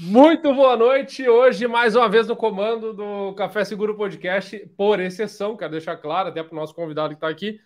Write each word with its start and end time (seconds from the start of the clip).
Muito 0.00 0.54
boa 0.54 0.76
noite. 0.76 1.28
Hoje, 1.28 1.66
mais 1.66 1.96
uma 1.96 2.08
vez, 2.08 2.28
no 2.28 2.36
comando 2.36 2.94
do 2.94 3.34
Café 3.34 3.64
Seguro 3.64 3.96
Podcast, 3.96 4.56
por 4.76 5.00
exceção, 5.00 5.56
quero 5.56 5.72
deixar 5.72 5.96
claro, 5.96 6.28
até 6.28 6.40
para 6.40 6.52
o 6.52 6.56
nosso 6.56 6.72
convidado 6.72 7.08
que 7.08 7.14
está 7.16 7.28
aqui. 7.28 7.60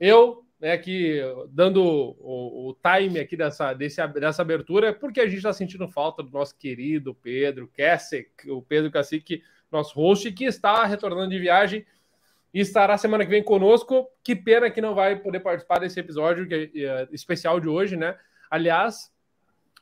Eu, 0.00 0.46
né, 0.58 0.72
aqui 0.72 1.20
dando 1.50 1.84
o, 1.84 2.70
o, 2.70 2.74
time 2.82 3.20
aqui 3.20 3.36
dessa, 3.36 3.74
desse, 3.74 4.06
dessa 4.08 4.40
abertura, 4.40 4.94
porque 4.94 5.20
a 5.20 5.26
gente 5.26 5.36
está 5.36 5.52
sentindo 5.52 5.86
falta 5.86 6.22
do 6.22 6.30
nosso 6.30 6.56
querido 6.56 7.14
Pedro 7.14 7.68
Kessek, 7.68 8.50
o 8.50 8.62
Pedro 8.62 8.90
Cacique, 8.90 9.42
nosso 9.70 9.94
host, 9.94 10.32
que 10.32 10.44
está 10.44 10.86
retornando 10.86 11.28
de 11.28 11.38
viagem 11.38 11.84
e 12.54 12.60
estará 12.60 12.96
semana 12.96 13.26
que 13.26 13.30
vem 13.30 13.42
conosco. 13.42 14.08
Que 14.24 14.34
pena 14.34 14.70
que 14.70 14.80
não 14.80 14.94
vai 14.94 15.16
poder 15.16 15.40
participar 15.40 15.80
desse 15.80 16.00
episódio 16.00 16.48
que 16.48 16.72
é, 16.74 16.80
é 16.86 17.08
especial 17.12 17.60
de 17.60 17.68
hoje, 17.68 17.94
né? 17.94 18.16
Aliás, 18.50 19.12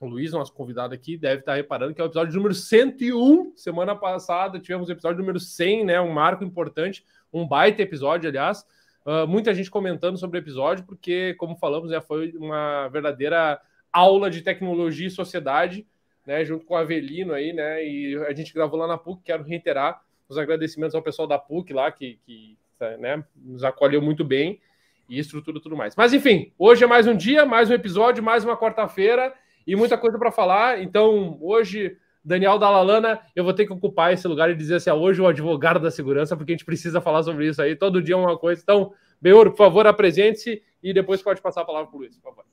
o 0.01 0.07
Luiz, 0.07 0.33
nosso 0.33 0.53
convidado 0.53 0.95
aqui, 0.95 1.17
deve 1.17 1.41
estar 1.41 1.55
reparando 1.55 1.95
que 1.95 2.01
é 2.01 2.05
o 2.05 2.07
episódio 2.07 2.35
número 2.35 2.55
101. 2.55 3.53
Semana 3.57 3.95
passada 3.95 4.61
tivemos 4.61 4.89
o 4.89 4.93
episódio 4.93 5.21
número 5.21 5.41
100, 5.41 5.85
né? 5.85 6.01
Um 6.01 6.13
marco 6.13 6.45
importante, 6.45 7.05
um 7.33 7.47
baita 7.47 7.83
episódio, 7.83 8.29
aliás. 8.29 8.65
Uh, 9.05 9.27
muita 9.27 9.55
gente 9.55 9.71
comentando 9.71 10.19
sobre 10.19 10.39
o 10.39 10.41
episódio, 10.41 10.85
porque, 10.85 11.35
como 11.35 11.57
falamos, 11.57 11.91
já 11.91 12.01
foi 12.01 12.33
uma 12.33 12.89
verdadeira 12.89 13.61
aula 13.93 14.29
de 14.29 14.43
tecnologia 14.43 15.07
e 15.07 15.11
sociedade, 15.11 15.87
né? 16.27 16.45
Junto 16.45 16.67
com 16.67 16.75
o 16.75 16.77
Avelino 16.77 17.33
aí, 17.33 17.53
né? 17.53 17.85
E 17.87 18.17
a 18.27 18.35
gente 18.35 18.53
gravou 18.53 18.79
lá 18.79 18.87
na 18.87 18.99
PUC. 18.99 19.23
Quero 19.25 19.45
reiterar 19.45 20.03
os 20.29 20.37
agradecimentos 20.37 20.95
ao 20.95 21.03
pessoal 21.03 21.27
da 21.27 21.39
PUC 21.39 21.73
lá, 21.73 21.91
que, 21.91 22.19
que 22.27 22.59
né, 22.99 23.25
nos 23.35 23.65
acolheu 23.65 24.03
muito 24.03 24.25
bem 24.25 24.61
e 25.09 25.19
estrutura 25.19 25.61
tudo 25.61 25.77
mais. 25.77 25.95
Mas 25.97 26.13
enfim, 26.13 26.53
hoje 26.59 26.85
é 26.85 26.87
mais 26.87 27.07
um 27.07 27.17
dia, 27.17 27.47
mais 27.47 27.71
um 27.71 27.75
episódio, 27.75 28.23
mais 28.23 28.45
uma 28.45 28.57
quarta-feira 28.57 29.33
e 29.67 29.75
muita 29.75 29.99
coisa 29.99 30.19
para 30.19 30.31
falar. 30.31 30.83
Então, 30.83 31.39
hoje, 31.41 31.97
Daniel 32.25 32.59
Dalalana, 32.59 33.21
eu 33.35 33.45
vou 33.45 33.53
ter 33.53 33.67
que 33.67 33.73
ocupar 33.73 34.13
esse 34.13 34.27
lugar 34.29 34.51
e 34.51 34.55
dizer 34.55 34.77
assim: 34.77 34.91
ah, 34.91 34.95
hoje 34.95 35.21
o 35.21 35.27
advogado 35.27 35.81
da 35.81 35.91
segurança, 35.91 36.37
porque 36.37 36.53
a 36.53 36.55
gente 36.55 36.65
precisa 36.65 37.01
falar 37.01 37.23
sobre 37.23 37.49
isso 37.49 37.61
aí. 37.61 37.75
Todo 37.75 38.03
dia 38.03 38.15
é 38.15 38.19
uma 38.19 38.39
coisa. 38.39 38.61
Então, 38.63 38.93
Beor, 39.21 39.51
por 39.51 39.57
favor, 39.57 39.87
apresente-se 39.87 40.63
e 40.83 40.93
depois 40.93 41.23
pode 41.23 41.41
passar 41.41 41.63
a 41.63 41.65
palavra 41.65 41.89
para 41.89 41.97
o 41.97 42.01
Luiz, 42.01 42.17
por 42.17 42.31
favor. 42.31 42.45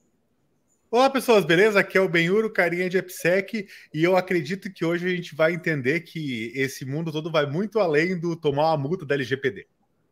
Olá, 0.90 1.10
pessoas, 1.10 1.44
beleza? 1.44 1.80
Aqui 1.80 1.98
é 1.98 2.02
o 2.02 2.08
Benhuro, 2.08 2.54
carinha 2.54 2.88
de 2.88 3.00
EPSEC, 3.00 3.68
e 3.92 4.04
eu 4.04 4.16
acredito 4.16 4.72
que 4.72 4.86
hoje 4.86 5.08
a 5.08 5.10
gente 5.10 5.34
vai 5.34 5.54
entender 5.54 6.02
que 6.02 6.52
esse 6.54 6.86
mundo 6.86 7.12
todo 7.12 7.32
vai 7.32 7.48
muito 7.48 7.80
além 7.80 8.20
do 8.20 8.36
tomar 8.36 8.68
uma 8.68 8.78
multa 8.78 9.04
da 9.04 9.16
LGPD. 9.16 9.66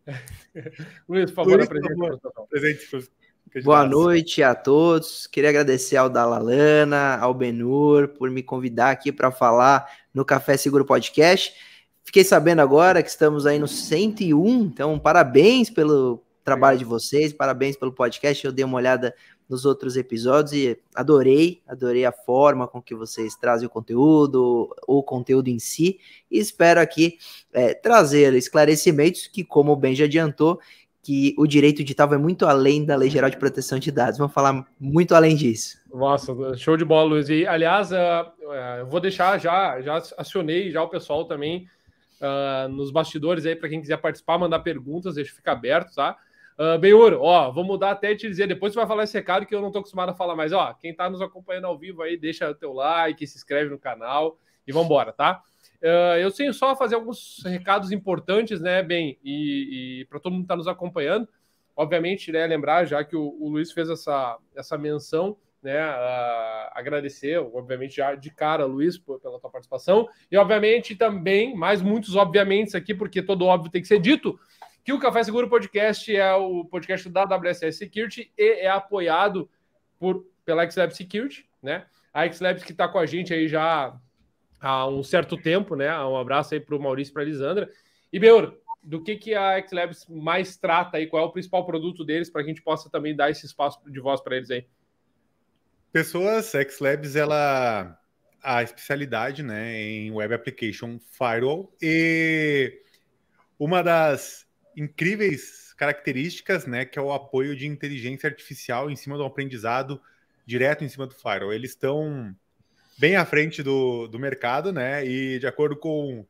Luiz, 1.08 1.30
por 1.30 1.36
favor, 1.36 1.58
Luiz, 1.58 1.66
apresente. 1.66 2.88
Por 2.90 3.02
favor, 3.02 3.12
Boa 3.64 3.86
noite 3.86 4.42
a 4.42 4.56
todos. 4.56 5.28
Queria 5.28 5.50
agradecer 5.50 5.98
ao 5.98 6.10
Dalalana, 6.10 7.18
ao 7.18 7.34
Benur, 7.34 8.08
por 8.10 8.30
me 8.30 8.42
convidar 8.42 8.92
aqui 8.92 9.12
para 9.12 9.30
falar 9.32 9.90
no 10.14 10.24
Café 10.24 10.56
Seguro 10.56 10.86
Podcast. 10.86 11.54
Fiquei 12.04 12.24
sabendo 12.24 12.62
agora 12.62 13.04
que 13.04 13.10
estamos 13.10 13.46
aí 13.46 13.60
no 13.60 13.68
101, 13.68 14.64
então 14.64 14.98
parabéns 14.98 15.70
pelo 15.70 16.24
trabalho 16.44 16.78
de 16.78 16.86
vocês, 16.86 17.34
parabéns 17.34 17.76
pelo 17.76 17.92
podcast. 17.92 18.46
Eu 18.46 18.52
dei 18.52 18.66
uma 18.66 18.78
olhada 18.78 19.14
nos 19.52 19.66
outros 19.66 19.98
episódios 19.98 20.54
e 20.54 20.80
adorei, 20.96 21.62
adorei 21.68 22.06
a 22.06 22.12
forma 22.14 22.70
com 22.70 22.82
que 22.82 22.96
vocês 22.96 23.36
trazem 23.36 23.68
o 23.68 23.70
conteúdo, 23.70 24.74
o 24.88 25.04
conteúdo 25.04 25.50
em 25.50 25.60
si, 25.60 26.00
e 26.32 26.40
espero 26.40 26.80
aqui 26.80 27.18
é, 27.52 27.74
trazer 27.74 28.34
esclarecimentos 28.34 29.28
que, 29.28 29.44
como 29.44 29.74
o 29.74 29.76
Ben 29.76 29.94
já 29.94 30.06
adiantou, 30.06 30.58
que 31.04 31.34
o 31.38 31.48
direito 31.48 31.84
digital 31.84 32.08
vai 32.08 32.18
muito 32.18 32.46
além 32.46 32.86
da 32.86 32.96
Lei 32.96 33.10
Geral 33.10 33.30
de 33.30 33.38
Proteção 33.38 33.80
de 33.80 33.92
Dados. 33.92 34.20
Vamos 34.20 34.34
falar 34.34 34.66
muito 34.80 35.16
além 35.16 35.36
disso. 35.36 35.80
Nossa, 35.92 36.34
show 36.58 36.78
de 36.78 36.86
bola, 36.86 37.10
Luiz. 37.10 37.28
E, 37.30 37.46
aliás, 37.48 37.92
uh, 37.92 37.96
uh, 37.96 38.86
vou 38.86 39.00
deixar 39.00 39.40
já, 39.40 39.82
já 39.82 40.02
acionei 40.18 40.70
já 40.72 40.84
o 40.84 40.90
pessoal 40.90 41.26
também 41.26 41.68
uh, 42.22 42.70
nos 42.70 42.92
bastidores 42.92 43.46
aí 43.46 43.56
para 43.56 43.70
quem 43.70 43.82
quiser 43.82 43.98
participar, 43.98 44.38
mandar 44.38 44.60
perguntas, 44.60 45.16
deixa 45.16 45.34
ficar 45.34 45.54
aberto, 45.54 45.96
tá? 45.96 46.16
Uh, 46.60 46.78
Benhur, 46.78 47.18
ó, 47.20 47.52
vou 47.52 47.64
mudar 47.64 47.92
até 47.92 48.14
te 48.14 48.28
dizer, 48.28 48.48
depois 48.48 48.72
você 48.72 48.80
vai 48.80 48.88
falar 48.88 49.04
esse 49.04 49.18
recado 49.18 49.48
que 49.48 49.56
eu 49.56 49.62
não 49.62 49.70
estou 49.70 49.80
acostumado 49.80 50.10
a 50.10 50.14
falar, 50.14 50.36
mas 50.36 50.54
ó, 50.54 50.74
quem 50.74 50.92
está 50.92 51.10
nos 51.10 51.22
acompanhando 51.22 51.66
ao 51.66 51.78
vivo 51.78 52.04
aí, 52.04 52.16
deixa 52.16 52.48
o 52.50 52.54
teu 52.54 52.74
like, 52.74 53.26
se 53.26 53.38
inscreve 53.38 53.72
no 53.72 53.80
canal 53.80 54.38
e 54.68 54.72
vamos 54.72 54.86
embora, 54.86 55.12
tá? 55.12 55.42
Uh, 55.82 56.18
eu 56.20 56.32
tenho 56.32 56.54
só 56.54 56.76
fazer 56.76 56.96
alguns 56.96 57.42
recados 57.44 57.92
importantes, 57.92 58.62
né, 58.62 58.84
bem, 58.84 59.18
e, 59.24 60.02
e 60.02 60.06
para 60.06 60.20
todo 60.20 60.34
mundo 60.34 60.42
que 60.42 60.46
está 60.46 60.56
nos 60.56 60.68
acompanhando, 60.68 61.28
obviamente, 61.76 62.32
né, 62.32 62.46
lembrar 62.46 62.86
já 62.86 63.04
que 63.04 63.16
o, 63.16 63.36
o 63.40 63.50
Luiz 63.50 63.72
fez 63.72 63.90
essa, 63.90 64.38
essa 64.56 64.78
menção, 64.78 65.36
né, 65.62 65.84
uh, 65.90 66.70
agradecer, 66.74 67.40
obviamente, 67.40 67.96
já 67.96 68.14
de 68.14 68.30
cara, 68.30 68.66
Luiz, 68.66 68.96
por, 68.96 69.20
pela 69.20 69.40
tua 69.40 69.50
participação, 69.50 70.08
e 70.32 70.38
obviamente 70.38 70.96
também, 70.96 71.56
mais 71.56 71.82
muitos 71.82 72.16
obviamente 72.16 72.78
aqui, 72.78 72.94
porque 72.94 73.24
todo 73.24 73.46
óbvio 73.46 73.72
tem 73.72 73.82
que 73.82 73.88
ser 73.88 74.00
dito, 74.00 74.40
que 74.84 74.94
o 74.94 75.00
Café 75.00 75.24
Seguro 75.24 75.50
Podcast 75.50 76.16
é 76.16 76.34
o 76.34 76.66
podcast 76.66 77.10
da 77.10 77.24
WSS 77.24 77.78
Security 77.78 78.32
e 78.38 78.62
é 78.62 78.70
apoiado 78.70 79.50
por, 80.00 80.26
pela 80.44 80.70
XLab 80.70 80.96
Security, 80.96 81.48
né? 81.62 81.86
A 82.14 82.30
XLab 82.30 82.60
que 82.62 82.72
está 82.72 82.88
com 82.88 82.98
a 82.98 83.06
gente 83.06 83.34
aí 83.34 83.48
já 83.48 83.96
há 84.62 84.88
um 84.88 85.04
certo 85.04 85.36
tempo, 85.36 85.76
né? 85.76 85.92
Um 86.06 86.16
abraço 86.16 86.54
aí 86.54 86.60
para 86.60 86.76
o 86.76 86.82
Maurício 86.82 87.12
e 87.12 87.14
para 87.14 87.24
a 87.24 87.26
Lisandra. 87.26 87.70
E, 88.14 88.20
Beur, 88.20 88.58
do 88.84 89.04
que, 89.04 89.16
que 89.16 89.34
a 89.34 89.62
XLabs 89.66 90.06
mais 90.08 90.56
trata 90.56 90.98
aí? 90.98 91.08
Qual 91.08 91.24
é 91.24 91.26
o 91.26 91.32
principal 91.32 91.66
produto 91.66 92.06
deles 92.06 92.30
para 92.30 92.44
que 92.44 92.50
a 92.50 92.54
gente 92.54 92.64
possa 92.64 92.90
também 92.90 93.16
dar 93.16 93.30
esse 93.30 93.46
espaço 93.46 93.80
de 93.90 94.00
voz 94.00 94.22
para 94.22 94.38
eles 94.38 94.52
aí? 94.52 94.66
Pessoas, 95.92 96.52
XLabs, 96.52 97.16
ela 97.16 97.98
a 98.44 98.64
especialidade 98.64 99.44
né, 99.44 99.80
em 99.80 100.12
Web 100.12 100.34
Application 100.34 100.98
Firewall 101.00 101.72
e 101.80 102.82
uma 103.60 103.84
das 103.84 104.48
incríveis 104.76 105.74
características, 105.74 106.66
né, 106.66 106.86
que 106.86 106.98
é 106.98 107.02
o 107.02 107.14
apoio 107.14 107.56
de 107.56 107.68
inteligência 107.68 108.28
artificial 108.28 108.90
em 108.90 108.96
cima 108.96 109.16
do 109.16 109.24
aprendizado 109.24 110.02
direto 110.44 110.84
em 110.84 110.90
cima 110.90 111.06
do 111.06 111.14
firewall. 111.14 111.54
Eles 111.54 111.72
estão 111.72 112.36
bem 113.02 113.16
à 113.16 113.26
frente 113.26 113.64
do, 113.64 114.08
do 114.08 114.20
mercado, 114.20 114.72
né? 114.72 115.04
E 115.04 115.40
de 115.40 115.48
acordo 115.48 115.76
com 115.76 116.24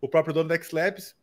o 0.00 0.08
próprio 0.08 0.32
dono 0.32 0.48
da 0.48 0.58
Xlabs, 0.58 1.14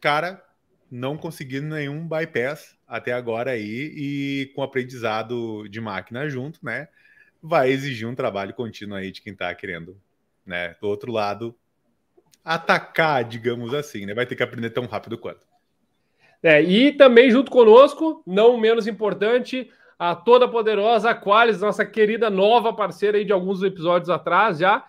cara, 0.00 0.44
não 0.90 1.16
conseguindo 1.16 1.68
nenhum 1.68 2.08
bypass 2.08 2.76
até 2.84 3.12
agora 3.12 3.52
aí 3.52 3.92
e 3.96 4.52
com 4.52 4.60
aprendizado 4.60 5.68
de 5.68 5.80
máquina 5.80 6.28
junto, 6.28 6.58
né? 6.64 6.88
Vai 7.40 7.70
exigir 7.70 8.08
um 8.08 8.14
trabalho 8.14 8.52
contínuo 8.52 8.96
aí 8.96 9.12
de 9.12 9.22
quem 9.22 9.34
está 9.34 9.54
querendo, 9.54 9.96
né? 10.44 10.74
Do 10.80 10.88
outro 10.88 11.12
lado, 11.12 11.54
atacar, 12.44 13.22
digamos 13.22 13.72
assim, 13.72 14.04
né? 14.04 14.14
Vai 14.14 14.26
ter 14.26 14.34
que 14.34 14.42
aprender 14.42 14.70
tão 14.70 14.86
rápido 14.86 15.16
quanto. 15.16 15.46
É, 16.42 16.60
e 16.60 16.90
também 16.90 17.30
junto 17.30 17.52
conosco, 17.52 18.20
não 18.26 18.58
menos 18.58 18.88
importante, 18.88 19.70
a 19.98 20.14
toda 20.14 20.48
poderosa 20.48 21.10
Aqualis, 21.10 21.60
nossa 21.60 21.84
querida 21.84 22.28
nova 22.30 22.72
parceira 22.72 23.18
aí 23.18 23.24
de 23.24 23.32
alguns 23.32 23.62
episódios 23.62 24.10
atrás 24.10 24.58
já. 24.58 24.84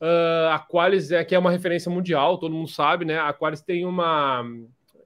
Uh, 0.00 0.48
a 0.50 0.54
Aqualis 0.56 1.12
é 1.12 1.24
que 1.24 1.34
é 1.34 1.38
uma 1.38 1.50
referência 1.50 1.90
mundial, 1.90 2.38
todo 2.38 2.52
mundo 2.52 2.68
sabe, 2.68 3.04
né? 3.04 3.16
A 3.16 3.28
Aqualis 3.28 3.62
tem 3.62 3.86
uma 3.86 4.44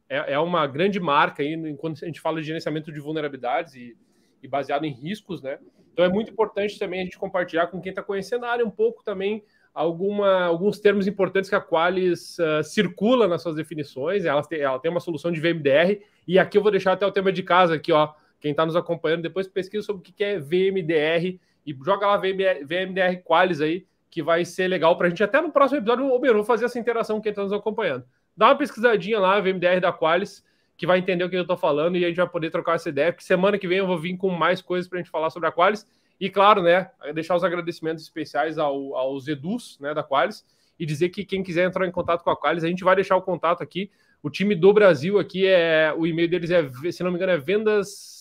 é, 0.09 0.33
é, 0.33 0.39
uma 0.39 0.66
grande 0.66 0.99
marca 0.99 1.43
aí 1.43 1.77
quando 1.77 1.99
a 2.03 2.06
gente 2.06 2.21
fala 2.21 2.41
de 2.41 2.47
gerenciamento 2.47 2.91
de 2.91 2.99
vulnerabilidades 2.99 3.75
e, 3.75 3.97
e 4.43 4.49
baseado 4.49 4.84
em 4.84 4.93
riscos, 4.93 5.43
né? 5.43 5.59
Então 5.93 6.05
é 6.05 6.09
muito 6.09 6.31
importante 6.31 6.78
também 6.78 7.00
a 7.00 7.05
gente 7.05 7.19
compartilhar 7.19 7.66
com 7.66 7.81
quem 7.81 7.91
está 7.91 8.03
conhecendo 8.03 8.47
a 8.47 8.50
área 8.50 8.65
um 8.65 8.71
pouco 8.71 9.03
também 9.05 9.45
alguma, 9.75 10.45
alguns 10.45 10.81
termos 10.81 11.06
importantes 11.06 11.50
que 11.50 11.56
a 11.56 11.60
Qualis 11.60 12.39
uh, 12.39 12.62
circula 12.65 13.28
nas 13.28 13.43
suas 13.43 13.55
definições. 13.55 14.25
Ela 14.25 14.43
tem, 14.43 14.60
ela 14.60 14.78
tem 14.78 14.91
uma 14.91 15.00
solução 15.00 15.31
de 15.31 15.41
VMDR, 15.41 16.00
e 16.27 16.39
aqui 16.39 16.59
eu 16.59 16.62
vou 16.62 16.71
deixar 16.71 16.93
até 16.93 17.06
o 17.06 17.12
tema 17.12 17.33
de 17.33 17.42
casa 17.42 17.75
aqui, 17.75 17.92
ó. 17.92 18.13
Quem 18.41 18.53
está 18.53 18.65
nos 18.65 18.77
acompanhando, 18.77 19.23
depois 19.23 19.49
pesquisa 19.49 19.85
sobre 19.85 20.01
o 20.01 20.05
que 20.05 20.23
é 20.23 20.39
VMDR 20.39 21.39
e 21.67 21.77
joga 21.85 22.07
lá 22.07 22.17
VMDR, 22.17 23.23
Qualis 23.25 23.61
aí, 23.61 23.87
que 24.11 24.23
vai 24.23 24.45
ser 24.45 24.69
legal 24.69 24.97
para 24.97 25.07
a 25.07 25.11
gente. 25.11 25.23
Até 25.23 25.41
no 25.41 25.53
próximo 25.53 25.81
episódio, 25.81 26.07
eu 26.25 26.35
vou 26.35 26.45
fazer 26.45 26.65
essa 26.65 26.79
interação 26.79 27.17
com 27.17 27.23
quem 27.23 27.31
está 27.31 27.43
nos 27.43 27.53
acompanhando. 27.53 28.05
Dá 28.37 28.47
uma 28.47 28.57
pesquisadinha 28.57 29.19
lá, 29.19 29.41
VMDR 29.41 29.81
da 29.81 29.93
Qualis, 29.93 30.45
que 30.77 30.87
vai 30.87 30.99
entender 30.99 31.25
o 31.25 31.29
que 31.29 31.37
eu 31.37 31.43
estou 31.43 31.57
falando 31.57 31.97
e 31.97 32.05
a 32.05 32.09
gente 32.09 32.17
vai 32.17 32.29
poder 32.29 32.51
trocar 32.51 32.77
essa 32.77 32.89
ideia, 32.89 33.13
porque 33.13 33.25
semana 33.25 33.59
que 33.59 33.67
vem 33.67 33.79
eu 33.79 33.87
vou 33.87 33.99
vir 33.99 34.17
com 34.17 34.31
mais 34.31 34.63
coisas 34.63 34.89
para 34.89 34.99
a 34.99 35.03
gente 35.03 35.11
falar 35.11 35.29
sobre 35.31 35.49
a 35.49 35.53
Qualis. 35.53 35.85
E 36.21 36.31
claro, 36.31 36.63
né, 36.63 36.91
deixar 37.15 37.37
os 37.37 37.45
agradecimentos 37.45 38.03
especiais 38.03 38.59
ao, 38.59 38.95
aos 38.97 39.29
Edus, 39.29 39.79
né, 39.81 39.93
da 39.93 40.03
Qualis, 40.03 40.45
e 40.79 40.87
dizer 40.87 41.09
que 41.11 41.25
quem 41.25 41.43
quiser 41.43 41.67
entrar 41.67 41.87
em 41.87 41.91
contato 41.91 42.23
com 42.23 42.31
a 42.31 42.37
Qualis, 42.37 42.65
a 42.65 42.69
gente 42.69 42.85
vai 42.85 42.95
deixar 42.95 43.17
o 43.17 43.23
contato 43.23 43.63
aqui. 43.63 43.91
O 44.23 44.31
time 44.31 44.55
do 44.55 44.73
Brasil 44.73 45.19
aqui 45.19 45.47
é, 45.47 45.93
o 45.97 46.07
e-mail 46.07 46.29
deles 46.29 46.51
é, 46.51 46.67
se 46.91 47.03
não 47.03 47.11
me 47.11 47.17
engano, 47.17 47.33
é 47.33 47.39
vendas 47.39 48.17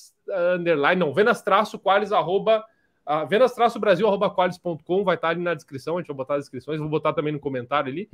underline, 0.55 0.99
não, 0.99 1.13
vendas 1.13 1.41
traço 1.41 1.79
qualis 1.79 2.11
arroba 2.11 2.63
uh, 3.07 3.27
vendas 3.27 3.53
traço 3.53 3.79
brasil 3.79 4.07
arroba 4.07 4.29
qualis.com, 4.29 5.03
vai 5.03 5.15
estar 5.15 5.29
ali 5.29 5.41
na 5.41 5.53
descrição, 5.53 5.97
a 5.97 6.01
gente 6.01 6.07
vai 6.07 6.17
botar 6.17 6.35
as 6.35 6.43
descrições, 6.43 6.79
vou 6.79 6.89
botar 6.89 7.13
também 7.13 7.33
no 7.33 7.39
comentário 7.39 7.91
ali, 7.91 8.09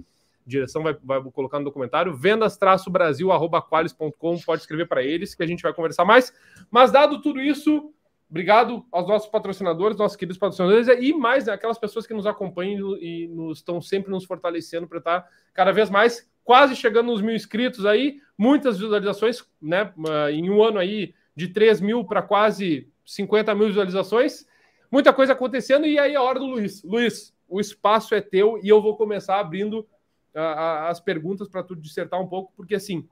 direção 0.45 0.83
vai, 0.83 0.95
vai 1.03 1.21
colocar 1.31 1.59
no 1.59 1.65
documentário, 1.65 2.15
vendas 2.15 2.57
traço 2.57 2.89
brasil 2.89 3.31
arroba 3.31 3.61
qualis.com, 3.61 4.39
pode 4.45 4.61
escrever 4.61 4.87
para 4.87 5.03
eles 5.03 5.33
que 5.33 5.43
a 5.43 5.47
gente 5.47 5.63
vai 5.63 5.73
conversar 5.73 6.05
mais, 6.05 6.33
mas 6.69 6.91
dado 6.91 7.21
tudo 7.21 7.41
isso, 7.41 7.93
Obrigado 8.33 8.83
aos 8.91 9.07
nossos 9.07 9.29
patrocinadores, 9.29 9.95
nossos 9.95 10.17
queridos 10.17 10.39
patrocinadores 10.39 10.87
e 10.87 11.13
mais 11.13 11.45
né, 11.45 11.53
aquelas 11.53 11.77
pessoas 11.77 12.07
que 12.07 12.15
nos 12.15 12.25
acompanham 12.25 12.97
e 12.97 13.27
nos, 13.27 13.59
estão 13.59 13.79
sempre 13.79 14.09
nos 14.09 14.25
fortalecendo 14.25 14.87
para 14.87 14.97
estar 14.97 15.29
cada 15.53 15.71
vez 15.71 15.87
mais 15.87 16.27
quase 16.43 16.75
chegando 16.75 17.11
nos 17.11 17.21
mil 17.21 17.35
inscritos 17.35 17.85
aí, 17.85 18.19
muitas 18.35 18.79
visualizações, 18.79 19.45
né? 19.61 19.93
Em 20.31 20.49
um 20.49 20.63
ano 20.63 20.79
aí 20.79 21.13
de 21.35 21.47
3 21.47 21.81
mil 21.81 22.03
para 22.03 22.21
quase 22.21 22.91
50 23.05 23.53
mil 23.55 23.67
visualizações, 23.67 24.45
muita 24.91 25.11
coisa 25.13 25.33
acontecendo 25.33 25.85
e 25.85 25.97
aí 25.97 26.13
é 26.13 26.15
a 26.15 26.21
hora 26.21 26.39
do 26.39 26.45
Luiz. 26.45 26.83
Luiz, 26.83 27.33
o 27.47 27.59
espaço 27.59 28.15
é 28.15 28.21
teu 28.21 28.59
e 28.63 28.69
eu 28.69 28.81
vou 28.81 28.95
começar 28.95 29.39
abrindo 29.39 29.87
a, 30.33 30.41
a, 30.41 30.89
as 30.89 30.99
perguntas 30.99 31.47
para 31.47 31.63
tu 31.63 31.75
dissertar 31.75 32.21
um 32.21 32.27
pouco, 32.27 32.53
porque 32.55 32.75
assim, 32.75 33.07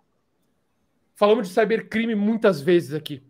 falamos 1.16 1.48
de 1.48 1.54
cybercrime 1.54 2.16
muitas 2.16 2.62
vezes 2.62 2.94
aqui. 2.94 3.24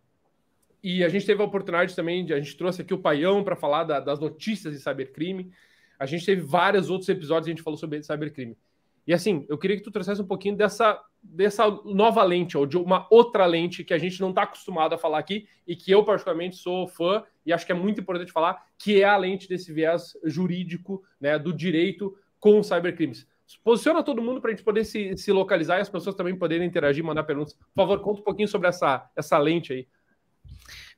E 0.83 1.03
a 1.03 1.09
gente 1.09 1.25
teve 1.25 1.41
a 1.41 1.45
oportunidade 1.45 1.95
também, 1.95 2.25
de, 2.25 2.33
a 2.33 2.39
gente 2.39 2.57
trouxe 2.57 2.81
aqui 2.81 2.93
o 2.93 2.99
Paião 2.99 3.43
para 3.43 3.55
falar 3.55 3.83
da, 3.83 3.99
das 3.99 4.19
notícias 4.19 4.73
de 4.73 4.79
cybercrime. 4.79 5.51
A 5.99 6.05
gente 6.05 6.25
teve 6.25 6.41
vários 6.41 6.89
outros 6.89 7.09
episódios 7.09 7.47
a 7.47 7.51
gente 7.51 7.61
falou 7.61 7.77
sobre 7.77 8.01
cybercrime. 8.01 8.57
E 9.05 9.13
assim, 9.13 9.45
eu 9.49 9.57
queria 9.57 9.77
que 9.77 9.83
tu 9.83 9.91
trouxesse 9.91 10.21
um 10.21 10.27
pouquinho 10.27 10.55
dessa, 10.55 10.99
dessa 11.21 11.69
nova 11.85 12.23
lente, 12.23 12.57
ou 12.57 12.65
de 12.65 12.77
uma 12.77 13.07
outra 13.09 13.45
lente 13.45 13.83
que 13.83 13.93
a 13.93 13.97
gente 13.97 14.21
não 14.21 14.29
está 14.29 14.43
acostumado 14.43 14.93
a 14.93 14.97
falar 14.97 15.19
aqui 15.19 15.47
e 15.67 15.75
que 15.75 15.91
eu, 15.91 16.03
particularmente, 16.03 16.55
sou 16.55 16.87
fã 16.87 17.23
e 17.45 17.51
acho 17.51 17.65
que 17.65 17.71
é 17.71 17.75
muito 17.75 17.99
importante 17.99 18.31
falar, 18.31 18.65
que 18.77 19.01
é 19.01 19.05
a 19.05 19.17
lente 19.17 19.49
desse 19.49 19.73
viés 19.73 20.13
jurídico, 20.23 21.03
né, 21.19 21.37
do 21.39 21.51
direito 21.51 22.15
com 22.39 22.61
cybercrimes. 22.61 23.27
Posiciona 23.63 24.03
todo 24.03 24.21
mundo 24.21 24.39
para 24.39 24.51
a 24.51 24.53
gente 24.53 24.63
poder 24.63 24.85
se, 24.85 25.17
se 25.17 25.31
localizar 25.31 25.77
e 25.77 25.81
as 25.81 25.89
pessoas 25.89 26.15
também 26.15 26.35
poderem 26.35 26.67
interagir, 26.67 27.03
mandar 27.03 27.23
perguntas. 27.23 27.53
Por 27.53 27.81
favor, 27.81 27.99
conta 27.99 28.21
um 28.21 28.23
pouquinho 28.23 28.47
sobre 28.47 28.67
essa, 28.67 29.09
essa 29.15 29.37
lente 29.37 29.73
aí. 29.73 29.87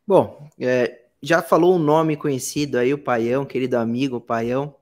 Bom, 0.05 0.47
é, 0.59 1.05
já 1.21 1.41
falou 1.41 1.75
um 1.75 1.79
nome 1.79 2.15
conhecido 2.15 2.77
aí, 2.77 2.93
o 2.93 2.97
Paião, 2.97 3.45
querido 3.45 3.77
amigo, 3.77 4.21
Paião. 4.21 4.75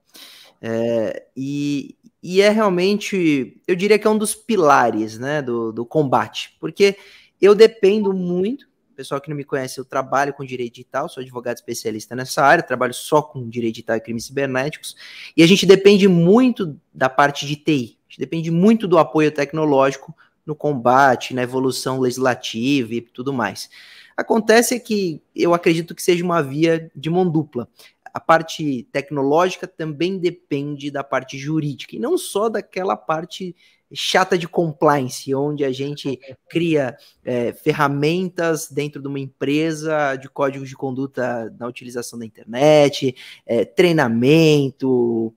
É, 0.60 1.28
e, 1.36 1.96
e, 2.22 2.40
é 2.40 2.48
realmente, 2.48 3.60
eu 3.66 3.74
diria 3.74 3.98
que 3.98 4.06
é 4.06 4.10
um 4.10 4.18
dos 4.18 4.34
pilares 4.34 5.18
né, 5.18 5.42
do, 5.42 5.72
do 5.72 5.84
combate, 5.84 6.56
porque 6.60 6.96
eu 7.40 7.54
dependo 7.54 8.12
muito, 8.12 8.68
pessoal 8.94 9.20
que 9.20 9.28
não 9.28 9.36
me 9.36 9.44
conhece, 9.44 9.80
eu 9.80 9.84
trabalho 9.84 10.32
com 10.32 10.44
direito 10.44 10.74
digital, 10.74 11.08
sou 11.08 11.20
advogado 11.20 11.56
especialista 11.56 12.14
nessa 12.14 12.44
área, 12.44 12.62
trabalho 12.62 12.94
só 12.94 13.20
com 13.20 13.48
direito 13.48 13.74
digital 13.74 13.96
e 13.96 14.00
crimes 14.00 14.26
cibernéticos, 14.26 14.94
e 15.36 15.42
a 15.42 15.46
gente 15.46 15.66
depende 15.66 16.06
muito 16.06 16.78
da 16.94 17.08
parte 17.08 17.44
de 17.44 17.56
TI, 17.56 17.98
a 17.98 18.12
gente 18.12 18.18
depende 18.18 18.50
muito 18.50 18.86
do 18.86 18.98
apoio 18.98 19.32
tecnológico 19.32 20.14
no 20.46 20.54
combate, 20.54 21.34
na 21.34 21.42
evolução 21.42 21.98
legislativa 21.98 22.94
e 22.94 23.00
tudo 23.00 23.32
mais. 23.32 23.68
Acontece 24.16 24.78
que 24.78 25.22
eu 25.34 25.54
acredito 25.54 25.94
que 25.94 26.02
seja 26.02 26.22
uma 26.22 26.42
via 26.42 26.90
de 26.94 27.08
mão 27.08 27.28
dupla. 27.28 27.68
A 28.12 28.20
parte 28.20 28.88
tecnológica 28.92 29.66
também 29.66 30.18
depende 30.18 30.90
da 30.90 31.02
parte 31.02 31.38
jurídica, 31.38 31.96
e 31.96 31.98
não 31.98 32.18
só 32.18 32.48
daquela 32.48 32.96
parte 32.96 33.54
chata 33.94 34.38
de 34.38 34.48
compliance, 34.48 35.34
onde 35.34 35.64
a 35.64 35.70
gente 35.70 36.18
cria 36.48 36.96
é, 37.24 37.52
ferramentas 37.52 38.70
dentro 38.70 39.02
de 39.02 39.08
uma 39.08 39.20
empresa 39.20 40.16
de 40.16 40.28
códigos 40.28 40.68
de 40.68 40.76
conduta 40.76 41.54
na 41.58 41.66
utilização 41.66 42.18
da 42.18 42.24
internet, 42.24 43.14
é, 43.44 43.64
treinamento, 43.64 45.34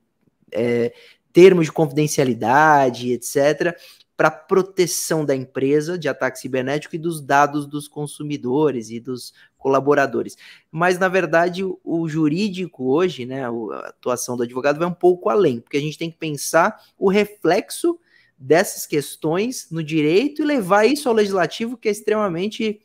é, 0.51 0.93
termos 1.33 1.65
de 1.65 1.71
confidencialidade, 1.71 3.11
etc 3.11 3.77
para 4.17 4.31
proteção 4.31 5.25
da 5.25 5.35
empresa 5.35 5.97
de 5.97 6.07
ataque 6.07 6.39
cibernético 6.39 6.95
e 6.95 6.99
dos 6.99 7.21
dados 7.21 7.67
dos 7.67 7.87
consumidores 7.87 8.89
e 8.89 8.99
dos 8.99 9.33
colaboradores. 9.65 10.37
Mas, 10.71 10.99
na 10.99 11.07
verdade, 11.07 11.63
o, 11.63 12.07
jurídico 12.07 12.85
hoje, 12.91 13.25
né, 13.25 13.45
a 13.45 13.79
atuação 13.87 14.37
do 14.37 14.43
advogado 14.43 14.77
vai 14.77 14.87
um 14.87 14.93
pouco 14.93 15.27
além, 15.27 15.59
porque 15.59 15.77
a 15.77 15.81
gente 15.81 15.97
tem 15.97 16.11
que 16.11 16.17
pensar 16.19 16.79
o 16.99 17.09
reflexo 17.09 17.99
dessas 18.37 18.85
questões 18.85 19.67
no 19.71 19.83
direito 19.83 20.43
e 20.43 20.45
levar 20.45 20.85
isso 20.85 21.09
ao 21.09 21.15
legislativo, 21.15 21.77
que 21.77 21.87
é 21.87 21.91
extremamente 21.91 22.79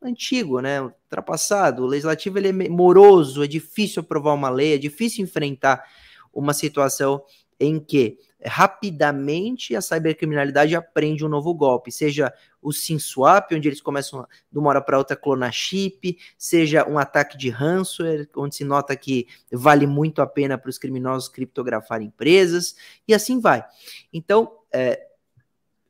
antigo, 0.00 0.60
né, 0.60 0.80
ultrapassado. 0.80 1.82
O 1.82 1.86
legislativo 1.86 2.38
ele 2.38 2.48
é 2.48 2.68
moroso, 2.70 3.44
é 3.44 3.46
difícil 3.46 4.00
aprovar 4.00 4.32
uma 4.32 4.48
lei, 4.48 4.72
é 4.72 4.78
difícil 4.78 5.22
enfrentar 5.22 5.84
uma 6.32 6.54
situação 6.54 7.22
em 7.58 7.78
que 7.78 8.16
rapidamente 8.42 9.76
a 9.76 9.82
cybercriminalidade 9.82 10.74
aprende 10.74 11.26
um 11.26 11.28
novo 11.28 11.52
golpe, 11.52 11.92
seja 11.92 12.32
o 12.62 12.72
SIM 12.72 12.98
swap, 12.98 13.52
onde 13.52 13.68
eles 13.68 13.80
começam 13.80 14.26
de 14.50 14.58
uma 14.58 14.68
hora 14.70 14.80
para 14.80 14.98
outra 14.98 15.14
a 15.14 15.18
clonar 15.18 15.52
chip, 15.52 16.18
seja 16.36 16.88
um 16.88 16.98
ataque 16.98 17.36
de 17.36 17.50
ransomware, 17.50 18.28
onde 18.36 18.56
se 18.56 18.64
nota 18.64 18.94
que 18.96 19.26
vale 19.50 19.86
muito 19.86 20.22
a 20.22 20.26
pena 20.26 20.58
para 20.58 20.70
os 20.70 20.78
criminosos 20.78 21.28
criptografar 21.28 22.02
empresas, 22.02 22.76
e 23.06 23.14
assim 23.14 23.40
vai. 23.40 23.64
Então, 24.12 24.52
é, 24.72 25.09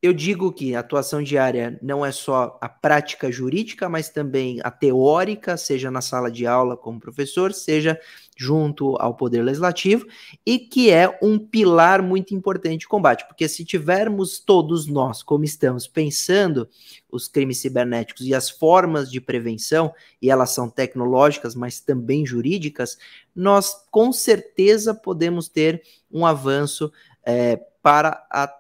eu 0.02 0.14
digo 0.14 0.50
que 0.50 0.74
a 0.74 0.80
atuação 0.80 1.22
diária 1.22 1.78
não 1.82 2.04
é 2.04 2.10
só 2.10 2.58
a 2.58 2.68
prática 2.70 3.30
jurídica, 3.30 3.86
mas 3.86 4.08
também 4.08 4.58
a 4.64 4.70
teórica, 4.70 5.58
seja 5.58 5.90
na 5.90 6.00
sala 6.00 6.30
de 6.30 6.46
aula 6.46 6.74
como 6.74 6.98
professor, 6.98 7.52
seja 7.52 8.00
junto 8.34 8.96
ao 8.96 9.14
Poder 9.14 9.42
Legislativo, 9.42 10.06
e 10.46 10.58
que 10.58 10.90
é 10.90 11.18
um 11.20 11.38
pilar 11.38 12.00
muito 12.00 12.34
importante 12.34 12.78
de 12.78 12.88
combate, 12.88 13.26
porque 13.28 13.46
se 13.46 13.62
tivermos 13.62 14.40
todos 14.40 14.86
nós, 14.86 15.22
como 15.22 15.44
estamos, 15.44 15.86
pensando 15.86 16.66
os 17.10 17.28
crimes 17.28 17.58
cibernéticos 17.58 18.24
e 18.24 18.34
as 18.34 18.48
formas 18.48 19.10
de 19.10 19.20
prevenção, 19.20 19.92
e 20.22 20.30
elas 20.30 20.52
são 20.52 20.70
tecnológicas, 20.70 21.54
mas 21.54 21.80
também 21.80 22.24
jurídicas, 22.24 22.96
nós 23.36 23.74
com 23.90 24.10
certeza 24.10 24.94
podemos 24.94 25.46
ter 25.46 25.82
um 26.10 26.24
avanço 26.24 26.90
é, 27.22 27.60
para 27.82 28.26
a 28.30 28.59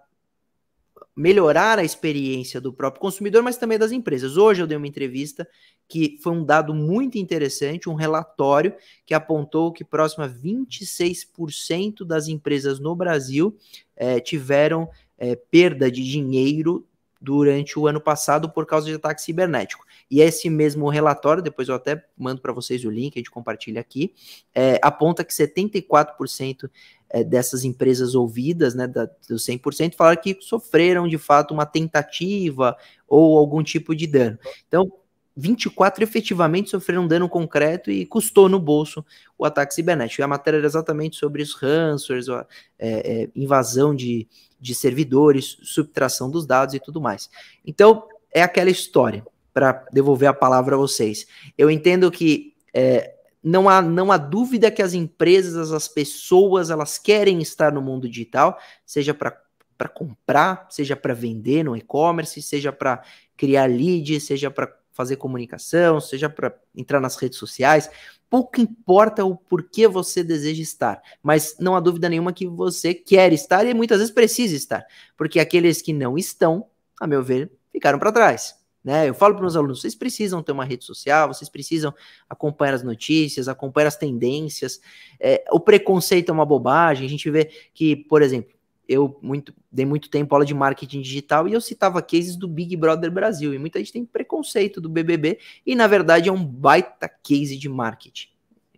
melhorar 1.16 1.78
a 1.78 1.84
experiência 1.84 2.60
do 2.60 2.72
próprio 2.72 3.00
consumidor, 3.00 3.42
mas 3.42 3.56
também 3.56 3.78
das 3.78 3.92
empresas. 3.92 4.36
Hoje 4.36 4.62
eu 4.62 4.66
dei 4.66 4.76
uma 4.76 4.86
entrevista 4.86 5.46
que 5.88 6.18
foi 6.22 6.32
um 6.32 6.44
dado 6.44 6.72
muito 6.72 7.18
interessante, 7.18 7.88
um 7.88 7.94
relatório 7.94 8.74
que 9.04 9.12
apontou 9.12 9.72
que 9.72 9.84
próximo 9.84 10.24
a 10.24 10.28
26% 10.28 12.04
das 12.04 12.28
empresas 12.28 12.78
no 12.78 12.94
Brasil 12.94 13.56
é, 13.96 14.20
tiveram 14.20 14.88
é, 15.18 15.34
perda 15.34 15.90
de 15.90 16.02
dinheiro 16.04 16.86
durante 17.20 17.78
o 17.78 17.86
ano 17.86 18.00
passado 18.00 18.48
por 18.50 18.64
causa 18.64 18.86
de 18.86 18.94
ataque 18.94 19.20
cibernético. 19.20 19.84
E 20.10 20.20
esse 20.20 20.48
mesmo 20.48 20.88
relatório, 20.88 21.42
depois 21.42 21.68
eu 21.68 21.74
até 21.74 22.02
mando 22.16 22.40
para 22.40 22.52
vocês 22.52 22.84
o 22.84 22.90
link, 22.90 23.16
a 23.16 23.18
gente 23.18 23.30
compartilha 23.30 23.80
aqui, 23.80 24.14
é, 24.54 24.78
aponta 24.82 25.22
que 25.22 25.32
74% 25.32 26.70
é, 27.10 27.22
dessas 27.22 27.64
empresas 27.64 28.14
ouvidas, 28.14 28.74
né, 28.74 28.86
da, 28.86 29.08
dos 29.28 29.44
100%, 29.44 29.94
falaram 29.94 30.20
que 30.20 30.38
sofreram 30.40 31.06
de 31.06 31.18
fato 31.18 31.52
uma 31.52 31.66
tentativa 31.66 32.76
ou 33.06 33.36
algum 33.36 33.62
tipo 33.62 33.94
de 33.94 34.06
dano. 34.06 34.38
Então, 34.66 34.90
24 35.36 36.02
efetivamente 36.02 36.70
sofreram 36.70 37.06
dano 37.06 37.28
concreto 37.28 37.90
e 37.90 38.04
custou 38.04 38.48
no 38.48 38.58
bolso 38.58 39.04
o 39.38 39.44
ataque 39.44 39.74
cibernético. 39.74 40.20
E 40.20 40.24
a 40.24 40.28
matéria 40.28 40.58
era 40.58 40.66
exatamente 40.66 41.16
sobre 41.16 41.42
os 41.42 41.54
ransomwares, 41.54 42.28
é, 42.28 43.22
é, 43.22 43.28
invasão 43.34 43.94
de, 43.94 44.28
de 44.60 44.74
servidores, 44.74 45.56
subtração 45.62 46.30
dos 46.30 46.46
dados 46.46 46.74
e 46.74 46.80
tudo 46.80 47.00
mais. 47.00 47.30
Então, 47.64 48.04
é 48.32 48.42
aquela 48.42 48.70
história, 48.70 49.24
para 49.52 49.84
devolver 49.92 50.28
a 50.28 50.34
palavra 50.34 50.74
a 50.74 50.78
vocês. 50.78 51.26
Eu 51.58 51.70
entendo 51.70 52.10
que 52.10 52.54
é, 52.72 53.14
não 53.42 53.68
há, 53.68 53.80
não 53.82 54.12
há 54.12 54.16
dúvida 54.16 54.70
que 54.70 54.82
as 54.82 54.94
empresas, 54.94 55.72
as 55.72 55.88
pessoas, 55.88 56.70
elas 56.70 56.98
querem 56.98 57.40
estar 57.40 57.72
no 57.72 57.82
mundo 57.82 58.08
digital, 58.08 58.58
seja 58.84 59.14
para 59.14 59.88
comprar, 59.88 60.66
seja 60.70 60.94
para 60.94 61.14
vender 61.14 61.64
no 61.64 61.76
e-commerce, 61.76 62.40
seja 62.42 62.72
para 62.72 63.02
criar 63.36 63.66
lead, 63.66 64.20
seja 64.20 64.50
para 64.50 64.66
fazer 64.92 65.16
comunicação, 65.16 66.00
seja 66.00 66.28
para 66.28 66.54
entrar 66.74 67.00
nas 67.00 67.16
redes 67.16 67.38
sociais. 67.38 67.90
Pouco 68.28 68.60
importa 68.60 69.24
o 69.24 69.36
porquê 69.36 69.88
você 69.88 70.22
deseja 70.22 70.62
estar, 70.62 71.02
mas 71.22 71.56
não 71.58 71.74
há 71.74 71.80
dúvida 71.80 72.08
nenhuma 72.08 72.32
que 72.32 72.46
você 72.46 72.94
quer 72.94 73.32
estar 73.32 73.66
e 73.66 73.74
muitas 73.74 73.98
vezes 73.98 74.14
precisa 74.14 74.54
estar, 74.54 74.86
porque 75.16 75.40
aqueles 75.40 75.82
que 75.82 75.92
não 75.92 76.16
estão, 76.16 76.66
a 77.00 77.06
meu 77.06 77.22
ver, 77.22 77.50
ficaram 77.72 77.98
para 77.98 78.12
trás. 78.12 78.60
Né? 78.82 79.08
Eu 79.08 79.14
falo 79.14 79.36
para 79.36 79.46
os 79.46 79.56
alunos: 79.56 79.80
vocês 79.80 79.94
precisam 79.94 80.42
ter 80.42 80.52
uma 80.52 80.64
rede 80.64 80.84
social, 80.84 81.28
vocês 81.28 81.50
precisam 81.50 81.94
acompanhar 82.28 82.74
as 82.74 82.82
notícias, 82.82 83.48
acompanhar 83.48 83.88
as 83.88 83.96
tendências. 83.96 84.80
É, 85.18 85.44
o 85.50 85.60
preconceito 85.60 86.30
é 86.30 86.32
uma 86.32 86.46
bobagem. 86.46 87.06
A 87.06 87.08
gente 87.08 87.30
vê 87.30 87.50
que, 87.74 87.94
por 87.94 88.22
exemplo, 88.22 88.54
eu 88.90 89.16
muito, 89.22 89.54
dei 89.70 89.86
muito 89.86 90.10
tempo 90.10 90.34
aula 90.34 90.44
de 90.44 90.52
marketing 90.52 91.00
digital 91.00 91.46
e 91.46 91.52
eu 91.52 91.60
citava 91.60 92.02
cases 92.02 92.34
do 92.34 92.48
Big 92.48 92.76
Brother 92.76 93.08
Brasil. 93.08 93.54
E 93.54 93.58
muita 93.58 93.78
gente 93.78 93.92
tem 93.92 94.04
preconceito 94.04 94.80
do 94.80 94.88
BBB 94.88 95.38
e, 95.64 95.76
na 95.76 95.86
verdade, 95.86 96.28
é 96.28 96.32
um 96.32 96.44
baita 96.44 97.08
case 97.08 97.56
de 97.56 97.68
marketing. 97.68 98.30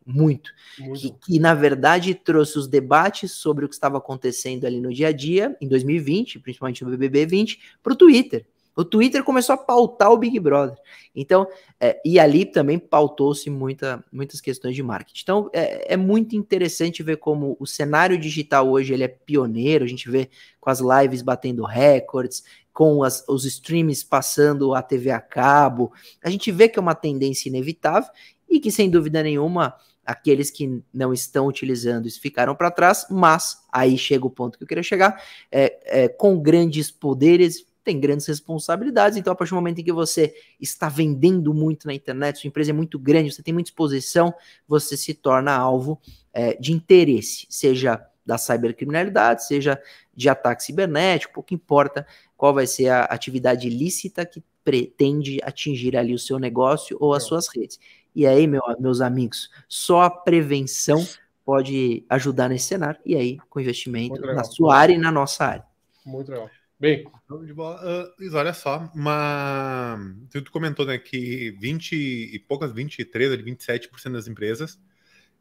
Muito. 0.04 0.50
muito. 0.78 1.00
Que, 1.00 1.11
que, 1.12 1.38
na 1.38 1.54
verdade, 1.54 2.14
trouxe 2.14 2.59
os 2.59 2.69
debates 2.69 3.33
sobre 3.33 3.64
o 3.64 3.69
que 3.69 3.75
estava 3.75 3.97
acontecendo 3.97 4.66
ali 4.66 4.81
no 4.81 4.92
dia 4.92 5.09
a 5.09 5.12
dia, 5.12 5.57
em 5.62 5.66
2020, 5.66 6.40
principalmente 6.40 6.85
no 6.85 6.90
BBB 6.90 7.25
20, 7.25 7.61
para 7.83 7.95
o 7.95 7.97
Twitter. 7.97 8.45
O 8.74 8.84
Twitter 8.84 9.22
começou 9.22 9.54
a 9.54 9.58
pautar 9.58 10.10
o 10.10 10.16
Big 10.16 10.38
Brother. 10.38 10.76
Então, 11.14 11.46
é, 11.78 12.00
e 12.04 12.18
ali 12.18 12.44
também 12.44 12.78
pautou-se 12.78 13.48
muita, 13.50 14.02
muitas 14.10 14.40
questões 14.40 14.74
de 14.74 14.82
marketing. 14.82 15.22
Então, 15.22 15.50
é, 15.52 15.92
é, 15.92 15.96
muito 15.96 16.34
interessante 16.34 17.02
ver 17.02 17.18
como 17.18 17.56
o 17.60 17.66
cenário 17.66 18.16
digital 18.18 18.68
hoje 18.68 18.94
ele 18.94 19.04
é 19.04 19.08
pioneiro. 19.08 19.84
A 19.84 19.88
gente 19.88 20.10
vê 20.10 20.30
com 20.58 20.70
as 20.70 20.80
lives 20.80 21.20
batendo 21.20 21.64
recordes, 21.64 22.44
com 22.72 23.02
as, 23.02 23.24
os 23.28 23.44
streams 23.44 24.04
passando 24.04 24.74
a 24.74 24.82
TV 24.82 25.10
a 25.10 25.20
cabo. 25.20 25.92
A 26.24 26.30
gente 26.30 26.50
vê 26.50 26.68
que 26.68 26.78
é 26.78 26.82
uma 26.82 26.94
tendência 26.94 27.48
inevitável 27.48 28.10
e 28.48 28.58
que, 28.58 28.70
sem 28.70 28.88
dúvida 28.88 29.22
nenhuma, 29.22 29.74
aqueles 30.04 30.50
que 30.50 30.82
não 30.92 31.12
estão 31.12 31.46
utilizando 31.46 32.06
isso 32.06 32.20
ficaram 32.20 32.54
para 32.54 32.70
trás, 32.70 33.06
mas 33.10 33.62
aí 33.70 33.96
chega 33.96 34.26
o 34.26 34.30
ponto 34.30 34.58
que 34.58 34.64
eu 34.64 34.68
queria 34.68 34.82
chegar, 34.82 35.22
é, 35.50 36.04
é, 36.04 36.08
com 36.08 36.40
grandes 36.40 36.90
poderes 36.90 37.64
tem 37.82 37.98
grandes 37.98 38.26
responsabilidades. 38.26 39.18
Então, 39.18 39.32
a 39.32 39.36
partir 39.36 39.50
do 39.50 39.56
momento 39.56 39.80
em 39.80 39.84
que 39.84 39.92
você 39.92 40.34
está 40.60 40.88
vendendo 40.88 41.52
muito 41.52 41.86
na 41.86 41.94
internet, 41.94 42.38
sua 42.38 42.48
empresa 42.48 42.70
é 42.70 42.72
muito 42.72 42.98
grande, 42.98 43.32
você 43.32 43.42
tem 43.42 43.52
muita 43.52 43.70
exposição, 43.70 44.32
você 44.66 44.96
se 44.96 45.14
torna 45.14 45.52
alvo 45.54 46.00
é, 46.32 46.54
de 46.54 46.72
interesse, 46.72 47.46
seja 47.48 48.04
da 48.24 48.38
cybercriminalidade, 48.38 49.46
seja 49.46 49.80
de 50.14 50.28
ataque 50.28 50.62
cibernético, 50.62 51.34
pouco 51.34 51.54
importa 51.54 52.06
qual 52.36 52.54
vai 52.54 52.66
ser 52.66 52.88
a 52.88 53.04
atividade 53.04 53.66
ilícita 53.66 54.24
que 54.24 54.42
pretende 54.64 55.40
atingir 55.42 55.96
ali 55.96 56.14
o 56.14 56.18
seu 56.18 56.38
negócio 56.38 56.96
ou 57.00 57.14
as 57.14 57.24
suas 57.24 57.48
redes. 57.48 57.80
E 58.14 58.26
aí, 58.26 58.46
meu, 58.46 58.62
meus 58.78 59.00
amigos, 59.00 59.50
só 59.68 60.02
a 60.02 60.10
prevenção 60.10 61.04
pode 61.44 62.04
ajudar 62.08 62.48
nesse 62.48 62.66
cenário, 62.66 63.00
e 63.04 63.16
aí, 63.16 63.38
com 63.50 63.58
investimento 63.58 64.20
na 64.20 64.44
sua 64.44 64.76
área 64.76 64.94
e 64.94 64.98
na 64.98 65.10
nossa 65.10 65.44
área. 65.44 65.64
Muito 66.04 66.30
legal. 66.30 66.48
Bem. 66.82 67.04
De 67.46 67.54
bola. 67.54 67.80
Uh, 68.20 68.36
olha 68.36 68.52
só, 68.52 68.90
uma. 68.92 69.96
Tu 70.32 70.50
comentou 70.50 70.84
né, 70.84 70.98
que 70.98 71.52
20 71.60 71.92
e 71.94 72.36
poucas, 72.40 72.72
23 72.72 73.30
ou 73.30 73.38
27% 73.38 74.10
das 74.10 74.26
empresas 74.26 74.80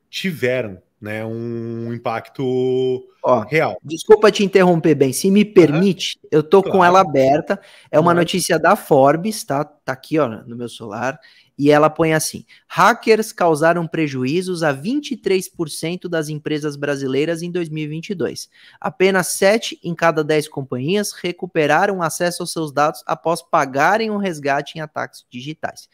tiveram 0.07 0.79
né, 1.01 1.25
um 1.25 1.91
impacto 1.91 3.03
Ó, 3.23 3.39
real. 3.39 3.75
Desculpa 3.83 4.31
te 4.31 4.43
interromper, 4.43 4.93
bem. 4.93 5.11
Se 5.11 5.31
me 5.31 5.43
permite, 5.43 6.19
uhum. 6.21 6.29
eu 6.31 6.43
tô 6.43 6.61
claro. 6.61 6.77
com 6.77 6.85
ela 6.85 7.01
aberta. 7.01 7.59
É 7.89 7.99
uma 7.99 8.13
notícia 8.13 8.59
da 8.59 8.75
Forbes, 8.75 9.43
tá? 9.43 9.63
Tá 9.63 9.93
aqui, 9.93 10.19
ó, 10.19 10.27
no 10.27 10.55
meu 10.55 10.69
celular. 10.69 11.19
E 11.57 11.69
ela 11.71 11.89
põe 11.89 12.13
assim: 12.13 12.45
hackers 12.67 13.31
causaram 13.31 13.87
prejuízos 13.87 14.63
a 14.63 14.73
23% 14.73 16.07
das 16.07 16.29
empresas 16.29 16.75
brasileiras 16.75 17.41
em 17.41 17.51
2022. 17.51 18.49
Apenas 18.79 19.27
7 19.27 19.79
em 19.83 19.93
cada 19.93 20.23
10 20.23 20.47
companhias 20.47 21.11
recuperaram 21.11 22.01
acesso 22.01 22.43
aos 22.43 22.51
seus 22.51 22.71
dados 22.71 23.03
após 23.05 23.41
pagarem 23.41 24.09
um 24.09 24.17
resgate 24.17 24.77
em 24.77 24.81
ataques 24.81 25.25
digitais. 25.29 25.87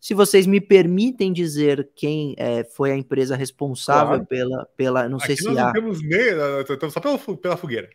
Se 0.00 0.14
vocês 0.14 0.46
me 0.46 0.62
permitem 0.62 1.30
dizer 1.30 1.90
quem 1.94 2.34
é, 2.38 2.64
foi 2.64 2.90
a 2.90 2.96
empresa 2.96 3.36
responsável 3.36 4.14
claro. 4.14 4.26
pela, 4.26 4.68
pela. 4.74 5.08
Não 5.10 5.18
sei 5.18 5.34
Aqui 5.34 5.42
se 5.42 5.48
nós 5.48 5.58
há. 5.58 5.64
Não 5.66 5.72
temos 5.74 6.02
meio, 6.02 6.62
estamos 6.62 6.94
só 6.94 7.00
pela, 7.00 7.18
pela 7.36 7.56
fogueira. 7.58 7.90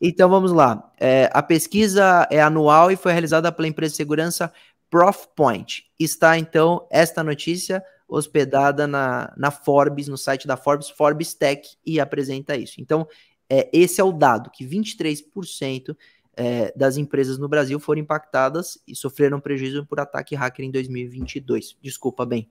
Então 0.00 0.28
vamos 0.28 0.50
lá. 0.50 0.90
É, 0.98 1.30
a 1.32 1.40
pesquisa 1.40 2.26
é 2.32 2.42
anual 2.42 2.90
e 2.90 2.96
foi 2.96 3.12
realizada 3.12 3.52
pela 3.52 3.68
empresa 3.68 3.92
de 3.92 3.96
segurança 3.96 4.52
ProfPoint. 4.90 5.84
Está 5.98 6.36
então 6.36 6.86
esta 6.90 7.22
notícia 7.22 7.82
hospedada 8.08 8.86
na, 8.86 9.32
na 9.36 9.50
Forbes, 9.50 10.08
no 10.08 10.18
site 10.18 10.46
da 10.46 10.56
Forbes, 10.56 10.90
Forbes 10.90 11.32
Tech, 11.32 11.76
e 11.86 12.00
apresenta 12.00 12.56
isso. 12.56 12.80
Então, 12.80 13.06
é, 13.48 13.70
esse 13.72 14.00
é 14.00 14.04
o 14.04 14.12
dado, 14.12 14.50
que 14.50 14.66
23% 14.66 15.96
é, 16.36 16.72
das 16.76 16.96
empresas 16.96 17.38
no 17.38 17.48
Brasil 17.48 17.78
foram 17.78 18.00
impactadas 18.00 18.78
e 18.86 18.96
sofreram 18.96 19.40
prejuízo 19.40 19.86
por 19.86 20.00
ataque 20.00 20.34
hacker 20.34 20.64
em 20.64 20.70
2022. 20.70 21.76
Desculpa, 21.82 22.26
bem. 22.26 22.50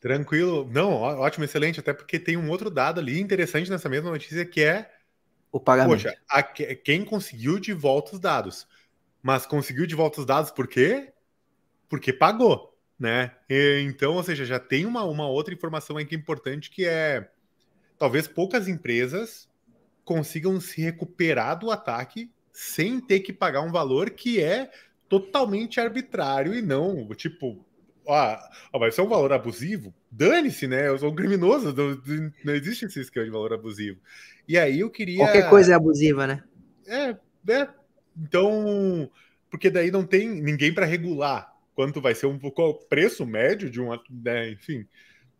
Tranquilo. 0.00 0.68
Não, 0.70 0.92
ótimo, 0.92 1.44
excelente, 1.44 1.80
até 1.80 1.92
porque 1.92 2.18
tem 2.18 2.36
um 2.36 2.50
outro 2.50 2.70
dado 2.70 3.00
ali 3.00 3.20
interessante 3.20 3.70
nessa 3.70 3.88
mesma 3.88 4.10
notícia 4.10 4.44
que 4.44 4.60
é 4.60 4.90
o 5.50 5.60
pagamento. 5.60 6.02
Poxa, 6.02 6.16
a, 6.28 6.42
quem 6.42 7.04
conseguiu 7.04 7.58
de 7.58 7.72
volta 7.72 8.14
os 8.14 8.20
dados. 8.20 8.66
Mas 9.22 9.46
conseguiu 9.46 9.86
de 9.86 9.94
volta 9.94 10.20
os 10.20 10.26
dados 10.26 10.50
por 10.50 10.66
quê? 10.66 11.12
Porque 11.92 12.10
pagou, 12.10 12.74
né? 12.98 13.32
Então, 13.82 14.14
ou 14.14 14.22
seja, 14.22 14.46
já 14.46 14.58
tem 14.58 14.86
uma, 14.86 15.04
uma 15.04 15.28
outra 15.28 15.52
informação 15.52 15.98
aí 15.98 16.06
que 16.06 16.14
é 16.14 16.18
importante 16.18 16.70
que 16.70 16.86
é 16.86 17.28
talvez 17.98 18.26
poucas 18.26 18.66
empresas 18.66 19.46
consigam 20.02 20.58
se 20.58 20.80
recuperar 20.80 21.58
do 21.58 21.70
ataque 21.70 22.30
sem 22.50 22.98
ter 22.98 23.20
que 23.20 23.30
pagar 23.30 23.60
um 23.60 23.70
valor 23.70 24.08
que 24.08 24.42
é 24.42 24.70
totalmente 25.06 25.80
arbitrário 25.80 26.54
e 26.54 26.62
não, 26.62 27.06
tipo, 27.10 27.62
ó, 28.06 28.38
ó 28.72 28.78
vai 28.78 28.90
ser 28.90 29.02
um 29.02 29.08
valor 29.08 29.30
abusivo? 29.30 29.92
Dane-se, 30.10 30.66
né? 30.66 30.88
Eu 30.88 30.98
sou 30.98 31.12
um 31.12 31.14
criminoso, 31.14 31.74
não, 31.74 32.00
não 32.42 32.54
existe 32.54 32.86
esse 32.86 33.00
esquema 33.00 33.26
de 33.26 33.32
valor 33.32 33.52
abusivo. 33.52 34.00
E 34.48 34.56
aí 34.56 34.80
eu 34.80 34.88
queria. 34.88 35.18
Qualquer 35.18 35.50
coisa 35.50 35.72
é 35.72 35.74
abusiva, 35.74 36.26
né? 36.26 36.42
É, 36.86 37.10
é. 37.52 37.68
Então, 38.16 39.10
porque 39.50 39.68
daí 39.68 39.90
não 39.90 40.06
tem 40.06 40.26
ninguém 40.30 40.72
para 40.72 40.86
regular 40.86 41.51
quanto 41.74 42.00
vai 42.00 42.14
ser 42.14 42.26
um 42.26 42.38
o 42.42 42.74
preço 42.74 43.26
médio 43.26 43.70
de 43.70 43.80
um, 43.80 43.90
né, 44.10 44.50
enfim. 44.50 44.86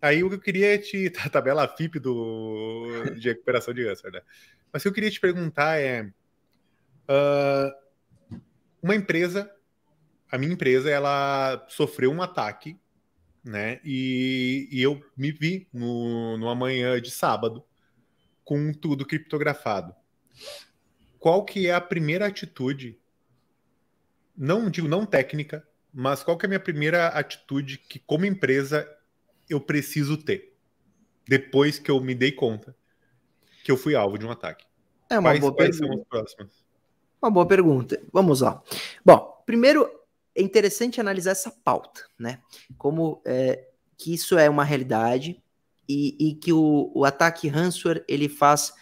Aí 0.00 0.24
o 0.24 0.28
que 0.28 0.34
eu 0.34 0.40
queria 0.40 0.78
te 0.78 1.12
a 1.24 1.28
tabela 1.28 1.68
FIP 1.68 1.98
do 1.98 3.04
de 3.16 3.28
recuperação 3.28 3.72
de 3.72 3.84
câncer, 3.84 4.10
né? 4.10 4.20
Mas 4.72 4.82
o 4.82 4.84
que 4.84 4.88
eu 4.88 4.92
queria 4.94 5.10
te 5.10 5.20
perguntar 5.20 5.78
é 5.78 6.02
uh, 6.02 7.72
uma 8.82 8.96
empresa, 8.96 9.50
a 10.30 10.38
minha 10.38 10.52
empresa, 10.52 10.90
ela 10.90 11.64
sofreu 11.68 12.10
um 12.10 12.22
ataque, 12.22 12.78
né? 13.44 13.80
E, 13.84 14.68
e 14.72 14.82
eu 14.82 15.00
me 15.16 15.30
vi 15.30 15.68
no, 15.72 16.36
numa 16.38 16.54
manhã 16.54 17.00
de 17.00 17.10
sábado 17.10 17.64
com 18.44 18.72
tudo 18.72 19.06
criptografado. 19.06 19.94
Qual 21.18 21.44
que 21.44 21.68
é 21.68 21.74
a 21.74 21.80
primeira 21.80 22.26
atitude? 22.26 22.98
Não 24.36 24.70
digo 24.70 24.88
não 24.88 25.06
técnica, 25.06 25.66
mas 25.92 26.22
qual 26.22 26.38
que 26.38 26.46
é 26.46 26.48
a 26.48 26.48
minha 26.48 26.60
primeira 26.60 27.08
atitude 27.08 27.78
que, 27.78 27.98
como 27.98 28.24
empresa, 28.24 28.88
eu 29.48 29.60
preciso 29.60 30.16
ter? 30.16 30.56
Depois 31.28 31.78
que 31.78 31.90
eu 31.90 32.00
me 32.00 32.14
dei 32.14 32.32
conta 32.32 32.74
que 33.62 33.70
eu 33.70 33.76
fui 33.76 33.94
alvo 33.94 34.18
de 34.18 34.26
um 34.26 34.30
ataque. 34.30 34.64
É 35.08 35.18
uma 35.18 35.30
quais, 35.30 35.40
boa 35.40 35.54
quais 35.54 35.78
pergunta. 35.78 36.06
Uma 37.20 37.30
boa 37.30 37.46
pergunta. 37.46 38.02
Vamos 38.12 38.40
lá. 38.40 38.60
Bom, 39.04 39.42
primeiro 39.46 39.88
é 40.34 40.42
interessante 40.42 41.00
analisar 41.00 41.32
essa 41.32 41.50
pauta, 41.50 42.04
né? 42.18 42.40
Como 42.76 43.22
é, 43.24 43.68
que 43.96 44.12
isso 44.12 44.36
é 44.38 44.48
uma 44.48 44.64
realidade 44.64 45.40
e, 45.88 46.16
e 46.18 46.34
que 46.34 46.52
o, 46.52 46.90
o, 46.94 47.04
ataque 47.04 47.48
ransomware 47.48 48.04
ele 48.08 48.28
faz, 48.28 48.72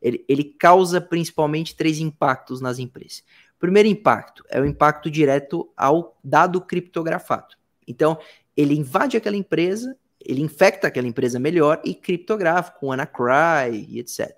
ele, 0.00 0.24
ele 0.28 0.44
causa 0.44 1.00
principalmente 1.00 1.76
três 1.76 1.98
impactos 1.98 2.60
nas 2.60 2.78
empresas. 2.78 3.24
Primeiro 3.60 3.88
impacto 3.88 4.42
é 4.48 4.58
o 4.58 4.64
impacto 4.64 5.10
direto 5.10 5.70
ao 5.76 6.18
dado 6.24 6.62
criptografado. 6.62 7.54
Então, 7.86 8.18
ele 8.56 8.74
invade 8.74 9.18
aquela 9.18 9.36
empresa, 9.36 9.94
ele 10.18 10.40
infecta 10.40 10.88
aquela 10.88 11.06
empresa 11.06 11.38
melhor 11.38 11.80
e 11.84 11.94
criptografa 11.94 12.72
com 12.72 12.90
Anacry 12.90 13.86
e 13.88 13.98
etc. 14.00 14.30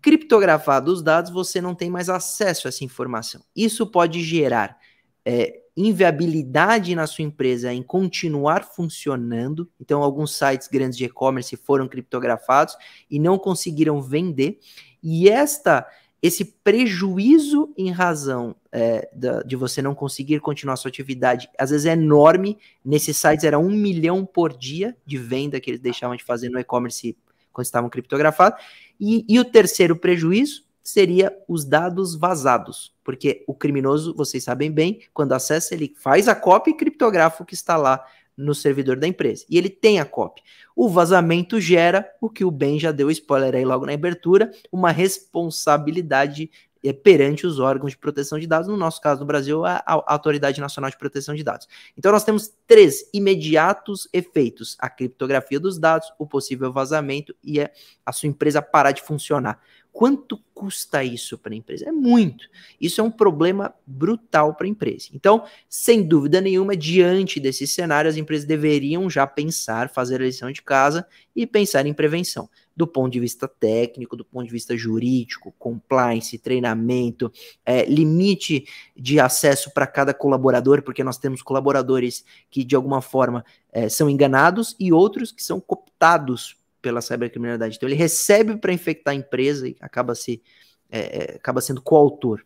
Criptografados 0.00 0.94
os 0.94 1.02
dados, 1.02 1.30
você 1.30 1.60
não 1.60 1.74
tem 1.74 1.90
mais 1.90 2.08
acesso 2.08 2.66
a 2.66 2.70
essa 2.70 2.84
informação. 2.84 3.42
Isso 3.54 3.86
pode 3.86 4.22
gerar 4.22 4.78
é, 5.24 5.60
inviabilidade 5.76 6.94
na 6.94 7.06
sua 7.06 7.24
empresa 7.24 7.72
em 7.72 7.82
continuar 7.82 8.64
funcionando. 8.64 9.68
Então, 9.78 10.02
alguns 10.02 10.34
sites 10.34 10.68
grandes 10.68 10.96
de 10.96 11.04
e-commerce 11.04 11.54
foram 11.56 11.86
criptografados 11.86 12.76
e 13.10 13.18
não 13.18 13.38
conseguiram 13.38 14.00
vender. 14.00 14.58
E 15.02 15.28
esta 15.28 15.86
esse 16.24 16.42
prejuízo 16.42 17.70
em 17.76 17.90
razão 17.90 18.56
é, 18.72 19.10
da, 19.14 19.42
de 19.42 19.56
você 19.56 19.82
não 19.82 19.94
conseguir 19.94 20.40
continuar 20.40 20.76
sua 20.76 20.88
atividade, 20.88 21.50
às 21.58 21.68
vezes 21.68 21.84
é 21.84 21.92
enorme. 21.92 22.56
Nesses 22.82 23.18
sites 23.18 23.44
era 23.44 23.58
um 23.58 23.68
milhão 23.68 24.24
por 24.24 24.56
dia 24.56 24.96
de 25.04 25.18
venda 25.18 25.60
que 25.60 25.70
eles 25.70 25.80
deixavam 25.82 26.16
de 26.16 26.24
fazer 26.24 26.48
no 26.48 26.58
e-commerce 26.58 27.14
quando 27.52 27.66
estavam 27.66 27.90
criptografados. 27.90 28.58
E, 28.98 29.26
e 29.28 29.38
o 29.38 29.44
terceiro 29.44 29.96
prejuízo 29.96 30.64
seria 30.82 31.30
os 31.46 31.62
dados 31.62 32.14
vazados, 32.14 32.94
porque 33.04 33.44
o 33.46 33.54
criminoso, 33.54 34.14
vocês 34.16 34.42
sabem 34.42 34.72
bem, 34.72 35.02
quando 35.12 35.34
acessa, 35.34 35.74
ele 35.74 35.94
faz 35.94 36.26
a 36.26 36.34
cópia 36.34 36.70
e 36.70 36.76
criptografa 36.76 37.42
o 37.42 37.46
que 37.46 37.52
está 37.52 37.76
lá 37.76 38.02
no 38.36 38.54
servidor 38.54 38.96
da 38.96 39.06
empresa. 39.06 39.44
E 39.48 39.56
ele 39.56 39.70
tem 39.70 40.00
a 40.00 40.04
cópia. 40.04 40.42
O 40.74 40.88
vazamento 40.88 41.60
gera 41.60 42.08
o 42.20 42.28
que 42.28 42.44
o 42.44 42.50
Ben 42.50 42.78
já 42.78 42.92
deu 42.92 43.10
spoiler 43.10 43.54
aí 43.54 43.64
logo 43.64 43.86
na 43.86 43.92
abertura, 43.92 44.50
uma 44.72 44.90
responsabilidade 44.90 46.50
é, 46.84 46.92
perante 46.92 47.46
os 47.46 47.58
órgãos 47.58 47.92
de 47.92 47.98
proteção 47.98 48.38
de 48.38 48.46
dados, 48.46 48.68
no 48.68 48.76
nosso 48.76 49.00
caso 49.00 49.20
no 49.20 49.26
Brasil, 49.26 49.64
a, 49.64 49.82
a, 49.86 50.12
Autoridade 50.12 50.60
Nacional 50.60 50.90
de 50.90 50.98
Proteção 50.98 51.34
de 51.34 51.42
Dados. 51.42 51.66
Então 51.96 52.12
nós 52.12 52.24
temos 52.24 52.52
três 52.66 53.08
imediatos 53.14 54.06
efeitos: 54.12 54.76
a 54.78 54.90
criptografia 54.90 55.58
dos 55.58 55.78
dados, 55.78 56.12
o 56.18 56.26
possível 56.26 56.70
vazamento 56.70 57.34
e 57.42 57.58
a, 57.58 57.70
a 58.04 58.12
sua 58.12 58.28
empresa 58.28 58.60
parar 58.60 58.92
de 58.92 59.00
funcionar. 59.00 59.58
Quanto 59.94 60.40
custa 60.52 61.04
isso 61.04 61.38
para 61.38 61.54
a 61.54 61.56
empresa? 61.56 61.88
É 61.88 61.92
muito. 61.92 62.48
Isso 62.80 63.00
é 63.00 63.04
um 63.04 63.10
problema 63.12 63.72
brutal 63.86 64.52
para 64.52 64.66
a 64.66 64.68
empresa. 64.68 65.08
Então, 65.14 65.44
sem 65.68 66.02
dúvida 66.02 66.40
nenhuma, 66.40 66.76
diante 66.76 67.38
desse 67.38 67.64
cenário, 67.64 68.10
as 68.10 68.16
empresas 68.16 68.44
deveriam 68.44 69.08
já 69.08 69.24
pensar, 69.24 69.88
fazer 69.88 70.20
a 70.20 70.24
lição 70.24 70.50
de 70.50 70.62
casa 70.62 71.06
e 71.34 71.46
pensar 71.46 71.86
em 71.86 71.94
prevenção. 71.94 72.50
Do 72.76 72.88
ponto 72.88 73.12
de 73.12 73.20
vista 73.20 73.46
técnico, 73.46 74.16
do 74.16 74.24
ponto 74.24 74.46
de 74.46 74.52
vista 74.52 74.76
jurídico, 74.76 75.54
compliance, 75.60 76.36
treinamento, 76.38 77.30
é, 77.64 77.84
limite 77.84 78.66
de 78.96 79.20
acesso 79.20 79.72
para 79.72 79.86
cada 79.86 80.12
colaborador, 80.12 80.82
porque 80.82 81.04
nós 81.04 81.18
temos 81.18 81.40
colaboradores 81.40 82.24
que, 82.50 82.64
de 82.64 82.74
alguma 82.74 83.00
forma, 83.00 83.44
é, 83.72 83.88
são 83.88 84.10
enganados 84.10 84.74
e 84.80 84.92
outros 84.92 85.30
que 85.30 85.42
são 85.42 85.60
cooptados 85.60 86.63
pela 86.84 87.00
cybercriminalidade. 87.00 87.76
Então 87.76 87.88
ele 87.88 87.96
recebe 87.96 88.58
para 88.58 88.70
infectar 88.70 89.12
a 89.12 89.16
empresa 89.16 89.66
e 89.66 89.74
acaba, 89.80 90.14
se, 90.14 90.42
é, 90.90 90.98
é, 90.98 91.36
acaba 91.36 91.62
sendo 91.62 91.80
coautor. 91.80 92.44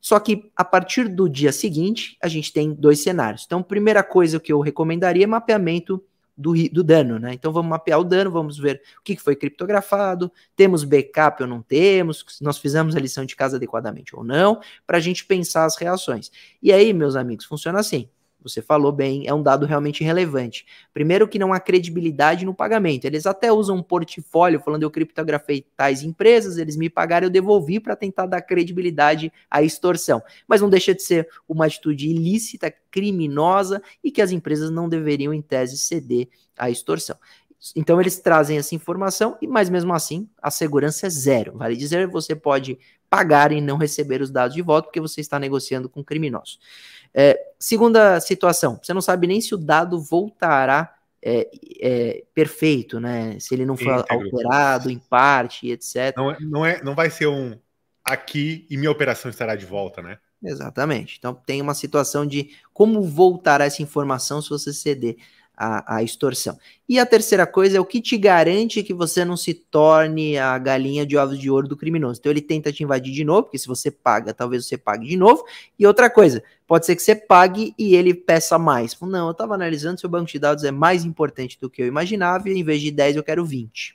Só 0.00 0.20
que 0.20 0.48
a 0.54 0.64
partir 0.64 1.08
do 1.08 1.28
dia 1.28 1.50
seguinte, 1.50 2.16
a 2.22 2.28
gente 2.28 2.52
tem 2.52 2.72
dois 2.72 3.02
cenários. 3.02 3.42
Então, 3.44 3.64
primeira 3.64 4.04
coisa 4.04 4.38
que 4.38 4.52
eu 4.52 4.60
recomendaria 4.60 5.24
é 5.24 5.26
mapeamento 5.26 6.00
do, 6.36 6.54
do 6.70 6.84
dano, 6.84 7.18
né? 7.18 7.34
Então 7.34 7.52
vamos 7.52 7.68
mapear 7.68 7.98
o 7.98 8.04
dano, 8.04 8.30
vamos 8.30 8.56
ver 8.56 8.80
o 9.00 9.02
que 9.02 9.16
foi 9.16 9.34
criptografado, 9.34 10.32
temos 10.54 10.84
backup 10.84 11.42
ou 11.42 11.48
não 11.48 11.60
temos, 11.60 12.24
nós 12.40 12.58
fizemos 12.58 12.94
a 12.94 13.00
lição 13.00 13.26
de 13.26 13.34
casa 13.34 13.56
adequadamente 13.56 14.14
ou 14.14 14.22
não, 14.22 14.60
para 14.86 14.98
a 14.98 15.00
gente 15.00 15.26
pensar 15.26 15.64
as 15.64 15.76
reações. 15.76 16.30
E 16.62 16.72
aí, 16.72 16.92
meus 16.92 17.16
amigos, 17.16 17.44
funciona 17.44 17.80
assim. 17.80 18.08
Você 18.42 18.62
falou 18.62 18.90
bem, 18.90 19.26
é 19.26 19.34
um 19.34 19.42
dado 19.42 19.66
realmente 19.66 20.02
relevante. 20.02 20.66
Primeiro 20.92 21.28
que 21.28 21.38
não 21.38 21.52
há 21.52 21.60
credibilidade 21.60 22.44
no 22.44 22.54
pagamento. 22.54 23.04
Eles 23.04 23.26
até 23.26 23.52
usam 23.52 23.76
um 23.76 23.82
portfólio 23.82 24.60
falando 24.60 24.82
eu 24.82 24.90
criptografei 24.90 25.66
tais 25.76 26.02
empresas, 26.02 26.56
eles 26.56 26.76
me 26.76 26.88
pagaram, 26.88 27.26
eu 27.26 27.30
devolvi 27.30 27.78
para 27.78 27.94
tentar 27.94 28.26
dar 28.26 28.42
credibilidade 28.42 29.32
à 29.50 29.62
extorsão. 29.62 30.22
Mas 30.48 30.60
não 30.60 30.70
deixa 30.70 30.94
de 30.94 31.02
ser 31.02 31.28
uma 31.48 31.66
atitude 31.66 32.08
ilícita, 32.08 32.72
criminosa 32.90 33.82
e 34.02 34.10
que 34.10 34.22
as 34.22 34.30
empresas 34.30 34.70
não 34.70 34.88
deveriam 34.88 35.32
em 35.32 35.42
tese 35.42 35.76
ceder 35.76 36.28
à 36.58 36.70
extorsão. 36.70 37.16
Então 37.76 38.00
eles 38.00 38.18
trazem 38.18 38.56
essa 38.56 38.74
informação, 38.74 39.36
e 39.40 39.46
mas 39.46 39.68
mesmo 39.68 39.92
assim 39.92 40.28
a 40.40 40.50
segurança 40.50 41.06
é 41.06 41.10
zero. 41.10 41.58
Vale 41.58 41.76
dizer, 41.76 42.08
você 42.08 42.34
pode 42.34 42.78
pagar 43.10 43.52
e 43.52 43.60
não 43.60 43.76
receber 43.76 44.22
os 44.22 44.30
dados 44.30 44.54
de 44.54 44.62
volta 44.62 44.86
porque 44.86 45.00
você 45.00 45.20
está 45.20 45.38
negociando 45.38 45.88
com 45.88 46.02
criminosos. 46.02 46.58
É, 47.14 47.38
segunda 47.58 48.20
situação, 48.20 48.78
você 48.82 48.94
não 48.94 49.00
sabe 49.00 49.26
nem 49.26 49.40
se 49.40 49.54
o 49.54 49.58
dado 49.58 50.00
voltará 50.00 50.94
é, 51.22 51.50
é, 51.80 52.24
perfeito, 52.34 52.98
né? 52.98 53.38
Se 53.38 53.54
ele 53.54 53.66
não 53.66 53.76
for 53.76 54.04
alterado 54.08 54.90
em 54.90 54.98
parte, 54.98 55.70
etc. 55.70 56.16
Não, 56.16 56.30
é, 56.30 56.36
não, 56.40 56.66
é, 56.66 56.82
não 56.82 56.94
vai 56.94 57.10
ser 57.10 57.26
um 57.26 57.58
aqui 58.04 58.66
e 58.70 58.76
minha 58.76 58.90
operação 58.90 59.30
estará 59.30 59.54
de 59.54 59.66
volta, 59.66 60.02
né? 60.02 60.18
Exatamente. 60.42 61.16
Então 61.18 61.34
tem 61.34 61.60
uma 61.60 61.74
situação 61.74 62.26
de 62.26 62.56
como 62.72 63.02
voltará 63.02 63.66
essa 63.66 63.82
informação 63.82 64.40
se 64.40 64.48
você 64.48 64.72
ceder 64.72 65.16
a, 65.60 65.96
a, 65.96 66.02
extorsão. 66.02 66.58
E 66.88 66.98
a 66.98 67.04
terceira 67.04 67.46
coisa 67.46 67.76
é 67.76 67.80
o 67.80 67.84
que 67.84 68.00
te 68.00 68.16
garante 68.16 68.82
que 68.82 68.94
você 68.94 69.26
não 69.26 69.36
se 69.36 69.52
torne 69.52 70.38
a 70.38 70.56
galinha 70.56 71.04
de 71.04 71.18
ovos 71.18 71.38
de 71.38 71.50
ouro 71.50 71.68
do 71.68 71.76
criminoso. 71.76 72.18
Então 72.18 72.32
ele 72.32 72.40
tenta 72.40 72.72
te 72.72 72.82
invadir 72.82 73.12
de 73.12 73.22
novo, 73.22 73.42
porque 73.42 73.58
se 73.58 73.68
você 73.68 73.90
paga, 73.90 74.32
talvez 74.32 74.66
você 74.66 74.78
pague 74.78 75.06
de 75.06 75.18
novo. 75.18 75.44
E 75.78 75.86
outra 75.86 76.08
coisa, 76.08 76.42
pode 76.66 76.86
ser 76.86 76.96
que 76.96 77.02
você 77.02 77.14
pague 77.14 77.74
e 77.78 77.94
ele 77.94 78.14
peça 78.14 78.58
mais. 78.58 78.98
Não, 78.98 79.26
eu 79.26 79.32
estava 79.32 79.54
analisando, 79.54 80.00
seu 80.00 80.08
banco 80.08 80.30
de 80.30 80.38
dados 80.38 80.64
é 80.64 80.70
mais 80.70 81.04
importante 81.04 81.60
do 81.60 81.68
que 81.68 81.82
eu 81.82 81.86
imaginava, 81.86 82.48
e 82.48 82.54
em 82.54 82.64
vez 82.64 82.80
de 82.80 82.90
10 82.90 83.16
eu 83.16 83.22
quero 83.22 83.44
20. 83.44 83.94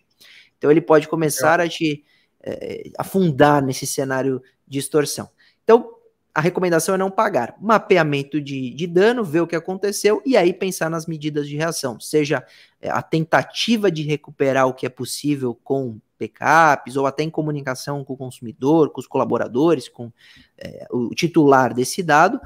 Então 0.56 0.70
ele 0.70 0.82
pode 0.82 1.08
começar 1.08 1.60
é. 1.60 1.64
a 1.64 1.68
te 1.68 2.04
é, 2.44 2.92
afundar 2.96 3.64
nesse 3.64 3.88
cenário 3.88 4.40
de 4.68 4.78
extorsão. 4.78 5.28
Então, 5.64 5.95
a 6.36 6.42
recomendação 6.42 6.94
é 6.94 6.98
não 6.98 7.10
pagar. 7.10 7.56
Mapeamento 7.62 8.42
de, 8.42 8.72
de 8.72 8.86
dano, 8.86 9.24
ver 9.24 9.40
o 9.40 9.48
que 9.48 9.56
aconteceu 9.56 10.22
e 10.26 10.36
aí 10.36 10.54
pensar 10.54 10.90
nas 10.90 11.06
medidas 11.06 11.48
de 11.48 11.56
reação, 11.56 11.98
seja 11.98 12.46
é, 12.82 12.90
a 12.90 13.02
tentativa 13.02 13.90
de 13.90 14.04
recuperar 14.04 14.68
o 14.68 14.74
que 14.74 14.86
é 14.86 14.90
possível 14.90 15.58
com 15.64 15.98
backups 16.20 16.98
ou 16.98 17.08
até 17.08 17.24
em 17.24 17.30
comunicação 17.30 18.04
com 18.04 18.14
o 18.14 18.18
consumidor, 18.18 18.90
com 18.90 19.00
os 19.00 19.08
colaboradores, 19.08 19.88
com 19.88 20.12
é, 20.58 20.86
o 20.92 21.16
titular 21.16 21.74
desse 21.74 22.04
dado, 22.04 22.42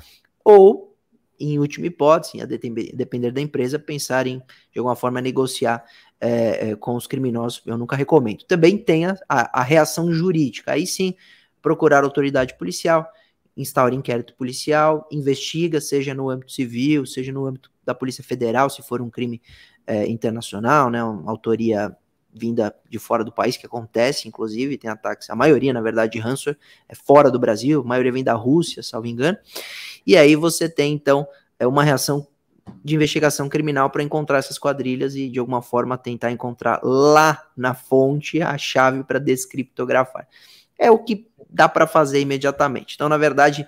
ou, 0.46 0.96
em 1.40 1.58
última 1.58 1.88
hipótese, 1.88 2.42
a 2.42 2.46
depender 2.46 3.32
da 3.32 3.42
empresa, 3.42 3.80
pensar 3.80 4.28
em, 4.28 4.38
de 4.72 4.78
alguma 4.78 4.96
forma, 4.96 5.20
negociar 5.20 5.84
é, 6.22 6.70
é, 6.70 6.76
com 6.76 6.96
os 6.96 7.08
criminosos, 7.08 7.64
eu 7.66 7.78
nunca 7.78 7.96
recomendo. 7.96 8.44
Também 8.44 8.78
tem 8.78 9.08
a, 9.08 9.18
a, 9.28 9.62
a 9.62 9.64
reação 9.64 10.12
jurídica, 10.12 10.74
aí 10.74 10.86
sim, 10.86 11.16
procurar 11.60 12.04
autoridade 12.04 12.56
policial, 12.56 13.10
instaura 13.62 13.94
inquérito 13.94 14.34
policial, 14.36 15.08
investiga, 15.12 15.82
seja 15.82 16.14
no 16.14 16.30
âmbito 16.30 16.52
civil, 16.52 17.06
seja 17.06 17.32
no 17.32 17.46
âmbito 17.46 17.70
da 17.84 17.94
Polícia 17.94 18.24
Federal, 18.24 18.70
se 18.70 18.82
for 18.82 19.02
um 19.02 19.10
crime 19.10 19.42
é, 19.86 20.08
internacional, 20.08 20.90
né, 20.90 21.04
uma 21.04 21.30
autoria 21.30 21.96
vinda 22.34 22.74
de 22.90 23.00
fora 23.00 23.24
do 23.24 23.32
país, 23.32 23.58
que 23.58 23.66
acontece, 23.66 24.28
inclusive, 24.28 24.78
tem 24.78 24.90
ataques, 24.90 25.30
a 25.30 25.36
maioria, 25.36 25.74
na 25.74 25.82
verdade, 25.82 26.14
de 26.14 26.20
ransomware 26.20 26.58
é 26.88 26.96
fora 26.96 27.30
do 27.30 27.40
Brasil, 27.40 27.82
a 27.82 27.84
maioria 27.84 28.12
vem 28.12 28.24
da 28.24 28.34
Rússia, 28.34 28.82
salvo 28.82 29.08
engano, 29.08 29.38
e 30.06 30.16
aí 30.16 30.36
você 30.36 30.70
tem, 30.70 30.94
então, 30.94 31.28
é 31.58 31.68
uma 31.68 31.84
reação 31.84 32.26
de 32.84 32.96
investigação 32.96 33.50
criminal 33.50 33.90
para 33.90 34.04
encontrar 34.04 34.38
essas 34.38 34.60
quadrilhas 34.60 35.16
e, 35.16 35.28
de 35.28 35.40
alguma 35.40 35.62
forma, 35.62 35.98
tentar 35.98 36.32
encontrar 36.32 36.80
lá 36.84 37.44
na 37.58 37.74
fonte 37.74 38.42
a 38.42 38.58
chave 38.58 39.04
para 39.04 39.20
descriptografar. 39.20 40.28
É 40.80 40.90
o 40.90 40.98
que 40.98 41.30
dá 41.50 41.68
para 41.68 41.86
fazer 41.86 42.22
imediatamente. 42.22 42.96
Então, 42.96 43.10
na 43.10 43.18
verdade, 43.18 43.68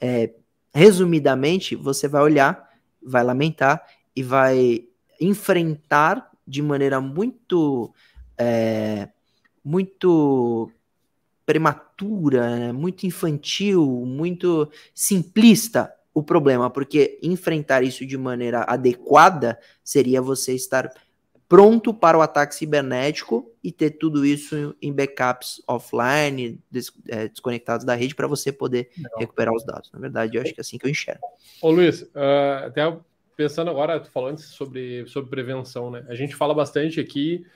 é, 0.00 0.32
resumidamente, 0.74 1.76
você 1.76 2.08
vai 2.08 2.22
olhar, 2.22 2.68
vai 3.02 3.22
lamentar 3.22 3.84
e 4.14 4.22
vai 4.22 4.84
enfrentar 5.20 6.30
de 6.46 6.62
maneira 6.62 7.00
muito 7.00 7.92
é, 8.38 9.08
muito 9.64 10.70
prematura, 11.44 12.56
né? 12.56 12.72
muito 12.72 13.06
infantil, 13.06 13.84
muito 14.06 14.70
simplista 14.94 15.92
o 16.12 16.22
problema, 16.22 16.70
porque 16.70 17.18
enfrentar 17.22 17.82
isso 17.82 18.06
de 18.06 18.16
maneira 18.16 18.64
adequada 18.66 19.58
seria 19.84 20.22
você 20.22 20.54
estar 20.54 20.90
pronto 21.48 21.94
para 21.94 22.18
o 22.18 22.22
ataque 22.22 22.54
cibernético 22.54 23.52
e 23.62 23.70
ter 23.70 23.90
tudo 23.90 24.24
isso 24.24 24.74
em 24.82 24.92
backups 24.92 25.62
offline, 25.66 26.60
des, 26.70 26.92
é, 27.08 27.28
desconectados 27.28 27.84
da 27.84 27.94
rede, 27.94 28.14
para 28.14 28.26
você 28.26 28.52
poder 28.52 28.90
Não. 28.96 29.18
recuperar 29.18 29.54
os 29.54 29.64
dados. 29.64 29.90
Na 29.92 29.98
verdade, 29.98 30.36
eu 30.36 30.42
acho 30.42 30.52
que 30.52 30.60
é 30.60 30.62
assim 30.62 30.78
que 30.78 30.86
eu 30.86 30.90
enxergo. 30.90 31.20
Ô 31.62 31.70
Luiz, 31.70 32.02
uh, 32.02 32.66
até 32.66 32.96
pensando 33.36 33.70
agora, 33.70 34.00
tu 34.00 34.10
falou 34.10 34.30
antes 34.30 34.44
sobre, 34.44 35.06
sobre 35.06 35.30
prevenção, 35.30 35.90
né? 35.90 36.04
A 36.08 36.14
gente 36.14 36.34
fala 36.34 36.54
bastante 36.54 36.98
aqui 36.98 37.46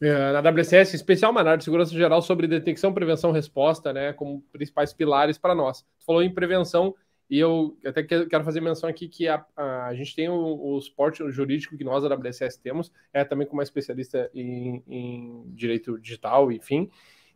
uh, 0.00 0.32
na 0.32 0.50
WCS, 0.50 0.94
especial 0.94 1.32
na 1.32 1.40
área 1.40 1.58
de 1.58 1.64
segurança 1.64 1.92
geral, 1.92 2.22
sobre 2.22 2.46
detecção, 2.46 2.94
prevenção, 2.94 3.32
resposta, 3.32 3.92
né? 3.92 4.12
Como 4.14 4.42
principais 4.52 4.94
pilares 4.94 5.36
para 5.36 5.54
nós. 5.54 5.82
Tu 5.98 6.06
falou 6.06 6.22
em 6.22 6.32
prevenção 6.32 6.94
e 7.28 7.38
eu 7.38 7.76
até 7.84 8.02
quero 8.02 8.44
fazer 8.44 8.60
menção 8.60 8.88
aqui 8.88 9.08
que 9.08 9.26
a, 9.26 9.44
a, 9.56 9.86
a 9.86 9.94
gente 9.94 10.14
tem 10.14 10.28
o, 10.28 10.74
o, 10.74 10.80
suporte 10.80 11.22
jurídico 11.30 11.76
que 11.76 11.84
nós 11.84 12.02
da 12.02 12.14
WSS 12.14 12.60
temos, 12.60 12.92
é 13.12 13.24
também 13.24 13.46
como 13.46 13.60
uma 13.60 13.64
especialista 13.64 14.30
em, 14.34 14.82
em 14.86 15.44
direito 15.54 15.98
digital, 15.98 16.52
enfim, 16.52 16.90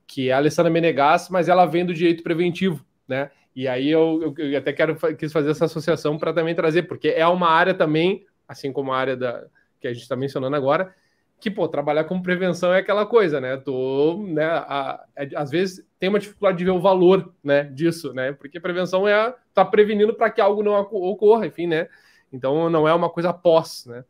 que 0.07 0.29
é 0.29 0.33
a 0.33 0.37
Alessandra 0.37 0.71
Menegas, 0.71 1.29
mas 1.31 1.49
ela 1.49 1.65
vem 1.65 1.87
do 1.87 1.95
direito 1.95 2.23
preventivo, 2.23 2.85
né? 3.07 3.31
E 3.57 3.67
aí 3.67 3.89
eu, 3.89 4.35
eu, 4.37 4.47
eu 4.47 4.59
até 4.59 4.73
quero 4.73 4.97
quis 5.17 5.33
fazer 5.33 5.51
essa 5.51 5.65
associação 5.65 6.19
para 6.19 6.33
também 6.33 6.55
trazer, 6.55 6.83
porque 6.83 7.09
é 7.09 7.27
uma 7.27 7.49
área 7.49 7.75
também, 7.75 8.25
assim 8.47 8.73
como 8.73 8.93
a 8.93 8.99
área 8.99 9.17
da, 9.17 9.47
que 9.81 9.89
a 9.89 9.93
gente 9.93 10.03
está 10.03 10.15
mencionando 10.15 10.55
agora, 10.55 10.95
que, 11.41 11.51
pô, 11.51 11.69
trabalhar 11.69 12.05
com 12.05 12.21
prevenção 12.21 12.73
é 12.73 12.79
aquela 12.79 13.07
coisa, 13.07 13.41
né? 13.41 13.57
Tô, 13.57 14.25
né, 14.27 14.45
a, 14.45 14.59
a, 14.59 15.05
é, 15.17 15.29
às 15.37 15.51
vezes 15.51 15.87
tem 15.99 16.09
uma 16.09 16.19
dificuldade 16.19 16.59
de 16.59 16.65
ver 16.65 16.71
o 16.71 16.81
valor, 16.81 17.33
né, 17.43 17.65
disso, 17.65 18.13
né? 18.13 18.33
Porque 18.33 18.59
prevenção 18.59 19.07
é 19.07 19.35
tá 19.55 19.65
prevenindo 19.65 20.15
para 20.15 20.31
que 20.31 20.41
algo 20.41 20.63
não 20.63 20.73
ocorra, 20.81 21.47
enfim, 21.47 21.67
né? 21.67 21.89
Então 22.33 22.69
não 22.69 22.89
é 22.89 22.95
uma 22.95 23.09
coisa 23.09 23.33
pós, 23.33 23.87
né? 23.87 24.05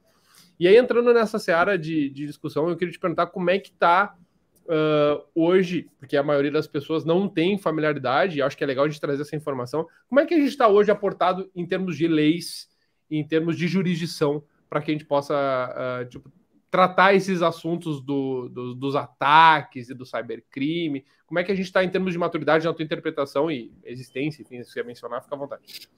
E 0.59 0.67
aí 0.67 0.77
entrando 0.77 1.13
nessa 1.13 1.39
seara 1.39 1.79
de, 1.79 2.09
de 2.11 2.27
discussão, 2.27 2.69
eu 2.69 2.77
queria 2.77 2.93
te 2.93 2.99
perguntar 2.99 3.27
como 3.27 3.49
é 3.51 3.59
que 3.59 3.71
tá 3.71 4.17
uh, 4.65 5.23
hoje, 5.35 5.89
porque 5.99 6.17
a 6.17 6.23
maioria 6.23 6.51
das 6.51 6.67
pessoas 6.67 7.05
não 7.05 7.29
tem 7.29 7.57
familiaridade, 7.59 8.39
e 8.39 8.43
acho 8.43 8.57
que 8.57 8.65
é 8.65 8.67
legal 8.67 8.85
a 8.85 8.89
gente 8.89 9.01
trazer 9.01 9.23
essa 9.23 9.37
informação. 9.37 9.87
Como 10.09 10.21
é 10.21 10.27
que 10.27 10.35
a 10.35 10.39
gente 10.39 10.49
está 10.49 10.67
hoje 10.67 10.91
aportado 10.91 11.51
em 11.55 11.65
termos 11.65 11.97
de 11.97 12.09
leis, 12.09 12.69
em 13.11 13.27
termos 13.27 13.57
de 13.57 13.69
jurisdição, 13.69 14.43
para 14.69 14.83
que 14.83 14.91
a 14.91 14.95
gente 14.95 15.05
possa 15.05 15.35
uh, 15.35 16.09
tipo, 16.09 16.31
tratar 16.71 17.15
esses 17.15 17.43
assuntos 17.43 18.01
do, 18.01 18.49
do, 18.49 18.75
dos 18.75 18.95
ataques 18.95 19.89
e 19.89 19.95
do 19.95 20.05
cybercrime? 20.05 21.05
Como 21.27 21.39
é 21.39 21.45
que 21.45 21.53
a 21.53 21.55
gente 21.55 21.67
está 21.67 21.85
em 21.85 21.91
termos 21.91 22.13
de 22.13 22.19
maturidade 22.19 22.67
na 22.67 22.73
tua 22.73 22.85
interpretação 22.85 23.51
e 23.51 23.73
existência, 23.85 24.43
enfim, 24.43 24.63
se 24.63 24.71
você 24.71 24.83
mencionar, 24.83 25.23
fica 25.23 25.35
à 25.35 25.39
vontade. 25.39 25.89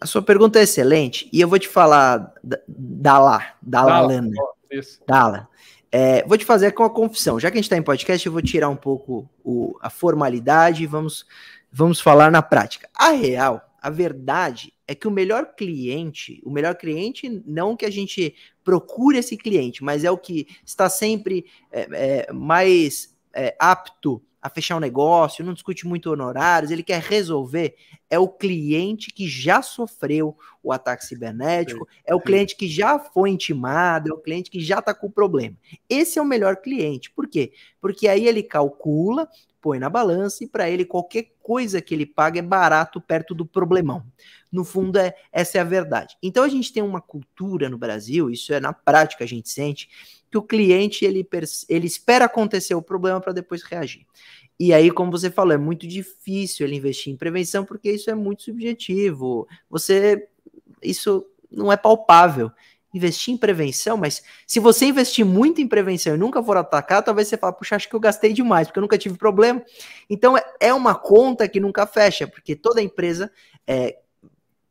A 0.00 0.06
sua 0.06 0.22
pergunta 0.22 0.58
é 0.58 0.62
excelente 0.62 1.28
e 1.32 1.40
eu 1.40 1.48
vou 1.48 1.58
te 1.58 1.68
falar 1.68 2.32
da, 2.42 2.58
da 2.66 3.18
lá, 3.18 3.54
da, 3.62 3.84
da 3.84 4.00
Lana. 4.00 4.30
Dala. 5.06 5.48
É, 5.90 6.26
vou 6.26 6.38
te 6.38 6.44
fazer 6.44 6.72
com 6.72 6.82
a 6.82 6.90
confissão. 6.90 7.38
Já 7.38 7.50
que 7.50 7.58
a 7.58 7.60
gente 7.60 7.66
está 7.66 7.76
em 7.76 7.82
podcast, 7.82 8.26
eu 8.26 8.32
vou 8.32 8.40
tirar 8.40 8.70
um 8.70 8.76
pouco 8.76 9.28
o, 9.44 9.76
a 9.82 9.90
formalidade 9.90 10.82
e 10.82 10.86
vamos, 10.86 11.26
vamos 11.70 12.00
falar 12.00 12.30
na 12.30 12.40
prática. 12.40 12.88
A 12.94 13.10
real, 13.10 13.60
a 13.82 13.90
verdade 13.90 14.72
é 14.86 14.94
que 14.94 15.08
o 15.08 15.10
melhor 15.10 15.56
cliente, 15.56 16.40
o 16.44 16.50
melhor 16.50 16.76
cliente, 16.76 17.28
não 17.44 17.76
que 17.76 17.84
a 17.84 17.90
gente 17.90 18.32
procure 18.62 19.18
esse 19.18 19.36
cliente, 19.36 19.82
mas 19.82 20.04
é 20.04 20.10
o 20.10 20.16
que 20.16 20.46
está 20.64 20.88
sempre 20.88 21.44
é, 21.72 21.88
é, 22.28 22.32
mais 22.32 23.16
é, 23.34 23.56
apto 23.58 24.22
a 24.40 24.48
fechar 24.48 24.76
um 24.76 24.80
negócio, 24.80 25.44
não 25.44 25.52
discute 25.52 25.84
muito 25.84 26.10
honorários, 26.10 26.70
ele 26.70 26.82
quer 26.84 27.00
resolver, 27.00 27.74
é 28.12 28.18
o 28.18 28.28
cliente 28.28 29.10
que 29.10 29.26
já 29.26 29.62
sofreu 29.62 30.36
o 30.62 30.70
ataque 30.70 31.02
cibernético, 31.02 31.88
é 32.04 32.14
o 32.14 32.20
cliente 32.20 32.54
que 32.54 32.68
já 32.68 32.98
foi 32.98 33.30
intimado, 33.30 34.10
é 34.10 34.12
o 34.12 34.18
cliente 34.18 34.50
que 34.50 34.60
já 34.60 34.80
está 34.80 34.92
com 34.92 35.06
o 35.06 35.10
problema. 35.10 35.56
Esse 35.88 36.18
é 36.18 36.22
o 36.22 36.26
melhor 36.26 36.56
cliente. 36.56 37.10
Por 37.10 37.26
quê? 37.26 37.54
Porque 37.80 38.06
aí 38.06 38.28
ele 38.28 38.42
calcula, 38.42 39.26
põe 39.62 39.78
na 39.78 39.88
balança 39.88 40.44
e 40.44 40.46
para 40.46 40.68
ele 40.68 40.84
qualquer 40.84 41.32
coisa 41.42 41.80
que 41.80 41.94
ele 41.94 42.04
paga 42.04 42.38
é 42.38 42.42
barato 42.42 43.00
perto 43.00 43.34
do 43.34 43.46
problemão. 43.46 44.04
No 44.52 44.62
fundo, 44.62 44.98
é, 44.98 45.14
essa 45.32 45.56
é 45.56 45.62
a 45.62 45.64
verdade. 45.64 46.14
Então 46.22 46.44
a 46.44 46.48
gente 46.50 46.70
tem 46.70 46.82
uma 46.82 47.00
cultura 47.00 47.70
no 47.70 47.78
Brasil, 47.78 48.28
isso 48.28 48.52
é 48.52 48.60
na 48.60 48.74
prática 48.74 49.24
a 49.24 49.26
gente 49.26 49.48
sente, 49.48 49.88
que 50.30 50.36
o 50.36 50.42
cliente 50.42 51.06
ele, 51.06 51.26
ele 51.66 51.86
espera 51.86 52.26
acontecer 52.26 52.74
o 52.74 52.82
problema 52.82 53.22
para 53.22 53.32
depois 53.32 53.62
reagir. 53.62 54.06
E 54.64 54.72
aí, 54.72 54.92
como 54.92 55.10
você 55.10 55.28
falou, 55.28 55.52
é 55.52 55.58
muito 55.58 55.88
difícil 55.88 56.64
ele 56.64 56.76
investir 56.76 57.12
em 57.12 57.16
prevenção 57.16 57.64
porque 57.64 57.90
isso 57.90 58.08
é 58.08 58.14
muito 58.14 58.44
subjetivo. 58.44 59.44
Você 59.68 60.28
isso 60.80 61.26
não 61.50 61.72
é 61.72 61.76
palpável. 61.76 62.48
Investir 62.94 63.34
em 63.34 63.36
prevenção, 63.36 63.96
mas 63.96 64.22
se 64.46 64.60
você 64.60 64.84
investir 64.84 65.26
muito 65.26 65.60
em 65.60 65.66
prevenção 65.66 66.14
e 66.14 66.16
nunca 66.16 66.40
for 66.40 66.56
atacar, 66.56 67.02
talvez 67.02 67.26
você 67.26 67.36
fale, 67.36 67.56
puxa, 67.56 67.74
acho 67.74 67.88
que 67.88 67.96
eu 67.96 67.98
gastei 67.98 68.32
demais, 68.32 68.68
porque 68.68 68.78
eu 68.78 68.82
nunca 68.82 68.96
tive 68.96 69.18
problema. 69.18 69.60
Então 70.08 70.38
é, 70.38 70.44
é 70.60 70.72
uma 70.72 70.94
conta 70.94 71.48
que 71.48 71.58
nunca 71.58 71.84
fecha, 71.84 72.28
porque 72.28 72.54
toda 72.54 72.80
empresa 72.80 73.32
é, 73.66 73.98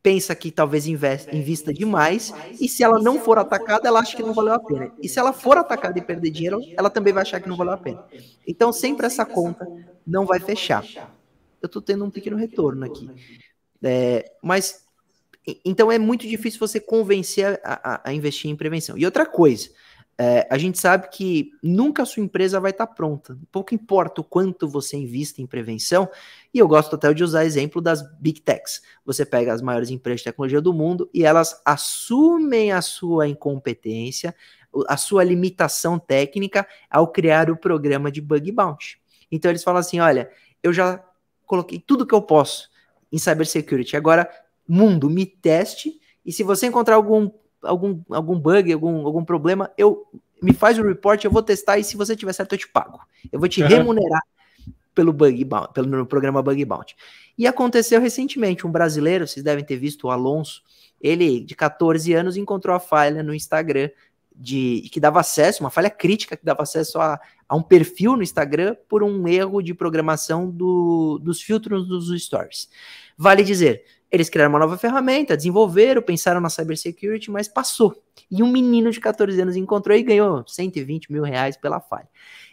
pensa 0.02 0.34
que 0.34 0.50
talvez 0.50 0.86
investe, 0.86 1.34
invista 1.34 1.72
demais, 1.72 2.34
e 2.60 2.68
se 2.68 2.82
ela 2.82 3.00
não 3.00 3.20
for 3.20 3.38
atacada, 3.38 3.86
ela 3.86 4.00
acha 4.00 4.16
que 4.16 4.22
não 4.22 4.34
valeu 4.34 4.54
a 4.54 4.58
pena. 4.58 4.92
E 5.00 5.08
se 5.08 5.18
ela 5.18 5.32
for 5.32 5.56
atacada 5.56 5.98
e 5.98 6.02
perder 6.02 6.30
dinheiro, 6.30 6.60
ela 6.76 6.90
também 6.90 7.12
vai 7.12 7.22
achar 7.22 7.40
que 7.40 7.48
não 7.48 7.56
valeu 7.56 7.74
a 7.74 7.78
pena. 7.78 8.04
Então, 8.46 8.72
sempre 8.72 9.06
essa 9.06 9.24
conta 9.24 9.66
não 10.04 10.26
vai 10.26 10.40
fechar. 10.40 10.84
Eu 11.62 11.66
estou 11.66 11.80
tendo 11.80 12.04
um 12.04 12.10
pequeno 12.10 12.36
retorno 12.36 12.84
aqui. 12.84 13.08
É, 13.80 14.32
mas, 14.42 14.84
então 15.64 15.90
é 15.90 15.98
muito 15.98 16.26
difícil 16.26 16.58
você 16.58 16.80
convencer 16.80 17.60
a, 17.62 17.94
a, 17.94 18.10
a 18.10 18.12
investir 18.12 18.50
em 18.50 18.56
prevenção. 18.56 18.98
E 18.98 19.04
outra 19.04 19.24
coisa, 19.24 19.70
é, 20.18 20.46
a 20.50 20.58
gente 20.58 20.78
sabe 20.78 21.08
que 21.08 21.52
nunca 21.62 22.02
a 22.02 22.06
sua 22.06 22.22
empresa 22.22 22.60
vai 22.60 22.70
estar 22.70 22.86
tá 22.86 22.94
pronta. 22.94 23.36
Pouco 23.50 23.74
importa 23.74 24.20
o 24.20 24.24
quanto 24.24 24.68
você 24.68 24.96
invista 24.96 25.40
em 25.40 25.46
prevenção, 25.46 26.08
e 26.52 26.58
eu 26.58 26.68
gosto 26.68 26.94
até 26.96 27.12
de 27.12 27.24
usar 27.24 27.44
exemplo 27.44 27.80
das 27.80 28.02
Big 28.18 28.40
Techs. 28.40 28.82
Você 29.04 29.24
pega 29.24 29.52
as 29.52 29.62
maiores 29.62 29.90
empresas 29.90 30.20
de 30.20 30.24
tecnologia 30.24 30.60
do 30.60 30.72
mundo 30.72 31.08
e 31.12 31.24
elas 31.24 31.60
assumem 31.64 32.72
a 32.72 32.82
sua 32.82 33.26
incompetência, 33.26 34.34
a 34.86 34.96
sua 34.96 35.24
limitação 35.24 35.98
técnica 35.98 36.66
ao 36.90 37.08
criar 37.08 37.50
o 37.50 37.56
programa 37.56 38.10
de 38.10 38.20
bug 38.20 38.52
bounty. 38.52 39.00
Então 39.30 39.50
eles 39.50 39.64
falam 39.64 39.80
assim: 39.80 39.98
olha, 40.00 40.30
eu 40.62 40.72
já 40.72 41.02
coloquei 41.46 41.78
tudo 41.78 42.06
que 42.06 42.14
eu 42.14 42.22
posso 42.22 42.70
em 43.10 43.18
cybersecurity. 43.18 43.96
Agora, 43.96 44.28
mundo, 44.68 45.10
me 45.10 45.26
teste. 45.26 46.00
E 46.24 46.32
se 46.32 46.42
você 46.42 46.66
encontrar 46.66 46.94
algum 46.94 47.30
algum, 47.62 48.00
algum 48.10 48.38
bug, 48.38 48.72
algum, 48.72 49.06
algum 49.06 49.24
problema, 49.24 49.70
eu 49.76 50.06
me 50.42 50.52
faz 50.52 50.78
o 50.78 50.82
report, 50.82 51.24
eu 51.24 51.30
vou 51.30 51.42
testar 51.42 51.78
e 51.78 51.84
se 51.84 51.96
você 51.96 52.16
tiver 52.16 52.32
certo 52.32 52.54
eu 52.54 52.58
te 52.58 52.68
pago. 52.68 53.00
Eu 53.30 53.38
vou 53.38 53.48
te 53.48 53.62
uhum. 53.62 53.68
remunerar 53.68 54.22
pelo 54.94 55.12
bug 55.12 55.44
bounty, 55.44 55.72
pelo 55.72 56.06
programa 56.06 56.42
Bug 56.42 56.64
Bounty. 56.64 56.96
E 57.38 57.46
aconteceu 57.46 58.00
recentemente, 58.00 58.66
um 58.66 58.70
brasileiro, 58.70 59.26
vocês 59.26 59.42
devem 59.42 59.64
ter 59.64 59.76
visto 59.76 60.06
o 60.06 60.10
Alonso, 60.10 60.62
ele 61.00 61.40
de 61.40 61.54
14 61.54 62.12
anos 62.12 62.36
encontrou 62.36 62.76
a 62.76 62.80
falha 62.80 63.22
no 63.22 63.34
Instagram 63.34 63.90
de 64.34 64.88
que 64.90 65.00
dava 65.00 65.20
acesso, 65.20 65.62
uma 65.62 65.70
falha 65.70 65.90
crítica 65.90 66.36
que 66.36 66.44
dava 66.44 66.62
acesso 66.62 66.98
a, 67.00 67.20
a 67.48 67.56
um 67.56 67.62
perfil 67.62 68.16
no 68.16 68.22
Instagram 68.22 68.76
por 68.88 69.02
um 69.02 69.28
erro 69.28 69.62
de 69.62 69.74
programação 69.74 70.50
do, 70.50 71.18
dos 71.22 71.40
filtros 71.42 71.86
dos 71.86 72.08
stories. 72.22 72.68
Vale 73.16 73.42
dizer, 73.42 73.84
eles 74.12 74.28
criaram 74.28 74.52
uma 74.52 74.58
nova 74.58 74.76
ferramenta, 74.76 75.34
desenvolveram, 75.34 76.02
pensaram 76.02 76.38
na 76.38 76.50
cybersecurity, 76.50 77.30
mas 77.30 77.48
passou. 77.48 77.96
E 78.30 78.42
um 78.42 78.52
menino 78.52 78.90
de 78.90 79.00
14 79.00 79.40
anos 79.40 79.56
encontrou 79.56 79.96
e 79.96 80.02
ganhou 80.02 80.46
120 80.46 81.10
mil 81.10 81.22
reais 81.22 81.56
pela 81.56 81.80
falha. 81.80 82.06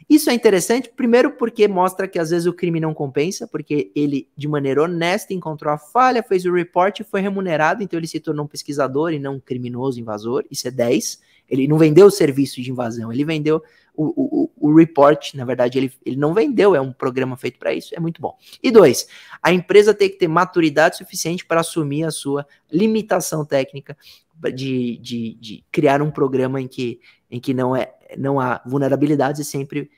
Isso 0.09 0.29
é 0.29 0.33
interessante, 0.33 0.89
primeiro 0.89 1.31
porque 1.31 1.67
mostra 1.67 2.07
que 2.07 2.17
às 2.17 2.29
vezes 2.29 2.47
o 2.47 2.53
crime 2.53 2.79
não 2.79 2.93
compensa, 2.93 3.45
porque 3.45 3.91
ele, 3.93 4.27
de 4.37 4.47
maneira 4.47 4.83
honesta, 4.83 5.33
encontrou 5.33 5.73
a 5.73 5.77
falha, 5.77 6.23
fez 6.23 6.45
o 6.45 6.53
report 6.53 7.01
e 7.01 7.03
foi 7.03 7.19
remunerado, 7.19 7.83
então 7.83 7.99
ele 7.99 8.07
se 8.07 8.21
tornou 8.21 8.45
um 8.45 8.47
pesquisador 8.47 9.11
e 9.11 9.19
não 9.19 9.35
um 9.35 9.39
criminoso 9.39 9.99
invasor. 9.99 10.45
Isso 10.49 10.65
é 10.65 10.71
10. 10.71 11.19
Ele 11.49 11.67
não 11.67 11.77
vendeu 11.77 12.07
o 12.07 12.11
serviço 12.11 12.61
de 12.61 12.71
invasão, 12.71 13.11
ele 13.11 13.25
vendeu 13.25 13.61
o, 14.01 14.49
o, 14.61 14.69
o 14.69 14.75
report, 14.77 15.33
na 15.33 15.43
verdade, 15.43 15.77
ele, 15.77 15.91
ele 16.05 16.15
não 16.15 16.33
vendeu, 16.33 16.73
é 16.73 16.79
um 16.79 16.93
programa 16.93 17.35
feito 17.35 17.59
para 17.59 17.73
isso, 17.73 17.93
é 17.93 17.99
muito 17.99 18.21
bom. 18.21 18.37
E 18.63 18.71
dois, 18.71 19.07
a 19.43 19.51
empresa 19.51 19.93
tem 19.93 20.09
que 20.09 20.15
ter 20.15 20.29
maturidade 20.29 20.95
suficiente 20.95 21.45
para 21.45 21.59
assumir 21.59 22.05
a 22.05 22.11
sua 22.11 22.47
limitação 22.71 23.43
técnica 23.43 23.97
de, 24.55 24.97
de, 24.99 25.33
de, 25.33 25.65
criar 25.69 26.01
um 26.01 26.09
programa 26.09 26.61
em 26.61 26.67
que, 26.67 27.01
em 27.29 27.41
que 27.41 27.53
não, 27.53 27.75
é, 27.75 27.93
não 28.17 28.39
há 28.39 28.61
vulnerabilidades 28.65 29.41
e 29.41 29.45
sempre 29.45 29.91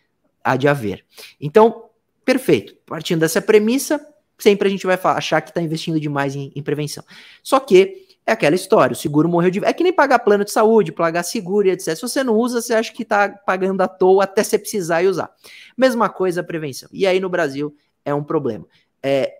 há 0.43 0.55
de 0.55 0.67
haver. 0.67 1.05
Então, 1.39 1.85
perfeito. 2.25 2.75
Partindo 2.87 3.19
dessa 3.19 3.39
premissa, 3.39 4.03
sempre 4.39 4.67
a 4.67 4.71
gente 4.71 4.87
vai 4.87 4.97
achar 4.99 5.41
que 5.41 5.51
está 5.51 5.61
investindo 5.61 5.99
demais 5.99 6.35
em, 6.35 6.51
em 6.55 6.63
prevenção. 6.63 7.03
Só 7.43 7.59
que 7.59 8.07
é 8.31 8.33
aquela 8.33 8.55
história, 8.55 8.93
o 8.93 8.97
seguro 8.97 9.29
morreu 9.29 9.51
de. 9.51 9.63
É 9.63 9.73
que 9.73 9.83
nem 9.83 9.93
pagar 9.93 10.19
plano 10.19 10.43
de 10.43 10.51
saúde, 10.51 10.91
pagar 10.91 11.23
seguro 11.23 11.67
e 11.67 11.71
etc. 11.71 11.95
Se 11.95 12.01
você 12.01 12.23
não 12.23 12.35
usa, 12.35 12.61
você 12.61 12.73
acha 12.73 12.91
que 12.91 13.03
está 13.03 13.29
pagando 13.29 13.81
à 13.81 13.87
toa 13.87 14.23
até 14.23 14.43
você 14.43 14.57
precisar 14.57 15.03
e 15.03 15.07
usar. 15.07 15.31
Mesma 15.77 16.09
coisa 16.09 16.41
a 16.41 16.43
prevenção. 16.43 16.89
E 16.91 17.05
aí 17.05 17.19
no 17.19 17.29
Brasil 17.29 17.75
é 18.03 18.13
um 18.13 18.23
problema. 18.23 18.65
É, 19.03 19.33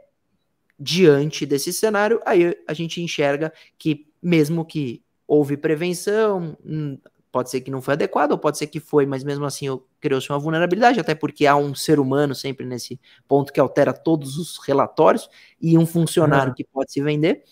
diante 0.79 1.45
desse 1.45 1.71
cenário, 1.71 2.19
aí 2.25 2.55
a 2.67 2.73
gente 2.73 3.01
enxerga 3.01 3.53
que, 3.77 4.07
mesmo 4.21 4.65
que 4.65 5.03
houve 5.27 5.55
prevenção, 5.55 6.57
hum, 6.65 6.97
pode 7.31 7.49
ser 7.49 7.61
que 7.61 7.71
não 7.71 7.81
foi 7.81 7.93
adequado, 7.93 8.31
ou 8.31 8.37
pode 8.37 8.57
ser 8.57 8.67
que 8.67 8.79
foi, 8.79 9.05
mas 9.05 9.23
mesmo 9.23 9.45
assim 9.45 9.67
criou-se 9.99 10.29
uma 10.29 10.39
vulnerabilidade, 10.39 10.99
até 10.99 11.15
porque 11.15 11.45
há 11.45 11.55
um 11.55 11.73
ser 11.73 11.99
humano 11.99 12.35
sempre 12.35 12.65
nesse 12.65 12.99
ponto 13.27 13.53
que 13.53 13.59
altera 13.59 13.93
todos 13.93 14.37
os 14.37 14.57
relatórios 14.57 15.29
e 15.61 15.77
um 15.77 15.85
funcionário 15.85 16.49
uhum. 16.49 16.55
que 16.55 16.63
pode 16.63 16.91
se 16.91 17.01
vender 17.01 17.43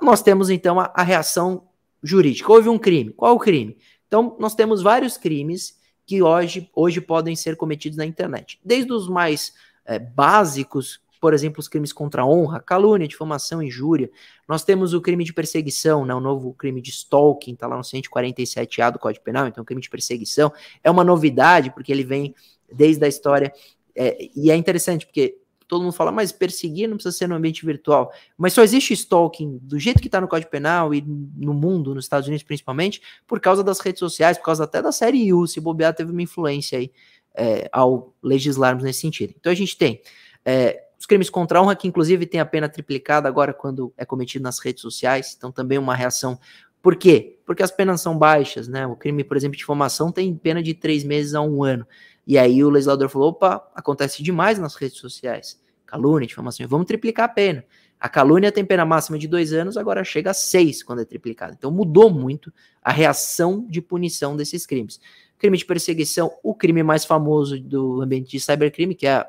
nós 0.00 0.22
temos 0.22 0.50
então 0.50 0.80
a, 0.80 0.92
a 0.94 1.02
reação 1.02 1.68
jurídica. 2.02 2.50
Houve 2.50 2.68
um 2.68 2.78
crime. 2.78 3.12
Qual 3.12 3.34
o 3.34 3.38
crime? 3.38 3.76
Então, 4.06 4.36
nós 4.38 4.54
temos 4.54 4.82
vários 4.82 5.16
crimes 5.16 5.78
que 6.04 6.22
hoje, 6.22 6.68
hoje 6.74 7.00
podem 7.00 7.34
ser 7.36 7.56
cometidos 7.56 7.96
na 7.96 8.04
internet. 8.04 8.60
Desde 8.64 8.92
os 8.92 9.08
mais 9.08 9.54
é, 9.84 9.98
básicos, 9.98 11.00
por 11.20 11.32
exemplo, 11.32 11.60
os 11.60 11.68
crimes 11.68 11.92
contra 11.92 12.22
a 12.22 12.26
honra, 12.26 12.60
calúnia, 12.60 13.06
difamação, 13.06 13.62
injúria. 13.62 14.10
Nós 14.48 14.64
temos 14.64 14.92
o 14.92 15.00
crime 15.00 15.24
de 15.24 15.32
perseguição, 15.32 16.04
né, 16.04 16.12
o 16.12 16.20
novo 16.20 16.52
crime 16.52 16.82
de 16.82 16.90
stalking, 16.90 17.52
está 17.52 17.68
lá 17.68 17.76
no 17.76 17.82
147A 17.82 18.90
do 18.90 18.98
Código 18.98 19.24
Penal, 19.24 19.46
então 19.46 19.64
crime 19.64 19.80
de 19.80 19.88
perseguição. 19.88 20.52
É 20.82 20.90
uma 20.90 21.04
novidade, 21.04 21.70
porque 21.70 21.92
ele 21.92 22.02
vem 22.02 22.34
desde 22.72 23.04
a 23.04 23.08
história. 23.08 23.52
É, 23.94 24.28
e 24.34 24.50
é 24.50 24.56
interessante, 24.56 25.06
porque 25.06 25.38
todo 25.72 25.84
mundo 25.84 25.94
fala, 25.94 26.12
mas 26.12 26.30
perseguir 26.30 26.86
não 26.86 26.96
precisa 26.98 27.16
ser 27.16 27.26
no 27.26 27.34
ambiente 27.34 27.64
virtual. 27.64 28.12
Mas 28.36 28.52
só 28.52 28.62
existe 28.62 28.92
stalking 28.92 29.58
do 29.62 29.78
jeito 29.78 30.02
que 30.02 30.06
está 30.06 30.20
no 30.20 30.28
Código 30.28 30.50
Penal 30.50 30.92
e 30.92 31.00
no 31.00 31.54
mundo, 31.54 31.94
nos 31.94 32.04
Estados 32.04 32.28
Unidos 32.28 32.44
principalmente, 32.44 33.00
por 33.26 33.40
causa 33.40 33.64
das 33.64 33.80
redes 33.80 33.98
sociais, 33.98 34.36
por 34.36 34.44
causa 34.44 34.64
até 34.64 34.82
da 34.82 34.92
série 34.92 35.32
U, 35.32 35.46
se 35.46 35.60
bobear, 35.60 35.94
teve 35.94 36.12
uma 36.12 36.20
influência 36.20 36.76
aí 36.76 36.92
é, 37.34 37.70
ao 37.72 38.14
legislarmos 38.22 38.84
nesse 38.84 39.00
sentido. 39.00 39.32
Então 39.40 39.50
a 39.50 39.54
gente 39.54 39.74
tem 39.78 40.02
é, 40.44 40.84
os 40.98 41.06
crimes 41.06 41.30
contra 41.30 41.58
a 41.58 41.62
honra, 41.62 41.74
que 41.74 41.88
inclusive 41.88 42.26
tem 42.26 42.38
a 42.38 42.44
pena 42.44 42.68
triplicada 42.68 43.26
agora 43.26 43.54
quando 43.54 43.94
é 43.96 44.04
cometido 44.04 44.42
nas 44.42 44.58
redes 44.58 44.82
sociais, 44.82 45.34
então 45.34 45.50
também 45.50 45.78
uma 45.78 45.94
reação. 45.94 46.38
Por 46.82 46.96
quê? 46.96 47.38
Porque 47.46 47.62
as 47.62 47.70
penas 47.70 48.02
são 48.02 48.18
baixas, 48.18 48.68
né? 48.68 48.86
O 48.86 48.94
crime, 48.94 49.24
por 49.24 49.38
exemplo, 49.38 49.52
de 49.52 49.60
difamação 49.60 50.12
tem 50.12 50.36
pena 50.36 50.62
de 50.62 50.74
três 50.74 51.02
meses 51.02 51.32
a 51.32 51.40
um 51.40 51.64
ano. 51.64 51.86
E 52.26 52.36
aí 52.36 52.62
o 52.62 52.68
legislador 52.68 53.08
falou: 53.08 53.30
opa, 53.30 53.66
acontece 53.74 54.22
demais 54.22 54.58
nas 54.58 54.74
redes 54.74 54.98
sociais 54.98 55.61
calúnia, 55.92 56.26
difamação, 56.26 56.66
vamos 56.66 56.86
triplicar 56.86 57.26
a 57.26 57.28
pena. 57.28 57.64
A 58.00 58.08
calúnia 58.08 58.50
tem 58.50 58.64
pena 58.64 58.84
máxima 58.84 59.18
de 59.18 59.28
dois 59.28 59.52
anos, 59.52 59.76
agora 59.76 60.02
chega 60.02 60.30
a 60.30 60.34
seis 60.34 60.82
quando 60.82 61.02
é 61.02 61.04
triplicada. 61.04 61.54
Então 61.56 61.70
mudou 61.70 62.10
muito 62.10 62.50
a 62.82 62.90
reação 62.90 63.66
de 63.68 63.82
punição 63.82 64.34
desses 64.34 64.64
crimes. 64.64 64.98
Crime 65.38 65.58
de 65.58 65.64
perseguição, 65.66 66.32
o 66.42 66.54
crime 66.54 66.82
mais 66.82 67.04
famoso 67.04 67.60
do 67.60 68.00
ambiente 68.00 68.30
de 68.30 68.40
cybercrime, 68.40 68.94
que 68.94 69.06
é 69.06 69.24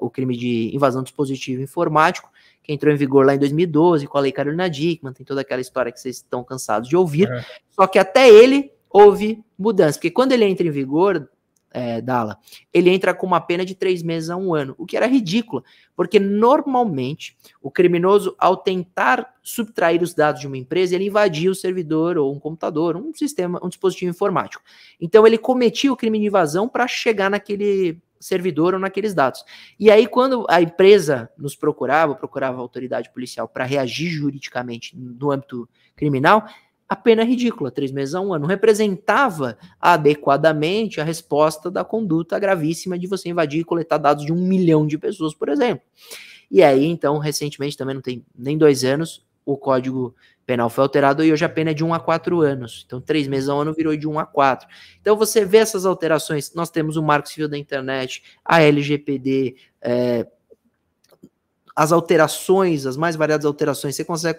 o 0.00 0.08
crime 0.08 0.36
de 0.36 0.74
invasão 0.74 1.02
do 1.02 1.04
dispositivo 1.04 1.62
informático, 1.62 2.30
que 2.62 2.72
entrou 2.72 2.92
em 2.92 2.96
vigor 2.96 3.26
lá 3.26 3.34
em 3.34 3.38
2012 3.38 4.06
com 4.06 4.16
a 4.18 4.20
lei 4.22 4.32
Carolina 4.32 4.68
Dickman, 4.68 5.12
tem 5.12 5.26
toda 5.26 5.42
aquela 5.42 5.60
história 5.60 5.92
que 5.92 6.00
vocês 6.00 6.16
estão 6.16 6.42
cansados 6.42 6.88
de 6.88 6.96
ouvir. 6.96 7.30
É. 7.30 7.44
Só 7.68 7.86
que 7.86 7.98
até 7.98 8.30
ele 8.30 8.72
houve 8.90 9.44
mudança. 9.58 9.98
Porque 9.98 10.10
quando 10.10 10.32
ele 10.32 10.44
entra 10.44 10.66
em 10.66 10.70
vigor, 10.70 11.28
é, 11.70 12.00
Dala, 12.00 12.38
ele 12.72 12.90
entra 12.90 13.12
com 13.12 13.26
uma 13.26 13.40
pena 13.40 13.64
de 13.64 13.74
três 13.74 14.02
meses 14.02 14.30
a 14.30 14.36
um 14.36 14.54
ano, 14.54 14.74
o 14.78 14.86
que 14.86 14.96
era 14.96 15.06
ridículo, 15.06 15.64
porque 15.94 16.18
normalmente 16.18 17.36
o 17.60 17.70
criminoso, 17.70 18.34
ao 18.38 18.56
tentar 18.56 19.34
subtrair 19.42 20.02
os 20.02 20.14
dados 20.14 20.40
de 20.40 20.46
uma 20.46 20.56
empresa, 20.56 20.94
ele 20.94 21.06
invadia 21.06 21.50
o 21.50 21.54
servidor 21.54 22.16
ou 22.16 22.34
um 22.34 22.38
computador, 22.38 22.96
um 22.96 23.12
sistema, 23.14 23.60
um 23.62 23.68
dispositivo 23.68 24.10
informático. 24.10 24.62
Então 25.00 25.26
ele 25.26 25.38
cometia 25.38 25.92
o 25.92 25.96
crime 25.96 26.18
de 26.18 26.26
invasão 26.26 26.68
para 26.68 26.86
chegar 26.86 27.30
naquele 27.30 28.00
servidor 28.20 28.74
ou 28.74 28.80
naqueles 28.80 29.14
dados. 29.14 29.44
E 29.78 29.90
aí, 29.90 30.06
quando 30.06 30.44
a 30.48 30.60
empresa 30.60 31.30
nos 31.38 31.54
procurava, 31.54 32.14
procurava 32.14 32.58
a 32.58 32.60
autoridade 32.60 33.12
policial 33.12 33.48
para 33.48 33.64
reagir 33.64 34.10
juridicamente 34.10 34.96
no 34.96 35.30
âmbito 35.30 35.68
criminal, 35.94 36.46
a 36.88 36.96
pena 36.96 37.22
é 37.22 37.24
ridícula, 37.24 37.70
três 37.70 37.92
meses 37.92 38.14
a 38.14 38.20
um 38.20 38.32
ano, 38.32 38.46
representava 38.46 39.58
adequadamente 39.78 41.00
a 41.00 41.04
resposta 41.04 41.70
da 41.70 41.84
conduta 41.84 42.38
gravíssima 42.38 42.98
de 42.98 43.06
você 43.06 43.28
invadir 43.28 43.60
e 43.60 43.64
coletar 43.64 43.98
dados 43.98 44.24
de 44.24 44.32
um 44.32 44.36
milhão 44.36 44.86
de 44.86 44.96
pessoas, 44.96 45.34
por 45.34 45.50
exemplo. 45.50 45.84
E 46.50 46.62
aí, 46.62 46.86
então, 46.86 47.18
recentemente, 47.18 47.76
também 47.76 47.94
não 47.94 48.00
tem 48.00 48.24
nem 48.34 48.56
dois 48.56 48.84
anos, 48.84 49.26
o 49.44 49.56
Código 49.56 50.14
Penal 50.46 50.70
foi 50.70 50.82
alterado 50.82 51.22
e 51.22 51.30
hoje 51.30 51.44
a 51.44 51.48
pena 51.48 51.72
é 51.72 51.74
de 51.74 51.84
um 51.84 51.92
a 51.92 52.00
quatro 52.00 52.40
anos. 52.40 52.84
Então, 52.86 53.02
três 53.02 53.26
meses 53.26 53.50
a 53.50 53.54
um 53.54 53.60
ano 53.60 53.74
virou 53.74 53.94
de 53.94 54.08
um 54.08 54.18
a 54.18 54.24
quatro. 54.24 54.66
Então, 54.98 55.14
você 55.14 55.44
vê 55.44 55.58
essas 55.58 55.84
alterações. 55.84 56.54
Nós 56.54 56.70
temos 56.70 56.96
o 56.96 57.02
Marco 57.02 57.28
Civil 57.28 57.48
da 57.48 57.58
Internet, 57.58 58.22
a 58.42 58.62
LGPD, 58.62 59.56
é, 59.82 60.26
as 61.78 61.92
alterações, 61.92 62.86
as 62.86 62.96
mais 62.96 63.14
variadas 63.14 63.46
alterações, 63.46 63.94
você 63.94 64.04
consegue. 64.04 64.38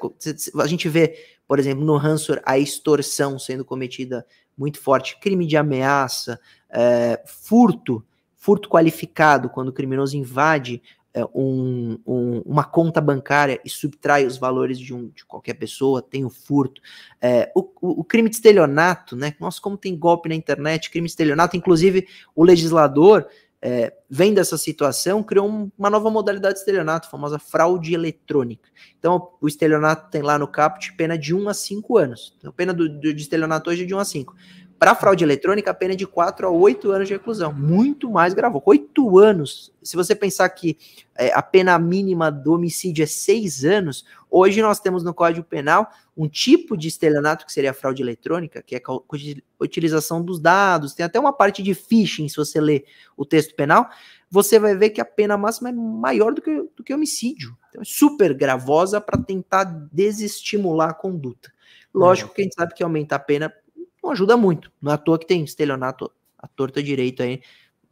A 0.60 0.68
gente 0.68 0.90
vê, 0.90 1.16
por 1.50 1.58
exemplo, 1.58 1.84
no 1.84 1.98
Hansor, 1.98 2.40
a 2.46 2.60
extorsão 2.60 3.40
sendo 3.40 3.66
cometida 3.66 4.24
muito 4.56 4.80
forte, 4.80 5.20
crime 5.20 5.48
de 5.48 5.58
ameaça, 5.58 6.40
é, 6.70 7.24
furto, 7.26 8.06
furto 8.36 8.70
qualificado, 8.70 9.50
quando 9.50 9.70
o 9.70 9.74
criminoso 9.74 10.16
invade 10.16 10.80
é, 11.12 11.26
um, 11.34 11.98
um, 12.06 12.42
uma 12.46 12.64
conta 12.64 13.02
bancária 13.02 13.60
e 13.66 13.70
subtrai 13.70 14.28
os 14.28 14.38
valores 14.38 14.80
de, 14.80 14.94
um, 14.94 15.08
de 15.08 15.26
qualquer 15.26 15.56
pessoa, 15.56 16.04
tem 16.04 16.24
o 16.24 16.30
furto. 16.30 16.80
É, 17.20 17.52
o, 17.56 17.68
o, 17.82 18.04
crime 18.04 18.30
de 18.30 18.36
estelionato, 18.36 19.16
né? 19.16 19.34
Nossa, 19.40 19.60
como 19.60 19.76
tem 19.76 19.98
golpe 19.98 20.30
na 20.30 20.36
internet, 20.36 20.92
crime 20.92 21.08
de 21.08 21.14
estelionato, 21.14 21.58
inclusive 21.58 22.08
o 22.36 22.44
legislador 22.44 23.28
é, 23.62 23.94
vendo 24.10 24.40
essa 24.40 24.58
situação, 24.58 25.22
criou 25.22 25.50
um, 25.50 25.72
uma 25.78 25.90
nova 25.90 26.10
modalidade 26.10 26.56
de 26.56 26.60
estelionato, 26.60 27.08
a 27.08 27.12
famosa 27.12 27.38
fraude 27.38 27.94
eletrônica. 27.94 28.70
Então, 28.98 29.32
o 29.42 29.48
estelionato 29.48 30.10
tem 30.10 30.22
lá 30.22 30.40
no 30.40 30.48
caput 30.48 30.94
pena 30.94 31.18
de 31.18 31.36
1 31.36 31.50
a 31.50 31.54
5 31.54 31.98
anos. 31.98 32.36
Então, 32.38 32.50
a 32.50 32.54
pena 32.54 32.74
do, 32.74 32.88
do, 32.88 33.14
de 33.14 33.22
estelionato 33.22 33.70
hoje 33.70 33.84
é 33.84 33.86
de 33.86 33.94
1 33.94 34.00
a 34.00 34.06
5. 34.06 34.36
Para 34.80 34.96
fraude 34.96 35.26
eletrônica, 35.26 35.70
a 35.70 35.74
pena 35.74 35.94
é 35.94 35.98
de 35.98 36.08
4 36.08 36.48
a 36.48 36.50
8 36.50 36.90
anos 36.90 37.10
de 37.10 37.14
reclusão. 37.14 37.52
Muito 37.52 38.10
mais 38.10 38.34
gravou. 38.34 38.64
8 38.66 39.20
anos. 39.20 39.74
Se 39.84 39.98
você 39.98 40.16
pensar 40.16 40.48
que 40.50 40.78
é, 41.18 41.34
a 41.34 41.42
pena 41.42 41.78
mínima 41.78 42.32
do 42.32 42.54
homicídio 42.54 43.04
é 43.04 43.06
6 43.06 43.66
anos, 43.66 44.06
hoje 44.32 44.62
nós 44.62 44.80
temos 44.80 45.04
no 45.04 45.14
Código 45.14 45.46
Penal 45.46 45.92
um 46.16 46.30
tipo 46.30 46.78
de 46.78 46.88
estelionato 46.88 47.46
que 47.46 47.52
seria 47.52 47.72
a 47.72 47.74
fraude 47.74 48.02
eletrônica, 48.02 48.62
que 48.62 48.74
é 48.74 48.82
a 48.82 49.64
utilização 49.64 50.24
dos 50.24 50.40
dados. 50.40 50.94
Tem 50.94 51.06
até 51.06 51.20
uma 51.20 51.34
parte 51.34 51.62
de 51.62 51.74
phishing, 51.74 52.30
se 52.30 52.38
você 52.38 52.62
ler 52.62 52.86
o 53.18 53.26
texto 53.26 53.54
penal, 53.56 53.90
você 54.32 54.58
vai 54.58 54.78
ver 54.78 54.92
que 54.92 55.02
a 55.02 55.06
pena 55.06 55.38
máxima 55.38 55.70
é 55.70 55.74
maior 55.74 56.34
do 56.34 56.42
que, 56.42 56.56
do 56.74 56.84
que 56.86 56.94
homicídio. 56.94 57.54
Então, 57.68 57.82
é 57.82 57.86
super 57.86 58.34
gravosa 58.34 59.02
para 59.02 59.22
tentar 59.22 59.66
desestimular 59.92 60.92
a 60.92 60.94
conduta. 60.94 61.52
Lógico 61.94 62.34
que 62.34 62.42
a 62.42 62.44
gente 62.44 62.56
sabe 62.56 62.74
que 62.74 62.84
aumentar 62.84 63.18
a 63.18 63.20
pena 63.20 63.54
não 64.04 64.12
ajuda 64.12 64.36
muito. 64.38 64.72
Não 64.82 64.92
é 64.92 64.96
à 64.96 64.98
toa 64.98 65.20
que 65.20 65.28
tem 65.28 65.44
estelionato 65.44 66.12
à 66.38 66.48
torta 66.48 66.82
direito 66.82 67.22
aí. 67.22 67.42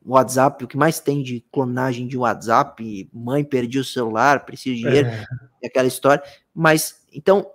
WhatsApp, 0.05 0.63
o 0.63 0.67
que 0.67 0.77
mais 0.77 0.99
tem 1.01 1.21
de 1.21 1.43
clonagem 1.51 2.07
de 2.07 2.17
WhatsApp, 2.17 3.09
mãe 3.11 3.43
perdi 3.43 3.77
o 3.77 3.83
celular, 3.83 4.45
preciso 4.45 4.75
de 4.77 4.83
dinheiro, 4.83 5.09
é. 5.09 5.25
é 5.63 5.67
aquela 5.67 5.87
história. 5.87 6.23
Mas, 6.55 7.05
então, 7.11 7.45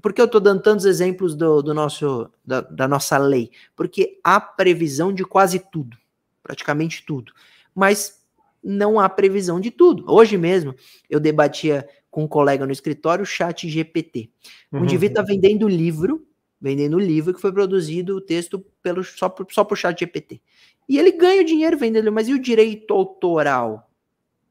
por 0.00 0.12
que 0.12 0.20
eu 0.20 0.26
estou 0.26 0.40
dando 0.40 0.62
tantos 0.62 0.84
exemplos 0.84 1.34
do, 1.34 1.62
do 1.62 1.74
nosso, 1.74 2.30
da, 2.44 2.60
da, 2.60 2.86
nossa 2.86 3.18
lei? 3.18 3.50
Porque 3.74 4.20
há 4.22 4.40
previsão 4.40 5.12
de 5.12 5.24
quase 5.24 5.58
tudo, 5.58 5.96
praticamente 6.42 7.04
tudo. 7.04 7.32
Mas 7.74 8.20
não 8.62 9.00
há 9.00 9.08
previsão 9.08 9.58
de 9.58 9.70
tudo. 9.70 10.04
Hoje 10.06 10.36
mesmo, 10.36 10.74
eu 11.08 11.18
debatia 11.18 11.88
com 12.10 12.24
um 12.24 12.28
colega 12.28 12.66
no 12.66 12.72
escritório 12.72 13.22
o 13.22 13.26
chat 13.26 13.68
GPT. 13.68 14.30
O 14.70 14.76
uhum. 14.76 14.84
indivíduo 14.84 15.20
está 15.20 15.22
vendendo 15.22 15.68
livro 15.68 16.26
vendendo 16.60 16.96
o 16.96 17.00
livro 17.00 17.32
que 17.32 17.40
foi 17.40 17.52
produzido 17.52 18.16
o 18.16 18.20
texto 18.20 18.64
pelo, 18.82 19.02
só, 19.02 19.34
só 19.50 19.64
por 19.64 19.78
chat 19.78 19.98
GPT. 19.98 20.40
E 20.88 20.98
ele 20.98 21.12
ganha 21.12 21.42
o 21.42 21.44
dinheiro 21.44 21.78
vendendo, 21.78 22.12
mas 22.12 22.28
e 22.28 22.34
o 22.34 22.38
direito 22.38 22.92
autoral? 22.92 23.88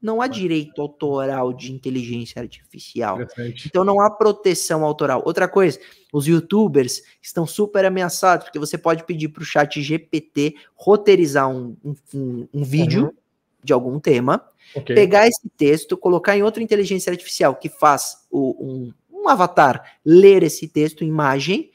Não 0.00 0.22
há 0.22 0.26
direito 0.26 0.80
autoral 0.80 1.52
de 1.52 1.70
inteligência 1.70 2.40
artificial. 2.40 3.18
Então 3.66 3.84
não 3.84 4.00
há 4.00 4.10
proteção 4.10 4.82
autoral. 4.82 5.22
Outra 5.26 5.46
coisa, 5.46 5.78
os 6.10 6.26
youtubers 6.26 7.02
estão 7.20 7.46
super 7.46 7.84
ameaçados, 7.84 8.46
porque 8.46 8.58
você 8.58 8.78
pode 8.78 9.04
pedir 9.04 9.28
para 9.28 9.42
o 9.42 9.44
chat 9.44 9.82
GPT 9.82 10.54
roteirizar 10.74 11.48
um, 11.50 11.76
um, 12.14 12.48
um 12.54 12.64
vídeo 12.64 13.04
uhum. 13.04 13.12
de 13.62 13.74
algum 13.74 14.00
tema, 14.00 14.42
okay. 14.74 14.96
pegar 14.96 15.28
esse 15.28 15.46
texto, 15.58 15.98
colocar 15.98 16.34
em 16.34 16.42
outra 16.42 16.62
inteligência 16.62 17.10
artificial 17.10 17.54
que 17.54 17.68
faz 17.68 18.26
o, 18.30 18.56
um, 18.64 18.94
um 19.12 19.28
avatar 19.28 19.98
ler 20.02 20.42
esse 20.42 20.66
texto, 20.66 21.04
imagem, 21.04 21.69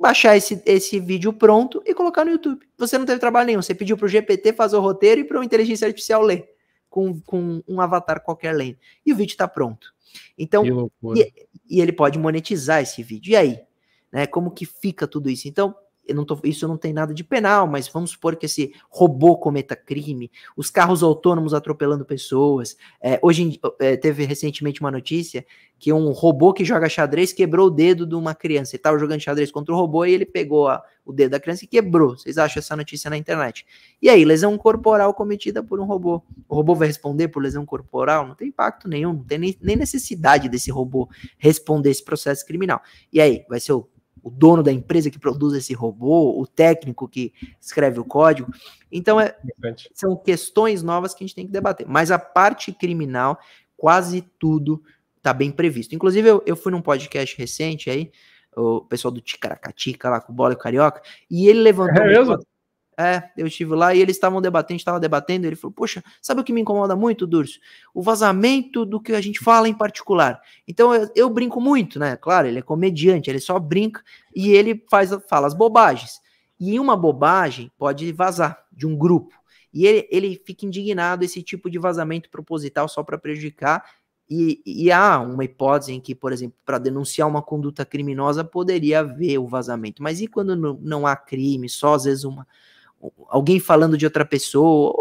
baixar 0.00 0.34
esse, 0.36 0.62
esse 0.64 0.98
vídeo 0.98 1.30
pronto 1.30 1.82
e 1.84 1.94
colocar 1.94 2.24
no 2.24 2.30
YouTube. 2.30 2.66
Você 2.78 2.96
não 2.96 3.04
teve 3.04 3.20
trabalho 3.20 3.46
nenhum, 3.46 3.60
você 3.62 3.74
pediu 3.74 3.98
para 3.98 4.06
o 4.06 4.08
GPT 4.08 4.54
fazer 4.54 4.76
o 4.76 4.80
roteiro 4.80 5.20
e 5.20 5.24
para 5.24 5.36
uma 5.36 5.44
inteligência 5.44 5.86
artificial 5.86 6.22
ler, 6.22 6.48
com, 6.88 7.20
com 7.20 7.62
um 7.68 7.80
avatar 7.80 8.22
qualquer 8.22 8.54
lendo. 8.54 8.78
E 9.04 9.12
o 9.12 9.16
vídeo 9.16 9.32
está 9.32 9.46
pronto. 9.46 9.92
Então, 10.38 10.90
e, 11.14 11.32
e, 11.68 11.80
ele 11.80 11.92
pode 11.92 12.18
monetizar 12.18 12.80
esse 12.80 13.02
vídeo. 13.02 13.32
E 13.32 13.36
aí? 13.36 13.60
Né, 14.10 14.26
como 14.26 14.50
que 14.50 14.64
fica 14.64 15.06
tudo 15.06 15.30
isso? 15.30 15.46
Então, 15.46 15.74
não 16.14 16.24
tô, 16.24 16.38
isso 16.44 16.66
não 16.66 16.76
tem 16.76 16.92
nada 16.92 17.12
de 17.14 17.24
penal, 17.24 17.66
mas 17.66 17.88
vamos 17.88 18.10
supor 18.10 18.36
que 18.36 18.46
esse 18.46 18.72
robô 18.88 19.36
cometa 19.36 19.74
crime, 19.76 20.30
os 20.56 20.70
carros 20.70 21.02
autônomos 21.02 21.54
atropelando 21.54 22.04
pessoas. 22.04 22.76
É, 23.00 23.18
hoje 23.22 23.60
é, 23.78 23.96
teve 23.96 24.24
recentemente 24.24 24.80
uma 24.80 24.90
notícia 24.90 25.44
que 25.80 25.92
um 25.92 26.10
robô 26.10 26.52
que 26.52 26.62
joga 26.62 26.90
xadrez 26.90 27.32
quebrou 27.32 27.68
o 27.68 27.70
dedo 27.70 28.06
de 28.06 28.14
uma 28.14 28.34
criança. 28.34 28.72
Ele 28.76 28.80
estava 28.80 28.98
jogando 28.98 29.20
xadrez 29.20 29.50
contra 29.50 29.74
o 29.74 29.76
robô 29.76 30.04
e 30.04 30.12
ele 30.12 30.26
pegou 30.26 30.68
a, 30.68 30.82
o 31.06 31.12
dedo 31.12 31.30
da 31.30 31.40
criança 31.40 31.64
e 31.64 31.68
quebrou. 31.68 32.18
Vocês 32.18 32.36
acham 32.36 32.60
essa 32.60 32.76
notícia 32.76 33.08
na 33.08 33.16
internet? 33.16 33.64
E 34.00 34.10
aí, 34.10 34.22
lesão 34.22 34.56
corporal 34.58 35.14
cometida 35.14 35.62
por 35.62 35.80
um 35.80 35.84
robô. 35.84 36.22
O 36.46 36.54
robô 36.54 36.74
vai 36.74 36.86
responder 36.86 37.28
por 37.28 37.42
lesão 37.42 37.64
corporal? 37.64 38.28
Não 38.28 38.34
tem 38.34 38.48
impacto 38.48 38.86
nenhum, 38.88 39.14
não 39.14 39.24
tem 39.24 39.38
nem, 39.38 39.56
nem 39.60 39.76
necessidade 39.76 40.50
desse 40.50 40.70
robô 40.70 41.08
responder 41.38 41.90
esse 41.90 42.04
processo 42.04 42.44
criminal. 42.44 42.82
E 43.10 43.18
aí, 43.18 43.44
vai 43.48 43.58
ser 43.58 43.72
o 43.72 43.88
o 44.22 44.30
dono 44.30 44.62
da 44.62 44.72
empresa 44.72 45.10
que 45.10 45.18
produz 45.18 45.54
esse 45.54 45.72
robô, 45.74 46.40
o 46.40 46.46
técnico 46.46 47.08
que 47.08 47.32
escreve 47.60 48.00
o 48.00 48.04
código. 48.04 48.52
Então, 48.90 49.20
é, 49.20 49.36
são 49.94 50.16
questões 50.16 50.82
novas 50.82 51.14
que 51.14 51.24
a 51.24 51.26
gente 51.26 51.36
tem 51.36 51.46
que 51.46 51.52
debater. 51.52 51.86
Mas 51.88 52.10
a 52.10 52.18
parte 52.18 52.72
criminal, 52.72 53.38
quase 53.76 54.22
tudo 54.38 54.82
está 55.16 55.32
bem 55.32 55.50
previsto. 55.50 55.94
Inclusive, 55.94 56.28
eu, 56.28 56.42
eu 56.46 56.56
fui 56.56 56.72
num 56.72 56.82
podcast 56.82 57.36
recente 57.36 57.90
aí, 57.90 58.10
o 58.56 58.80
pessoal 58.80 59.12
do 59.12 59.20
Ticaracatica 59.20 60.08
lá 60.08 60.20
com 60.20 60.32
o 60.32 60.34
Bola 60.34 60.52
e 60.52 60.56
o 60.56 60.58
Carioca, 60.58 61.00
e 61.30 61.48
ele 61.48 61.60
levantou. 61.60 62.02
É 62.02 62.08
mesmo? 62.08 62.38
É, 63.00 63.30
eu 63.34 63.46
estive 63.46 63.74
lá 63.74 63.94
e 63.94 64.00
eles 64.02 64.16
estavam 64.16 64.42
debatendo, 64.42 64.76
estava 64.76 65.00
debatendo, 65.00 65.46
ele 65.46 65.56
falou, 65.56 65.72
poxa, 65.72 66.04
sabe 66.20 66.42
o 66.42 66.44
que 66.44 66.52
me 66.52 66.60
incomoda 66.60 66.94
muito, 66.94 67.26
Durso? 67.26 67.58
O 67.94 68.02
vazamento 68.02 68.84
do 68.84 69.00
que 69.00 69.12
a 69.12 69.22
gente 69.22 69.40
fala 69.40 69.70
em 69.70 69.72
particular. 69.72 70.38
Então 70.68 70.94
eu, 70.94 71.10
eu, 71.16 71.30
brinco 71.30 71.62
muito, 71.62 71.98
né? 71.98 72.14
Claro, 72.16 72.46
ele 72.46 72.58
é 72.58 72.62
comediante, 72.62 73.30
ele 73.30 73.40
só 73.40 73.58
brinca 73.58 74.02
e 74.36 74.50
ele 74.50 74.84
faz, 74.90 75.16
fala 75.30 75.46
as 75.46 75.54
bobagens. 75.54 76.20
E 76.58 76.78
uma 76.78 76.94
bobagem 76.94 77.72
pode 77.78 78.12
vazar 78.12 78.66
de 78.70 78.86
um 78.86 78.94
grupo. 78.94 79.34
E 79.72 79.86
ele, 79.86 80.08
ele 80.10 80.42
fica 80.44 80.66
indignado 80.66 81.24
esse 81.24 81.42
tipo 81.42 81.70
de 81.70 81.78
vazamento 81.78 82.28
proposital 82.28 82.86
só 82.86 83.02
para 83.02 83.16
prejudicar. 83.16 83.82
E, 84.28 84.60
e, 84.64 84.92
há 84.92 85.18
uma 85.18 85.44
hipótese 85.44 85.92
em 85.92 86.00
que, 86.00 86.14
por 86.14 86.32
exemplo, 86.32 86.56
para 86.64 86.78
denunciar 86.78 87.26
uma 87.26 87.42
conduta 87.42 87.84
criminosa 87.84 88.44
poderia 88.44 89.00
haver 89.00 89.38
o 89.38 89.48
vazamento. 89.48 90.02
Mas 90.02 90.20
e 90.20 90.28
quando 90.28 90.54
não, 90.54 90.78
não 90.80 91.06
há 91.06 91.16
crime, 91.16 91.68
só 91.68 91.94
às 91.94 92.04
vezes 92.04 92.22
uma, 92.22 92.46
alguém 93.28 93.60
falando 93.60 93.96
de 93.96 94.04
outra 94.04 94.24
pessoa. 94.24 94.94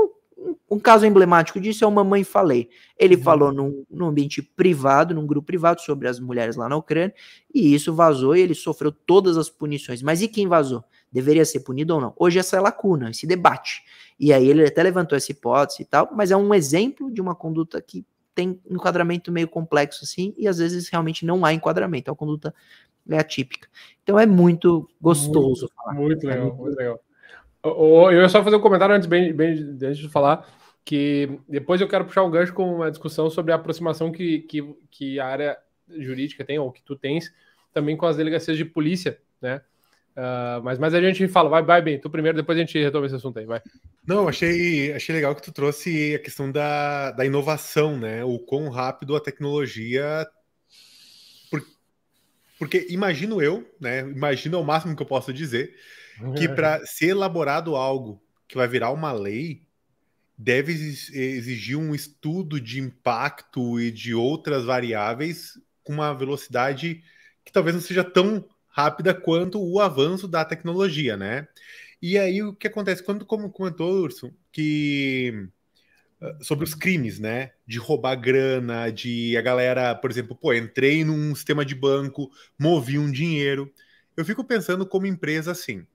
Um 0.69 0.79
caso 0.79 1.05
emblemático 1.05 1.59
disso 1.59 1.83
é 1.83 1.87
o 1.87 1.91
Mamãe 1.91 2.23
Falei. 2.23 2.69
Ele 2.97 3.15
uhum. 3.15 3.21
falou 3.21 3.51
num, 3.51 3.85
num, 3.89 4.07
ambiente 4.07 4.41
privado, 4.41 5.13
num 5.13 5.25
grupo 5.25 5.47
privado, 5.47 5.81
sobre 5.81 6.07
as 6.07 6.19
mulheres 6.19 6.55
lá 6.55 6.69
na 6.69 6.77
Ucrânia, 6.77 7.13
e 7.53 7.73
isso 7.73 7.93
vazou 7.93 8.35
e 8.35 8.41
ele 8.41 8.55
sofreu 8.55 8.91
todas 8.91 9.37
as 9.37 9.49
punições. 9.49 10.01
Mas 10.01 10.21
e 10.21 10.27
quem 10.27 10.47
vazou? 10.47 10.83
Deveria 11.11 11.43
ser 11.43 11.61
punido 11.61 11.95
ou 11.95 12.01
não? 12.01 12.13
Hoje 12.15 12.39
essa 12.39 12.55
é 12.55 12.59
lacuna, 12.59 13.09
esse 13.09 13.25
debate. 13.25 13.83
E 14.19 14.31
aí 14.31 14.47
ele 14.47 14.65
até 14.65 14.83
levantou 14.83 15.17
essa 15.17 15.31
hipótese 15.31 15.81
e 15.81 15.85
tal, 15.85 16.09
mas 16.13 16.29
é 16.29 16.37
um 16.37 16.53
exemplo 16.53 17.11
de 17.11 17.19
uma 17.19 17.33
conduta 17.33 17.81
que 17.81 18.05
tem 18.35 18.61
enquadramento 18.69 19.31
meio 19.31 19.47
complexo 19.47 20.05
assim, 20.05 20.33
e 20.37 20.47
às 20.47 20.59
vezes 20.59 20.87
realmente 20.87 21.25
não 21.25 21.43
há 21.43 21.51
enquadramento, 21.51 22.11
a 22.11 22.15
conduta 22.15 22.53
é 23.09 23.17
atípica. 23.17 23.67
Então 24.03 24.19
é 24.19 24.25
muito 24.25 24.87
gostoso. 25.01 25.69
Muito, 25.87 26.01
muito 26.01 26.27
legal, 26.27 26.37
é 26.37 26.45
muito, 26.45 26.61
muito 26.61 26.77
legal. 26.77 26.99
Eu 27.63 28.13
ia 28.13 28.29
só 28.29 28.43
fazer 28.43 28.55
um 28.55 28.61
comentário 28.61 28.95
antes, 28.95 29.07
bem, 29.07 29.33
bem 29.33 29.51
antes 29.51 29.97
de 29.97 30.09
falar, 30.09 30.47
que 30.85 31.39
depois 31.47 31.81
eu 31.81 31.87
quero 31.87 32.05
puxar 32.05 32.23
um 32.23 32.31
gancho 32.31 32.53
com 32.53 32.75
uma 32.75 32.89
discussão 32.89 33.29
sobre 33.29 33.51
a 33.51 33.55
aproximação 33.55 34.11
que, 34.11 34.39
que, 34.39 34.75
que 34.89 35.19
a 35.19 35.27
área 35.27 35.57
jurídica 35.89 36.45
tem, 36.45 36.57
ou 36.57 36.71
que 36.71 36.81
tu 36.81 36.95
tens, 36.95 37.33
também 37.73 37.97
com 37.97 38.05
as 38.05 38.17
delegacias 38.17 38.57
de 38.57 38.65
polícia, 38.65 39.19
né? 39.41 39.61
Uh, 40.19 40.61
mas, 40.63 40.77
mas 40.77 40.93
a 40.93 41.01
gente 41.01 41.27
fala, 41.29 41.49
vai, 41.49 41.63
vai 41.63 41.81
bem, 41.81 41.99
tu 41.99 42.09
primeiro, 42.09 42.37
depois 42.37 42.57
a 42.57 42.61
gente 42.61 42.77
retoma 42.77 43.05
esse 43.05 43.15
assunto 43.15 43.39
aí, 43.39 43.45
vai. 43.45 43.61
Não, 44.05 44.27
achei, 44.27 44.91
achei 44.91 45.15
legal 45.15 45.33
que 45.35 45.41
tu 45.41 45.51
trouxe 45.51 46.15
a 46.15 46.19
questão 46.19 46.51
da, 46.51 47.11
da 47.11 47.25
inovação, 47.25 47.97
né? 47.97 48.23
O 48.23 48.37
quão 48.39 48.69
rápido 48.69 49.15
a 49.15 49.21
tecnologia. 49.21 50.27
Por, 51.49 51.65
porque 52.57 52.87
imagino 52.89 53.41
eu, 53.41 53.69
né? 53.79 53.99
Imagino 54.01 54.57
ao 54.57 54.63
máximo 54.63 54.95
que 54.95 55.01
eu 55.01 55.07
posso 55.07 55.31
dizer, 55.31 55.73
que 56.37 56.47
para 56.47 56.85
ser 56.85 57.09
elaborado 57.09 57.75
algo 57.75 58.21
que 58.47 58.57
vai 58.57 58.67
virar 58.67 58.91
uma 58.91 59.11
lei, 59.11 59.63
deve 60.37 60.71
exigir 60.71 61.77
um 61.77 61.93
estudo 61.93 62.59
de 62.59 62.79
impacto 62.79 63.79
e 63.79 63.91
de 63.91 64.13
outras 64.13 64.63
variáveis 64.63 65.59
com 65.83 65.93
uma 65.93 66.13
velocidade 66.13 67.03
que 67.43 67.51
talvez 67.51 67.75
não 67.75 67.81
seja 67.81 68.03
tão 68.03 68.45
rápida 68.67 69.13
quanto 69.13 69.61
o 69.61 69.79
avanço 69.79 70.27
da 70.27 70.45
tecnologia, 70.45 71.17
né? 71.17 71.47
E 72.01 72.17
aí 72.17 72.41
o 72.41 72.53
que 72.53 72.67
acontece 72.67 73.03
quando 73.03 73.25
como 73.25 73.51
comentou 73.51 73.91
Urso 73.91 74.33
que 74.51 75.49
ah, 76.21 76.37
sobre 76.41 76.65
os 76.65 76.73
crimes, 76.73 77.19
né? 77.19 77.51
De 77.67 77.77
roubar 77.77 78.15
grana, 78.15 78.91
de 78.91 79.35
a 79.37 79.41
galera, 79.41 79.95
por 79.95 80.09
exemplo, 80.11 80.35
pô, 80.35 80.53
entrei 80.53 81.03
num 81.03 81.33
sistema 81.35 81.65
de 81.65 81.75
banco, 81.75 82.31
movi 82.57 82.97
um 82.97 83.11
dinheiro. 83.11 83.71
Eu 84.15 84.25
fico 84.25 84.43
pensando 84.43 84.85
como 84.85 85.05
empresa 85.05 85.51
assim. 85.51 85.85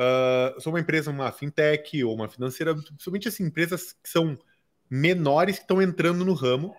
Uh, 0.00 0.58
sou 0.60 0.72
uma 0.72 0.80
empresa, 0.80 1.10
uma 1.10 1.30
fintech 1.30 2.02
ou 2.02 2.14
uma 2.14 2.26
financeira, 2.26 2.74
principalmente 2.74 3.28
assim, 3.28 3.44
empresas 3.44 3.92
que 3.92 4.08
são 4.08 4.38
menores 4.88 5.56
que 5.56 5.62
estão 5.62 5.82
entrando 5.82 6.24
no 6.24 6.32
ramo 6.32 6.74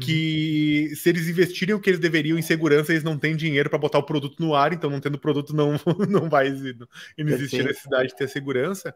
que 0.00 0.92
se 0.94 1.08
eles 1.08 1.28
investirem 1.28 1.74
o 1.74 1.80
que 1.80 1.90
eles 1.90 2.00
deveriam 2.00 2.38
em 2.38 2.42
segurança, 2.42 2.92
eles 2.92 3.02
não 3.02 3.18
têm 3.18 3.36
dinheiro 3.36 3.70
para 3.70 3.78
botar 3.78 3.98
o 3.98 4.02
produto 4.02 4.40
no 4.40 4.54
ar, 4.54 4.72
então 4.72 4.90
não 4.90 5.00
tendo 5.00 5.18
produto 5.18 5.54
não, 5.54 5.72
não 6.08 6.28
vai 6.28 6.50
não, 6.50 6.88
existir 7.18 7.64
necessidade 7.64 8.08
de 8.08 8.16
ter 8.16 8.28
segurança. 8.28 8.94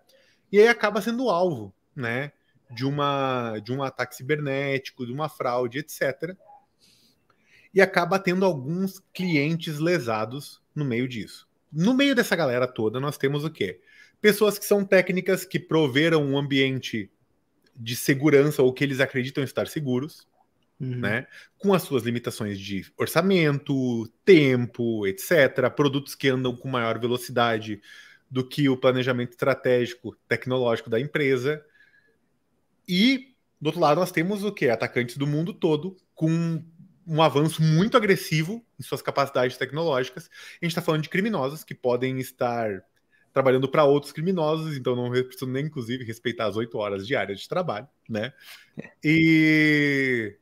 E 0.50 0.60
aí 0.60 0.68
acaba 0.68 1.00
sendo 1.00 1.30
alvo, 1.30 1.74
né, 1.96 2.32
de 2.70 2.84
uma 2.84 3.58
de 3.58 3.72
um 3.72 3.82
ataque 3.82 4.14
cibernético, 4.14 5.06
de 5.06 5.12
uma 5.12 5.28
fraude, 5.28 5.78
etc. 5.78 6.36
E 7.74 7.80
acaba 7.80 8.18
tendo 8.18 8.44
alguns 8.44 9.00
clientes 9.12 9.78
lesados 9.78 10.60
no 10.74 10.84
meio 10.84 11.08
disso. 11.08 11.48
No 11.72 11.94
meio 11.94 12.14
dessa 12.14 12.36
galera 12.36 12.66
toda, 12.66 13.00
nós 13.00 13.16
temos 13.16 13.44
o 13.44 13.50
quê? 13.50 13.80
Pessoas 14.20 14.58
que 14.58 14.64
são 14.64 14.84
técnicas 14.84 15.44
que 15.44 15.58
proveram 15.58 16.24
um 16.24 16.38
ambiente 16.38 17.10
de 17.74 17.96
segurança 17.96 18.62
ou 18.62 18.72
que 18.72 18.84
eles 18.84 19.00
acreditam 19.00 19.42
estar 19.42 19.66
seguros 19.66 20.26
uhum. 20.82 20.98
né? 20.98 21.26
Com 21.56 21.72
as 21.72 21.82
suas 21.82 22.02
limitações 22.02 22.58
de 22.58 22.84
orçamento, 22.98 24.08
tempo, 24.24 25.06
etc. 25.06 25.70
Produtos 25.74 26.14
que 26.14 26.28
andam 26.28 26.56
com 26.56 26.68
maior 26.68 26.98
velocidade 26.98 27.80
do 28.28 28.46
que 28.46 28.68
o 28.68 28.76
planejamento 28.76 29.30
estratégico 29.30 30.16
tecnológico 30.26 30.90
da 30.90 31.00
empresa. 31.00 31.64
E, 32.88 33.34
do 33.60 33.66
outro 33.66 33.80
lado, 33.80 34.00
nós 34.00 34.10
temos 34.10 34.42
o 34.42 34.52
que? 34.52 34.68
Atacantes 34.68 35.16
do 35.16 35.26
mundo 35.26 35.54
todo 35.54 35.96
com 36.14 36.64
um 37.06 37.22
avanço 37.22 37.62
muito 37.62 37.96
agressivo 37.96 38.64
em 38.78 38.82
suas 38.82 39.02
capacidades 39.02 39.56
tecnológicas. 39.56 40.30
A 40.60 40.64
gente 40.64 40.72
está 40.72 40.82
falando 40.82 41.02
de 41.02 41.08
criminosos 41.08 41.64
que 41.64 41.74
podem 41.74 42.18
estar 42.18 42.84
trabalhando 43.32 43.68
para 43.68 43.84
outros 43.84 44.12
criminosos, 44.12 44.76
então 44.76 44.94
não 44.94 45.10
precisam 45.10 45.48
nem, 45.48 45.66
inclusive, 45.66 46.04
respeitar 46.04 46.46
as 46.46 46.56
oito 46.56 46.76
horas 46.78 47.06
diárias 47.06 47.40
de 47.40 47.48
trabalho, 47.48 47.88
né? 48.08 48.32
É. 48.76 48.90
E 49.02 50.36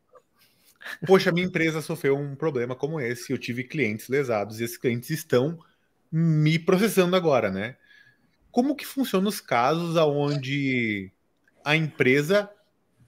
Poxa, 1.07 1.31
minha 1.31 1.46
empresa 1.46 1.83
sofreu 1.83 2.16
um 2.16 2.35
problema 2.35 2.75
como 2.75 3.01
esse, 3.01 3.33
eu 3.33 3.38
tive 3.38 3.64
clientes 3.64 4.09
lesados 4.09 4.61
e 4.61 4.64
esses 4.64 4.79
clientes 4.79 5.11
estão 5.11 5.59
me 6.11 6.59
processando 6.59 7.14
agora, 7.14 7.51
né? 7.51 7.77
Como 8.51 8.75
que 8.75 8.87
funciona 8.87 9.29
os 9.29 9.40
casos 9.40 9.96
onde 9.96 11.12
a 11.64 11.77
empresa, 11.77 12.51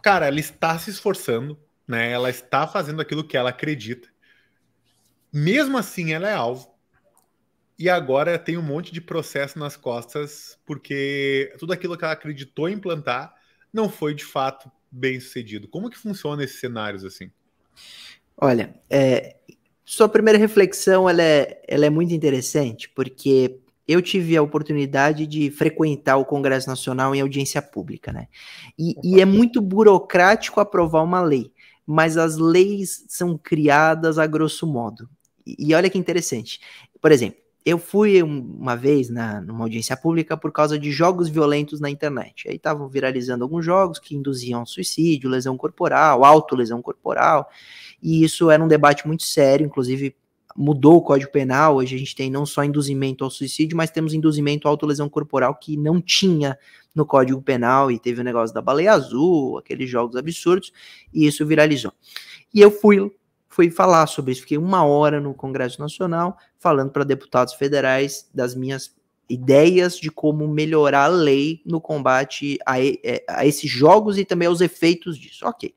cara, 0.02 0.26
ela 0.26 0.38
está 0.38 0.78
se 0.78 0.90
esforçando, 0.90 1.58
né? 1.92 2.10
Ela 2.10 2.30
está 2.30 2.66
fazendo 2.66 3.02
aquilo 3.02 3.22
que 3.22 3.36
ela 3.36 3.50
acredita. 3.50 4.08
Mesmo 5.30 5.76
assim, 5.76 6.12
ela 6.12 6.28
é 6.28 6.34
alvo. 6.34 6.72
E 7.78 7.88
agora 7.88 8.38
tem 8.38 8.56
um 8.56 8.62
monte 8.62 8.92
de 8.92 9.00
processo 9.00 9.58
nas 9.58 9.76
costas, 9.76 10.58
porque 10.64 11.54
tudo 11.58 11.72
aquilo 11.72 11.96
que 11.96 12.04
ela 12.04 12.14
acreditou 12.14 12.68
implantar 12.68 13.34
não 13.72 13.88
foi 13.88 14.14
de 14.14 14.24
fato 14.24 14.70
bem 14.90 15.20
sucedido. 15.20 15.68
Como 15.68 15.90
que 15.90 15.98
funciona 15.98 16.44
esses 16.44 16.60
cenários 16.60 17.04
assim? 17.04 17.30
Olha, 18.36 18.74
é, 18.88 19.36
sua 19.84 20.08
primeira 20.08 20.38
reflexão 20.38 21.08
ela 21.08 21.22
é, 21.22 21.62
ela 21.68 21.86
é 21.86 21.90
muito 21.90 22.14
interessante, 22.14 22.88
porque 22.88 23.58
eu 23.86 24.00
tive 24.00 24.36
a 24.36 24.42
oportunidade 24.42 25.26
de 25.26 25.50
frequentar 25.50 26.16
o 26.16 26.24
Congresso 26.24 26.68
Nacional 26.68 27.14
em 27.14 27.20
audiência 27.20 27.60
pública, 27.60 28.12
né? 28.12 28.28
E, 28.78 28.94
e, 29.02 29.20
é 29.20 29.24
muito 29.24 29.60
burocrático 29.60 30.60
aprovar 30.60 31.02
uma 31.02 31.20
lei, 31.20 31.52
mas 31.86 32.16
as 32.16 32.36
leis 32.36 33.04
são 33.08 33.36
criadas 33.36 34.18
a 34.18 34.26
grosso 34.26 34.66
modo. 34.66 35.08
E, 35.46 35.68
e 35.68 35.74
olha 35.74 35.90
que 35.90 35.98
interessante. 35.98 36.60
Por 37.00 37.12
exemplo, 37.12 37.42
eu 37.64 37.78
fui 37.78 38.22
uma 38.22 38.76
vez 38.76 39.08
na, 39.08 39.40
numa 39.40 39.64
audiência 39.64 39.96
pública 39.96 40.36
por 40.36 40.50
causa 40.52 40.78
de 40.78 40.90
jogos 40.90 41.28
violentos 41.28 41.80
na 41.80 41.88
internet. 41.88 42.48
Aí 42.48 42.56
estavam 42.56 42.88
viralizando 42.88 43.44
alguns 43.44 43.64
jogos 43.64 43.98
que 43.98 44.16
induziam 44.16 44.66
suicídio, 44.66 45.30
lesão 45.30 45.56
corporal, 45.56 46.24
autolesão 46.24 46.82
corporal, 46.82 47.48
e 48.02 48.24
isso 48.24 48.50
era 48.50 48.62
um 48.62 48.68
debate 48.68 49.06
muito 49.06 49.22
sério, 49.22 49.64
inclusive 49.64 50.16
mudou 50.56 50.96
o 50.96 51.02
Código 51.02 51.30
Penal, 51.30 51.76
hoje 51.76 51.94
a 51.94 51.98
gente 51.98 52.14
tem 52.14 52.30
não 52.30 52.44
só 52.44 52.64
induzimento 52.64 53.24
ao 53.24 53.30
suicídio, 53.30 53.76
mas 53.76 53.90
temos 53.90 54.14
induzimento 54.14 54.66
à 54.66 54.70
autolesão 54.70 55.08
corporal 55.08 55.54
que 55.54 55.76
não 55.76 56.00
tinha 56.00 56.58
no 56.94 57.06
Código 57.06 57.40
Penal, 57.40 57.90
e 57.90 57.98
teve 57.98 58.20
o 58.20 58.24
negócio 58.24 58.54
da 58.54 58.60
baleia 58.60 58.92
azul, 58.92 59.58
aqueles 59.58 59.88
jogos 59.88 60.16
absurdos, 60.16 60.72
e 61.12 61.26
isso 61.26 61.46
viralizou. 61.46 61.92
E 62.52 62.60
eu 62.60 62.70
fui 62.70 63.10
fui 63.48 63.70
falar 63.70 64.06
sobre 64.06 64.32
isso. 64.32 64.40
Fiquei 64.40 64.56
uma 64.56 64.82
hora 64.82 65.20
no 65.20 65.34
Congresso 65.34 65.78
Nacional 65.80 66.38
falando 66.58 66.90
para 66.90 67.04
deputados 67.04 67.52
federais 67.52 68.28
das 68.34 68.54
minhas 68.54 68.94
ideias 69.28 69.98
de 69.98 70.10
como 70.10 70.48
melhorar 70.48 71.04
a 71.04 71.08
lei 71.08 71.60
no 71.64 71.80
combate 71.80 72.58
a, 72.66 72.80
é, 72.80 73.22
a, 73.28 73.46
esses 73.46 73.70
jogos 73.70 74.18
e 74.18 74.24
também 74.24 74.48
aos 74.48 74.60
efeitos 74.60 75.18
disso. 75.18 75.46
Ok. 75.46 75.74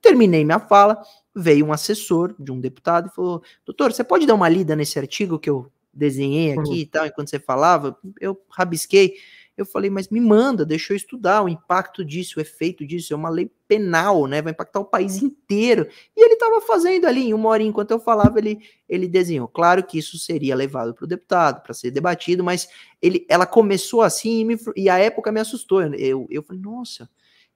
Terminei 0.00 0.44
minha 0.44 0.58
fala, 0.58 1.00
veio 1.34 1.66
um 1.66 1.72
assessor 1.72 2.34
de 2.38 2.50
um 2.50 2.60
deputado 2.60 3.08
e 3.08 3.14
falou: 3.14 3.42
Doutor, 3.64 3.92
você 3.92 4.04
pode 4.04 4.26
dar 4.26 4.34
uma 4.34 4.48
lida 4.48 4.74
nesse 4.74 4.98
artigo 4.98 5.38
que 5.38 5.50
eu 5.50 5.70
desenhei 5.92 6.52
aqui 6.52 6.70
uhum. 6.70 6.76
e 6.76 6.86
tal, 6.86 7.06
enquanto 7.06 7.30
você 7.30 7.38
falava? 7.38 7.96
Eu 8.20 8.40
rabisquei. 8.48 9.14
Eu 9.56 9.66
falei, 9.66 9.90
mas 9.90 10.08
me 10.08 10.20
manda, 10.20 10.64
deixa 10.64 10.94
eu 10.94 10.96
estudar 10.96 11.42
o 11.42 11.48
impacto 11.48 12.02
disso, 12.02 12.38
o 12.38 12.40
efeito 12.40 12.86
disso. 12.86 13.12
É 13.12 13.16
uma 13.16 13.28
lei 13.28 13.50
penal, 13.68 14.26
né? 14.26 14.40
Vai 14.40 14.52
impactar 14.52 14.80
o 14.80 14.86
país 14.86 15.22
inteiro. 15.22 15.86
E 16.16 16.24
ele 16.24 16.32
estava 16.32 16.62
fazendo 16.62 17.04
ali, 17.04 17.28
em 17.28 17.34
uma 17.34 17.50
hora 17.50 17.62
enquanto 17.62 17.90
eu 17.90 18.00
falava, 18.00 18.38
ele, 18.38 18.58
ele 18.88 19.06
desenhou. 19.06 19.46
Claro 19.46 19.84
que 19.84 19.98
isso 19.98 20.18
seria 20.18 20.54
levado 20.54 20.94
para 20.94 21.04
o 21.04 21.08
deputado, 21.08 21.62
para 21.62 21.74
ser 21.74 21.90
debatido, 21.90 22.42
mas 22.42 22.68
ele, 23.02 23.26
ela 23.28 23.44
começou 23.44 24.00
assim 24.00 24.40
e, 24.40 24.44
me, 24.46 24.56
e 24.74 24.88
a 24.88 24.98
época 24.98 25.30
me 25.30 25.40
assustou. 25.40 25.82
Eu, 25.82 26.26
eu 26.30 26.42
falei, 26.42 26.62
nossa, 26.62 27.10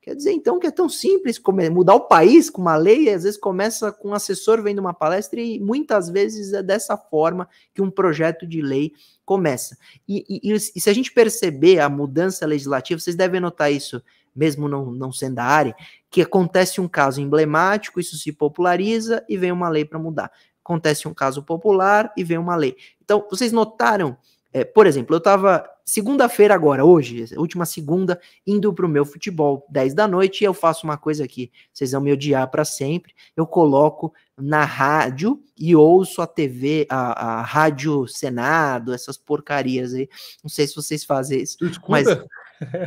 Quer 0.05 0.17
dizer, 0.17 0.33
então, 0.33 0.59
que 0.59 0.67
é 0.67 0.71
tão 0.71 0.87
simples 0.87 1.39
como 1.39 1.63
mudar 1.71 1.95
o 1.95 2.07
país 2.07 2.51
com 2.51 2.61
uma 2.61 2.77
lei, 2.77 3.09
às 3.09 3.23
vezes 3.23 3.41
começa 3.41 3.91
com 3.91 4.11
um 4.11 4.15
assessor 4.15 4.61
vendo 4.63 4.79
uma 4.79 4.93
palestra 4.93 5.41
e 5.41 5.59
muitas 5.59 6.11
vezes 6.11 6.53
é 6.53 6.63
dessa 6.63 6.95
forma 6.95 7.49
que 7.73 7.81
um 7.81 7.91
projeto 7.91 8.47
de 8.47 8.61
lei 8.61 8.93
começa. 9.25 9.79
E, 10.07 10.23
e, 10.29 10.53
e 10.53 10.61
se 10.61 10.91
a 10.91 10.93
gente 10.93 11.11
perceber 11.11 11.79
a 11.79 11.89
mudança 11.89 12.45
legislativa, 12.45 13.01
vocês 13.01 13.17
devem 13.17 13.41
notar 13.41 13.73
isso, 13.73 14.03
mesmo 14.37 14.69
não, 14.69 14.93
não 14.93 15.11
sendo 15.11 15.37
da 15.37 15.45
área, 15.45 15.75
que 16.11 16.21
acontece 16.21 16.83
um 16.83 16.89
caso 16.89 17.23
emblemático, 17.23 17.99
isso 17.99 18.19
se 18.19 18.31
populariza 18.31 19.25
e 19.27 19.39
vem 19.39 19.53
uma 19.53 19.71
lei 19.71 19.87
para 19.87 19.99
mudar. 19.99 20.31
Acontece 20.63 21.09
um 21.09 21.15
caso 21.15 21.43
popular 21.43 22.13
e 22.15 22.23
vem 22.23 22.37
uma 22.37 22.57
lei. 22.57 22.77
Então, 23.03 23.27
vocês 23.31 23.53
notaram 23.53 24.19
é, 24.55 24.65
por 24.65 24.87
exemplo, 24.87 25.17
eu 25.17 25.19
estava 25.19 25.69
segunda-feira 25.85 26.55
agora, 26.55 26.85
hoje, 26.85 27.27
última 27.37 27.67
segunda, 27.67 28.21
indo 28.47 28.73
para 28.73 28.87
o 28.87 28.89
meu 28.89 29.05
futebol, 29.05 29.67
10 29.69 29.95
da 29.95 30.07
noite, 30.07 30.43
e 30.43 30.45
eu 30.45 30.55
faço 30.55 30.87
uma 30.87 30.97
coisa 30.97 31.25
aqui, 31.25 31.51
vocês 31.73 31.91
vão 31.91 32.01
me 32.01 32.13
odiar 32.13 32.49
para 32.49 32.65
sempre, 32.65 33.13
eu 33.37 33.49
coloco 33.49 34.15
na 34.39 34.65
rádio 34.65 35.43
e 35.59 35.75
ouço 35.75 36.23
a 36.23 36.27
TV, 36.27 36.87
a, 36.89 37.41
a, 37.41 37.43
rádio 37.43 38.07
Senado, 38.07 38.95
essas 38.95 39.17
porcarias 39.17 39.93
aí, 39.93 40.09
não 40.43 40.49
sei 40.49 40.69
se 40.69 40.77
vocês 40.77 41.03
fazem 41.03 41.43
isso, 41.43 41.59
mas 41.89 42.07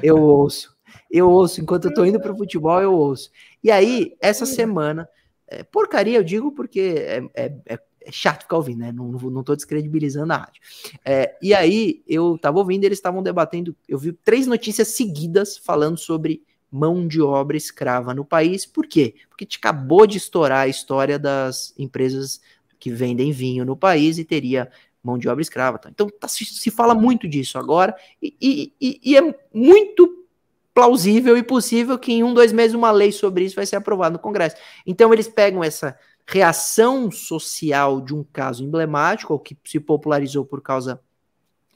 eu 0.02 0.18
ouço. 0.18 0.74
Eu 1.12 1.30
ouço, 1.30 1.60
enquanto 1.60 1.90
eu 1.90 1.94
tô 1.94 2.06
indo 2.06 2.20
pro 2.20 2.36
futebol, 2.36 2.82
eu 2.82 2.94
ouço. 2.94 3.30
E 3.62 3.70
aí, 3.70 4.16
essa 4.22 4.46
semana, 4.46 5.08
é, 5.46 5.64
porcaria 5.64 6.18
eu 6.18 6.24
digo 6.24 6.54
porque 6.54 6.96
é, 6.98 7.24
é, 7.36 7.54
é, 7.66 7.80
é 8.08 8.12
chato 8.12 8.44
ficar 8.44 8.56
ouvindo, 8.56 8.80
né? 8.80 8.92
Não, 8.92 9.12
não 9.12 9.44
tô 9.44 9.54
descredibilizando 9.54 10.32
a 10.32 10.38
rádio. 10.38 10.62
É, 11.04 11.38
e 11.42 11.54
aí, 11.54 12.02
eu 12.08 12.38
tava 12.38 12.58
ouvindo, 12.58 12.86
eles 12.86 12.98
estavam 12.98 13.22
debatendo, 13.22 13.76
eu 13.88 14.00
vi 14.00 14.14
três 14.14 14.48
notícias 14.48 14.90
seguidas 14.90 15.58
falando 15.58 15.98
sobre 15.98 16.42
mão 16.72 17.06
de 17.06 17.22
obra 17.22 17.58
escrava 17.58 18.14
no 18.14 18.24
país. 18.24 18.66
Por 18.66 18.88
quê? 18.88 19.16
Porque 19.30 19.48
acabou 19.58 20.08
de 20.08 20.18
estourar 20.18 20.62
a 20.62 20.68
história 20.68 21.20
das 21.20 21.74
empresas 21.78 22.40
que 22.80 22.90
vendem 22.90 23.32
vinho 23.32 23.66
no 23.66 23.76
país 23.76 24.18
e 24.18 24.24
teria 24.24 24.72
mão 25.04 25.18
de 25.18 25.28
obra 25.28 25.42
escrava. 25.42 25.80
Então 25.88 26.08
tá, 26.10 26.28
se, 26.28 26.46
se, 26.46 26.72
fala 26.72 26.96
muito 26.96 27.28
disso 27.28 27.58
agora 27.58 27.96
e, 28.22 28.74
e, 28.80 29.00
e, 29.04 29.18
é 29.18 29.36
muito 29.54 30.26
plausível 30.74 31.38
e 31.38 31.44
possível 31.44 31.98
que 31.98 32.14
em 32.14 32.24
um, 32.24 32.34
dois 32.34 32.52
meses 32.52 32.76
uma 32.76 32.92
lei 32.92 33.12
sobre 33.12 33.46
isso 33.46 33.56
vai 33.56 33.66
ser 33.66 33.78
aprovada 33.78 34.14
no 34.14 34.20
Congresso. 34.20 34.56
Então 34.86 35.14
eles 35.14 35.28
pegam 35.28 35.64
essa 35.64 35.98
reação 36.28 37.10
social 37.10 38.02
de 38.02 38.14
um 38.14 38.24
caso 38.24 38.64
emblemático, 38.64 39.32
ou 39.32 39.40
que 39.40 39.58
se 39.64 39.80
popularizou 39.80 40.46
por 40.46 40.62
causa 40.62 41.00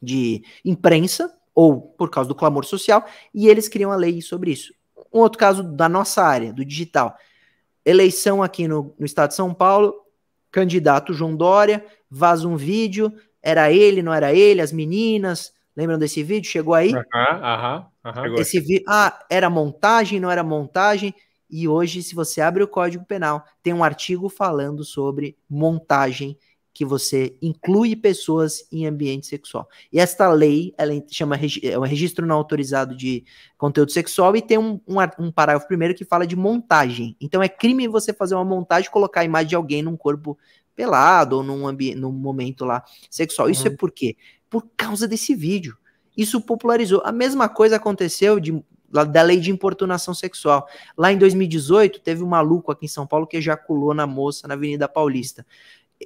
de 0.02 0.43
imprensa, 0.66 1.34
ou 1.56 1.82
por 1.82 2.10
causa 2.10 2.28
do 2.28 2.36
clamor 2.36 2.66
social, 2.66 3.06
e 3.34 3.47
eles 3.47 3.70
criam 3.70 3.91
a 3.91 3.95
lei 3.95 4.22
sobre 4.22 4.52
isso. 4.52 4.74
Um 5.14 5.20
outro 5.20 5.39
caso 5.39 5.64
da 5.64 5.88
nossa 5.88 6.24
área, 6.24 6.52
do 6.52 6.66
digital. 6.66 7.16
Eleição 7.86 8.43
aqui 8.43 8.68
no, 8.68 8.93
no 8.99 9.06
estado 9.06 9.30
de 9.30 9.36
São 9.36 9.54
Paulo, 9.54 9.95
candidato 10.52 11.14
João 11.14 11.36
Dória, 11.36 11.86
vaza 12.10 12.47
um 12.47 12.58
vídeo, 12.58 13.12
era 13.41 13.72
ele, 13.72 14.04
não 14.04 14.14
era 14.14 14.34
ele, 14.34 14.62
as 14.62 14.72
meninas, 14.72 15.54
lembram 15.76 15.97
desse 15.97 16.24
vídeo? 16.24 16.52
Chegou 16.52 16.74
aí? 16.74 16.93
Aham, 16.93 17.88
aham, 18.04 18.36
Esse 18.38 18.60
vídeo, 18.60 18.84
ah, 18.88 19.18
era 19.30 19.49
montagem, 19.49 20.20
não 20.20 20.30
era 20.30 20.43
montagem, 20.43 21.14
e 21.52 21.68
hoje, 21.68 22.02
se 22.02 22.16
você 22.16 22.39
abre 22.39 22.64
o 22.64 22.68
Código 22.68 23.06
Penal, 23.06 23.43
tem 23.62 23.74
um 23.74 23.84
artigo 23.84 24.30
falando 24.30 24.86
sobre 24.86 25.38
montagem 25.49 26.38
que 26.74 26.86
você 26.86 27.36
inclui 27.41 27.95
pessoas 27.95 28.66
em 28.72 28.88
ambiente 28.88 29.28
sexual. 29.28 29.68
E 29.91 29.99
esta 29.99 30.32
lei, 30.32 30.74
ela 30.78 30.93
chama 31.10 31.38
é 31.62 31.78
um 31.78 31.82
registro 31.82 32.26
não 32.26 32.38
autorizado 32.38 32.95
de 32.95 33.26
conteúdo 33.58 33.91
sexual 33.91 34.36
e 34.36 34.41
tem 34.41 34.58
um, 34.58 34.80
um, 34.88 34.95
um, 35.20 35.32
parágrafo 35.32 35.68
primeiro 35.68 35.93
que 35.93 36.06
fala 36.06 36.26
de 36.26 36.36
montagem. 36.36 37.18
Então 37.20 37.43
é 37.43 37.49
crime 37.49 37.88
você 37.89 38.14
fazer 38.14 38.36
uma 38.36 38.45
montagem 38.45 38.88
e 38.88 38.91
colocar 38.91 39.22
a 39.22 39.26
imagem 39.26 39.49
de 39.49 39.56
alguém 39.56 39.82
num 39.82 39.97
corpo 39.97 40.38
pelado 40.74 41.38
ou 41.38 41.43
num, 41.43 41.70
num 41.97 42.12
momento 42.12 42.64
lá 42.64 42.84
sexual. 43.10 43.49
Isso 43.49 43.68
uhum. 43.68 43.74
é 43.74 43.76
por 43.76 43.91
quê? 43.91 44.16
Por 44.49 44.66
causa 44.78 45.08
desse 45.08 45.36
vídeo. 45.36 45.78
Isso 46.16 46.39
popularizou. 46.41 47.02
A 47.04 47.12
mesma 47.12 47.49
coisa 47.49 47.76
aconteceu 47.76 48.39
de, 48.39 48.64
da 48.92 49.22
lei 49.22 49.39
de 49.39 49.52
importunação 49.52 50.14
sexual. 50.14 50.68
Lá 50.98 51.12
em 51.12 51.18
2018, 51.18 52.02
teve 52.02 52.24
um 52.24 52.28
maluco 52.28 52.72
aqui 52.72 52.86
em 52.86 52.89
São 52.89 53.08
Paulo 53.08 53.26
que 53.26 53.38
ejaculou 53.38 53.94
na 53.94 54.06
moça 54.06 54.48
na 54.48 54.54
Avenida 54.54 54.88
Paulista 54.88 55.46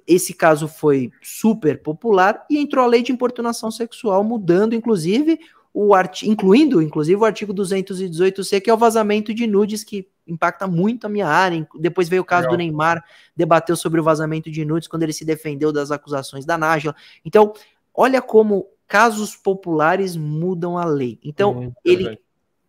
esse 0.08 0.34
caso 0.34 0.68
foi 0.68 1.12
super 1.22 1.82
popular 1.82 2.46
e 2.50 2.58
entrou 2.58 2.84
a 2.84 2.88
lei 2.88 3.02
de 3.02 3.12
importunação 3.12 3.72
sexual, 3.72 4.24
mudando 4.24 4.76
inclusive 4.76 5.40
o 5.74 5.94
artigo, 5.94 6.32
incluindo 6.32 6.82
inclusive 6.82 7.22
o 7.22 7.26
artigo 7.26 7.54
218C, 7.54 8.62
que 8.62 8.70
é 8.70 8.74
o 8.74 8.78
vazamento 8.78 9.34
de 9.34 9.46
nudes 9.46 9.84
que 9.84 10.08
impacta 10.28 10.68
muito 10.68 11.06
a 11.06 11.10
minha 11.10 11.28
área. 11.28 11.68
Depois 11.80 12.10
veio 12.10 12.22
o 12.22 12.26
caso 12.26 12.44
Legal. 12.44 12.54
do 12.54 12.58
Neymar, 12.58 13.04
debateu 13.36 13.76
sobre 13.76 14.00
o 14.00 14.04
vazamento 14.04 14.50
de 14.50 14.66
nudes 14.66 14.88
quando 14.88 15.04
ele 15.04 15.14
se 15.14 15.26
defendeu 15.26 15.72
das 15.72 15.92
acusações 15.92 16.46
da 16.46 16.58
Nájila. 16.58 16.96
Então, 17.24 17.54
olha 17.94 18.22
como 18.22 18.68
casos 18.88 19.36
populares 19.36 20.16
mudam 20.16 20.78
a 20.78 20.86
lei. 20.86 21.20
Então, 21.24 21.76
ele 21.84 22.20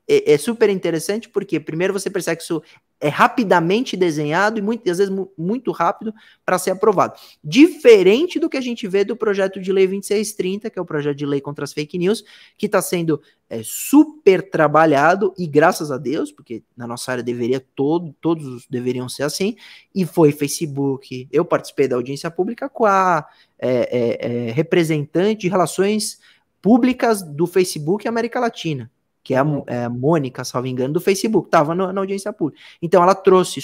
é, 0.08 0.34
é, 0.34 0.38
super 0.38 0.70
interessante 0.70 1.28
porque 1.28 1.58
primeiro 1.58 1.92
você 1.92 2.08
percebe 2.08 2.36
que 2.36 2.44
isso 2.44 2.62
é 3.00 3.08
rapidamente 3.08 3.96
desenhado 3.96 4.58
e 4.58 4.62
muitas 4.62 4.98
vezes 4.98 5.12
muito 5.36 5.70
rápido 5.70 6.14
para 6.44 6.58
ser 6.58 6.70
aprovado. 6.70 7.18
Diferente 7.44 8.38
do 8.38 8.48
que 8.48 8.56
a 8.56 8.60
gente 8.60 8.86
vê 8.88 9.04
do 9.04 9.16
projeto 9.16 9.60
de 9.60 9.70
lei 9.72 9.86
2630, 9.86 10.70
que 10.70 10.78
é 10.78 10.82
o 10.82 10.86
projeto 10.86 11.16
de 11.16 11.26
lei 11.26 11.40
contra 11.40 11.64
as 11.64 11.72
fake 11.72 11.98
news, 11.98 12.24
que 12.56 12.66
está 12.66 12.80
sendo 12.80 13.20
é, 13.50 13.60
super 13.62 14.48
trabalhado 14.48 15.34
e 15.36 15.46
graças 15.46 15.90
a 15.90 15.98
Deus, 15.98 16.32
porque 16.32 16.62
na 16.76 16.86
nossa 16.86 17.12
área 17.12 17.22
deveria 17.22 17.60
todo, 17.74 18.14
todos 18.20 18.66
deveriam 18.70 19.08
ser 19.08 19.24
assim, 19.24 19.56
e 19.94 20.06
foi 20.06 20.32
Facebook. 20.32 21.28
Eu 21.30 21.44
participei 21.44 21.86
da 21.86 21.96
audiência 21.96 22.30
pública 22.30 22.68
com 22.68 22.86
a 22.86 23.26
é, 23.58 23.68
é, 23.68 24.48
é 24.48 24.52
representante 24.52 25.42
de 25.42 25.48
relações 25.48 26.18
públicas 26.62 27.22
do 27.22 27.46
Facebook 27.46 28.08
América 28.08 28.40
Latina 28.40 28.90
que 29.26 29.34
é 29.34 29.38
a, 29.38 29.46
é 29.66 29.88
Mônica, 29.88 30.44
salvo 30.44 30.68
engano, 30.68 30.94
do 30.94 31.00
Facebook, 31.00 31.48
estava 31.48 31.74
na 31.74 32.00
audiência 32.00 32.32
pública. 32.32 32.62
Então 32.80 33.02
ela 33.02 33.12
trouxe 33.12 33.58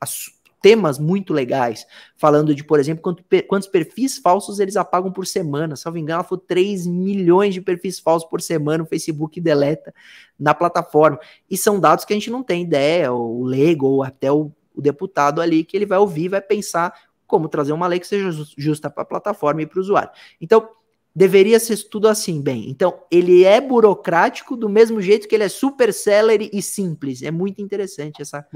as, 0.00 0.30
temas 0.62 1.00
muito 1.00 1.32
legais, 1.32 1.84
falando 2.16 2.54
de, 2.54 2.62
por 2.62 2.78
exemplo, 2.78 3.02
quanto, 3.02 3.24
quantos 3.48 3.66
perfis 3.66 4.18
falsos 4.18 4.60
eles 4.60 4.76
apagam 4.76 5.10
por 5.10 5.26
semana. 5.26 5.74
Salvo 5.74 5.98
engano, 5.98 6.18
ela 6.18 6.28
falou 6.28 6.44
3 6.46 6.86
milhões 6.86 7.54
de 7.54 7.60
perfis 7.60 7.98
falsos 7.98 8.28
por 8.28 8.40
semana 8.40 8.84
o 8.84 8.86
Facebook 8.86 9.40
deleta 9.40 9.92
na 10.38 10.54
plataforma. 10.54 11.18
E 11.50 11.56
são 11.56 11.80
dados 11.80 12.04
que 12.04 12.12
a 12.12 12.16
gente 12.16 12.30
não 12.30 12.44
tem 12.44 12.62
ideia, 12.62 13.12
o 13.12 13.42
leigo 13.42 13.86
ou 13.86 14.04
até 14.04 14.30
o, 14.30 14.52
o 14.72 14.80
deputado 14.80 15.40
ali, 15.40 15.64
que 15.64 15.76
ele 15.76 15.86
vai 15.86 15.98
ouvir, 15.98 16.28
vai 16.28 16.40
pensar 16.40 16.94
como 17.26 17.48
trazer 17.48 17.72
uma 17.72 17.88
lei 17.88 17.98
que 17.98 18.06
seja 18.06 18.30
justa 18.56 18.88
para 18.88 19.02
a 19.02 19.06
plataforma 19.06 19.62
e 19.62 19.66
para 19.66 19.78
o 19.78 19.82
usuário. 19.82 20.10
Então, 20.40 20.68
deveria 21.14 21.58
ser 21.58 21.76
tudo 21.88 22.08
assim, 22.08 22.40
bem. 22.40 22.70
Então, 22.70 23.02
ele 23.10 23.44
é 23.44 23.60
burocrático 23.60 24.56
do 24.56 24.68
mesmo 24.68 25.00
jeito 25.00 25.28
que 25.28 25.34
ele 25.34 25.44
é 25.44 25.48
super 25.48 25.92
celery 25.92 26.50
e 26.52 26.62
simples. 26.62 27.22
É 27.22 27.30
muito 27.30 27.60
interessante 27.60 28.22
essa, 28.22 28.46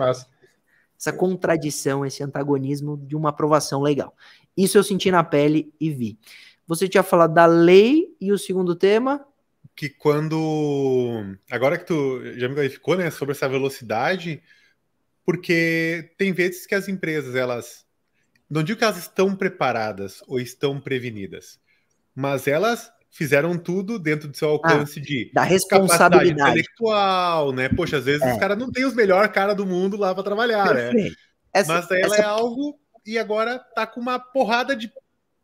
essa 0.98 1.12
contradição, 1.12 2.06
esse 2.06 2.22
antagonismo 2.22 2.96
de 2.96 3.16
uma 3.16 3.30
aprovação 3.30 3.82
legal. 3.82 4.14
Isso 4.56 4.78
eu 4.78 4.84
senti 4.84 5.10
na 5.10 5.24
pele 5.24 5.72
e 5.80 5.90
vi. 5.90 6.18
Você 6.66 6.88
tinha 6.88 7.02
falado 7.02 7.34
da 7.34 7.46
lei 7.46 8.14
e 8.20 8.32
o 8.32 8.38
segundo 8.38 8.74
tema? 8.74 9.26
Que 9.76 9.88
quando. 9.88 11.36
Agora 11.50 11.76
que 11.76 11.84
tu 11.84 12.20
já 12.38 12.48
me 12.48 12.54
clarificou, 12.54 12.96
né, 12.96 13.10
sobre 13.10 13.32
essa 13.32 13.48
velocidade, 13.48 14.42
porque 15.26 16.14
tem 16.16 16.32
vezes 16.32 16.66
que 16.66 16.74
as 16.74 16.88
empresas, 16.88 17.34
elas. 17.34 17.84
Não 18.48 18.62
digo 18.62 18.78
que 18.78 18.84
elas 18.84 18.98
estão 18.98 19.34
preparadas 19.34 20.22
ou 20.28 20.38
estão 20.38 20.80
prevenidas, 20.80 21.58
mas 22.14 22.46
elas 22.46 22.92
fizeram 23.10 23.56
tudo 23.56 23.98
dentro 23.98 24.28
do 24.28 24.36
seu 24.36 24.48
alcance 24.48 24.98
ah, 24.98 25.02
de 25.02 25.30
da 25.32 25.42
responsabilidade 25.42 26.32
intelectual, 26.32 27.52
né? 27.52 27.68
Poxa, 27.68 27.98
às 27.98 28.04
vezes 28.04 28.22
é. 28.22 28.32
os 28.32 28.38
caras 28.38 28.58
não 28.58 28.70
têm 28.70 28.84
os 28.84 28.94
melhores 28.94 29.30
cara 29.32 29.54
do 29.54 29.64
mundo 29.64 29.96
lá 29.96 30.12
para 30.12 30.24
trabalhar, 30.24 30.74
né? 30.74 31.10
Essa, 31.52 31.74
mas 31.74 31.90
ela 31.92 32.14
essa... 32.14 32.22
é 32.22 32.24
algo 32.24 32.76
e 33.06 33.16
agora 33.16 33.58
tá 33.58 33.86
com 33.86 34.00
uma 34.00 34.18
porrada 34.18 34.74
de 34.74 34.90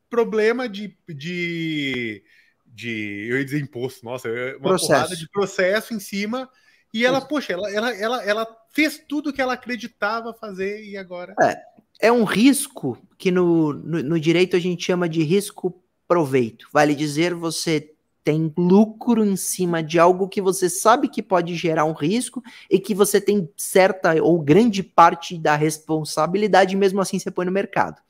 problema 0.09 0.69
de, 0.69 0.97
de, 1.09 2.25
de 2.67 3.29
eu 3.31 3.39
ia 3.39 3.45
dizer 3.45 3.61
imposto, 3.61 4.05
nossa, 4.05 4.29
uma 4.29 4.61
processo. 4.61 4.89
porrada 4.89 5.17
de 5.17 5.29
processo 5.31 5.95
em 5.95 6.01
cima 6.01 6.51
e 6.93 7.07
ela, 7.07 7.21
poxa, 7.21 7.53
ela, 7.53 7.71
ela, 7.71 7.95
ela, 7.95 8.25
ela 8.25 8.57
fez 8.73 9.01
tudo 9.09 9.33
que 9.33 9.41
ela 9.41 9.53
acreditava 9.53 10.35
fazer 10.35 10.85
e 10.85 10.97
agora 10.97 11.37
é, 11.41 11.57
é 12.09 12.11
um 12.11 12.25
risco 12.25 12.99
que 13.17 13.31
no, 13.31 13.73
no, 13.73 14.03
no 14.03 14.19
direito 14.19 14.57
a 14.57 14.61
gente 14.61 14.85
chama 14.85 15.09
de 15.09 15.23
risco 15.23 15.80
proveito. 16.11 16.67
Vale 16.73 16.93
dizer, 16.93 17.35
você 17.35 17.93
tem 18.25 18.53
lucro 18.59 19.25
em 19.25 19.37
cima 19.37 19.81
de 19.81 19.97
algo 19.97 20.29
que 20.29 20.43
você 20.43 20.69
sabe 20.69 21.07
que 21.07 21.23
pode 21.23 21.55
gerar 21.55 21.85
um 21.85 21.93
risco 21.93 22.43
e 22.69 22.81
que 22.81 22.97
você 22.97 23.21
tem 23.21 23.49
certa 23.57 24.21
ou 24.21 24.41
grande 24.41 24.83
parte 24.83 25.39
da 25.39 25.55
responsabilidade, 25.55 26.75
mesmo 26.75 27.01
assim 27.01 27.17
você 27.17 27.31
põe 27.31 27.47
no 27.47 27.53
mercado. 27.53 28.03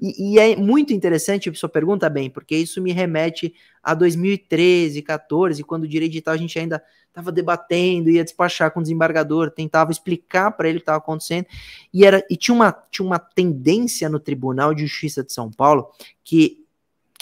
E, 0.00 0.34
e 0.34 0.38
é 0.38 0.54
muito 0.54 0.92
interessante 0.92 1.50
a 1.50 1.54
sua 1.54 1.68
pergunta, 1.68 2.08
bem, 2.08 2.30
porque 2.30 2.56
isso 2.56 2.80
me 2.80 2.92
remete 2.92 3.52
a 3.82 3.92
2013, 3.92 5.02
14, 5.02 5.64
quando 5.64 5.82
o 5.82 5.88
direito 5.88 6.12
digital 6.12 6.34
a 6.34 6.38
gente 6.38 6.56
ainda 6.56 6.80
estava 7.08 7.32
debatendo, 7.32 8.08
ia 8.08 8.22
despachar 8.22 8.70
com 8.70 8.78
o 8.78 8.82
desembargador, 8.84 9.50
tentava 9.50 9.90
explicar 9.90 10.52
para 10.52 10.68
ele 10.68 10.78
o 10.78 10.80
que 10.80 10.84
estava 10.84 10.98
acontecendo, 10.98 11.46
e, 11.92 12.04
era, 12.04 12.24
e 12.30 12.36
tinha, 12.36 12.54
uma, 12.54 12.72
tinha 12.88 13.04
uma 13.04 13.18
tendência 13.18 14.08
no 14.08 14.20
Tribunal 14.20 14.72
de 14.72 14.86
Justiça 14.86 15.24
de 15.24 15.32
São 15.32 15.50
Paulo 15.50 15.90
que 16.22 16.61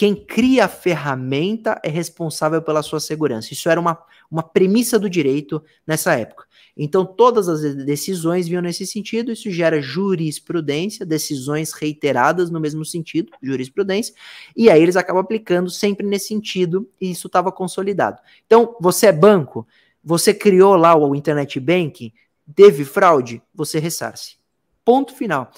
quem 0.00 0.14
cria 0.14 0.64
a 0.64 0.68
ferramenta 0.68 1.78
é 1.84 1.90
responsável 1.90 2.62
pela 2.62 2.82
sua 2.82 2.98
segurança. 2.98 3.52
Isso 3.52 3.68
era 3.68 3.78
uma, 3.78 4.02
uma 4.30 4.42
premissa 4.42 4.98
do 4.98 5.10
direito 5.10 5.62
nessa 5.86 6.14
época. 6.14 6.46
Então, 6.74 7.04
todas 7.04 7.50
as 7.50 7.74
decisões 7.84 8.48
vinham 8.48 8.62
nesse 8.62 8.86
sentido, 8.86 9.30
isso 9.30 9.50
gera 9.50 9.78
jurisprudência, 9.78 11.04
decisões 11.04 11.74
reiteradas 11.74 12.50
no 12.50 12.58
mesmo 12.58 12.82
sentido, 12.82 13.30
jurisprudência, 13.42 14.14
e 14.56 14.70
aí 14.70 14.80
eles 14.82 14.96
acabam 14.96 15.22
aplicando 15.22 15.68
sempre 15.68 16.06
nesse 16.06 16.28
sentido, 16.28 16.88
e 16.98 17.10
isso 17.10 17.26
estava 17.26 17.52
consolidado. 17.52 18.22
Então, 18.46 18.74
você 18.80 19.08
é 19.08 19.12
banco, 19.12 19.68
você 20.02 20.32
criou 20.32 20.76
lá 20.76 20.96
o 20.96 21.14
Internet 21.14 21.60
Banking, 21.60 22.10
teve 22.56 22.86
fraude, 22.86 23.42
você 23.54 23.78
ressarce. 23.78 24.36
Ponto 24.82 25.14
final. 25.14 25.50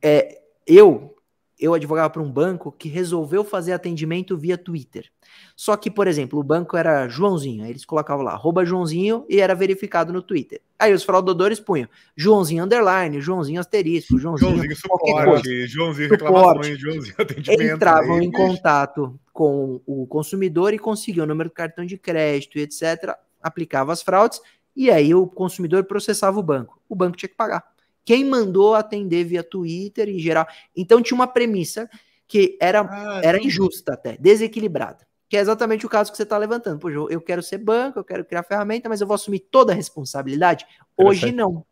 É, 0.00 0.40
eu 0.66 1.14
eu 1.58 1.72
advogava 1.72 2.10
para 2.10 2.22
um 2.22 2.30
banco 2.30 2.70
que 2.70 2.88
resolveu 2.88 3.42
fazer 3.42 3.72
atendimento 3.72 4.36
via 4.36 4.58
Twitter. 4.58 5.10
Só 5.54 5.76
que, 5.76 5.90
por 5.90 6.06
exemplo, 6.06 6.38
o 6.38 6.42
banco 6.42 6.76
era 6.76 7.08
Joãozinho, 7.08 7.64
aí 7.64 7.70
eles 7.70 7.84
colocavam 7.84 8.24
lá, 8.24 8.32
arroba 8.32 8.64
Joãozinho 8.64 9.24
e 9.28 9.40
era 9.40 9.54
verificado 9.54 10.12
no 10.12 10.20
Twitter. 10.20 10.60
Aí 10.78 10.92
os 10.92 11.02
fraudadores 11.02 11.58
punham 11.58 11.88
Joãozinho 12.14 12.64
underline, 12.64 13.20
Joãozinho 13.20 13.60
asterisco, 13.60 14.18
Joãozinho, 14.18 14.50
Joãozinho 14.50 14.76
suporte, 14.76 15.66
Joãozinho 15.66 16.10
reclamações, 16.10 16.78
Joãozinho 16.78 17.14
atendimento. 17.18 17.62
Entravam 17.62 18.20
em 18.20 18.30
contato 18.30 19.18
com 19.32 19.80
o 19.86 20.06
consumidor 20.06 20.74
e 20.74 20.78
conseguiam 20.78 21.24
o 21.24 21.28
número 21.28 21.48
do 21.48 21.54
cartão 21.54 21.86
de 21.86 21.96
crédito 21.96 22.58
e 22.58 22.62
etc. 22.62 23.14
Aplicava 23.42 23.92
as 23.92 24.02
fraudes 24.02 24.40
e 24.76 24.90
aí 24.90 25.14
o 25.14 25.26
consumidor 25.26 25.84
processava 25.84 26.38
o 26.38 26.42
banco. 26.42 26.78
O 26.86 26.94
banco 26.94 27.16
tinha 27.16 27.28
que 27.28 27.34
pagar. 27.34 27.64
Quem 28.06 28.24
mandou 28.24 28.76
atender 28.76 29.24
via 29.24 29.42
Twitter 29.42 30.08
em 30.08 30.18
geral. 30.20 30.46
Então 30.74 31.02
tinha 31.02 31.16
uma 31.16 31.26
premissa 31.26 31.90
que 32.28 32.56
era, 32.60 32.80
ah, 32.80 33.20
era 33.22 33.42
injusta 33.42 33.94
até, 33.94 34.16
desequilibrada. 34.16 35.04
Que 35.28 35.36
é 35.36 35.40
exatamente 35.40 35.84
o 35.84 35.88
caso 35.88 36.12
que 36.12 36.16
você 36.16 36.22
está 36.22 36.38
levantando. 36.38 36.78
Poxa, 36.78 36.96
eu 37.10 37.20
quero 37.20 37.42
ser 37.42 37.58
banco, 37.58 37.98
eu 37.98 38.04
quero 38.04 38.24
criar 38.24 38.44
ferramenta, 38.44 38.88
mas 38.88 39.00
eu 39.00 39.08
vou 39.08 39.16
assumir 39.16 39.40
toda 39.40 39.72
a 39.72 39.76
responsabilidade? 39.76 40.64
Hoje 40.96 41.32
não. 41.32 41.66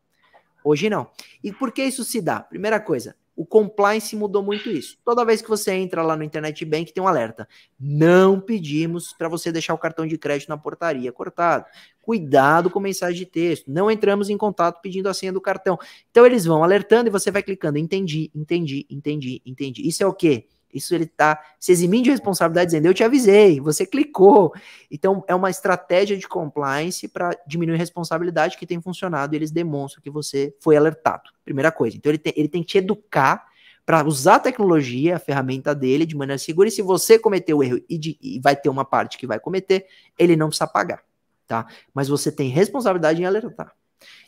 Hoje 0.64 0.91
não. 0.91 1.09
E 1.43 1.53
por 1.53 1.70
que 1.70 1.85
isso 1.85 2.03
se 2.03 2.20
dá? 2.20 2.41
Primeira 2.41 2.80
coisa, 2.80 3.14
o 3.37 3.45
compliance 3.45 4.14
mudou 4.14 4.43
muito 4.43 4.70
isso. 4.70 4.97
Toda 5.05 5.24
vez 5.24 5.43
que 5.43 5.49
você 5.49 5.72
entra 5.72 6.03
lá 6.03 6.16
no 6.16 6.22
Internet 6.22 6.64
Bank, 6.64 6.93
tem 6.93 7.03
um 7.03 7.09
alerta. 7.09 7.49
Não 7.78 8.41
pedimos 8.41 9.12
para 9.12 9.28
você 9.28 9.51
deixar 9.51 9.74
o 9.74 9.78
cartão 9.78 10.07
de 10.07 10.16
crédito 10.16 10.49
na 10.49 10.57
portaria 10.57 11.11
cortado. 11.11 11.66
Cuidado 12.01 12.70
com 12.70 12.78
mensagem 12.78 13.18
de 13.18 13.26
texto. 13.26 13.70
Não 13.70 13.91
entramos 13.91 14.30
em 14.30 14.37
contato 14.37 14.80
pedindo 14.80 15.09
a 15.09 15.14
senha 15.14 15.32
do 15.32 15.41
cartão. 15.41 15.78
Então 16.11 16.24
eles 16.24 16.45
vão 16.45 16.62
alertando 16.62 17.09
e 17.09 17.11
você 17.11 17.30
vai 17.30 17.43
clicando. 17.43 17.78
Entendi, 17.78 18.30
entendi, 18.35 18.87
entendi, 18.89 19.43
entendi. 19.45 19.89
Isso 19.89 20.03
é 20.03 20.07
o 20.07 20.14
quê? 20.14 20.47
Isso 20.75 20.95
ele 20.95 21.05
está 21.05 21.41
se 21.59 21.70
eximindo 21.70 22.05
de 22.05 22.11
responsabilidade, 22.11 22.66
dizendo: 22.66 22.87
eu 22.87 22.93
te 22.93 23.05
avisei, 23.05 23.61
você 23.61 23.87
clicou. 23.87 24.53
Então, 24.91 25.25
é 25.29 25.35
uma 25.35 25.49
estratégia 25.49 26.16
de 26.16 26.27
compliance 26.27 27.07
para 27.07 27.31
diminuir 27.47 27.77
a 27.77 27.79
responsabilidade 27.79 28.59
que 28.59 28.66
tem 28.66 28.81
funcionado 28.81 29.35
e 29.35 29.37
eles 29.37 29.51
demonstram 29.51 30.03
que 30.03 30.11
você 30.11 30.55
foi 30.61 30.77
alertado. 30.77 31.31
Primeira 31.45 31.70
coisa. 31.70 31.97
Então, 31.97 32.11
ele 32.11 32.18
tem, 32.18 32.33
ele 32.37 32.49
tem 32.49 32.62
que 32.62 32.68
te 32.68 32.79
educar 32.79 33.47
para 33.87 34.05
usar 34.05 34.37
a 34.37 34.41
tecnologia, 34.41 35.16
a 35.16 35.18
ferramenta 35.18 35.75
dele, 35.75 36.07
de 36.07 36.16
maneira 36.16 36.39
segura. 36.39 36.68
E 36.68 36.72
se 36.72 36.83
você 36.83 37.18
cometer 37.18 37.55
o 37.55 37.62
erro 37.62 37.81
e, 37.89 37.99
de, 37.99 38.18
e 38.20 38.41
vai 38.41 38.57
ter 38.57 38.68
uma 38.68 38.85
parte 38.85 39.18
que 39.18 39.27
vai 39.27 39.39
cometer, 39.39 39.87
ele 40.18 40.37
não 40.37 40.49
precisa 40.49 40.66
pagar. 40.66 41.03
Tá? 41.47 41.66
Mas 41.93 42.09
você 42.09 42.33
tem 42.33 42.49
responsabilidade 42.49 43.20
em 43.20 43.27
alertar. 43.27 43.72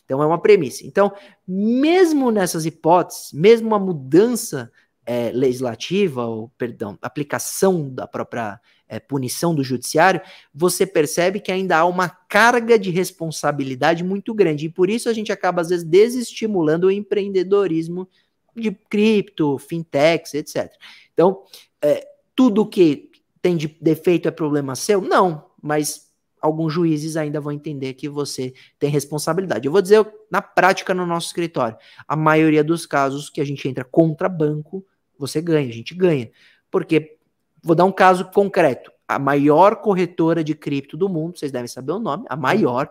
Então 0.05 0.21
é 0.21 0.25
uma 0.25 0.39
premissa. 0.39 0.85
Então, 0.85 1.13
mesmo 1.47 2.31
nessas 2.31 2.65
hipóteses, 2.65 3.33
mesmo 3.33 3.67
uma 3.67 3.79
mudança 3.79 4.71
é, 5.07 5.31
legislativa, 5.31 6.25
ou 6.25 6.49
perdão, 6.57 6.99
aplicação 7.01 7.89
da 7.89 8.05
própria 8.05 8.59
é, 8.89 8.99
punição 8.99 9.55
do 9.55 9.63
judiciário, 9.63 10.19
você 10.53 10.85
percebe 10.85 11.39
que 11.39 11.49
ainda 11.49 11.77
há 11.77 11.85
uma 11.85 12.09
carga 12.09 12.77
de 12.77 12.91
responsabilidade 12.91 14.03
muito 14.03 14.33
grande. 14.33 14.65
E 14.65 14.69
por 14.69 14.89
isso 14.89 15.07
a 15.07 15.13
gente 15.13 15.31
acaba, 15.31 15.61
às 15.61 15.69
vezes, 15.69 15.85
desestimulando 15.85 16.87
o 16.87 16.91
empreendedorismo 16.91 18.05
de 18.53 18.71
cripto, 18.71 19.57
fintechs, 19.57 20.33
etc. 20.33 20.73
Então, 21.13 21.41
é, 21.81 22.05
tudo 22.35 22.67
que 22.67 23.09
tem 23.41 23.55
de 23.55 23.67
defeito 23.79 24.27
é 24.27 24.31
problema 24.31 24.75
seu? 24.75 24.99
Não, 24.99 25.45
mas 25.61 26.11
alguns 26.41 26.73
juízes 26.73 27.15
ainda 27.15 27.39
vão 27.39 27.53
entender 27.53 27.93
que 27.93 28.09
você 28.09 28.53
tem 28.77 28.89
responsabilidade. 28.89 29.65
Eu 29.65 29.71
vou 29.71 29.81
dizer 29.81 30.05
na 30.29 30.41
prática 30.41 30.93
no 30.93 31.05
nosso 31.05 31.27
escritório, 31.27 31.77
a 32.05 32.15
maioria 32.17 32.63
dos 32.63 32.85
casos 32.85 33.29
que 33.29 33.39
a 33.39 33.45
gente 33.45 33.65
entra 33.69 33.85
contra 33.85 34.27
banco 34.27 34.85
você 35.19 35.41
ganha, 35.41 35.69
a 35.69 35.73
gente 35.73 35.93
ganha. 35.93 36.29
Porque, 36.69 37.17
vou 37.63 37.75
dar 37.75 37.85
um 37.85 37.91
caso 37.91 38.25
concreto. 38.31 38.91
A 39.07 39.17
maior 39.17 39.77
corretora 39.77 40.43
de 40.43 40.53
cripto 40.53 40.97
do 40.97 41.07
mundo, 41.07 41.37
vocês 41.37 41.51
devem 41.51 41.67
saber 41.67 41.93
o 41.93 41.99
nome, 41.99 42.25
a 42.27 42.35
maior, 42.35 42.89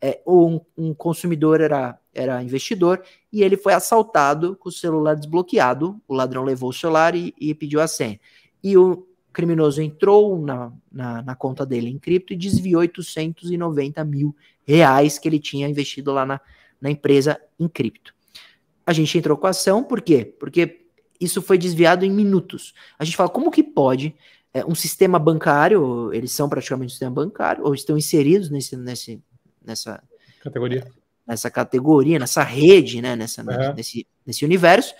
é, 0.00 0.20
um, 0.26 0.60
um 0.76 0.94
consumidor 0.94 1.60
era, 1.60 1.98
era 2.14 2.42
investidor 2.42 3.02
e 3.32 3.42
ele 3.42 3.56
foi 3.56 3.74
assaltado 3.74 4.56
com 4.56 4.68
o 4.68 4.72
celular 4.72 5.14
desbloqueado. 5.14 6.00
O 6.08 6.14
ladrão 6.14 6.42
levou 6.42 6.70
o 6.70 6.72
celular 6.72 7.14
e, 7.14 7.34
e 7.38 7.54
pediu 7.54 7.80
a 7.80 7.86
senha. 7.86 8.18
E 8.62 8.78
o 8.78 9.06
criminoso 9.32 9.82
entrou 9.82 10.40
na, 10.40 10.72
na, 10.90 11.22
na, 11.22 11.34
conta 11.34 11.64
dele 11.64 11.88
em 11.88 11.98
cripto 11.98 12.32
e 12.32 12.36
desviou 12.36 12.80
890 12.80 14.04
mil 14.04 14.34
reais 14.66 15.18
que 15.18 15.28
ele 15.28 15.38
tinha 15.38 15.68
investido 15.68 16.12
lá 16.12 16.24
na, 16.24 16.40
na 16.80 16.90
empresa 16.90 17.40
em 17.58 17.68
cripto. 17.68 18.14
A 18.86 18.92
gente 18.92 19.16
entrou 19.18 19.36
com 19.36 19.46
a 19.46 19.50
ação, 19.50 19.84
por 19.84 20.00
quê? 20.00 20.24
Porque 20.24 20.87
isso 21.20 21.42
foi 21.42 21.58
desviado 21.58 22.04
em 22.04 22.10
minutos. 22.10 22.74
A 22.98 23.04
gente 23.04 23.16
fala, 23.16 23.28
como 23.28 23.50
que 23.50 23.62
pode 23.62 24.14
é, 24.52 24.64
um 24.64 24.74
sistema 24.74 25.18
bancário, 25.18 26.12
eles 26.12 26.32
são 26.32 26.48
praticamente 26.48 26.86
um 26.86 26.90
sistema 26.90 27.10
bancário, 27.10 27.64
ou 27.64 27.74
estão 27.74 27.96
inseridos 27.98 28.50
nesse, 28.50 28.76
nesse, 28.76 29.22
nessa 29.64 30.02
categoria, 30.40 30.86
nessa 31.26 31.50
categoria, 31.50 32.18
nessa 32.18 32.42
rede, 32.42 33.02
né, 33.02 33.14
nessa, 33.14 33.42
uhum. 33.42 33.74
nesse, 33.74 34.06
nesse 34.26 34.44
universo, 34.44 34.94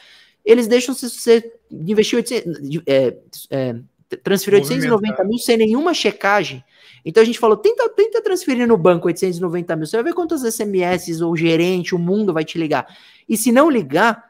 eles 0.44 0.66
deixam 0.66 0.94
você 0.94 1.52
investir 1.70 2.16
800, 2.16 2.82
é, 2.86 3.16
é, 3.50 3.76
transferir 4.22 4.60
890 4.60 5.24
mil 5.24 5.38
sem 5.38 5.56
nenhuma 5.56 5.92
checagem. 5.92 6.64
Então 7.04 7.22
a 7.22 7.26
gente 7.26 7.38
falou, 7.38 7.56
tenta, 7.56 7.88
tenta 7.90 8.22
transferir 8.22 8.66
no 8.66 8.76
banco 8.76 9.06
890 9.06 9.76
mil, 9.76 9.86
você 9.86 9.96
vai 9.96 10.04
ver 10.04 10.14
quantas 10.14 10.42
SMS 10.42 11.20
o 11.20 11.36
gerente, 11.36 11.94
o 11.94 11.98
mundo 11.98 12.32
vai 12.32 12.44
te 12.44 12.58
ligar. 12.58 12.86
E 13.28 13.36
se 13.36 13.52
não 13.52 13.70
ligar, 13.70 14.27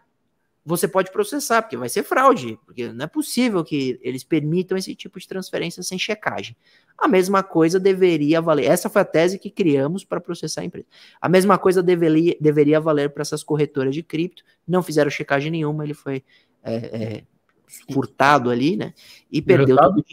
você 0.68 0.86
pode 0.86 1.10
processar, 1.10 1.62
porque 1.62 1.78
vai 1.78 1.88
ser 1.88 2.02
fraude, 2.02 2.58
porque 2.66 2.92
não 2.92 3.04
é 3.04 3.08
possível 3.08 3.64
que 3.64 3.98
eles 4.02 4.22
permitam 4.22 4.76
esse 4.76 4.94
tipo 4.94 5.18
de 5.18 5.26
transferência 5.26 5.82
sem 5.82 5.98
checagem. 5.98 6.54
A 6.98 7.08
mesma 7.08 7.42
coisa 7.42 7.80
deveria 7.80 8.38
valer. 8.38 8.66
Essa 8.66 8.90
foi 8.90 9.00
a 9.00 9.04
tese 9.04 9.38
que 9.38 9.50
criamos 9.50 10.04
para 10.04 10.20
processar 10.20 10.60
a 10.60 10.64
empresa. 10.64 10.86
A 11.22 11.28
mesma 11.28 11.56
coisa 11.56 11.82
deveria, 11.82 12.36
deveria 12.38 12.78
valer 12.78 13.08
para 13.08 13.22
essas 13.22 13.42
corretoras 13.42 13.94
de 13.94 14.02
cripto. 14.02 14.44
Não 14.66 14.82
fizeram 14.82 15.10
checagem 15.10 15.50
nenhuma, 15.50 15.84
ele 15.84 15.94
foi 15.94 16.22
é, 16.62 16.74
é, 16.74 17.22
furtado 17.90 18.50
ali, 18.50 18.76
né? 18.76 18.92
E, 19.32 19.38
e 19.38 19.42
perdeu 19.42 19.74
tudo. 19.74 20.04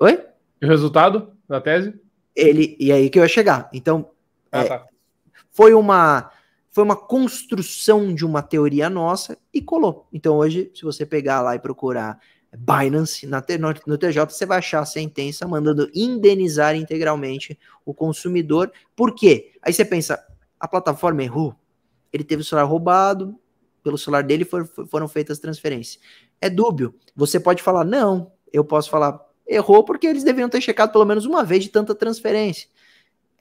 Oi? 0.00 0.24
E 0.62 0.64
o 0.64 0.68
resultado 0.68 1.34
da 1.46 1.60
tese? 1.60 1.92
Ele, 2.34 2.78
e 2.80 2.90
aí 2.90 3.10
que 3.10 3.18
eu 3.18 3.24
ia 3.24 3.28
chegar. 3.28 3.68
Então, 3.74 4.10
ah, 4.50 4.60
é, 4.60 4.64
tá. 4.64 4.86
foi 5.50 5.74
uma 5.74 6.30
foi 6.72 6.82
uma 6.82 6.96
construção 6.96 8.14
de 8.14 8.24
uma 8.24 8.42
teoria 8.42 8.88
nossa 8.88 9.38
e 9.52 9.60
colou. 9.60 10.08
Então 10.10 10.38
hoje, 10.38 10.70
se 10.74 10.82
você 10.82 11.04
pegar 11.04 11.42
lá 11.42 11.54
e 11.54 11.58
procurar 11.58 12.18
Binance 12.56 13.26
na, 13.26 13.44
no, 13.60 13.74
no 13.86 13.98
TJ, 13.98 14.24
você 14.24 14.46
vai 14.46 14.58
achar 14.58 14.80
a 14.80 14.86
sentença 14.86 15.46
mandando 15.46 15.90
indenizar 15.94 16.74
integralmente 16.74 17.58
o 17.84 17.92
consumidor. 17.92 18.72
Por 18.96 19.14
quê? 19.14 19.52
Aí 19.60 19.72
você 19.72 19.84
pensa, 19.84 20.18
a 20.58 20.66
plataforma 20.66 21.22
errou, 21.22 21.54
ele 22.10 22.24
teve 22.24 22.40
o 22.40 22.44
celular 22.44 22.64
roubado, 22.64 23.38
pelo 23.82 23.98
celular 23.98 24.22
dele 24.22 24.44
for, 24.44 24.66
foram 24.88 25.06
feitas 25.08 25.38
transferências. 25.38 26.02
É 26.40 26.48
dúbio. 26.48 26.94
Você 27.14 27.38
pode 27.38 27.62
falar, 27.62 27.84
não, 27.84 28.32
eu 28.50 28.64
posso 28.64 28.88
falar, 28.88 29.20
errou 29.46 29.84
porque 29.84 30.06
eles 30.06 30.24
deveriam 30.24 30.48
ter 30.48 30.60
checado 30.62 30.90
pelo 30.90 31.04
menos 31.04 31.26
uma 31.26 31.44
vez 31.44 31.64
de 31.64 31.70
tanta 31.70 31.94
transferência 31.94 32.68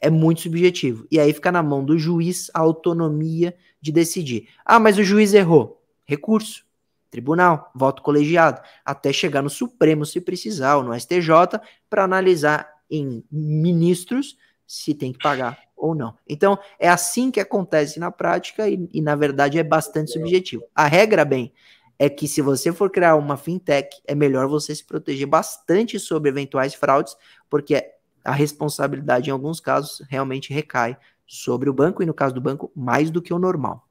é 0.01 0.09
muito 0.09 0.41
subjetivo. 0.41 1.05
E 1.11 1.19
aí 1.19 1.31
fica 1.31 1.51
na 1.51 1.61
mão 1.61 1.85
do 1.85 1.97
juiz 1.97 2.49
a 2.53 2.59
autonomia 2.59 3.55
de 3.79 3.91
decidir. 3.91 4.49
Ah, 4.65 4.79
mas 4.79 4.97
o 4.97 5.03
juiz 5.03 5.33
errou. 5.33 5.81
Recurso. 6.03 6.65
Tribunal, 7.11 7.69
voto 7.75 8.01
colegiado, 8.01 8.61
até 8.85 9.11
chegar 9.11 9.41
no 9.41 9.49
Supremo 9.49 10.05
se 10.05 10.21
precisar, 10.21 10.77
ou 10.77 10.83
no 10.83 10.97
STJ, 10.97 11.59
para 11.89 12.05
analisar 12.05 12.69
em 12.89 13.21
ministros 13.29 14.37
se 14.65 14.93
tem 14.93 15.11
que 15.11 15.19
pagar 15.19 15.59
ou 15.75 15.93
não. 15.93 16.15
Então, 16.27 16.57
é 16.79 16.87
assim 16.87 17.29
que 17.29 17.39
acontece 17.39 17.99
na 17.99 18.11
prática 18.11 18.69
e, 18.69 18.87
e, 18.93 19.01
na 19.01 19.15
verdade, 19.15 19.59
é 19.59 19.63
bastante 19.63 20.11
subjetivo. 20.11 20.63
A 20.73 20.87
regra, 20.87 21.25
bem, 21.25 21.51
é 21.99 22.09
que 22.09 22.27
se 22.27 22.41
você 22.41 22.71
for 22.71 22.89
criar 22.89 23.15
uma 23.15 23.35
fintech, 23.35 24.01
é 24.07 24.15
melhor 24.15 24.47
você 24.47 24.73
se 24.73 24.85
proteger 24.85 25.27
bastante 25.27 25.99
sobre 25.99 26.29
eventuais 26.29 26.73
fraudes, 26.73 27.17
porque 27.49 27.83
a 28.23 28.31
responsabilidade, 28.31 29.29
em 29.29 29.33
alguns 29.33 29.59
casos, 29.59 30.05
realmente 30.09 30.53
recai 30.53 30.97
sobre 31.25 31.69
o 31.69 31.73
banco, 31.73 32.03
e 32.03 32.05
no 32.05 32.13
caso 32.13 32.33
do 32.33 32.41
banco, 32.41 32.71
mais 32.75 33.09
do 33.09 33.21
que 33.21 33.33
o 33.33 33.39
normal. 33.39 33.87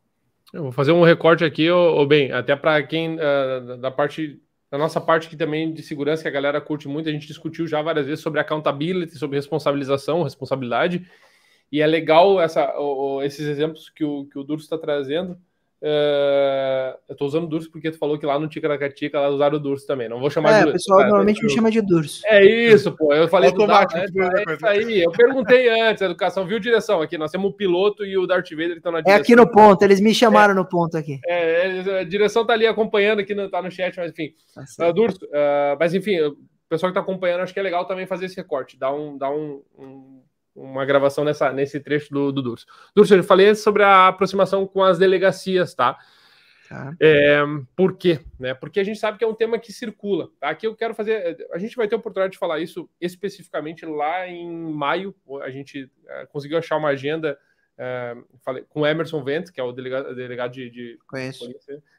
Eu 0.52 0.64
vou 0.64 0.72
fazer 0.72 0.92
um 0.92 1.02
recorte 1.02 1.44
aqui, 1.44 1.70
ou 1.70 2.06
bem, 2.06 2.32
até 2.32 2.56
para 2.56 2.82
quem 2.82 3.16
uh, 3.16 3.78
da 3.78 3.90
parte 3.90 4.40
da 4.70 4.78
nossa 4.78 5.00
parte 5.00 5.26
aqui 5.26 5.36
também 5.36 5.72
de 5.72 5.82
segurança 5.82 6.22
que 6.22 6.28
a 6.28 6.32
galera 6.32 6.60
curte 6.60 6.86
muito, 6.86 7.08
a 7.08 7.12
gente 7.12 7.26
discutiu 7.26 7.66
já 7.66 7.82
várias 7.82 8.06
vezes 8.06 8.22
sobre 8.22 8.38
accountability, 8.38 9.18
sobre 9.18 9.36
responsabilização, 9.36 10.22
responsabilidade, 10.22 11.10
e 11.72 11.80
é 11.80 11.86
legal 11.86 12.40
essa, 12.40 12.72
esses 13.24 13.46
exemplos 13.46 13.88
que 13.88 14.04
o, 14.04 14.26
que 14.26 14.38
o 14.38 14.44
Duro 14.44 14.60
está 14.60 14.78
trazendo, 14.78 15.36
Uh, 15.82 16.92
eu 17.08 17.16
tô 17.16 17.24
usando 17.24 17.46
Durso 17.46 17.70
porque 17.70 17.90
tu 17.90 17.96
falou 17.96 18.18
que 18.18 18.26
lá 18.26 18.38
no 18.38 18.48
Ticaracatica 18.48 19.18
lá 19.18 19.28
usaram 19.30 19.56
o 19.56 19.60
Durso 19.60 19.86
também. 19.86 20.10
Não 20.10 20.20
vou 20.20 20.28
chamar 20.28 20.52
é, 20.52 20.62
de. 20.64 20.68
O 20.68 20.72
pessoal 20.72 21.00
normalmente 21.00 21.42
me 21.42 21.48
chama 21.48 21.70
de 21.70 21.80
Durso. 21.80 22.20
É 22.26 22.44
isso, 22.44 22.92
pô. 22.92 23.14
Eu 23.14 23.26
falei 23.28 23.48
Automático, 23.48 23.98
do 23.98 24.18
Darth, 24.18 24.46
é 24.46 24.52
isso 24.52 24.66
aí. 24.66 25.02
Eu 25.02 25.10
perguntei 25.10 25.70
antes, 25.70 26.02
a 26.02 26.06
educação 26.06 26.46
viu 26.46 26.58
direção 26.58 27.00
aqui. 27.00 27.16
Nós 27.16 27.30
temos 27.30 27.50
o 27.50 27.54
piloto 27.54 28.04
e 28.04 28.18
o 28.18 28.26
Darth 28.26 28.50
Vader 28.50 28.72
que 28.72 28.76
estão 28.76 28.92
na 28.92 29.00
direção. 29.00 29.18
É 29.18 29.22
aqui 29.22 29.34
no 29.34 29.50
ponto, 29.50 29.82
eles 29.82 30.00
me 30.00 30.14
chamaram 30.14 30.52
é, 30.52 30.56
no 30.56 30.68
ponto 30.68 30.98
aqui. 30.98 31.18
É, 31.26 32.00
a 32.00 32.04
direção 32.04 32.44
tá 32.44 32.52
ali 32.52 32.66
acompanhando 32.66 33.20
aqui, 33.20 33.34
no, 33.34 33.48
tá 33.48 33.62
no 33.62 33.70
chat, 33.70 33.96
mas 33.96 34.10
enfim. 34.10 34.34
Tá 34.76 34.90
uh, 34.90 34.92
Durso, 34.92 35.24
uh, 35.24 35.78
mas 35.78 35.94
enfim, 35.94 36.20
o 36.20 36.36
pessoal 36.68 36.92
que 36.92 36.94
tá 36.94 37.00
acompanhando, 37.00 37.40
acho 37.40 37.54
que 37.54 37.60
é 37.60 37.62
legal 37.62 37.86
também 37.86 38.06
fazer 38.06 38.26
esse 38.26 38.36
recorte, 38.36 38.78
dar 38.78 38.92
um. 38.92 39.16
Dar 39.16 39.30
um, 39.30 39.62
um 39.78 40.20
uma 40.54 40.84
gravação 40.84 41.24
nessa, 41.24 41.52
nesse 41.52 41.80
trecho 41.80 42.12
do, 42.12 42.32
do 42.32 42.42
Durso. 42.42 42.66
Durso, 42.94 43.14
eu 43.14 43.22
falei 43.24 43.54
sobre 43.54 43.82
a 43.82 44.08
aproximação 44.08 44.66
com 44.66 44.82
as 44.82 44.98
delegacias, 44.98 45.74
tá? 45.74 45.98
Tá. 46.68 46.94
É, 47.00 47.40
por 47.74 47.96
quê? 47.96 48.20
Né? 48.38 48.54
Porque 48.54 48.78
a 48.78 48.84
gente 48.84 49.00
sabe 49.00 49.18
que 49.18 49.24
é 49.24 49.26
um 49.26 49.34
tema 49.34 49.58
que 49.58 49.72
circula. 49.72 50.30
Tá? 50.38 50.50
Aqui 50.50 50.68
eu 50.68 50.76
quero 50.76 50.94
fazer. 50.94 51.36
A 51.52 51.58
gente 51.58 51.74
vai 51.74 51.88
ter 51.88 51.96
a 51.96 51.98
oportunidade 51.98 52.34
de 52.34 52.38
falar 52.38 52.60
isso 52.60 52.88
especificamente 53.00 53.84
lá 53.84 54.28
em 54.28 54.48
maio. 54.72 55.12
A 55.42 55.50
gente 55.50 55.90
é, 56.06 56.26
conseguiu 56.26 56.58
achar 56.58 56.76
uma 56.76 56.90
agenda 56.90 57.36
é, 57.76 58.14
falei, 58.44 58.62
com 58.68 58.86
Emerson 58.86 59.24
Vent, 59.24 59.50
que 59.50 59.58
é 59.58 59.64
o 59.64 59.72
delegado, 59.72 60.14
delegado 60.14 60.52
de. 60.52 60.68
de 60.70 60.98
Conheço. 61.08 61.50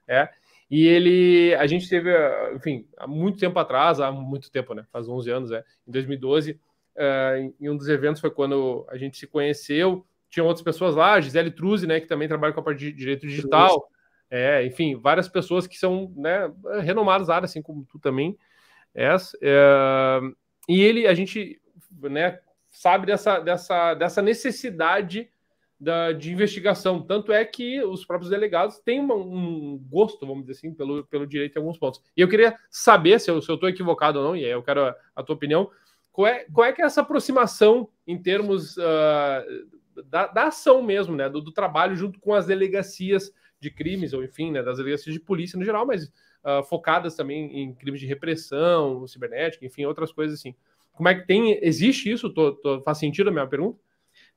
É. 0.08 0.30
E 0.70 0.88
ele, 0.88 1.54
a 1.56 1.66
gente 1.68 1.90
teve, 1.90 2.10
enfim, 2.56 2.88
há 2.96 3.06
muito 3.06 3.40
tempo 3.40 3.60
atrás, 3.60 4.00
há 4.00 4.10
muito 4.10 4.50
tempo, 4.50 4.74
né? 4.74 4.86
Faz 4.90 5.10
11 5.10 5.30
anos, 5.30 5.52
é, 5.52 5.66
em 5.86 5.92
2012, 5.92 6.58
é, 7.02 7.52
em 7.60 7.70
um 7.70 7.76
dos 7.76 7.88
eventos 7.88 8.22
foi 8.22 8.30
quando 8.30 8.86
a 8.90 8.98
gente 8.98 9.18
se 9.18 9.26
conheceu. 9.26 10.06
Tinham 10.30 10.46
outras 10.46 10.64
pessoas 10.64 10.96
lá, 10.96 11.20
Gisele 11.20 11.50
Truzzi, 11.50 11.88
né, 11.88 12.00
que 12.00 12.08
também 12.08 12.28
trabalha 12.28 12.54
com 12.54 12.60
a 12.60 12.64
parte 12.64 12.80
de 12.80 12.92
direito 12.92 13.26
digital. 13.28 13.90
É, 14.30 14.64
enfim, 14.66 14.96
várias 14.96 15.28
pessoas 15.28 15.66
que 15.66 15.78
são 15.78 16.14
né, 16.16 16.52
renomadas 16.84 17.28
na 17.28 17.36
área, 17.36 17.46
assim 17.46 17.62
como 17.62 17.86
tu 17.86 18.00
também 18.00 18.38
és. 18.94 19.36
É, 19.42 20.22
e 20.70 20.82
ele, 20.82 21.08
a 21.08 21.14
gente 21.14 21.60
né, 22.00 22.40
sabe 22.70 23.08
dessa, 23.08 23.40
dessa, 23.40 23.94
dessa 23.96 24.22
necessidade 24.22 25.28
da, 25.82 26.12
de 26.12 26.32
investigação. 26.32 27.02
Tanto 27.02 27.34
é 27.34 27.44
que 27.44 27.84
os 27.84 28.06
próprios 28.06 28.30
delegados 28.30 28.78
têm 28.80 29.00
uma, 29.00 29.16
um 29.16 29.84
gosto, 29.90 30.28
vamos 30.28 30.46
dizer 30.46 30.60
assim, 30.60 30.74
pelo, 30.76 31.04
pelo 31.08 31.26
direito 31.26 31.58
em 31.58 31.60
alguns 31.60 31.80
pontos. 31.80 32.00
E 32.16 32.22
eu 32.22 32.30
queria 32.30 32.56
saber 32.70 33.20
se 33.20 33.32
eu 33.32 33.40
estou 33.40 33.68
equivocado 33.68 34.20
ou 34.20 34.26
não, 34.26 34.36
e 34.36 34.46
aí 34.46 34.52
eu 34.52 34.62
quero 34.62 34.86
a, 34.86 34.96
a, 35.16 35.24
tua 35.24 35.36
opinião. 35.36 35.72
Qual 36.12 36.28
é, 36.28 36.46
qual 36.52 36.68
é 36.68 36.74
que 36.74 36.82
é 36.82 36.86
essa 36.86 37.02
aproximação 37.02 37.90
em 38.06 38.22
termos 38.22 38.76
uh, 38.78 40.04
da, 40.06 40.28
da, 40.28 40.48
ação 40.48 40.82
mesmo, 40.82 41.16
né? 41.16 41.30
Do, 41.30 41.42
do 41.42 41.52
trabalho 41.52 41.96
junto 41.96 42.20
com 42.20 42.34
as 42.34 42.46
delegacias 42.46 43.34
de 43.60 43.70
crimes, 43.70 44.14
ou 44.14 44.24
enfim, 44.24 44.52
né, 44.52 44.64
das 44.64 44.78
delegacias 44.78 45.14
de 45.14 45.20
polícia 45.20 45.58
no 45.58 45.64
geral, 45.64 45.86
mas 45.86 46.06
uh, 46.06 46.64
focadas 46.68 47.16
também 47.16 47.62
em 47.62 47.74
crimes 47.76 48.02
de 48.02 48.08
repressão, 48.08 49.06
cibernética, 49.08 49.66
enfim, 49.66 49.86
outras 49.86 50.12
coisas 50.12 50.40
assim. 50.40 50.56
Como 50.92 51.08
é 51.08 51.16
que 51.16 51.26
tem. 51.26 51.58
Existe 51.64 52.12
isso? 52.12 52.30
Tô, 52.30 52.52
tô, 52.54 52.82
faz 52.82 52.98
sentido 52.98 53.30
a 53.30 53.32
minha 53.32 53.48
pergunta? 53.48 53.80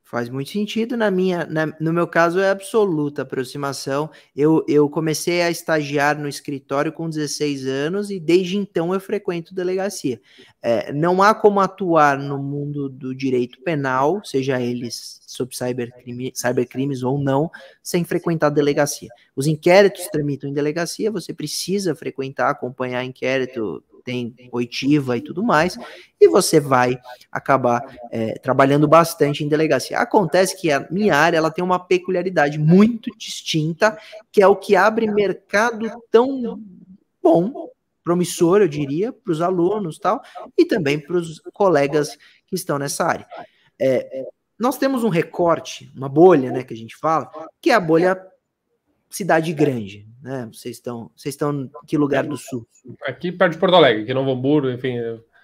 Faz 0.07 0.29
muito 0.29 0.51
sentido 0.51 0.99
na 0.99 1.11
minha, 1.11 1.47
na, 1.47 1.67
no 1.81 1.91
meu 1.91 2.07
caso 2.07 2.39
é 2.39 2.51
absoluta 2.51 3.23
aproximação. 3.23 4.11
Eu, 4.37 4.63
eu 4.69 4.89
comecei 4.89 5.41
a 5.41 5.51
estagiar 5.51 6.19
no 6.19 6.29
escritório 6.29 6.93
com 6.93 7.09
16 7.09 7.67
anos 7.67 8.11
e 8.11 8.21
desde 8.21 8.59
então 8.59 8.93
eu 8.93 9.01
frequento 9.01 9.55
delegacia. 9.55 10.21
É, 10.63 10.93
não 10.93 11.23
há 11.23 11.35
como 11.35 11.59
atuar 11.59 12.19
no 12.19 12.39
mundo 12.39 12.91
do 12.91 13.15
direito 13.15 13.63
penal, 13.63 14.23
seja 14.23 14.61
eles 14.61 15.24
sobre 15.35 15.57
cybercrime, 15.57 16.33
cybercrimes 16.35 17.03
ou 17.03 17.19
não, 17.19 17.51
sem 17.83 18.05
frequentar 18.05 18.51
delegacia. 18.51 19.09
Os 19.35 19.47
inquéritos 19.47 20.07
tramitam 20.09 20.49
em 20.49 20.53
delegacia, 20.53 21.11
você 21.11 21.33
precisa 21.33 21.95
frequentar, 21.95 22.51
acompanhar 22.51 23.05
inquérito 23.05 23.83
tem 24.05 24.35
oitiva 24.53 25.17
e 25.17 25.21
tudo 25.23 25.43
mais, 25.43 25.77
e 26.21 26.29
você 26.29 26.61
vai 26.61 26.99
acabar 27.33 27.83
é, 28.13 28.39
trabalhando 28.39 28.87
bastante 28.87 29.43
em 29.43 29.49
delegacia. 29.49 29.99
Acontece 29.99 30.61
que 30.61 30.71
a 30.71 30.87
minha 30.91 31.17
área 31.17 31.39
ela 31.39 31.51
tem 31.51 31.65
uma 31.65 31.79
peculiaridade 31.79 32.59
muito 32.59 33.11
distinta, 33.17 33.99
que 34.31 34.43
é 34.43 34.47
o 34.47 34.55
que 34.55 34.77
abre 34.77 35.11
mercado 35.11 35.91
tão 36.11 36.61
bom, 37.23 37.71
promissor, 38.05 38.61
eu 38.61 38.69
diria, 38.69 39.13
para 39.13 39.33
os 39.33 39.41
alunos 39.41 39.99
tal, 39.99 40.23
e 40.57 40.67
também 40.67 41.01
para 41.01 41.17
os 41.17 41.41
colegas 41.55 42.19
que 42.47 42.55
estão 42.55 42.79
nessa 42.79 43.05
área. 43.07 43.27
É, 43.81 44.27
nós 44.65 44.79
temos 44.79 45.05
um 45.05 45.11
recorte, 45.11 45.93
uma 45.95 46.09
bolha, 46.09 46.51
né, 46.51 46.65
que 46.65 46.73
a 46.73 46.77
gente 46.77 46.97
fala, 46.97 47.31
que 47.61 47.71
é 47.71 47.75
a 47.75 47.81
bolha 47.81 48.19
cidade 49.11 49.53
grande, 49.53 50.09
né? 50.23 50.49
Vocês 50.51 50.77
estão, 50.77 51.11
vocês 51.15 51.35
estão 51.35 51.53
em 51.53 51.71
que 51.87 51.99
lugar 51.99 52.25
do 52.25 52.39
sul? 52.39 52.67
Aqui 53.07 53.31
perto 53.31 53.53
de 53.53 53.59
Porto 53.59 53.77
Alegre, 53.77 54.07
que 54.07 54.15
Novo 54.15 54.31
Hamburgo, 54.31 54.71
enfim. 54.71 54.97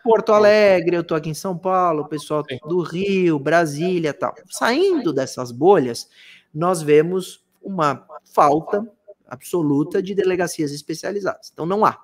Porto 0.02 0.32
Alegre, 0.32 0.96
eu 0.96 1.04
tô 1.04 1.14
aqui 1.14 1.28
em 1.28 1.34
São 1.34 1.56
Paulo, 1.56 2.04
o 2.04 2.08
pessoal 2.08 2.42
Sim. 2.48 2.56
do 2.66 2.80
Rio, 2.80 3.38
Brasília, 3.38 4.14
tal. 4.14 4.34
Saindo 4.48 5.12
dessas 5.12 5.52
bolhas, 5.52 6.08
nós 6.52 6.80
vemos 6.80 7.44
uma 7.62 8.06
falta 8.32 8.90
absoluta 9.28 10.02
de 10.02 10.14
delegacias 10.14 10.72
especializadas. 10.72 11.50
Então 11.52 11.66
não 11.66 11.84
há. 11.84 12.02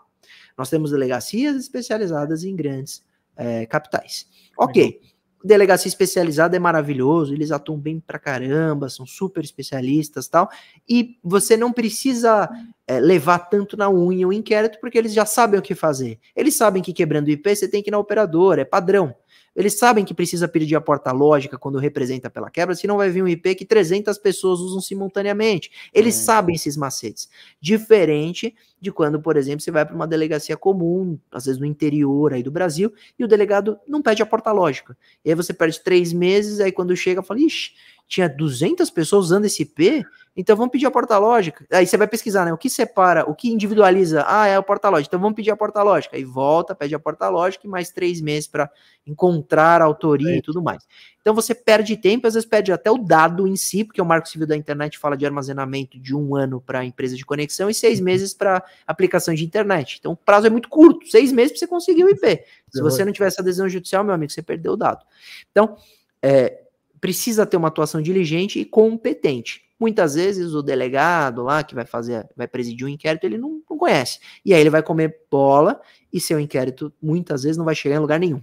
Nós 0.56 0.68
temos 0.68 0.90
delegacias 0.90 1.56
especializadas 1.56 2.44
em 2.44 2.54
grandes 2.54 3.02
é, 3.34 3.64
capitais. 3.64 4.28
Ok. 4.58 5.00
Delegacia 5.44 5.88
especializada 5.88 6.56
é 6.56 6.58
maravilhoso, 6.58 7.32
eles 7.32 7.52
atuam 7.52 7.78
bem 7.78 8.00
pra 8.00 8.18
caramba, 8.18 8.88
são 8.88 9.06
super 9.06 9.44
especialistas 9.44 10.28
tal. 10.28 10.48
E 10.88 11.18
você 11.22 11.56
não 11.56 11.72
precisa 11.72 12.48
é, 12.86 12.98
levar 12.98 13.38
tanto 13.38 13.76
na 13.76 13.90
unha 13.90 14.26
o 14.26 14.32
inquérito, 14.32 14.78
porque 14.80 14.98
eles 14.98 15.12
já 15.12 15.26
sabem 15.26 15.58
o 15.60 15.62
que 15.62 15.74
fazer. 15.74 16.18
Eles 16.34 16.56
sabem 16.56 16.82
que 16.82 16.92
quebrando 16.92 17.28
IP 17.28 17.54
você 17.54 17.68
tem 17.68 17.82
que 17.82 17.90
ir 17.90 17.92
na 17.92 17.98
operadora, 17.98 18.62
é 18.62 18.64
padrão. 18.64 19.14
Eles 19.56 19.78
sabem 19.78 20.04
que 20.04 20.12
precisa 20.12 20.46
pedir 20.46 20.76
a 20.76 20.80
porta 20.80 21.10
lógica 21.10 21.56
quando 21.56 21.78
representa 21.78 22.28
pela 22.28 22.50
quebra, 22.50 22.74
senão 22.74 22.98
vai 22.98 23.08
vir 23.08 23.22
um 23.22 23.28
IP 23.28 23.54
que 23.54 23.64
300 23.64 24.18
pessoas 24.18 24.60
usam 24.60 24.82
simultaneamente. 24.82 25.70
Eles 25.94 26.14
é. 26.20 26.22
sabem 26.22 26.54
esses 26.54 26.76
macetes. 26.76 27.28
Diferente 27.60 28.54
de 28.78 28.92
quando, 28.92 29.20
por 29.20 29.36
exemplo, 29.36 29.62
você 29.62 29.70
vai 29.70 29.86
para 29.86 29.94
uma 29.94 30.06
delegacia 30.06 30.56
comum, 30.56 31.18
às 31.32 31.46
vezes 31.46 31.58
no 31.58 31.66
interior 31.66 32.34
aí 32.34 32.42
do 32.42 32.50
Brasil, 32.50 32.92
e 33.18 33.24
o 33.24 33.28
delegado 33.28 33.78
não 33.88 34.02
pede 34.02 34.22
a 34.22 34.26
porta 34.26 34.52
lógica. 34.52 34.96
E 35.24 35.30
aí 35.30 35.34
você 35.34 35.54
perde 35.54 35.82
três 35.82 36.12
meses, 36.12 36.60
aí 36.60 36.70
quando 36.70 36.94
chega, 36.94 37.22
fala, 37.22 37.40
ixi, 37.40 37.72
tinha 38.06 38.28
200 38.28 38.90
pessoas 38.90 39.26
usando 39.26 39.46
esse 39.46 39.62
IP, 39.62 40.04
então 40.36 40.54
vamos 40.54 40.70
pedir 40.70 40.84
a 40.84 40.90
porta 40.90 41.16
lógica. 41.16 41.64
Aí 41.72 41.86
você 41.86 41.96
vai 41.96 42.06
pesquisar, 42.06 42.44
né? 42.44 42.52
O 42.52 42.58
que 42.58 42.68
separa, 42.68 43.24
o 43.28 43.34
que 43.34 43.48
individualiza? 43.48 44.22
Ah, 44.26 44.46
é 44.46 44.54
a 44.54 44.62
porta 44.62 44.90
lógica. 44.90 45.08
Então 45.08 45.20
vamos 45.20 45.34
pedir 45.34 45.50
a 45.50 45.56
porta 45.56 45.82
lógica. 45.82 46.14
Aí 46.14 46.24
volta, 46.24 46.74
pede 46.74 46.94
a 46.94 46.98
porta 46.98 47.26
lógica 47.30 47.66
e 47.66 47.70
mais 47.70 47.90
três 47.90 48.20
meses 48.20 48.46
para 48.46 48.70
encontrar 49.06 49.80
a 49.80 49.86
autoria 49.86 50.34
é. 50.34 50.36
e 50.36 50.42
tudo 50.42 50.62
mais. 50.62 50.86
Então 51.22 51.34
você 51.34 51.54
perde 51.54 51.96
tempo, 51.96 52.26
às 52.26 52.34
vezes 52.34 52.46
perde 52.46 52.70
até 52.70 52.90
o 52.90 52.98
dado 52.98 53.46
em 53.46 53.56
si, 53.56 53.82
porque 53.82 54.00
o 54.00 54.04
Marco 54.04 54.28
Civil 54.28 54.46
da 54.46 54.54
Internet 54.54 54.98
fala 54.98 55.16
de 55.16 55.24
armazenamento 55.24 55.98
de 55.98 56.14
um 56.14 56.36
ano 56.36 56.60
para 56.60 56.84
empresa 56.84 57.16
de 57.16 57.24
conexão 57.24 57.70
e 57.70 57.74
seis 57.74 57.98
uhum. 57.98 58.04
meses 58.04 58.34
para 58.34 58.62
aplicação 58.86 59.32
de 59.32 59.42
internet. 59.42 59.96
Então 59.98 60.12
o 60.12 60.16
prazo 60.16 60.46
é 60.46 60.50
muito 60.50 60.68
curto, 60.68 61.08
seis 61.08 61.32
meses 61.32 61.52
para 61.52 61.60
você 61.60 61.66
conseguir 61.66 62.04
o 62.04 62.10
IP. 62.10 62.44
Se 62.70 62.82
você 62.82 63.06
não 63.06 63.12
tiver 63.12 63.28
essa 63.28 63.40
adesão 63.40 63.68
judicial, 63.70 64.04
meu 64.04 64.12
amigo, 64.12 64.30
você 64.30 64.42
perdeu 64.42 64.72
o 64.72 64.76
dado. 64.76 65.02
Então, 65.50 65.76
é, 66.20 66.60
precisa 67.00 67.46
ter 67.46 67.56
uma 67.56 67.68
atuação 67.68 68.02
diligente 68.02 68.60
e 68.60 68.64
competente. 68.64 69.65
Muitas 69.78 70.14
vezes 70.14 70.54
o 70.54 70.62
delegado 70.62 71.42
lá 71.42 71.62
que 71.62 71.74
vai 71.74 71.84
fazer, 71.84 72.26
vai 72.34 72.48
presidir 72.48 72.86
um 72.86 72.88
inquérito, 72.88 73.24
ele 73.24 73.36
não, 73.36 73.60
não, 73.68 73.76
conhece. 73.76 74.18
E 74.44 74.54
aí 74.54 74.60
ele 74.60 74.70
vai 74.70 74.82
comer 74.82 75.18
bola 75.30 75.80
e 76.12 76.18
seu 76.18 76.40
inquérito 76.40 76.92
muitas 77.00 77.42
vezes 77.42 77.56
não 77.56 77.64
vai 77.64 77.74
chegar 77.74 77.96
em 77.96 78.00
lugar 78.00 78.18
nenhum. 78.18 78.42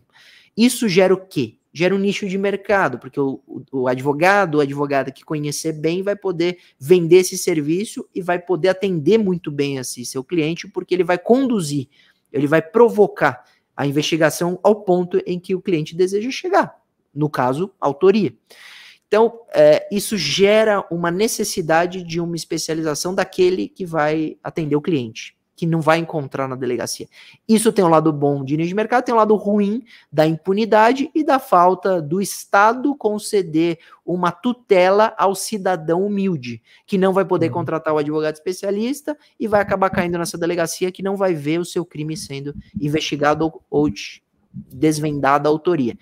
Isso 0.55 0.87
gera 0.87 1.13
o 1.13 1.17
quê? 1.17 1.57
Gera 1.73 1.95
um 1.95 1.97
nicho 1.97 2.27
de 2.27 2.37
mercado, 2.37 2.99
porque 2.99 3.19
o, 3.19 3.41
o, 3.47 3.63
o 3.71 3.87
advogado, 3.87 4.59
a 4.59 4.63
advogada 4.63 5.11
que 5.11 5.25
conhecer 5.25 5.73
bem 5.73 6.03
vai 6.03 6.15
poder 6.15 6.59
vender 6.79 7.17
esse 7.17 7.35
serviço 7.35 8.07
e 8.13 8.21
vai 8.21 8.37
poder 8.37 8.69
atender 8.69 9.17
muito 9.17 9.49
bem 9.49 9.77
esse 9.77 10.05
seu 10.05 10.23
cliente, 10.23 10.67
porque 10.67 10.93
ele 10.93 11.03
vai 11.03 11.17
conduzir, 11.17 11.87
ele 12.31 12.45
vai 12.45 12.61
provocar 12.61 13.43
a 13.75 13.87
investigação 13.87 14.59
ao 14.61 14.83
ponto 14.83 15.19
em 15.25 15.39
que 15.39 15.55
o 15.55 15.61
cliente 15.61 15.95
deseja 15.95 16.29
chegar. 16.29 16.75
No 17.13 17.29
caso, 17.29 17.71
autoria. 17.79 18.33
Então, 19.13 19.41
é, 19.53 19.87
isso 19.91 20.17
gera 20.17 20.83
uma 20.89 21.11
necessidade 21.11 22.01
de 22.01 22.19
uma 22.19 22.35
especialização 22.35 23.13
daquele 23.13 23.67
que 23.67 23.85
vai 23.85 24.39
atender 24.43 24.75
o 24.75 24.81
cliente, 24.81 25.37
que 25.55 25.67
não 25.67 25.81
vai 25.81 25.99
encontrar 25.99 26.47
na 26.47 26.55
delegacia. 26.55 27.07
Isso 27.47 27.71
tem 27.71 27.85
um 27.85 27.89
lado 27.89 28.11
bom 28.11 28.43
de 28.43 28.57
de 28.57 28.73
mercado, 28.73 29.05
tem 29.05 29.13
um 29.13 29.19
lado 29.19 29.35
ruim 29.35 29.83
da 30.11 30.25
impunidade 30.25 31.11
e 31.13 31.23
da 31.23 31.37
falta 31.37 32.01
do 32.01 32.19
Estado 32.19 32.95
conceder 32.95 33.77
uma 34.03 34.31
tutela 34.31 35.13
ao 35.15 35.35
cidadão 35.35 36.03
humilde, 36.03 36.59
que 36.87 36.97
não 36.97 37.13
vai 37.13 37.23
poder 37.23 37.49
uhum. 37.49 37.53
contratar 37.53 37.93
o 37.93 37.99
advogado 37.99 38.33
especialista 38.33 39.15
e 39.39 39.47
vai 39.47 39.61
acabar 39.61 39.91
caindo 39.91 40.17
nessa 40.17 40.39
delegacia 40.39 40.91
que 40.91 41.03
não 41.03 41.15
vai 41.15 41.35
ver 41.35 41.59
o 41.59 41.65
seu 41.65 41.85
crime 41.85 42.17
sendo 42.17 42.51
investigado 42.81 43.45
ou, 43.45 43.63
ou 43.69 43.89
desvendada 44.53 45.47
a 45.47 45.51
autoria. 45.51 45.97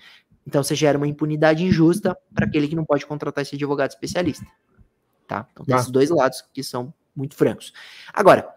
Então 0.46 0.62
você 0.62 0.74
gera 0.74 0.98
uma 0.98 1.06
impunidade 1.06 1.64
injusta 1.64 2.16
para 2.34 2.46
aquele 2.46 2.68
que 2.68 2.76
não 2.76 2.84
pode 2.84 3.06
contratar 3.06 3.42
esse 3.42 3.54
advogado 3.54 3.90
especialista. 3.90 4.46
Tá? 5.26 5.46
Então 5.52 5.64
tem 5.64 5.74
ah. 5.74 5.78
esses 5.78 5.90
dois 5.90 6.10
lados 6.10 6.42
que 6.52 6.62
são 6.62 6.92
muito 7.14 7.34
francos. 7.34 7.72
Agora, 8.12 8.48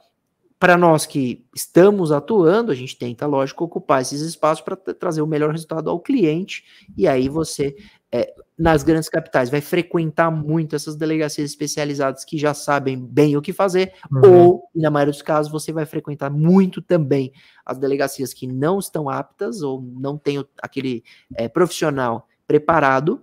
para 0.60 0.78
nós 0.78 1.06
que 1.06 1.46
estamos 1.54 2.12
atuando, 2.12 2.72
a 2.72 2.76
gente 2.76 2.98
tenta, 2.98 3.26
lógico, 3.28 3.64
ocupar 3.64 4.02
esses 4.02 4.22
espaços 4.22 4.64
para 4.64 4.76
trazer 4.76 5.22
o 5.22 5.28
melhor 5.28 5.52
resultado 5.52 5.90
ao 5.90 6.00
cliente, 6.00 6.64
e 6.98 7.08
aí 7.08 7.28
você, 7.28 7.76
é, 8.12 8.34
nas 8.58 8.84
grandes 8.84 9.10
capitais, 9.10 9.50
vai 9.50 9.60
frequentar 9.60 10.32
muito 10.32 10.76
essas 10.76 10.96
delegacias 10.96 11.50
especializadas 11.50 12.24
que 12.24 12.38
já 12.38 12.54
sabem 12.54 12.98
bem 12.98 13.36
o 13.36 13.42
que 13.42 13.52
fazer, 13.52 13.94
uhum. 14.10 14.32
ou, 14.32 14.70
na 14.74 14.90
maioria 14.90 15.12
dos 15.12 15.22
casos, 15.22 15.52
você 15.52 15.74
vai 15.74 15.86
frequentar 15.86 16.30
muito 16.30 16.82
também 16.82 17.34
as 17.66 17.78
delegacias 17.78 18.34
que 18.34 18.48
não 18.48 18.80
estão 18.80 19.10
aptas 19.10 19.62
ou 19.62 19.82
não 19.82 20.18
tem 20.18 20.44
aquele 20.62 21.04
é, 21.36 21.50
profissional 21.50 22.28
preparado, 22.48 23.22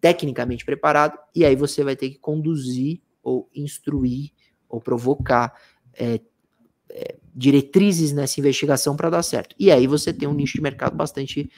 tecnicamente 0.00 0.64
preparado, 0.64 1.18
e 1.34 1.44
aí 1.44 1.56
você 1.56 1.82
vai 1.82 1.96
ter 1.96 2.10
que 2.10 2.18
conduzir 2.18 3.00
ou 3.22 3.50
instruir 3.52 4.30
ou 4.68 4.80
provocar 4.80 5.54
é, 5.94 6.20
é, 6.90 7.16
diretrizes 7.34 8.12
nessa 8.12 8.40
investigação 8.40 8.96
para 8.96 9.10
dar 9.10 9.22
certo. 9.22 9.54
E 9.58 9.70
aí 9.70 9.86
você 9.86 10.12
tem 10.12 10.28
um 10.28 10.34
nicho 10.34 10.54
de 10.54 10.60
mercado 10.60 10.96
bastante 10.96 11.50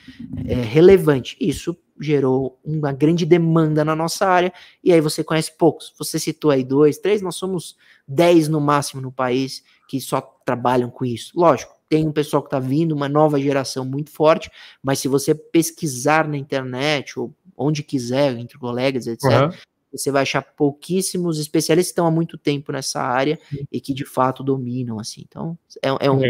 é, 0.47 0.55
relevante. 0.55 1.37
Isso 1.41 1.77
gerou 2.01 2.59
uma 2.65 2.93
grande 2.93 3.25
demanda 3.25 3.85
na 3.85 3.95
nossa 3.95 4.27
área, 4.27 4.53
e 4.83 4.93
aí 4.93 5.01
você 5.01 5.23
conhece 5.23 5.57
poucos. 5.57 5.93
Você 5.99 6.19
citou 6.19 6.51
aí 6.51 6.65
dois, 6.65 6.99
três, 6.99 7.23
nós 7.23 7.37
somos 7.37 7.77
dez 8.07 8.49
no 8.49 8.61
máximo 8.61 9.01
no 9.01 9.13
país 9.13 9.63
que 9.89 10.01
só 10.01 10.21
trabalham 10.45 10.91
com 10.91 11.05
isso. 11.05 11.33
Lógico, 11.35 11.75
tem 11.89 12.07
um 12.07 12.13
pessoal 12.13 12.43
que 12.43 12.47
está 12.47 12.59
vindo, 12.59 12.95
uma 12.95 13.09
nova 13.09 13.41
geração 13.41 13.85
muito 13.85 14.11
forte, 14.11 14.51
mas 14.83 14.99
se 14.99 15.09
você 15.09 15.35
pesquisar 15.35 16.29
na 16.29 16.37
internet 16.37 17.19
ou 17.19 17.35
onde 17.57 17.83
quiser, 17.83 18.39
entre 18.39 18.59
colegas, 18.59 19.07
etc., 19.07 19.25
uhum 19.25 19.51
você 19.93 20.11
vai 20.11 20.23
achar 20.23 20.43
pouquíssimos 20.43 21.39
especialistas 21.39 21.91
que 21.91 21.93
estão 21.93 22.07
há 22.07 22.11
muito 22.11 22.39
tempo 22.39 22.73
nessa 22.73 23.01
área 23.01 23.39
e 23.71 23.81
que 23.81 23.93
de 23.93 24.05
fato 24.05 24.43
dominam, 24.43 24.99
assim. 24.99 25.25
Então, 25.27 25.59
é, 25.83 25.89
é 26.07 26.11
um 26.11 26.21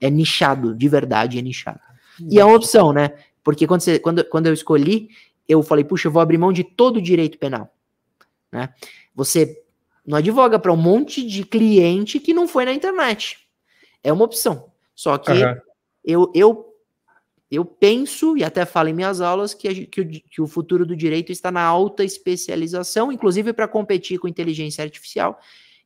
é 0.00 0.10
nichado, 0.10 0.74
de 0.74 0.88
verdade 0.88 1.38
é 1.38 1.42
nichado. 1.42 1.80
E 2.30 2.38
é 2.38 2.44
uma 2.44 2.56
opção, 2.56 2.92
né? 2.92 3.12
Porque 3.42 3.66
quando, 3.66 3.80
você, 3.80 3.98
quando, 3.98 4.24
quando 4.24 4.46
eu 4.46 4.52
escolhi, 4.52 5.08
eu 5.48 5.62
falei, 5.62 5.84
puxa, 5.84 6.08
eu 6.08 6.12
vou 6.12 6.20
abrir 6.20 6.38
mão 6.38 6.52
de 6.52 6.62
todo 6.62 6.98
o 6.98 7.02
direito 7.02 7.38
penal. 7.38 7.72
Né? 8.52 8.72
Você 9.14 9.62
não 10.06 10.18
advoga 10.18 10.58
para 10.58 10.72
um 10.72 10.76
monte 10.76 11.26
de 11.26 11.44
cliente 11.44 12.20
que 12.20 12.34
não 12.34 12.46
foi 12.46 12.64
na 12.64 12.72
internet. 12.72 13.38
É 14.02 14.12
uma 14.12 14.24
opção. 14.24 14.70
Só 14.94 15.16
que 15.18 15.32
uhum. 15.32 15.60
eu, 16.04 16.32
eu 16.34 16.69
eu 17.50 17.64
penso, 17.64 18.36
e 18.36 18.44
até 18.44 18.64
falo 18.64 18.88
em 18.88 18.94
minhas 18.94 19.20
aulas, 19.20 19.54
que, 19.54 19.86
que, 19.86 20.00
o, 20.00 20.08
que 20.08 20.40
o 20.40 20.46
futuro 20.46 20.86
do 20.86 20.94
direito 20.94 21.32
está 21.32 21.50
na 21.50 21.62
alta 21.62 22.04
especialização, 22.04 23.10
inclusive 23.10 23.52
para 23.52 23.66
competir 23.66 24.18
com 24.18 24.28
inteligência 24.28 24.84
artificial. 24.84 25.38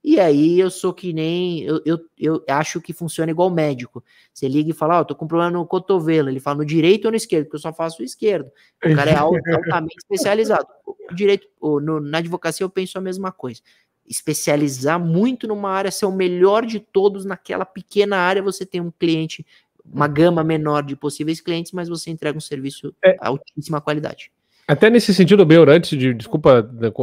E 0.05 0.21
aí 0.21 0.61
eu 0.61 0.71
sou 0.71 0.93
que 0.93 1.15
nem. 1.15 1.63
Eu, 1.63 1.81
eu, 1.87 1.99
eu 2.19 2.45
acho 2.47 2.79
que 2.79 2.93
funciona 2.93 3.31
igual 3.31 3.49
médico. 3.49 4.05
Você 4.35 4.47
liga 4.47 4.69
e 4.69 4.75
fala, 4.75 4.99
ó, 4.99 5.01
oh, 5.01 5.05
tô 5.07 5.17
com 5.17 5.27
problema 5.27 5.53
no 5.53 5.67
cotovelo. 5.67 6.29
Ele 6.29 6.39
fala 6.39 6.59
no 6.59 6.67
direito 6.67 7.07
ou 7.07 7.11
no 7.11 7.17
esquerdo, 7.17 7.47
porque 7.47 7.57
eu 7.57 7.61
só 7.61 7.73
faço 7.73 8.03
o 8.03 8.05
esquerdo. 8.05 8.51
O 8.85 8.95
cara 8.95 9.11
é 9.11 9.17
altamente 9.17 9.97
especializado. 9.97 10.67
O 10.87 11.15
direito, 11.15 11.49
no, 11.63 12.01
na 12.01 12.19
advocacia 12.19 12.63
eu 12.63 12.69
penso 12.69 12.99
a 12.99 13.01
mesma 13.01 13.33
coisa. 13.33 13.63
Especializar 14.07 15.01
muito 15.01 15.49
numa 15.49 15.71
área, 15.71 15.91
ser 15.91 16.05
o 16.05 16.13
melhor 16.13 16.67
de 16.67 16.81
todos 16.81 17.25
naquela 17.25 17.65
pequena 17.65 18.19
área, 18.19 18.43
você 18.43 18.67
tem 18.67 18.83
um 18.83 18.91
cliente 18.91 19.47
uma 19.85 20.09
gama 20.09 20.43
menor 20.43 20.83
de 20.83 20.97
possíveis 20.97 21.41
clientes, 21.41 21.73
mas 21.73 21.89
você 21.89 22.11
entrega 22.11 22.37
um 22.37 22.41
serviço 22.41 22.95
é. 23.05 23.17
altíssima 23.21 23.81
qualidade. 23.81 24.31
Até 24.67 24.89
nesse 24.89 25.13
sentido, 25.13 25.45
Beur, 25.45 25.69
antes 25.69 25.99
de, 25.99 26.15
desculpa 26.15 26.63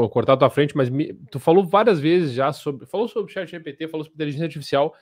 cortar 0.10 0.34
a 0.34 0.38
tua 0.38 0.50
frente, 0.50 0.76
mas 0.76 0.90
me, 0.90 1.14
tu 1.30 1.40
falou 1.40 1.64
várias 1.64 2.00
vezes 2.00 2.34
já 2.34 2.52
sobre, 2.52 2.88
falou 2.88 3.08
sobre 3.08 3.32
o 3.32 3.34
chat 3.34 3.50
GPT, 3.50 3.88
falou 3.88 4.04
sobre 4.04 4.16
inteligência 4.16 4.46
artificial, 4.46 4.96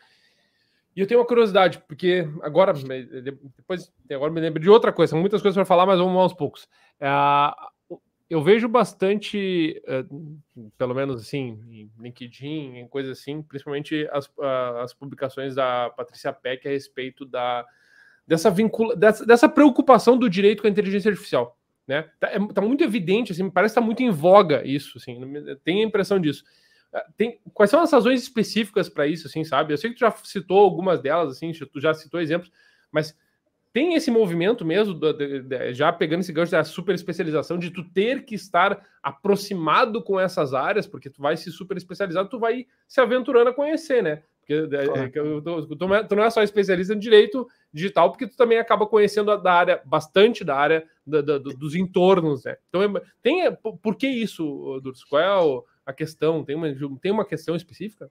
e 0.95 0.99
eu 0.99 1.07
tenho 1.07 1.21
uma 1.21 1.25
curiosidade, 1.25 1.81
porque 1.87 2.27
agora, 2.41 2.73
depois, 2.73 3.89
agora 4.11 4.31
me 4.31 4.41
lembro 4.41 4.61
de 4.61 4.69
outra 4.69 4.91
coisa, 4.91 5.11
são 5.11 5.19
muitas 5.19 5.41
coisas 5.41 5.55
para 5.55 5.63
falar, 5.63 5.85
mas 5.85 5.99
vamos 5.99 6.17
aos 6.17 6.33
poucos. 6.33 6.67
É, 6.99 7.07
eu 8.29 8.43
vejo 8.43 8.67
bastante, 8.67 9.81
é, 9.87 10.05
pelo 10.77 10.93
menos 10.93 11.19
assim, 11.21 11.59
em 11.67 11.91
LinkedIn, 11.99 12.77
em 12.77 12.87
coisas 12.87 13.17
assim, 13.17 13.41
principalmente 13.41 14.07
as, 14.11 14.29
as 14.83 14.93
publicações 14.93 15.55
da 15.55 15.89
Patrícia 15.89 16.31
Peck 16.31 16.67
a 16.67 16.71
respeito 16.71 17.25
da, 17.25 17.65
dessa, 18.27 18.51
vincula, 18.51 18.95
dessa, 18.95 19.25
dessa 19.25 19.49
preocupação 19.49 20.15
do 20.15 20.29
direito 20.29 20.61
com 20.61 20.67
a 20.67 20.71
inteligência 20.71 21.09
artificial. 21.09 21.57
Né? 21.87 22.07
Tá, 22.19 22.27
é, 22.27 22.39
tá 22.53 22.61
muito 22.61 22.83
evidente, 22.83 23.31
assim, 23.31 23.49
parece 23.49 23.73
que 23.73 23.79
tá 23.79 23.85
muito 23.85 24.03
em 24.03 24.11
voga 24.11 24.63
isso, 24.63 24.99
assim, 24.99 25.19
tenho 25.63 25.83
a 25.83 25.87
impressão 25.87 26.19
disso. 26.19 26.43
É, 26.93 27.03
tem, 27.17 27.39
quais 27.51 27.71
são 27.71 27.81
as 27.81 27.91
razões 27.91 28.21
específicas 28.21 28.87
para 28.87 29.07
isso, 29.07 29.25
assim, 29.25 29.43
sabe? 29.43 29.73
Eu 29.73 29.77
sei 29.77 29.89
que 29.89 29.95
tu 29.95 30.01
já 30.01 30.11
citou 30.11 30.59
algumas 30.59 31.01
delas, 31.01 31.35
assim, 31.35 31.51
tu 31.51 31.81
já 31.81 31.95
citou 31.95 32.21
exemplos, 32.21 32.51
mas 32.91 33.17
tem 33.71 33.93
esse 33.93 34.09
movimento 34.09 34.65
mesmo, 34.65 34.99
já 35.73 35.91
pegando 35.93 36.21
esse 36.21 36.33
gancho 36.33 36.51
da 36.51 36.63
super 36.63 36.95
especialização, 36.95 37.57
de 37.57 37.69
tu 37.69 37.83
ter 37.83 38.25
que 38.25 38.35
estar 38.35 38.83
aproximado 39.01 40.03
com 40.03 40.19
essas 40.19 40.53
áreas, 40.53 40.87
porque 40.87 41.09
tu 41.09 41.21
vai 41.21 41.37
se 41.37 41.51
super 41.51 41.77
especializar, 41.77 42.27
tu 42.27 42.39
vai 42.39 42.65
se 42.87 42.99
aventurando 42.99 43.49
a 43.49 43.53
conhecer, 43.53 44.01
né? 44.01 44.23
Porque 44.39 44.67
claro. 45.11 45.41
tu, 45.43 45.75
tu, 45.75 46.15
não 46.15 46.23
é 46.23 46.29
só 46.31 46.41
especialista 46.41 46.95
em 46.95 46.99
direito 46.99 47.47
digital, 47.71 48.09
porque 48.09 48.25
tu 48.27 48.35
também 48.35 48.57
acaba 48.57 48.87
conhecendo 48.87 49.29
a, 49.29 49.35
da 49.35 49.53
área, 49.53 49.81
bastante 49.85 50.43
da 50.43 50.55
área 50.55 50.83
da, 51.05 51.21
da, 51.21 51.37
dos 51.37 51.75
entornos, 51.75 52.45
né? 52.45 52.57
Então, 52.67 52.81
é, 52.81 53.01
tem, 53.21 53.55
por 53.55 53.95
que 53.95 54.07
isso, 54.07 54.79
Durs? 54.81 55.03
Qual 55.03 55.21
é 55.21 55.63
a 55.85 55.93
questão? 55.93 56.43
Tem 56.43 56.55
uma, 56.55 56.67
tem 56.99 57.11
uma 57.11 57.25
questão 57.25 57.55
específica? 57.55 58.09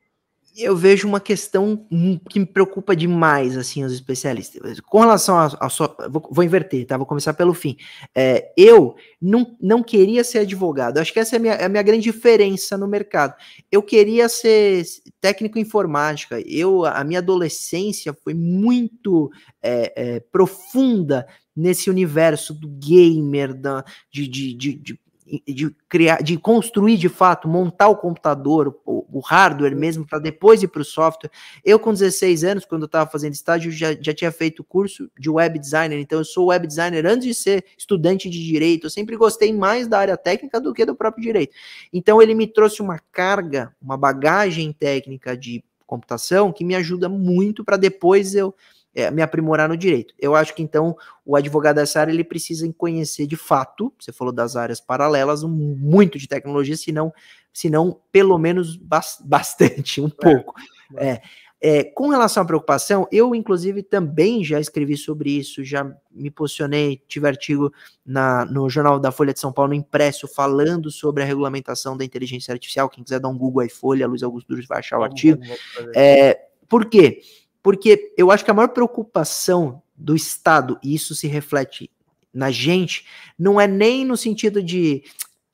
Eu 0.56 0.76
vejo 0.76 1.06
uma 1.06 1.20
questão 1.20 1.86
que 2.28 2.40
me 2.40 2.46
preocupa 2.46 2.96
demais, 2.96 3.56
assim, 3.56 3.84
os 3.84 3.92
especialistas. 3.92 4.80
Com 4.80 5.00
relação 5.00 5.38
a, 5.38 5.68
sua. 5.68 5.94
Vou, 6.10 6.28
vou, 6.30 6.44
inverter, 6.44 6.86
tá? 6.86 6.96
Vou 6.96 7.06
começar 7.06 7.32
pelo 7.34 7.54
fim. 7.54 7.76
É, 8.14 8.52
eu 8.56 8.96
não, 9.20 9.56
não 9.60 9.82
queria 9.82 10.24
ser 10.24 10.40
advogado. 10.40 10.98
Acho 10.98 11.12
que 11.12 11.20
essa 11.20 11.36
é 11.36 11.38
a, 11.38 11.40
minha, 11.40 11.54
é 11.54 11.64
a 11.64 11.68
minha 11.68 11.82
grande 11.82 12.02
diferença 12.02 12.76
no 12.76 12.88
mercado. 12.88 13.34
Eu 13.70 13.82
queria 13.82 14.28
ser 14.28 14.84
técnico 15.20 15.58
informática. 15.58 16.40
Eu, 16.40 16.84
a 16.84 17.04
minha 17.04 17.20
adolescência 17.20 18.12
foi 18.12 18.34
muito 18.34 19.30
é, 19.62 19.92
é, 19.96 20.20
profunda 20.20 21.26
nesse 21.54 21.90
universo 21.90 22.54
do 22.54 22.68
gamer, 22.68 23.52
da, 23.52 23.84
de, 24.12 24.28
de, 24.28 24.54
de, 24.54 24.74
de 24.74 25.00
de 25.46 25.74
criar, 25.88 26.22
de 26.22 26.38
construir 26.38 26.96
de 26.96 27.08
fato, 27.08 27.46
montar 27.46 27.88
o 27.88 27.96
computador, 27.96 28.80
o, 28.84 29.04
o 29.18 29.20
hardware 29.20 29.76
mesmo, 29.76 30.06
para 30.06 30.18
depois 30.18 30.62
ir 30.62 30.68
para 30.68 30.82
o 30.82 30.84
software. 30.84 31.30
Eu, 31.64 31.78
com 31.78 31.92
16 31.92 32.44
anos, 32.44 32.64
quando 32.64 32.82
eu 32.82 32.86
estava 32.86 33.10
fazendo 33.10 33.34
estágio, 33.34 33.70
já, 33.70 33.94
já 34.00 34.14
tinha 34.14 34.32
feito 34.32 34.64
curso 34.64 35.10
de 35.18 35.28
web 35.28 35.58
designer, 35.58 35.98
então 35.98 36.18
eu 36.18 36.24
sou 36.24 36.46
web 36.46 36.66
designer 36.66 37.06
antes 37.06 37.26
de 37.26 37.34
ser 37.34 37.64
estudante 37.76 38.28
de 38.30 38.44
direito. 38.44 38.86
Eu 38.86 38.90
sempre 38.90 39.16
gostei 39.16 39.52
mais 39.52 39.86
da 39.86 39.98
área 39.98 40.16
técnica 40.16 40.60
do 40.60 40.72
que 40.72 40.84
do 40.84 40.94
próprio 40.94 41.22
direito. 41.22 41.54
Então 41.92 42.22
ele 42.22 42.34
me 42.34 42.46
trouxe 42.46 42.80
uma 42.80 42.98
carga, 43.12 43.74
uma 43.80 43.96
bagagem 43.96 44.72
técnica 44.72 45.36
de 45.36 45.62
computação 45.86 46.52
que 46.52 46.64
me 46.64 46.74
ajuda 46.74 47.08
muito 47.08 47.64
para 47.64 47.78
depois 47.78 48.34
eu 48.34 48.54
é, 48.98 49.12
me 49.12 49.22
aprimorar 49.22 49.68
no 49.68 49.76
direito. 49.76 50.12
Eu 50.18 50.34
acho 50.34 50.52
que 50.52 50.60
então 50.60 50.96
o 51.24 51.36
advogado 51.36 51.76
dessa 51.76 52.00
área 52.00 52.10
ele 52.10 52.24
precisa 52.24 52.70
conhecer 52.76 53.28
de 53.28 53.36
fato, 53.36 53.92
você 53.96 54.12
falou 54.12 54.32
das 54.32 54.56
áreas 54.56 54.80
paralelas, 54.80 55.44
um, 55.44 55.48
muito 55.48 56.18
de 56.18 56.26
tecnologia, 56.26 56.76
se 56.76 56.90
não, 56.90 57.12
se 57.52 57.70
não 57.70 58.00
pelo 58.10 58.36
menos 58.38 58.76
bastante, 59.24 60.00
um 60.00 60.08
é, 60.08 60.10
pouco. 60.10 60.54
É. 60.96 61.08
é. 61.10 61.22
É, 61.60 61.82
com 61.82 62.08
relação 62.08 62.44
à 62.44 62.46
preocupação, 62.46 63.08
eu, 63.10 63.34
inclusive, 63.34 63.82
também 63.82 64.44
já 64.44 64.60
escrevi 64.60 64.96
sobre 64.96 65.30
isso, 65.30 65.64
já 65.64 65.92
me 66.08 66.30
posicionei, 66.30 67.02
tive 67.08 67.26
artigo 67.26 67.72
na, 68.06 68.44
no 68.44 68.70
jornal 68.70 69.00
da 69.00 69.10
Folha 69.10 69.32
de 69.32 69.40
São 69.40 69.52
Paulo, 69.52 69.70
no 69.70 69.74
impresso, 69.74 70.28
falando 70.28 70.88
sobre 70.88 71.24
a 71.24 71.26
regulamentação 71.26 71.96
da 71.96 72.04
inteligência 72.04 72.52
artificial. 72.52 72.88
Quem 72.88 73.02
quiser 73.02 73.18
dar 73.18 73.28
um 73.28 73.36
Google 73.36 73.62
aí, 73.62 73.68
Folha, 73.68 74.06
Luiz 74.06 74.22
Augusto 74.22 74.46
Duros 74.46 74.68
vai 74.68 74.78
achar 74.78 75.00
o 75.00 75.02
artigo. 75.02 75.42
É, 75.96 76.38
por 76.68 76.86
quê? 76.86 77.22
Porque 77.68 78.14
eu 78.16 78.30
acho 78.30 78.42
que 78.42 78.50
a 78.50 78.54
maior 78.54 78.68
preocupação 78.68 79.82
do 79.94 80.16
Estado, 80.16 80.78
e 80.82 80.94
isso 80.94 81.14
se 81.14 81.26
reflete 81.26 81.90
na 82.32 82.50
gente, 82.50 83.04
não 83.38 83.60
é 83.60 83.66
nem 83.66 84.06
no 84.06 84.16
sentido 84.16 84.62
de 84.62 85.02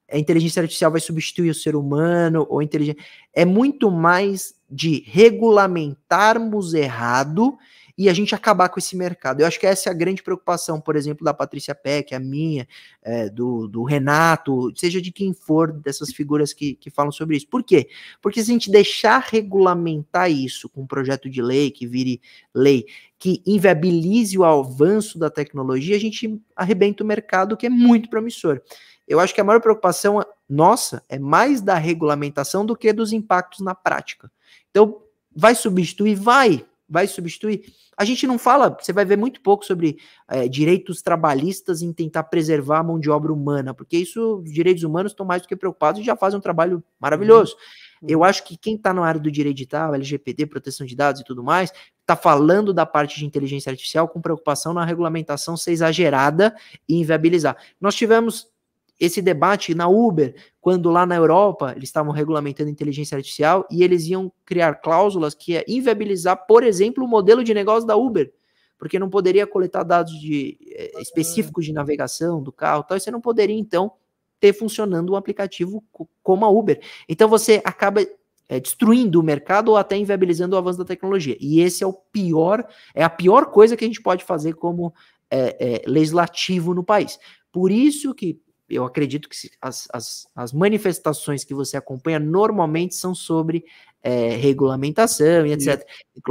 a 0.08 0.16
inteligência 0.16 0.62
artificial 0.62 0.92
vai 0.92 1.00
substituir 1.00 1.50
o 1.50 1.54
ser 1.56 1.74
humano 1.74 2.46
ou 2.48 2.62
inteligência, 2.62 3.02
é 3.32 3.44
muito 3.44 3.90
mais 3.90 4.54
de 4.70 5.02
regulamentarmos 5.08 6.72
errado 6.72 7.58
e 7.96 8.08
a 8.08 8.12
gente 8.12 8.34
acabar 8.34 8.68
com 8.68 8.78
esse 8.78 8.96
mercado. 8.96 9.40
Eu 9.40 9.46
acho 9.46 9.58
que 9.58 9.66
essa 9.66 9.88
é 9.88 9.92
a 9.92 9.94
grande 9.94 10.22
preocupação, 10.22 10.80
por 10.80 10.96
exemplo, 10.96 11.24
da 11.24 11.32
Patrícia 11.32 11.74
Peck, 11.74 12.14
a 12.14 12.18
minha, 12.18 12.66
é, 13.02 13.28
do, 13.28 13.68
do, 13.68 13.84
Renato, 13.84 14.72
seja 14.76 15.00
de 15.00 15.12
quem 15.12 15.32
for, 15.32 15.72
dessas 15.72 16.12
figuras 16.12 16.52
que, 16.52 16.74
que 16.74 16.90
falam 16.90 17.12
sobre 17.12 17.36
isso. 17.36 17.46
Por 17.48 17.62
quê? 17.62 17.88
Porque 18.20 18.42
se 18.42 18.50
a 18.50 18.54
gente 18.54 18.70
deixar 18.70 19.20
regulamentar 19.20 20.30
isso 20.30 20.68
com 20.68 20.82
um 20.82 20.86
projeto 20.86 21.30
de 21.30 21.40
lei 21.40 21.70
que 21.70 21.86
vire 21.86 22.20
lei, 22.52 22.86
que 23.18 23.42
inviabilize 23.46 24.36
o 24.36 24.44
avanço 24.44 25.18
da 25.18 25.30
tecnologia, 25.30 25.96
a 25.96 26.00
gente 26.00 26.40
arrebenta 26.56 27.04
o 27.04 27.06
mercado 27.06 27.56
que 27.56 27.66
é 27.66 27.70
muito 27.70 28.10
promissor. 28.10 28.60
Eu 29.06 29.20
acho 29.20 29.34
que 29.34 29.40
a 29.40 29.44
maior 29.44 29.60
preocupação 29.60 30.24
nossa 30.48 31.02
é 31.08 31.18
mais 31.18 31.60
da 31.60 31.76
regulamentação 31.76 32.64
do 32.66 32.76
que 32.76 32.92
dos 32.92 33.12
impactos 33.12 33.60
na 33.60 33.74
prática 33.74 34.30
Então, 34.70 35.02
vai 35.34 35.54
substituir? 35.54 36.14
Vai, 36.14 36.64
vai 36.94 37.08
substituir. 37.08 37.64
A 37.96 38.04
gente 38.04 38.24
não 38.24 38.38
fala, 38.38 38.76
você 38.80 38.92
vai 38.92 39.04
ver 39.04 39.18
muito 39.18 39.40
pouco 39.40 39.66
sobre 39.66 39.98
é, 40.28 40.46
direitos 40.46 41.02
trabalhistas 41.02 41.82
em 41.82 41.92
tentar 41.92 42.22
preservar 42.22 42.78
a 42.78 42.82
mão 42.84 43.00
de 43.00 43.10
obra 43.10 43.32
humana, 43.32 43.74
porque 43.74 43.96
isso, 43.96 44.36
os 44.36 44.52
direitos 44.52 44.84
humanos 44.84 45.10
estão 45.10 45.26
mais 45.26 45.42
do 45.42 45.48
que 45.48 45.56
preocupados 45.56 46.00
e 46.00 46.04
já 46.04 46.14
fazem 46.14 46.38
um 46.38 46.42
trabalho 46.42 46.84
maravilhoso. 47.00 47.56
Uhum. 48.00 48.08
Eu 48.08 48.22
acho 48.22 48.44
que 48.44 48.56
quem 48.56 48.76
está 48.76 48.94
na 48.94 49.04
área 49.04 49.20
do 49.20 49.28
direito 49.28 49.56
digital, 49.56 49.92
LGPD, 49.92 50.46
proteção 50.46 50.86
de 50.86 50.94
dados 50.94 51.20
e 51.20 51.24
tudo 51.24 51.42
mais, 51.42 51.72
está 52.00 52.14
falando 52.14 52.72
da 52.72 52.86
parte 52.86 53.18
de 53.18 53.26
inteligência 53.26 53.70
artificial 53.70 54.06
com 54.06 54.20
preocupação 54.20 54.72
na 54.72 54.84
regulamentação 54.84 55.56
ser 55.56 55.72
exagerada 55.72 56.54
e 56.88 57.00
inviabilizar. 57.00 57.56
Nós 57.80 57.96
tivemos 57.96 58.53
esse 58.98 59.20
debate 59.20 59.74
na 59.74 59.88
Uber, 59.88 60.34
quando 60.60 60.90
lá 60.90 61.04
na 61.04 61.16
Europa 61.16 61.72
eles 61.76 61.88
estavam 61.88 62.12
regulamentando 62.12 62.70
inteligência 62.70 63.16
artificial 63.16 63.66
e 63.70 63.82
eles 63.82 64.06
iam 64.06 64.32
criar 64.44 64.76
cláusulas 64.76 65.34
que 65.34 65.52
ia 65.52 65.64
inviabilizar, 65.66 66.46
por 66.46 66.62
exemplo, 66.62 67.04
o 67.04 67.08
modelo 67.08 67.42
de 67.42 67.52
negócio 67.52 67.86
da 67.86 67.96
Uber, 67.96 68.32
porque 68.78 68.98
não 68.98 69.10
poderia 69.10 69.46
coletar 69.46 69.82
dados 69.82 70.18
de, 70.20 70.58
eh, 70.72 70.92
específicos 71.00 71.64
de 71.64 71.72
navegação 71.72 72.42
do 72.42 72.52
carro, 72.52 72.84
tal, 72.84 72.96
e 72.96 73.00
você 73.00 73.10
não 73.10 73.20
poderia 73.20 73.58
então 73.58 73.92
ter 74.40 74.52
funcionando 74.52 75.12
um 75.12 75.16
aplicativo 75.16 75.82
como 76.22 76.44
a 76.44 76.48
Uber. 76.48 76.80
Então 77.08 77.28
você 77.28 77.60
acaba 77.64 78.06
é, 78.48 78.60
destruindo 78.60 79.20
o 79.20 79.22
mercado 79.22 79.70
ou 79.70 79.76
até 79.76 79.96
inviabilizando 79.96 80.54
o 80.54 80.58
avanço 80.58 80.78
da 80.78 80.84
tecnologia. 80.84 81.36
E 81.40 81.60
esse 81.60 81.82
é 81.82 81.86
o 81.86 81.92
pior, 81.92 82.66
é 82.94 83.02
a 83.02 83.10
pior 83.10 83.46
coisa 83.46 83.76
que 83.76 83.84
a 83.84 83.88
gente 83.88 84.02
pode 84.02 84.22
fazer 84.22 84.54
como 84.54 84.92
é, 85.30 85.82
é, 85.82 85.82
legislativo 85.86 86.74
no 86.74 86.84
país. 86.84 87.18
Por 87.50 87.70
isso 87.70 88.14
que 88.14 88.38
eu 88.68 88.84
acredito 88.84 89.28
que 89.28 89.50
as, 89.60 89.88
as, 89.92 90.26
as, 90.34 90.52
manifestações 90.52 91.44
que 91.44 91.54
você 91.54 91.76
acompanha 91.76 92.18
normalmente 92.18 92.94
são 92.94 93.14
sobre 93.14 93.64
é, 94.02 94.30
regulamentação 94.36 95.46
e 95.46 95.52
etc. 95.52 95.86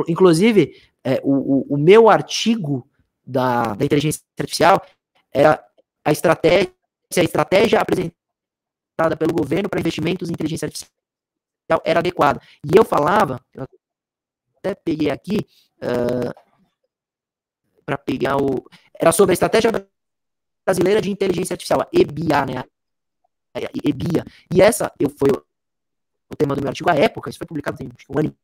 Inclusive, 0.07 0.81
é, 1.03 1.21
o, 1.23 1.73
o, 1.73 1.77
meu 1.77 2.09
artigo 2.09 2.87
da, 3.25 3.75
da 3.75 3.85
inteligência 3.85 4.21
artificial 4.39 4.83
era 5.31 5.63
a 6.03 6.11
estratégia, 6.11 6.71
a 7.15 7.21
estratégia 7.21 7.79
apresentada 7.79 9.17
pelo 9.17 9.33
governo 9.33 9.69
para 9.69 9.79
investimentos 9.79 10.29
em 10.29 10.33
inteligência 10.33 10.65
artificial 10.65 10.91
era 11.83 11.99
adequada. 11.99 12.41
E 12.65 12.77
eu 12.77 12.83
falava, 12.83 13.39
eu 13.53 13.67
até 14.57 14.75
peguei 14.75 15.09
aqui, 15.09 15.45
uh, 15.77 16.43
para 17.85 17.97
pegar 17.97 18.37
o. 18.37 18.65
Era 18.99 19.11
sobre 19.11 19.33
a 19.33 19.35
estratégia 19.35 19.71
Brasileira 20.65 21.01
de 21.01 21.11
Inteligência 21.11 21.53
Artificial, 21.53 21.81
a 21.81 21.87
EBIA, 21.91 22.45
né? 22.45 22.63
A 23.53 23.59
EBIA. 23.83 24.25
E 24.53 24.61
essa 24.61 24.91
eu, 24.99 25.09
foi 25.09 25.29
o 25.29 26.35
tema 26.35 26.55
do 26.55 26.61
meu 26.61 26.69
artigo 26.69 26.89
à 26.89 26.95
época, 26.95 27.29
isso 27.29 27.37
foi 27.37 27.47
publicado 27.47 27.77
tem 27.77 27.89
um 28.09 28.19
ano 28.19 28.35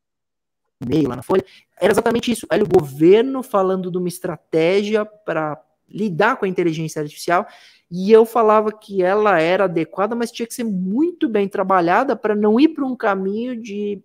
e 0.80 0.86
meio 0.86 1.08
lá 1.08 1.16
na 1.16 1.22
Folha. 1.22 1.44
Era 1.78 1.92
exatamente 1.92 2.30
isso. 2.30 2.46
Olha, 2.50 2.64
o 2.64 2.68
governo 2.68 3.42
falando 3.42 3.90
de 3.90 3.98
uma 3.98 4.08
estratégia 4.08 5.04
para 5.04 5.60
lidar 5.88 6.36
com 6.36 6.44
a 6.44 6.48
inteligência 6.48 7.02
artificial 7.02 7.46
e 7.90 8.12
eu 8.12 8.24
falava 8.24 8.70
que 8.70 9.02
ela 9.02 9.40
era 9.40 9.64
adequada, 9.64 10.14
mas 10.14 10.30
tinha 10.30 10.46
que 10.46 10.54
ser 10.54 10.64
muito 10.64 11.28
bem 11.28 11.48
trabalhada 11.48 12.14
para 12.14 12.34
não 12.34 12.60
ir 12.60 12.68
para 12.68 12.86
um 12.86 12.94
caminho 12.94 13.60
de 13.60 14.00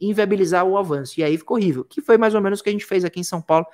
inviabilizar 0.00 0.66
o 0.66 0.76
avanço. 0.76 1.18
E 1.18 1.24
aí 1.24 1.38
ficou 1.38 1.56
horrível. 1.56 1.84
Que 1.84 2.02
foi 2.02 2.18
mais 2.18 2.34
ou 2.34 2.42
menos 2.42 2.60
o 2.60 2.62
que 2.62 2.68
a 2.68 2.72
gente 2.72 2.84
fez 2.84 3.04
aqui 3.04 3.18
em 3.18 3.24
São 3.24 3.40
Paulo 3.40 3.66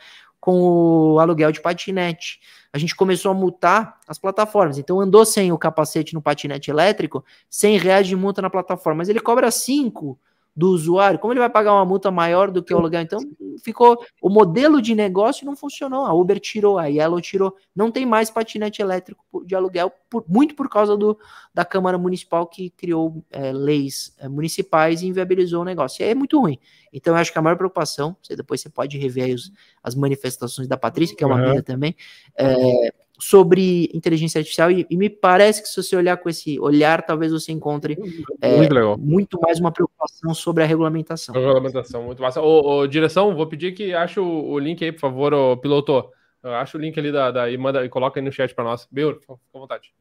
com 0.44 1.14
o 1.14 1.18
aluguel 1.18 1.50
de 1.50 1.62
patinete. 1.62 2.38
A 2.70 2.76
gente 2.76 2.94
começou 2.94 3.30
a 3.30 3.34
multar 3.34 3.98
as 4.06 4.18
plataformas. 4.18 4.76
Então, 4.76 5.00
andou 5.00 5.24
sem 5.24 5.50
o 5.50 5.56
capacete 5.56 6.12
no 6.12 6.20
patinete 6.20 6.70
elétrico, 6.70 7.24
100 7.48 7.78
reais 7.78 8.06
de 8.06 8.14
multa 8.14 8.42
na 8.42 8.50
plataforma. 8.50 8.98
Mas 8.98 9.08
ele 9.08 9.20
cobra 9.20 9.50
5 9.50 10.18
do 10.56 10.68
usuário. 10.70 11.18
Como 11.18 11.32
ele 11.32 11.40
vai 11.40 11.50
pagar 11.50 11.72
uma 11.72 11.84
multa 11.84 12.10
maior 12.10 12.50
do 12.50 12.62
que 12.62 12.72
o 12.72 12.76
aluguel? 12.76 13.02
Então, 13.02 13.18
ficou. 13.62 13.98
O 14.22 14.28
modelo 14.28 14.80
de 14.80 14.94
negócio 14.94 15.44
não 15.44 15.56
funcionou. 15.56 16.06
A 16.06 16.12
Uber 16.12 16.38
tirou, 16.38 16.78
a 16.78 16.86
Yellow 16.86 17.20
tirou. 17.20 17.56
Não 17.74 17.90
tem 17.90 18.06
mais 18.06 18.30
patinete 18.30 18.80
elétrico 18.80 19.44
de 19.44 19.54
aluguel, 19.54 19.92
por, 20.08 20.24
muito 20.28 20.54
por 20.54 20.68
causa 20.68 20.96
do, 20.96 21.18
da 21.52 21.64
Câmara 21.64 21.98
Municipal 21.98 22.46
que 22.46 22.70
criou 22.70 23.24
é, 23.30 23.52
leis 23.52 24.14
é, 24.18 24.28
municipais 24.28 25.02
e 25.02 25.06
inviabilizou 25.06 25.62
o 25.62 25.64
negócio. 25.64 26.02
E 26.02 26.04
aí 26.04 26.10
é 26.10 26.14
muito 26.14 26.40
ruim. 26.40 26.58
Então, 26.92 27.14
eu 27.14 27.18
acho 27.18 27.32
que 27.32 27.38
a 27.38 27.42
maior 27.42 27.56
preocupação, 27.56 28.16
você, 28.22 28.36
depois 28.36 28.60
você 28.60 28.68
pode 28.68 28.96
rever 28.96 29.34
os, 29.34 29.50
as 29.82 29.94
manifestações 29.94 30.68
da 30.68 30.76
Patrícia, 30.76 31.16
que 31.16 31.24
é 31.24 31.26
uma 31.26 31.36
uhum. 31.36 31.44
amiga 31.46 31.62
também, 31.62 31.96
é, 32.36 32.94
sobre 33.18 33.88
inteligência 33.94 34.38
artificial 34.38 34.70
e, 34.70 34.86
e, 34.90 34.96
me 34.96 35.08
parece 35.08 35.62
que 35.62 35.68
se 35.68 35.82
você 35.82 35.96
olhar 35.96 36.16
com 36.16 36.28
esse 36.28 36.58
olhar, 36.58 37.04
talvez 37.06 37.30
você 37.30 37.52
encontre 37.52 37.96
é, 38.40 38.56
muito, 38.56 38.98
muito, 38.98 39.40
mais 39.40 39.60
uma 39.60 39.70
preocupação 39.70 40.34
sobre 40.34 40.64
a 40.64 40.66
regulamentação. 40.66 41.34
A 41.34 41.38
regulamentação, 41.38 42.02
muito 42.02 42.20
massa. 42.20 42.40
Ô, 42.40 42.80
ô, 42.80 42.86
direção, 42.86 43.34
vou 43.36 43.46
pedir 43.46 43.72
que 43.72 43.94
ache 43.94 44.18
o, 44.18 44.26
o, 44.26 44.58
link 44.58 44.84
aí, 44.84 44.90
por 44.90 45.00
favor, 45.00 45.32
ô, 45.32 45.56
piloto. 45.56 46.10
Acha 46.42 46.76
o 46.76 46.80
link 46.80 46.98
ali 46.98 47.10
da, 47.10 47.30
da, 47.30 47.50
e 47.50 47.56
manda 47.56 47.82
e 47.84 47.88
coloca 47.88 48.20
aí 48.20 48.24
no 48.24 48.30
chat 48.30 48.54
para 48.54 48.64
nós. 48.64 48.86
Beur, 48.90 49.18
fica 49.18 49.32
à 49.32 49.58
vontade. 49.58 49.94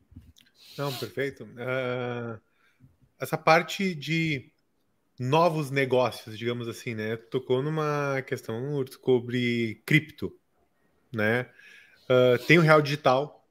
Não, 0.77 0.91
perfeito. 0.91 1.43
Uh, 1.43 2.37
essa 3.17 3.37
parte 3.37 3.95
de 3.95 4.51
novos 5.17 5.71
negócios, 5.71 6.37
digamos 6.37 6.67
assim, 6.67 6.93
né? 6.95 7.15
Tocou 7.15 7.61
numa 7.61 8.21
questão 8.23 8.83
sobre 9.01 9.81
cripto, 9.85 10.35
né? 11.13 11.47
Uh, 12.03 12.37
tem 12.45 12.57
o 12.57 12.61
Real 12.61 12.81
Digital 12.81 13.47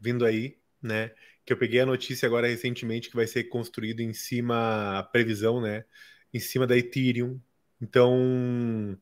vindo 0.00 0.24
aí, 0.24 0.56
né? 0.82 1.12
Que 1.44 1.52
eu 1.52 1.56
peguei 1.56 1.80
a 1.80 1.86
notícia 1.86 2.26
agora 2.26 2.48
recentemente 2.48 3.10
que 3.10 3.16
vai 3.16 3.26
ser 3.26 3.44
construído 3.44 4.00
em 4.00 4.12
cima, 4.12 4.98
a 4.98 5.02
previsão, 5.02 5.60
né? 5.60 5.84
Em 6.32 6.40
cima 6.40 6.66
da 6.66 6.76
Ethereum. 6.76 7.38
Então, 7.80 8.98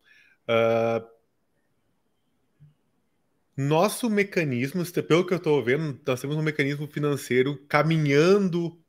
uh, 0.49 1.07
nosso 3.57 4.09
mecanismo, 4.09 4.85
pelo 5.03 5.27
que 5.27 5.35
eu 5.35 5.39
estou 5.39 5.63
vendo, 5.63 6.01
nós 6.07 6.21
temos 6.21 6.37
um 6.37 6.43
mecanismo 6.43 6.87
financeiro 6.87 7.59
caminhando 7.69 8.81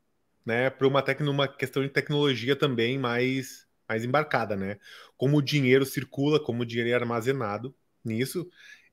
né, 0.44 0.70
para 0.70 0.86
uma, 0.86 1.04
uma 1.28 1.48
questão 1.48 1.82
de 1.82 1.88
tecnologia 1.88 2.56
também 2.56 2.98
mais, 2.98 3.66
mais 3.88 4.04
embarcada, 4.04 4.56
né? 4.56 4.78
Como 5.16 5.36
o 5.36 5.42
dinheiro 5.42 5.84
circula, 5.84 6.42
como 6.42 6.62
o 6.62 6.66
dinheiro 6.66 6.90
é 6.90 6.94
armazenado 6.94 7.74
nisso 8.04 8.48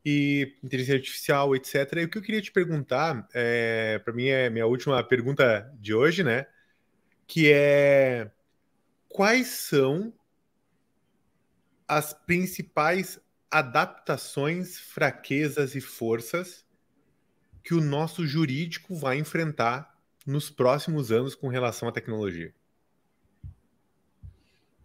e 0.10 0.56
inteligência 0.64 0.96
artificial, 0.96 1.54
etc. 1.54 1.76
E 1.98 2.04
o 2.06 2.10
que 2.10 2.18
eu 2.18 2.22
queria 2.22 2.42
te 2.42 2.50
perguntar, 2.50 3.28
é, 3.34 4.00
para 4.00 4.14
mim 4.14 4.28
é 4.28 4.50
minha 4.50 4.66
última 4.66 5.04
pergunta 5.04 5.70
de 5.82 5.94
hoje, 5.94 6.24
né? 6.24 6.48
Que 7.28 7.52
é 7.52 8.32
quais 9.10 9.48
são 9.48 10.14
as 11.86 12.14
principais 12.14 13.20
adaptações, 13.52 14.80
fraquezas 14.80 15.76
e 15.76 15.82
forças 15.82 16.66
que 17.62 17.74
o 17.74 17.82
nosso 17.82 18.26
jurídico 18.26 18.96
vai 18.96 19.18
enfrentar 19.18 19.94
nos 20.26 20.50
próximos 20.50 21.12
anos 21.12 21.36
com 21.36 21.50
relação 21.50 21.90
à 21.90 21.92
tecnologia? 21.92 22.54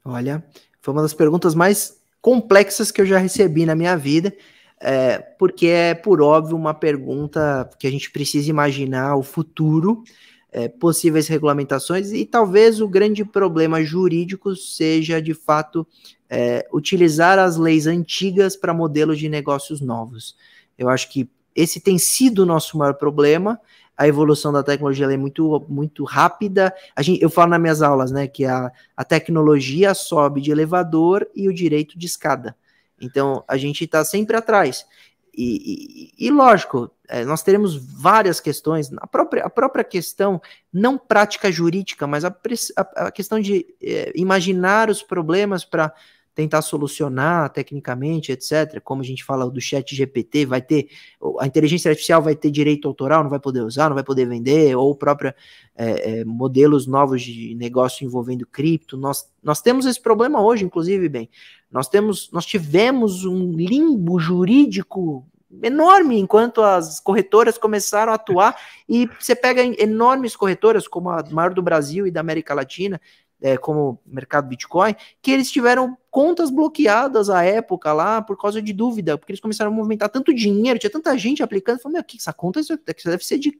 Olha, 0.04 0.44
foi 0.80 0.92
uma 0.92 1.02
das 1.02 1.14
perguntas 1.14 1.54
mais 1.54 2.02
complexas 2.20 2.90
que 2.90 3.00
eu 3.00 3.06
já 3.06 3.18
recebi 3.18 3.64
na 3.64 3.76
minha 3.76 3.96
vida 3.96 4.36
é, 4.84 5.18
porque 5.38 5.68
é, 5.68 5.94
por 5.94 6.20
óbvio, 6.20 6.56
uma 6.56 6.74
pergunta 6.74 7.70
que 7.78 7.86
a 7.86 7.90
gente 7.90 8.10
precisa 8.10 8.50
imaginar 8.50 9.14
o 9.14 9.22
futuro, 9.22 10.02
é, 10.50 10.68
possíveis 10.68 11.28
regulamentações, 11.28 12.10
e 12.10 12.26
talvez 12.26 12.80
o 12.80 12.88
grande 12.88 13.24
problema 13.24 13.82
jurídico 13.84 14.56
seja, 14.56 15.22
de 15.22 15.34
fato, 15.34 15.86
é, 16.28 16.66
utilizar 16.72 17.38
as 17.38 17.56
leis 17.56 17.86
antigas 17.86 18.56
para 18.56 18.74
modelos 18.74 19.20
de 19.20 19.28
negócios 19.28 19.80
novos. 19.80 20.36
Eu 20.76 20.88
acho 20.88 21.08
que 21.10 21.30
esse 21.54 21.78
tem 21.80 21.96
sido 21.96 22.40
o 22.40 22.46
nosso 22.46 22.76
maior 22.76 22.94
problema. 22.94 23.60
A 23.96 24.08
evolução 24.08 24.52
da 24.52 24.64
tecnologia 24.64 25.06
é 25.06 25.16
muito, 25.16 25.64
muito 25.68 26.02
rápida. 26.02 26.74
A 26.96 27.02
gente, 27.02 27.22
eu 27.22 27.30
falo 27.30 27.50
nas 27.50 27.60
minhas 27.60 27.82
aulas 27.82 28.10
né, 28.10 28.26
que 28.26 28.44
a, 28.44 28.72
a 28.96 29.04
tecnologia 29.04 29.94
sobe 29.94 30.40
de 30.40 30.50
elevador 30.50 31.28
e 31.36 31.48
o 31.48 31.54
direito 31.54 31.96
de 31.96 32.06
escada. 32.06 32.56
Então, 33.02 33.44
a 33.48 33.56
gente 33.56 33.84
está 33.84 34.04
sempre 34.04 34.36
atrás. 34.36 34.86
E, 35.34 36.12
e, 36.18 36.26
e 36.26 36.30
lógico, 36.30 36.90
é, 37.08 37.24
nós 37.24 37.42
teremos 37.42 37.74
várias 37.74 38.38
questões, 38.38 38.90
a 38.98 39.06
própria, 39.06 39.44
a 39.44 39.50
própria 39.50 39.82
questão, 39.82 40.40
não 40.72 40.96
prática 40.96 41.50
jurídica, 41.50 42.06
mas 42.06 42.24
a, 42.24 42.34
a, 42.76 43.06
a 43.06 43.10
questão 43.10 43.40
de 43.40 43.66
é, 43.82 44.12
imaginar 44.14 44.88
os 44.88 45.02
problemas 45.02 45.64
para 45.64 45.92
tentar 46.34 46.62
solucionar 46.62 47.50
tecnicamente, 47.50 48.32
etc. 48.32 48.80
Como 48.82 49.02
a 49.02 49.04
gente 49.04 49.24
fala 49.24 49.48
do 49.50 49.60
chat 49.60 49.94
GPT, 49.94 50.46
vai 50.46 50.62
ter, 50.62 50.88
a 51.38 51.46
inteligência 51.46 51.90
artificial 51.90 52.22
vai 52.22 52.34
ter 52.34 52.50
direito 52.50 52.88
autoral, 52.88 53.22
não 53.22 53.30
vai 53.30 53.40
poder 53.40 53.60
usar, 53.60 53.88
não 53.88 53.94
vai 53.94 54.04
poder 54.04 54.26
vender, 54.26 54.74
ou 54.76 54.94
própria 54.94 55.34
é, 55.76 56.20
é, 56.20 56.24
modelos 56.24 56.86
novos 56.86 57.22
de 57.22 57.54
negócio 57.54 58.04
envolvendo 58.04 58.46
cripto. 58.46 58.96
Nós, 58.96 59.30
nós 59.42 59.60
temos 59.60 59.84
esse 59.84 60.00
problema 60.00 60.40
hoje, 60.40 60.64
inclusive, 60.64 61.08
bem. 61.08 61.28
Nós 61.70 61.88
temos, 61.88 62.30
nós 62.32 62.46
tivemos 62.46 63.24
um 63.24 63.52
limbo 63.52 64.18
jurídico 64.18 65.26
enorme 65.62 66.18
enquanto 66.18 66.62
as 66.62 66.98
corretoras 66.98 67.58
começaram 67.58 68.12
a 68.12 68.14
atuar 68.14 68.56
e 68.88 69.06
você 69.20 69.34
pega 69.34 69.62
enormes 69.82 70.34
corretoras 70.34 70.88
como 70.88 71.10
a 71.10 71.22
maior 71.30 71.52
do 71.52 71.60
Brasil 71.60 72.06
e 72.06 72.10
da 72.10 72.20
América 72.20 72.54
Latina 72.54 73.00
é, 73.42 73.56
como 73.56 73.98
mercado 74.06 74.48
Bitcoin, 74.48 74.94
que 75.20 75.30
eles 75.32 75.50
tiveram 75.50 75.98
contas 76.10 76.50
bloqueadas 76.50 77.28
à 77.28 77.42
época 77.42 77.92
lá 77.92 78.22
por 78.22 78.38
causa 78.38 78.62
de 78.62 78.72
dúvida, 78.72 79.18
porque 79.18 79.32
eles 79.32 79.40
começaram 79.40 79.72
a 79.72 79.74
movimentar 79.74 80.08
tanto 80.08 80.32
dinheiro, 80.32 80.78
tinha 80.78 80.90
tanta 80.90 81.16
gente 81.18 81.42
aplicando, 81.42 81.80
falou, 81.80 81.94
meu, 81.94 82.04
que 82.04 82.16
essa 82.16 82.32
conta 82.32 82.60
isso 82.60 82.78
deve 83.04 83.24
ser 83.24 83.38
de... 83.38 83.58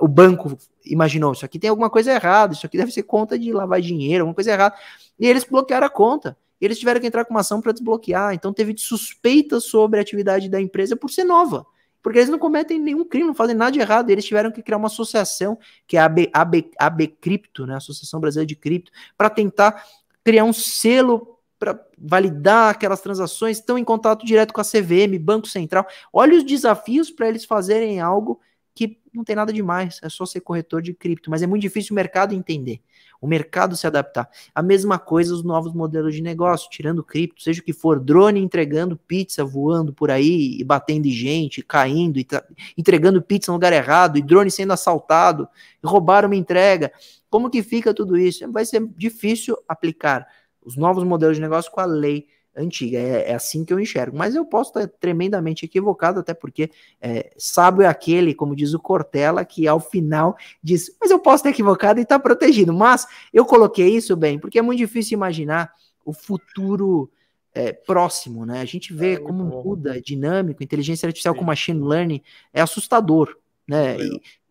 O 0.00 0.08
banco 0.08 0.58
imaginou, 0.84 1.32
isso 1.32 1.44
aqui 1.44 1.58
tem 1.58 1.70
alguma 1.70 1.88
coisa 1.88 2.12
errada, 2.12 2.54
isso 2.54 2.66
aqui 2.66 2.76
deve 2.76 2.90
ser 2.90 3.04
conta 3.04 3.38
de 3.38 3.52
lavar 3.52 3.80
dinheiro, 3.80 4.22
alguma 4.22 4.34
coisa 4.34 4.50
errada. 4.50 4.74
E 5.18 5.26
eles 5.26 5.44
bloquearam 5.44 5.86
a 5.86 5.90
conta. 5.90 6.36
Eles 6.60 6.78
tiveram 6.78 7.00
que 7.00 7.06
entrar 7.06 7.24
com 7.24 7.32
uma 7.32 7.40
ação 7.40 7.60
para 7.60 7.72
desbloquear. 7.72 8.34
Então 8.34 8.52
teve 8.52 8.74
suspeitas 8.76 9.64
sobre 9.64 9.98
a 9.98 10.02
atividade 10.02 10.48
da 10.48 10.60
empresa 10.60 10.96
por 10.96 11.10
ser 11.10 11.24
nova 11.24 11.64
porque 12.02 12.18
eles 12.18 12.30
não 12.30 12.38
cometem 12.38 12.78
nenhum 12.78 13.04
crime, 13.04 13.26
não 13.26 13.34
fazem 13.34 13.54
nada 13.54 13.72
de 13.72 13.80
errado. 13.80 14.10
Eles 14.10 14.24
tiveram 14.24 14.50
que 14.50 14.62
criar 14.62 14.76
uma 14.76 14.86
associação, 14.86 15.58
que 15.86 15.96
é 15.96 16.00
a 16.00 16.04
AB, 16.04 16.30
AB, 16.32 16.70
AB 16.78 17.06
Cripto, 17.20 17.66
né, 17.66 17.76
Associação 17.76 18.20
Brasileira 18.20 18.46
de 18.46 18.56
Cripto, 18.56 18.90
para 19.16 19.30
tentar 19.30 19.84
criar 20.24 20.44
um 20.44 20.52
selo 20.52 21.38
para 21.58 21.78
validar 21.98 22.70
aquelas 22.70 23.02
transações, 23.02 23.58
estão 23.58 23.76
em 23.76 23.84
contato 23.84 24.24
direto 24.24 24.54
com 24.54 24.62
a 24.62 24.64
CVM, 24.64 25.18
Banco 25.20 25.46
Central. 25.46 25.86
Olha 26.10 26.38
os 26.38 26.42
desafios 26.42 27.10
para 27.10 27.28
eles 27.28 27.44
fazerem 27.44 28.00
algo 28.00 28.40
que 28.80 28.98
não 29.12 29.22
tem 29.22 29.36
nada 29.36 29.52
demais, 29.52 30.00
é 30.02 30.08
só 30.08 30.24
ser 30.24 30.40
corretor 30.40 30.80
de 30.80 30.94
cripto, 30.94 31.30
mas 31.30 31.42
é 31.42 31.46
muito 31.46 31.60
difícil 31.60 31.92
o 31.92 31.94
mercado 31.94 32.34
entender, 32.34 32.80
o 33.20 33.26
mercado 33.26 33.76
se 33.76 33.86
adaptar. 33.86 34.26
A 34.54 34.62
mesma 34.62 34.98
coisa 34.98 35.34
os 35.34 35.44
novos 35.44 35.74
modelos 35.74 36.14
de 36.14 36.22
negócio, 36.22 36.70
tirando 36.70 37.04
cripto, 37.04 37.42
seja 37.42 37.60
o 37.60 37.62
que 37.64 37.74
for, 37.74 38.00
drone 38.00 38.40
entregando 38.40 38.96
pizza, 38.96 39.44
voando 39.44 39.92
por 39.92 40.10
aí 40.10 40.56
e 40.58 40.64
batendo 40.64 41.04
em 41.04 41.10
gente, 41.10 41.62
caindo 41.62 42.18
e 42.18 42.26
entregando 42.74 43.20
pizza 43.20 43.52
no 43.52 43.56
lugar 43.56 43.74
errado, 43.74 44.16
e 44.16 44.22
drone 44.22 44.50
sendo 44.50 44.72
assaltado, 44.72 45.46
roubaram 45.84 46.26
uma 46.26 46.36
entrega. 46.36 46.90
Como 47.28 47.50
que 47.50 47.62
fica 47.62 47.92
tudo 47.92 48.16
isso? 48.16 48.50
Vai 48.50 48.64
ser 48.64 48.88
difícil 48.96 49.58
aplicar 49.68 50.26
os 50.64 50.74
novos 50.74 51.04
modelos 51.04 51.36
de 51.36 51.42
negócio 51.42 51.70
com 51.70 51.80
a 51.80 51.84
lei 51.84 52.26
antiga. 52.56 52.98
É, 52.98 53.30
é, 53.30 53.34
assim 53.34 53.64
que 53.64 53.72
eu 53.72 53.80
enxergo. 53.80 54.16
Mas 54.16 54.34
eu 54.34 54.44
posso 54.44 54.70
estar 54.70 54.86
tremendamente 55.00 55.64
equivocado, 55.64 56.20
até 56.20 56.34
porque 56.34 56.70
é, 57.00 57.32
sábio 57.36 57.82
é 57.82 57.86
aquele, 57.86 58.34
como 58.34 58.56
diz 58.56 58.74
o 58.74 58.80
Cortella, 58.80 59.44
que 59.44 59.66
ao 59.66 59.80
final 59.80 60.36
diz: 60.62 60.96
Mas 61.00 61.10
eu 61.10 61.18
posso 61.18 61.36
estar 61.36 61.50
equivocado 61.50 62.00
e 62.00 62.02
estar 62.02 62.18
tá 62.18 62.22
protegido. 62.22 62.72
Mas 62.72 63.06
eu 63.32 63.44
coloquei 63.44 63.88
isso 63.96 64.16
bem, 64.16 64.38
porque 64.38 64.58
é 64.58 64.62
muito 64.62 64.78
difícil 64.78 65.16
imaginar 65.16 65.72
o 66.04 66.12
futuro. 66.12 67.10
É, 67.52 67.72
próximo, 67.72 68.46
né? 68.46 68.60
A 68.60 68.64
gente 68.64 68.94
vê 68.94 69.14
é, 69.14 69.16
como 69.18 69.42
muda, 69.42 69.98
é 69.98 70.00
dinâmico, 70.00 70.62
inteligência 70.62 71.08
artificial 71.08 71.34
Sim. 71.34 71.40
com 71.40 71.44
machine 71.44 71.82
learning 71.82 72.22
é 72.54 72.60
assustador, 72.60 73.36
né? 73.66 73.96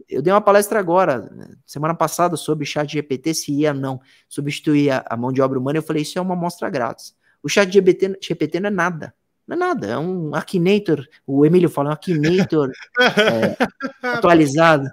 Eu 0.09 0.21
dei 0.21 0.33
uma 0.33 0.41
palestra 0.41 0.79
agora, 0.79 1.31
semana 1.65 1.93
passada, 1.93 2.35
sobre 2.35 2.65
chat 2.65 2.91
GPT, 2.91 3.33
se 3.33 3.53
ia 3.53 3.71
ou 3.71 3.79
não 3.79 4.01
substituir 4.27 4.89
a, 4.89 5.05
a 5.09 5.15
mão 5.15 5.31
de 5.31 5.41
obra 5.41 5.57
humana. 5.57 5.77
Eu 5.77 5.83
falei, 5.83 6.01
isso 6.01 6.19
é 6.19 6.21
uma 6.21 6.33
amostra 6.33 6.69
grátis. 6.69 7.15
O 7.41 7.49
chat 7.49 7.71
GPT, 7.71 8.17
GPT 8.21 8.59
não 8.59 8.67
é 8.67 8.71
nada. 8.71 9.13
Não 9.47 9.55
é 9.55 9.59
nada, 9.59 9.87
é 9.87 9.97
um 9.97 10.35
Akinator, 10.35 11.03
o 11.25 11.43
Emílio 11.43 11.69
fala, 11.69 11.89
um 11.89 11.93
Akinator 11.93 12.69
é, 13.01 14.07
atualizado. 14.07 14.87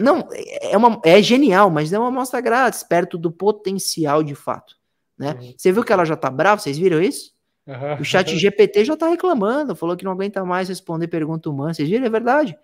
não, 0.00 0.28
é, 0.60 0.76
uma, 0.76 1.00
é 1.04 1.22
genial, 1.22 1.70
mas 1.70 1.92
é 1.92 1.98
uma 1.98 2.08
amostra 2.08 2.40
grátis, 2.40 2.82
perto 2.82 3.16
do 3.16 3.30
potencial 3.30 4.24
de 4.24 4.34
fato. 4.34 4.74
Né? 5.16 5.36
Uhum. 5.40 5.54
Você 5.56 5.70
viu 5.70 5.84
que 5.84 5.92
ela 5.92 6.04
já 6.04 6.16
tá 6.16 6.28
brava? 6.28 6.60
Vocês 6.60 6.76
viram 6.76 7.00
isso? 7.00 7.36
Uhum. 7.66 8.00
O 8.00 8.04
chat 8.04 8.36
GPT 8.36 8.84
já 8.84 8.96
tá 8.96 9.08
reclamando, 9.08 9.76
falou 9.76 9.96
que 9.96 10.04
não 10.04 10.12
aguenta 10.12 10.44
mais 10.44 10.68
responder 10.68 11.06
pergunta 11.06 11.48
humana. 11.48 11.72
Vocês 11.72 11.88
viram? 11.88 12.04
É 12.04 12.10
verdade. 12.10 12.56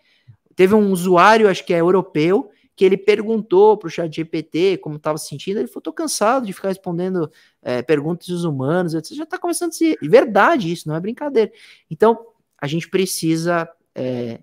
Teve 0.56 0.74
um 0.74 0.90
usuário, 0.90 1.48
acho 1.48 1.64
que 1.64 1.72
é 1.72 1.80
europeu, 1.80 2.50
que 2.74 2.84
ele 2.84 2.96
perguntou 2.96 3.76
para 3.76 3.86
o 3.86 3.90
chat 3.90 4.14
GPT 4.14 4.78
como 4.78 4.96
estava 4.96 5.18
se 5.18 5.28
sentindo, 5.28 5.58
ele 5.58 5.68
falou, 5.68 5.82
tô 5.82 5.92
cansado 5.92 6.46
de 6.46 6.52
ficar 6.52 6.68
respondendo 6.68 7.30
é, 7.62 7.80
perguntas 7.82 8.26
dos 8.26 8.44
humanos, 8.44 8.92
você 8.92 9.14
já 9.14 9.24
está 9.24 9.38
começando 9.38 9.70
a 9.70 9.72
ser 9.72 9.96
verdade 10.02 10.72
isso, 10.72 10.88
não 10.88 10.96
é 10.96 11.00
brincadeira. 11.00 11.52
Então, 11.90 12.26
a 12.60 12.66
gente 12.66 12.88
precisa 12.88 13.68
é, 13.94 14.40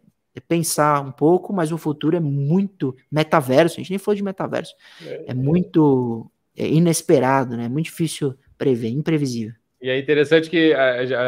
pensar 0.48 1.02
um 1.02 1.12
pouco, 1.12 1.52
mas 1.54 1.72
o 1.72 1.78
futuro 1.78 2.16
é 2.16 2.20
muito 2.20 2.96
metaverso, 3.12 3.76
a 3.76 3.80
gente 3.80 3.90
nem 3.90 4.00
falou 4.00 4.16
de 4.16 4.24
metaverso, 4.24 4.74
é, 5.06 5.26
é 5.28 5.34
muito 5.34 6.32
é, 6.56 6.68
inesperado, 6.68 7.58
né? 7.58 7.66
É 7.66 7.70
muito 7.70 7.86
difícil 7.86 8.36
prever, 8.58 8.90
imprevisível. 8.90 9.54
E 9.82 9.90
é 9.90 9.98
interessante 9.98 10.50
que, 10.50 10.74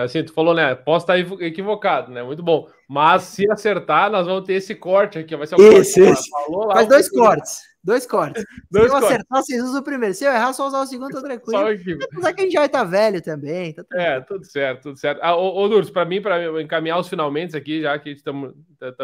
assim, 0.04 0.24
tu 0.24 0.34
falou, 0.34 0.54
né? 0.54 0.76
Posso 0.76 1.06
estar 1.06 1.18
equivocado, 1.42 2.12
né? 2.12 2.22
Muito 2.22 2.44
bom. 2.44 2.68
Mas 2.88 3.24
se 3.24 3.50
acertar, 3.50 4.12
nós 4.12 4.28
vamos 4.28 4.44
ter 4.46 4.54
esse 4.54 4.76
corte 4.76 5.18
aqui. 5.18 5.36
Vai 5.38 5.48
ser 5.48 5.56
um 5.56 5.72
esse, 5.72 6.02
corte. 6.02 6.20
Esse. 6.20 6.30
Falou 6.30 6.66
lá, 6.66 6.76
Faz 6.76 6.88
dois 6.88 7.10
cortes. 7.10 7.62
Dois 7.84 8.06
cortes. 8.06 8.44
Dois 8.70 8.86
se 8.86 8.90
eu 8.90 9.00
cortes. 9.00 9.10
acertar, 9.10 9.42
vocês 9.42 9.64
usam 9.64 9.80
o 9.80 9.84
primeiro. 9.84 10.14
Se 10.14 10.26
eu 10.26 10.32
errar, 10.32 10.54
só 10.54 10.68
usar 10.68 10.82
o 10.82 10.86
segundo, 10.86 11.14
tá 11.14 11.22
tranquilo. 11.22 11.62
Só 11.62 12.06
Apesar 12.12 12.34
que 12.34 12.42
a 12.42 12.44
gente 12.44 12.54
já 12.54 12.60
vai 12.60 12.68
estar 12.68 12.80
tá 12.80 12.84
velho 12.84 13.22
também. 13.22 13.74
Tá 13.74 13.84
é, 13.94 14.20
tudo 14.20 14.46
certo, 14.46 14.84
tudo 14.84 15.00
certo. 15.00 15.20
Ah, 15.24 15.36
ô, 15.36 15.64
ô 15.64 15.68
Durs, 15.68 15.90
para 15.90 16.06
mim, 16.06 16.22
para 16.22 16.62
encaminhar 16.62 17.00
os 17.00 17.08
finalmente 17.08 17.56
aqui, 17.56 17.82
já 17.82 17.98
que 17.98 18.12
estamos 18.12 18.54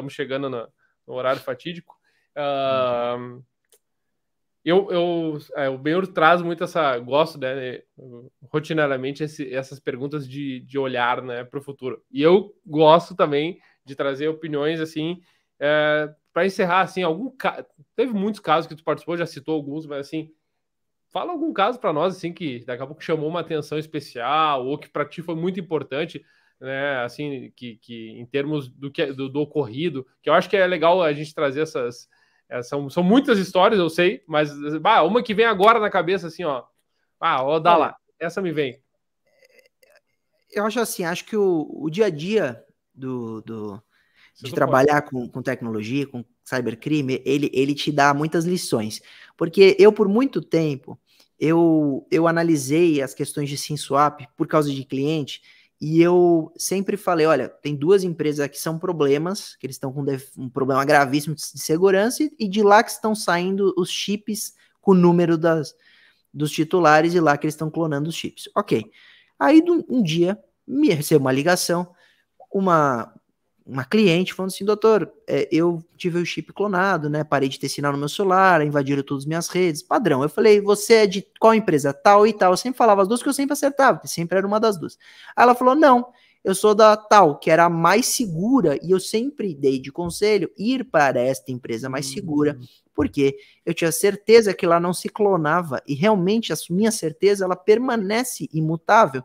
chegando 0.09 0.49
no, 0.49 0.67
no, 1.07 1.13
horário 1.13 1.41
fatídico. 1.41 1.95
Uh, 2.37 3.41
eu, 4.69 4.91
eu, 4.91 5.37
é, 5.55 5.69
o 5.69 5.77
Benhur 5.77 6.05
traz 6.07 6.41
muito 6.41 6.61
essa. 6.61 6.99
Gosto, 6.99 7.39
né? 7.39 7.83
Rotineiramente, 8.51 9.23
esse, 9.23 9.53
essas 9.53 9.79
perguntas 9.79 10.27
de, 10.27 10.59
de 10.59 10.77
olhar 10.77 11.21
né, 11.21 11.45
para 11.45 11.57
o 11.57 11.63
futuro. 11.63 12.03
E 12.11 12.21
eu 12.21 12.53
gosto 12.65 13.15
também 13.15 13.61
de 13.85 13.95
trazer 13.95 14.27
opiniões 14.27 14.81
assim. 14.81 15.21
É, 15.57 16.13
para 16.33 16.45
encerrar, 16.45 16.81
assim, 16.81 17.01
algum 17.01 17.31
teve 17.95 18.11
muitos 18.13 18.41
casos 18.41 18.67
que 18.67 18.75
tu 18.75 18.83
participou, 18.83 19.15
já 19.15 19.25
citou 19.25 19.55
alguns, 19.55 19.85
mas 19.85 19.99
assim, 19.99 20.29
fala 21.09 21.31
algum 21.31 21.53
caso 21.53 21.79
para 21.79 21.93
nós 21.93 22.17
assim 22.17 22.33
que 22.33 22.63
daqui 22.65 22.83
a 22.83 22.85
pouco 22.85 23.01
chamou 23.01 23.29
uma 23.29 23.39
atenção 23.39 23.79
especial 23.79 24.67
ou 24.67 24.77
que 24.77 24.89
para 24.89 25.05
ti 25.05 25.21
foi 25.21 25.35
muito 25.35 25.61
importante, 25.61 26.23
né? 26.59 26.97
Assim, 27.05 27.53
que, 27.55 27.77
que 27.77 28.09
em 28.19 28.25
termos 28.25 28.67
do 28.67 28.91
que 28.91 29.05
do, 29.13 29.29
do 29.29 29.39
ocorrido, 29.39 30.05
que 30.21 30.29
eu 30.29 30.33
acho 30.33 30.49
que 30.49 30.57
é 30.57 30.67
legal 30.67 31.01
a 31.01 31.13
gente 31.13 31.33
trazer 31.33 31.61
essas 31.61 32.09
é, 32.49 32.61
são, 32.63 32.89
são 32.89 33.03
muitas 33.03 33.37
histórias, 33.37 33.79
eu 33.79 33.89
sei, 33.89 34.23
mas 34.27 34.51
bah, 34.79 35.03
uma 35.03 35.21
que 35.21 35.33
vem 35.33 35.45
agora 35.45 35.79
na 35.79 35.89
cabeça, 35.89 36.27
assim, 36.27 36.43
ó. 36.43 36.63
Ah, 37.19 37.43
ó, 37.43 37.59
dá 37.59 37.75
lá. 37.75 37.95
Essa 38.19 38.41
me 38.41 38.51
vem. 38.51 38.81
Eu 40.51 40.65
acho 40.65 40.79
assim, 40.79 41.03
acho 41.03 41.25
que 41.25 41.35
o, 41.35 41.67
o 41.71 41.89
dia 41.89 42.05
a 42.05 42.09
dia 42.09 42.63
do, 42.93 43.41
do 43.41 43.83
de 44.41 44.51
trabalhar 44.53 45.01
com, 45.01 45.27
com 45.27 45.41
tecnologia, 45.41 46.05
com 46.05 46.23
cybercrime, 46.43 47.21
ele, 47.25 47.49
ele 47.53 47.73
te 47.73 47.91
dá 47.91 48.13
muitas 48.13 48.45
lições. 48.45 49.01
Porque 49.35 49.75
eu, 49.79 49.91
por 49.91 50.07
muito 50.07 50.41
tempo, 50.41 50.97
eu, 51.39 52.07
eu 52.11 52.27
analisei 52.27 53.01
as 53.01 53.13
questões 53.13 53.49
de 53.49 53.57
SimSwap 53.57 54.27
por 54.37 54.47
causa 54.47 54.71
de 54.71 54.83
cliente 54.85 55.41
e 55.79 56.01
eu 56.01 56.51
sempre 56.57 56.97
falei, 56.97 57.27
olha, 57.27 57.47
tem 57.47 57.75
duas 57.75 58.03
empresas 58.03 58.47
que 58.47 58.59
são 58.59 58.79
problemas, 58.79 59.55
que 59.55 59.65
eles 59.67 59.75
estão 59.75 59.93
com 59.93 60.03
um 60.35 60.49
problema 60.49 60.83
gravíssimo 60.83 61.35
de 61.35 61.41
segurança, 61.41 62.27
e 62.39 62.47
de 62.47 62.63
lá 62.63 62.83
que 62.83 62.89
estão 62.89 63.13
saindo 63.13 63.73
os 63.77 63.89
chips 63.89 64.53
com 64.81 64.91
o 64.91 64.95
número 64.95 65.37
das, 65.37 65.75
dos 66.33 66.51
titulares, 66.51 67.13
e 67.13 67.19
lá 67.19 67.37
que 67.37 67.45
eles 67.45 67.53
estão 67.53 67.69
clonando 67.69 68.09
os 68.09 68.15
chips. 68.15 68.49
Ok. 68.55 68.89
Aí 69.39 69.63
um 69.87 70.01
dia 70.01 70.39
me 70.67 70.89
recebeu 70.89 71.19
uma 71.19 71.31
ligação, 71.31 71.93
uma, 72.51 73.13
uma 73.67 73.83
cliente 73.83 74.33
falando 74.33 74.51
assim, 74.51 74.63
doutor, 74.63 75.11
é, 75.27 75.47
eu 75.51 75.83
tive 75.97 76.19
o 76.19 76.25
chip 76.25 76.53
clonado, 76.53 77.09
né? 77.09 77.23
Parei 77.23 77.49
de 77.49 77.59
ter 77.59 77.67
sinal 77.67 77.91
no 77.91 77.97
meu 77.97 78.07
celular, 78.07 78.65
invadiram 78.65 79.03
todas 79.03 79.23
as 79.23 79.27
minhas 79.27 79.49
redes, 79.49 79.83
padrão. 79.83 80.23
Eu 80.23 80.29
falei, 80.29 80.61
você 80.61 80.93
é 80.93 81.07
de 81.07 81.27
qual 81.37 81.53
empresa? 81.53 81.93
Tal 81.93 82.25
e 82.25 82.31
tal. 82.31 82.53
Eu 82.53 82.57
sempre 82.57 82.77
falava 82.77 83.01
as 83.01 83.07
duas 83.07 83.21
que 83.21 83.27
eu 83.27 83.33
sempre 83.33 83.53
acertava, 83.53 83.99
que 83.99 84.07
sempre 84.07 84.37
era 84.37 84.47
uma 84.47 84.59
das 84.59 84.77
duas. 84.77 84.97
Aí 85.35 85.43
ela 85.43 85.53
falou, 85.53 85.75
não, 85.75 86.07
eu 86.43 86.55
sou 86.55 86.73
da 86.73 86.95
tal, 86.95 87.37
que 87.37 87.51
era 87.51 87.65
a 87.65 87.69
mais 87.69 88.05
segura, 88.05 88.79
e 88.81 88.91
eu 88.91 89.01
sempre 89.01 89.53
dei 89.53 89.79
de 89.79 89.91
conselho 89.91 90.49
ir 90.57 90.85
para 90.85 91.19
esta 91.19 91.51
empresa 91.51 91.89
mais 91.89 92.05
segura, 92.05 92.57
hum. 92.57 92.65
porque 92.95 93.37
eu 93.65 93.73
tinha 93.73 93.91
certeza 93.91 94.53
que 94.53 94.65
lá 94.65 94.79
não 94.79 94.93
se 94.93 95.09
clonava, 95.09 95.83
e 95.85 95.93
realmente 95.93 96.53
a 96.53 96.55
minha 96.69 96.91
certeza 96.91 97.43
ela 97.43 97.55
permanece 97.55 98.47
imutável, 98.53 99.23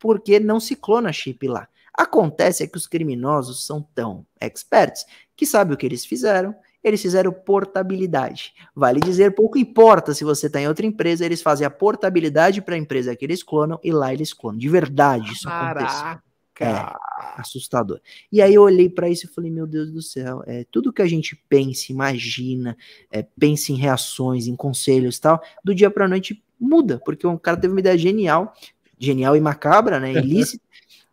porque 0.00 0.40
não 0.40 0.58
se 0.58 0.74
clona 0.74 1.12
chip 1.12 1.46
lá. 1.46 1.68
Acontece 1.96 2.64
é 2.64 2.66
que 2.66 2.76
os 2.76 2.86
criminosos 2.86 3.64
são 3.64 3.80
tão 3.94 4.26
experts 4.40 5.06
que 5.36 5.46
sabem 5.46 5.74
o 5.74 5.76
que 5.76 5.86
eles 5.86 6.04
fizeram. 6.04 6.54
Eles 6.82 7.00
fizeram 7.00 7.32
portabilidade. 7.32 8.52
Vale 8.74 9.00
dizer, 9.00 9.34
pouco 9.34 9.56
importa 9.56 10.12
se 10.12 10.22
você 10.22 10.48
está 10.48 10.60
em 10.60 10.68
outra 10.68 10.84
empresa, 10.84 11.24
eles 11.24 11.40
fazem 11.40 11.66
a 11.66 11.70
portabilidade 11.70 12.60
para 12.60 12.74
a 12.74 12.78
empresa 12.78 13.16
que 13.16 13.24
eles 13.24 13.42
clonam 13.42 13.80
e 13.82 13.90
lá 13.90 14.12
eles 14.12 14.34
clonam. 14.34 14.58
De 14.58 14.68
verdade, 14.68 15.32
isso 15.32 15.48
Caraca. 15.48 15.86
acontece. 15.86 16.24
É, 16.60 17.40
assustador. 17.40 18.00
E 18.30 18.40
aí 18.40 18.54
eu 18.54 18.62
olhei 18.62 18.88
para 18.88 19.08
isso 19.08 19.26
e 19.26 19.28
falei, 19.28 19.50
meu 19.50 19.66
Deus 19.66 19.90
do 19.90 20.00
céu, 20.00 20.40
é, 20.46 20.64
tudo 20.70 20.92
que 20.92 21.02
a 21.02 21.06
gente 21.06 21.34
pensa, 21.48 21.90
imagina, 21.90 22.76
é, 23.10 23.22
pensa 23.22 23.72
em 23.72 23.74
reações, 23.74 24.46
em 24.46 24.54
conselhos 24.54 25.16
e 25.16 25.20
tal, 25.20 25.42
do 25.64 25.74
dia 25.74 25.90
para 25.90 26.06
noite 26.06 26.44
muda, 26.58 27.00
porque 27.04 27.26
um 27.26 27.36
cara 27.36 27.56
teve 27.56 27.74
uma 27.74 27.80
ideia 27.80 27.98
genial, 27.98 28.54
genial 28.96 29.36
e 29.36 29.40
macabra, 29.40 29.98
né, 29.98 30.12
ilícita, 30.22 30.62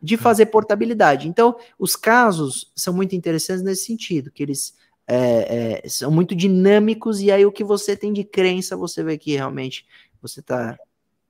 de 0.02 0.18
fazer 0.18 0.47
portabilidade. 0.47 1.28
Então, 1.28 1.56
os 1.78 1.95
casos 1.95 2.72
são 2.76 2.93
muito 2.93 3.16
interessantes 3.16 3.64
nesse 3.64 3.86
sentido, 3.86 4.32
que 4.32 4.41
eles 4.41 4.74
é, 5.08 5.82
é, 5.84 5.89
são 5.89 6.10
muito 6.10 6.36
dinâmicos, 6.36 7.22
e 7.22 7.32
aí 7.32 7.45
o 7.45 7.52
que 7.52 7.64
você 7.64 7.95
tem 7.95 8.12
de 8.12 8.24
crença, 8.24 8.76
você 8.76 9.04
vê 9.04 9.18
que 9.18 9.36
realmente 9.36 9.86
você 10.22 10.39
está, 10.39 10.78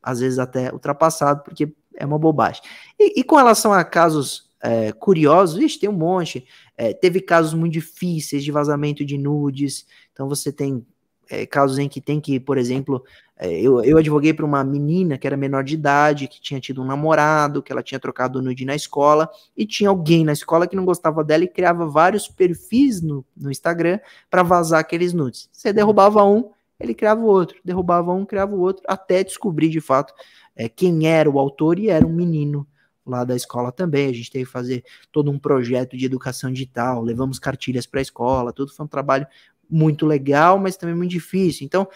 às 0.01 0.19
vezes, 0.19 0.39
até 0.39 0.71
ultrapassado, 0.71 1.43
porque 1.43 1.73
é 1.95 2.05
uma 2.05 2.19
bobagem. 2.19 2.61
E, 2.99 3.19
e 3.19 3.23
com 3.23 3.35
relação 3.35 3.73
a 3.73 3.83
casos 3.83 4.49
é, 4.61 4.91
curiosos, 4.91 5.61
ixi, 5.61 5.79
tem 5.79 5.89
um 5.89 5.93
monte. 5.93 6.45
É, 6.77 6.93
teve 6.93 7.19
casos 7.19 7.53
muito 7.53 7.73
difíceis 7.73 8.43
de 8.43 8.51
vazamento 8.51 9.03
de 9.03 9.17
nudes, 9.17 9.85
então 10.13 10.29
você 10.29 10.51
tem 10.51 10.85
é, 11.31 11.45
casos 11.45 11.79
em 11.79 11.87
que 11.87 12.01
tem 12.01 12.19
que, 12.19 12.39
por 12.39 12.57
exemplo, 12.57 13.03
é, 13.37 13.49
eu, 13.49 13.81
eu 13.83 13.97
advoguei 13.97 14.33
para 14.33 14.45
uma 14.45 14.63
menina 14.65 15.17
que 15.17 15.25
era 15.25 15.37
menor 15.37 15.63
de 15.63 15.75
idade, 15.75 16.27
que 16.27 16.41
tinha 16.41 16.59
tido 16.59 16.81
um 16.81 16.85
namorado, 16.85 17.63
que 17.63 17.71
ela 17.71 17.81
tinha 17.81 17.99
trocado 17.99 18.41
nude 18.41 18.65
na 18.65 18.75
escola, 18.75 19.29
e 19.55 19.65
tinha 19.65 19.89
alguém 19.89 20.25
na 20.25 20.33
escola 20.33 20.67
que 20.67 20.75
não 20.75 20.83
gostava 20.83 21.23
dela 21.23 21.45
e 21.45 21.47
criava 21.47 21.87
vários 21.87 22.27
perfis 22.27 23.01
no, 23.01 23.25
no 23.35 23.49
Instagram 23.49 23.99
para 24.29 24.43
vazar 24.43 24.81
aqueles 24.81 25.13
nudes. 25.13 25.49
Você 25.53 25.71
derrubava 25.71 26.21
um, 26.25 26.51
ele 26.77 26.93
criava 26.93 27.21
o 27.21 27.25
outro, 27.25 27.57
derrubava 27.63 28.11
um, 28.11 28.25
criava 28.25 28.53
o 28.53 28.59
outro, 28.59 28.83
até 28.85 29.23
descobrir 29.23 29.69
de 29.69 29.79
fato 29.79 30.13
é, 30.53 30.67
quem 30.67 31.07
era 31.07 31.29
o 31.29 31.39
autor 31.39 31.79
e 31.79 31.89
era 31.89 32.05
um 32.05 32.13
menino 32.13 32.67
lá 33.05 33.23
da 33.23 33.35
escola 33.35 33.71
também. 33.71 34.09
A 34.09 34.13
gente 34.13 34.29
teve 34.29 34.45
que 34.45 34.51
fazer 34.51 34.83
todo 35.11 35.31
um 35.31 35.39
projeto 35.39 35.95
de 35.95 36.05
educação 36.05 36.51
digital, 36.51 37.01
levamos 37.01 37.39
cartilhas 37.39 37.85
para 37.85 38.01
a 38.01 38.03
escola, 38.03 38.51
tudo 38.51 38.73
foi 38.73 38.85
um 38.85 38.89
trabalho 38.89 39.25
muito 39.71 40.05
legal, 40.05 40.59
mas 40.59 40.75
também 40.75 40.95
muito 40.95 41.11
difícil. 41.11 41.65
Então, 41.65 41.87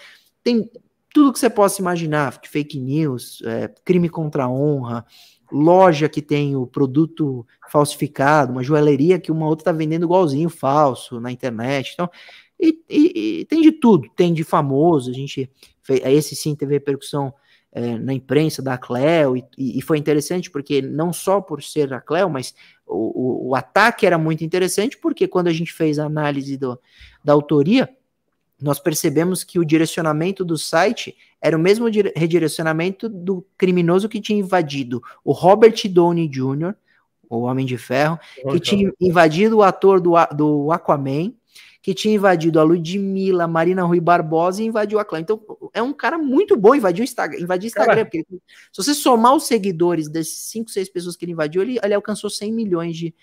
tem 0.42 0.70
tudo 1.14 1.32
que 1.32 1.40
você 1.40 1.50
possa 1.50 1.82
imaginar, 1.82 2.40
fake 2.46 2.80
news, 2.80 3.42
é, 3.46 3.68
crime 3.84 4.10
contra 4.10 4.46
a 4.46 4.50
honra, 4.50 5.06
loja 5.52 6.10
que 6.10 6.22
tem 6.22 6.56
o 6.56 6.66
produto 6.66 7.46
falsificado, 7.70 8.52
uma 8.52 8.64
joalheria 8.64 9.20
que 9.20 9.32
uma 9.32 9.48
outra 9.48 9.62
está 9.62 9.72
vendendo 9.72 10.04
igualzinho 10.04 10.50
falso 10.50 11.20
na 11.20 11.32
internet. 11.32 11.92
Então, 11.94 12.10
e, 12.60 12.80
e, 12.90 13.40
e, 13.40 13.46
tem 13.46 13.62
de 13.62 13.72
tudo, 13.72 14.10
tem 14.16 14.34
de 14.34 14.44
famoso, 14.44 15.10
a 15.10 15.14
gente 15.14 15.50
fez, 15.84 16.02
esse 16.06 16.36
sim 16.36 16.56
teve 16.56 16.74
repercussão 16.74 17.34
é, 17.76 17.98
na 17.98 18.14
imprensa 18.14 18.62
da 18.62 18.78
Cleo, 18.78 19.36
e, 19.36 19.46
e, 19.58 19.82
foi 19.82 19.98
interessante 19.98 20.50
porque 20.50 20.82
não 20.82 21.12
só 21.12 21.42
por 21.42 21.62
ser 21.62 21.94
a 21.94 22.00
Cleo, 22.00 22.30
mas 22.30 22.56
o, 22.88 23.48
o, 23.48 23.50
o, 23.50 23.56
ataque 23.56 24.06
era 24.06 24.18
muito 24.18 24.46
interessante, 24.46 24.98
porque 24.98 25.28
quando 25.28 25.48
a 25.48 25.54
gente 25.54 25.74
fez 25.74 26.00
a 26.00 26.06
análise 26.06 26.56
do, 26.56 26.80
da 27.22 27.34
autoria, 27.34 27.90
nós 28.62 28.80
percebemos 28.80 29.44
que 29.44 29.60
o 29.60 29.66
direcionamento 29.66 30.46
do 30.46 30.58
site 30.58 31.18
era 31.42 31.58
o 31.58 31.60
mesmo 31.60 31.88
redirecionamento 32.16 33.10
do 33.10 33.46
criminoso 33.58 34.08
que 34.08 34.22
tinha 34.22 34.40
invadido 34.40 35.04
o 35.22 35.34
Robert 35.34 35.76
Downey 35.90 36.30
Jr., 36.30 36.74
o 37.30 37.42
Homem 37.42 37.66
de 37.66 37.78
Ferro, 37.78 38.18
que 38.52 38.60
tinha 38.62 38.90
invadido 39.02 39.58
o 39.58 39.64
ator 39.64 40.00
do, 40.00 40.14
do 40.34 40.72
Aquaman, 40.72 41.34
que 41.86 41.94
tinha 41.94 42.16
invadido 42.16 42.60
a 42.60 42.64
Ludmilla, 42.64 43.48
Marina 43.48 43.84
Rui 43.84 44.00
Barbosa 44.00 44.60
e 44.60 44.66
invadiu 44.66 44.98
a 44.98 45.06
clã. 45.06 45.20
Então, 45.20 45.40
é 45.72 45.84
um 45.84 45.94
cara 45.94 46.18
muito 46.18 46.58
bom, 46.58 46.74
invadiu 46.74 47.04
o 47.04 47.04
Instagram, 47.04 47.40
invadiu 47.40 47.68
Instagram, 47.68 48.06
porque 48.06 48.26
ele, 48.28 48.42
se 48.72 48.84
você 48.84 48.96
somar 48.96 49.36
os 49.36 49.46
seguidores 49.46 50.10
desses 50.10 50.50
5, 50.50 50.72
6 50.72 50.90
pessoas 50.90 51.16
que 51.16 51.24
ele 51.24 51.34
invadiu, 51.34 51.62
ele, 51.62 51.78
ele 51.84 51.94
alcançou 51.94 52.28
100 52.28 52.52
milhões 52.52 52.98
de, 52.98 53.14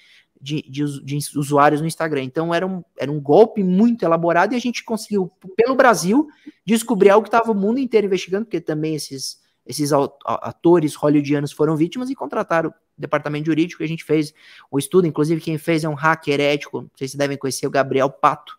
de, 0.41 0.63
de, 0.63 1.03
de, 1.03 1.19
usuários 1.37 1.81
no 1.81 1.89
Instagram. 1.89 2.23
Então, 2.23 2.55
era 2.55 2.65
um, 2.65 2.85
era 2.97 3.11
um 3.11 3.21
golpe 3.21 3.65
muito 3.65 4.05
elaborado 4.05 4.53
e 4.53 4.57
a 4.57 4.61
gente 4.61 4.85
conseguiu, 4.85 5.29
pelo 5.57 5.75
Brasil, 5.75 6.29
descobrir 6.65 7.11
algo 7.11 7.25
que 7.25 7.35
estava 7.35 7.51
o 7.51 7.57
mundo 7.57 7.81
inteiro 7.81 8.07
investigando, 8.07 8.45
porque 8.45 8.61
também 8.61 8.95
esses, 8.95 9.42
esses 9.67 9.93
atores 9.93 10.95
hollywoodianos 10.95 11.53
foram 11.53 11.77
vítimas 11.77 12.11
e 12.11 12.15
contrataram 12.15 12.73
departamento 12.97 13.47
jurídico, 13.47 13.83
a 13.83 13.87
gente 13.87 14.05
fez 14.05 14.35
o 14.71 14.79
estudo, 14.79 15.07
inclusive 15.07 15.41
quem 15.41 15.59
fez 15.59 15.85
é 15.85 15.89
um 15.89 15.95
hacker 15.95 16.41
ético, 16.41 16.91
vocês 16.95 17.15
devem 17.15 17.37
conhecer 17.37 17.67
o 17.67 17.71
Gabriel 17.71 18.11
Pato, 18.11 18.57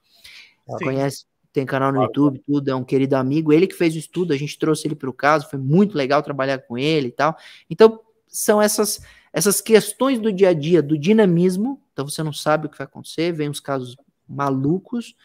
conhece, 0.84 1.26
tem 1.52 1.66
canal 1.66 1.92
no 1.92 2.02
YouTube, 2.02 2.42
tudo, 2.46 2.70
é 2.70 2.76
um 2.76 2.84
querido 2.84 3.16
amigo, 3.16 3.54
ele 3.54 3.68
que 3.68 3.76
fez 3.76 3.96
o 3.96 4.00
estudo, 4.00 4.34
a 4.34 4.38
gente 4.38 4.58
trouxe 4.58 4.88
ele 4.88 4.96
para 4.96 5.10
o 5.10 5.14
caso, 5.14 5.50
foi 5.50 5.60
muito 5.60 5.96
legal 5.96 6.24
trabalhar 6.24 6.58
com 6.60 6.78
ele 6.78 7.10
e 7.10 7.12
tal, 7.12 7.38
então 7.70 8.00
são 8.28 8.62
essas, 8.62 9.02
essas 9.32 9.62
questões 9.62 10.20
do 10.20 10.32
dia 10.32 10.50
a 10.50 10.54
dia, 10.54 10.82
do 10.82 10.98
dinamismo, 10.98 11.82
então 11.94 12.08
você 12.08 12.24
não 12.24 12.34
sabe 12.34 12.66
o 12.66 12.70
que 12.70 12.78
vai 12.78 12.86
acontecer, 12.86 13.32
vem 13.32 13.50
os 13.50 13.60
casos 13.60 13.96
malucos, 14.28 15.16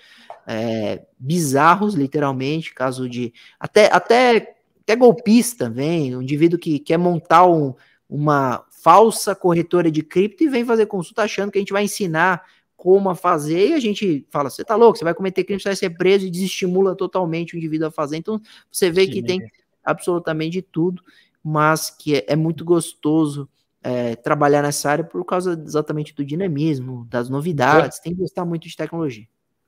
é, 0.47 1.07
bizarros, 1.18 1.95
literalmente, 1.95 2.74
caso 2.74 3.09
de, 3.09 3.33
até, 3.59 3.91
até, 3.93 4.57
até 4.89 4.97
golpista, 4.97 5.68
vem, 5.68 6.16
um 6.16 6.22
indivíduo 6.22 6.59
que 6.59 6.78
quer 6.78 6.97
montar 6.97 7.47
um, 7.47 7.74
uma 8.09 8.64
falsa 8.70 9.34
corretora 9.34 9.91
de 9.91 10.03
cripto 10.03 10.43
e 10.43 10.49
vem 10.49 10.64
fazer 10.64 10.86
consulta 10.86 11.22
achando 11.22 11.53
que 11.53 11.59
a 11.59 11.61
gente 11.61 11.74
vai 11.74 11.84
ensinar 11.84 12.43
como 12.74 13.11
a 13.11 13.14
fazer 13.14 13.68
e 13.68 13.74
a 13.74 13.80
gente 13.80 14.26
fala, 14.30 14.49
você 14.49 14.64
tá 14.64 14.74
louco, 14.76 14.97
você 14.97 15.05
vai 15.05 15.12
cometer 15.12 15.45
crime, 15.45 15.61
você 15.61 15.68
vai 15.68 15.76
ser 15.76 15.91
preso 15.91 16.24
e 16.24 16.30
desestimula 16.30 16.97
totalmente 16.97 17.55
o 17.55 17.59
indivíduo 17.59 17.89
a 17.89 17.91
fazer. 17.91 18.16
Então, 18.16 18.41
você 18.72 18.91
vê 18.91 19.07
que 19.07 19.22
tem 19.22 19.47
absolutamente 19.84 20.53
de 20.53 20.62
tudo, 20.62 21.03
mas 21.45 21.91
que 21.91 22.16
é, 22.16 22.24
é 22.28 22.36
muito 22.36 22.64
gostoso 22.64 23.47
é, 23.82 24.16
trabalhar 24.16 24.62
nessa 24.62 24.91
área 24.91 25.05
por 25.05 25.22
causa 25.22 25.61
exatamente 25.66 26.14
do 26.14 26.24
dinamismo, 26.24 27.07
das 27.11 27.28
novidades, 27.28 27.99
tem 27.99 28.14
que 28.14 28.20
gostar 28.20 28.47
muito 28.47 28.66
de 28.66 28.74
tecnologia. 28.74 29.26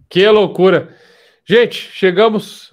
Que 0.09 0.27
loucura! 0.29 0.97
Gente, 1.45 1.91
chegamos. 1.93 2.73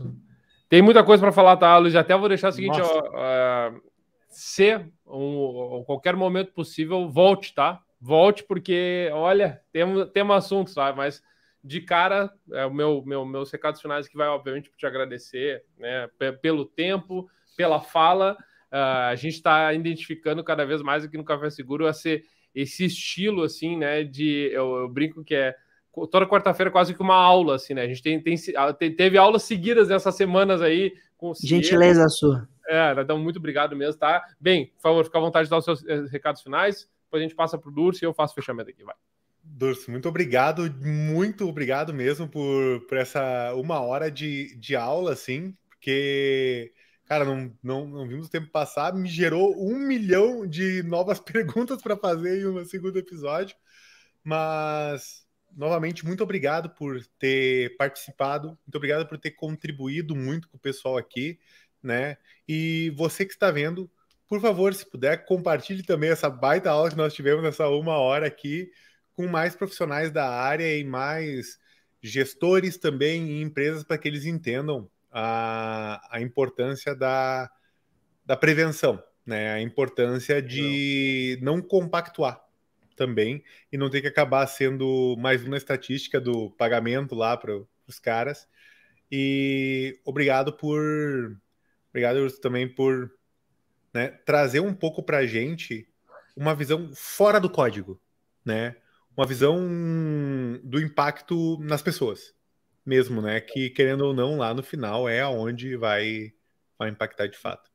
Tem 0.70 0.82
muita 0.82 1.03
coisa 1.03 1.22
para 1.22 1.32
falar, 1.32 1.57
tá, 1.57 1.78
Luiz? 1.78 1.95
Até 1.95 2.15
vou 2.18 2.28
deixar 2.28 2.49
o 2.49 2.51
seguinte: 2.51 2.80
ó, 2.82 3.70
uh, 3.70 3.82
se 4.28 4.86
um, 5.05 5.84
qualquer 5.86 6.15
momento 6.15 6.51
possível, 6.51 7.09
volte, 7.09 7.53
tá? 7.53 7.82
Volte, 7.99 8.43
porque, 8.43 9.09
olha, 9.13 9.61
temos, 9.72 10.09
temos 10.11 10.36
assuntos, 10.36 10.74
sabe? 10.74 10.97
Mas 10.97 11.24
de 11.63 11.82
cara, 11.82 12.32
é 12.51 12.65
o 12.65 12.74
meu, 12.74 13.03
meu, 13.05 13.26
meus 13.26 13.51
recados 13.51 13.82
finais 13.82 14.07
que 14.07 14.15
vai, 14.15 14.28
obviamente, 14.28 14.72
te 14.78 14.86
agradecer, 14.86 15.63
né? 15.78 16.09
Pelo 16.41 16.65
tempo, 16.65 17.30
pela 17.55 17.80
fala. 17.80 18.38
Uh, 18.72 19.09
a 19.09 19.15
gente 19.15 19.36
está 19.36 19.74
identificando 19.74 20.43
cada 20.43 20.65
vez 20.65 20.82
mais 20.82 21.03
aqui 21.03 21.18
no 21.18 21.24
Café 21.24 21.49
Seguro 21.49 21.88
a 21.88 21.93
ser 21.93 22.24
esse 22.53 22.86
estilo, 22.86 23.43
assim, 23.43 23.78
né? 23.78 24.03
De 24.03 24.49
eu, 24.51 24.76
eu 24.78 24.89
brinco 24.89 25.24
que 25.24 25.36
é 25.36 25.55
toda 26.06 26.28
quarta-feira 26.28 26.70
quase 26.70 26.93
que 26.93 27.02
uma 27.02 27.16
aula, 27.16 27.56
assim, 27.56 27.74
né? 27.74 27.82
A 27.82 27.88
gente 27.88 28.04
tem, 28.04 28.22
tem, 28.22 28.95
teve 28.95 29.18
aulas 29.18 29.43
seguidas 29.43 29.88
nessas 29.88 30.16
semanas 30.16 30.62
aí. 30.62 30.93
Com 31.18 31.34
Gentileza 31.34 32.08
sua. 32.10 32.48
É, 32.68 32.93
então 33.00 33.18
muito 33.18 33.39
obrigado 33.39 33.76
mesmo, 33.76 34.00
tá? 34.00 34.22
Bem, 34.39 34.68
por 34.76 34.82
favor, 34.82 35.06
fica 35.06 35.18
à 35.18 35.22
vontade 35.22 35.45
de 35.45 35.50
dar 35.50 35.58
os 35.58 35.66
seus 35.66 35.86
eh, 35.88 36.06
recados 36.12 36.41
finais, 36.41 36.88
depois 37.06 37.22
a 37.22 37.24
gente 37.24 37.36
passa 37.36 37.58
para 37.58 37.70
o 37.70 37.74
Durso 37.74 38.04
e 38.04 38.06
eu 38.06 38.14
faço 38.14 38.34
o 38.34 38.36
fechamento 38.36 38.70
aqui, 38.70 38.84
vai. 38.84 38.95
Durso, 39.41 39.89
muito 39.89 40.10
obrigado, 40.10 40.70
muito 40.82 41.48
obrigado 41.48 41.93
mesmo 41.93 42.28
por, 42.28 42.86
por 42.88 42.98
essa 42.98 43.54
uma 43.56 43.80
hora 43.80 44.12
de, 44.12 44.54
de 44.58 44.76
aula, 44.76 45.14
assim, 45.14 45.56
porque, 45.70 46.74
cara, 47.06 47.24
não, 47.24 47.54
não, 47.64 47.88
não 47.88 48.08
vimos 48.08 48.28
o 48.28 48.30
tempo 48.30 48.52
passar, 48.52 48.93
me 48.93 49.08
gerou 49.08 49.56
um 49.58 49.80
milhão 49.80 50.45
de 50.45 50.84
novas 50.84 51.20
perguntas 51.22 51.82
para 51.82 51.95
fazer 51.95 52.41
em 52.41 52.48
um 52.48 52.66
segundo 52.66 52.98
episódio, 53.00 53.56
mas 54.22 55.26
novamente, 55.56 56.06
muito 56.06 56.24
obrigado 56.24 56.70
por 56.70 57.04
ter 57.20 57.76
participado, 57.78 58.50
muito 58.50 58.76
obrigado 58.76 59.08
por 59.08 59.18
ter 59.18 59.32
contribuído 59.32 60.16
muito 60.16 60.48
com 60.50 60.58
o 60.58 60.60
pessoal 60.60 60.98
aqui 60.98 61.39
né? 61.82 62.18
E 62.48 62.91
você 62.95 63.26
que 63.26 63.34
está 63.34 63.52
vendo, 63.52 63.89
por 64.28 64.41
favor, 64.41 64.74
se 64.74 64.89
puder, 64.89 65.26
compartilhe 65.26 65.84
também 65.84 66.10
essa 66.10 66.30
baita 66.30 66.70
aula 66.70 66.89
que 66.89 66.98
nós 66.98 67.14
tivemos 67.14 67.43
nessa 67.43 67.68
uma 67.70 67.98
hora 67.98 68.28
aqui 68.28 68.70
com 69.14 69.28
mais 69.28 69.56
profissionais 69.56 70.12
da 70.12 70.30
área 70.30 70.78
e 70.78 70.84
mais 70.84 71.58
gestores 72.02 72.78
também 72.78 73.30
em 73.32 73.41
empresas 73.41 73.84
para 73.84 73.98
que 73.98 74.08
eles 74.08 74.26
entendam 74.26 74.89
a, 75.12 76.00
a 76.12 76.22
importância 76.22 76.95
da, 76.95 77.50
da 78.26 78.38
prevenção, 78.38 79.02
né? 79.26 79.54
A 79.54 79.62
importância 79.62 80.41
de 80.41 81.39
não 81.41 81.62
compactuar 81.62 82.47
também 82.98 83.43
e 83.72 83.78
não 83.78 83.89
ter 83.89 84.02
que 84.02 84.08
acabar 84.08 84.45
sendo 84.48 85.16
mais 85.18 85.43
uma 85.45 85.56
estatística 85.56 86.20
do 86.20 86.52
pagamento 86.52 87.16
lá 87.16 87.38
para 87.38 87.56
os 87.88 88.00
caras. 88.00 88.48
E 89.10 89.99
obrigado 90.03 90.52
por 90.52 91.38
Obrigado 91.98 92.30
também 92.40 92.68
por 92.68 93.11
né, 93.91 94.10
trazer 94.24 94.60
um 94.60 94.72
pouco 94.72 95.02
para 95.02 95.18
a 95.18 95.26
gente 95.26 95.90
uma 96.36 96.53
visão 96.53 96.91
fora 96.94 97.40
do 97.40 97.49
código, 97.49 97.99
né? 98.45 98.76
Uma 99.18 99.26
visão 99.26 99.60
do 100.64 100.80
impacto 100.80 101.57
nas 101.60 101.82
pessoas, 101.82 102.36
mesmo, 102.86 103.19
né? 103.19 103.41
Que 103.41 103.72
querendo 103.72 104.02
ou 104.02 104.14
não, 104.14 104.38
lá 104.38 104.53
no 104.53 104.61
final 104.61 105.10
é 105.10 105.22
aonde 105.22 105.76
vai, 105.76 106.34
vai 106.78 106.90
impactar 106.90 107.26
de 107.26 107.38
fato. 107.38 107.72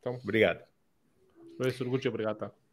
Então, 0.00 0.14
obrigado. 0.14 0.64
Obrigado, 2.08 2.38
tá? 2.38 2.65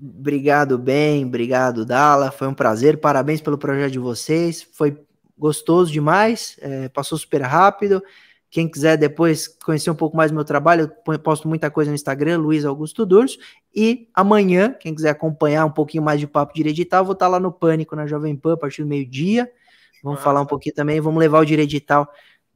Obrigado, 0.00 0.76
bem, 0.76 1.24
obrigado, 1.24 1.84
Dala. 1.84 2.30
Foi 2.30 2.48
um 2.48 2.54
prazer, 2.54 2.98
parabéns 2.98 3.40
pelo 3.40 3.56
projeto 3.56 3.92
de 3.92 3.98
vocês. 3.98 4.66
Foi 4.72 5.00
gostoso 5.38 5.92
demais, 5.92 6.56
é, 6.60 6.88
passou 6.88 7.16
super 7.16 7.42
rápido. 7.42 8.02
Quem 8.50 8.68
quiser 8.68 8.98
depois 8.98 9.48
conhecer 9.48 9.90
um 9.90 9.94
pouco 9.94 10.16
mais 10.16 10.30
do 10.30 10.34
meu 10.34 10.44
trabalho, 10.44 10.92
eu 11.06 11.18
posto 11.18 11.48
muita 11.48 11.70
coisa 11.70 11.90
no 11.90 11.94
Instagram, 11.94 12.38
Luiz 12.38 12.64
Augusto 12.64 13.06
Durso. 13.06 13.38
E 13.74 14.08
amanhã, 14.12 14.76
quem 14.78 14.94
quiser 14.94 15.10
acompanhar 15.10 15.64
um 15.64 15.70
pouquinho 15.70 16.02
mais 16.02 16.20
de 16.20 16.26
papo 16.26 16.52
direito 16.52 16.76
digital, 16.76 17.04
vou 17.04 17.14
estar 17.14 17.28
lá 17.28 17.40
no 17.40 17.50
Pânico, 17.50 17.96
na 17.96 18.06
Jovem 18.06 18.36
Pan, 18.36 18.52
a 18.52 18.56
partir 18.56 18.82
do 18.82 18.88
meio-dia. 18.88 19.50
Vamos 20.02 20.18
Nossa. 20.18 20.24
falar 20.24 20.40
um 20.42 20.46
pouquinho 20.46 20.74
também, 20.74 21.00
vamos 21.00 21.18
levar 21.18 21.38
o 21.38 21.46
direito 21.46 21.70
digital 21.70 22.12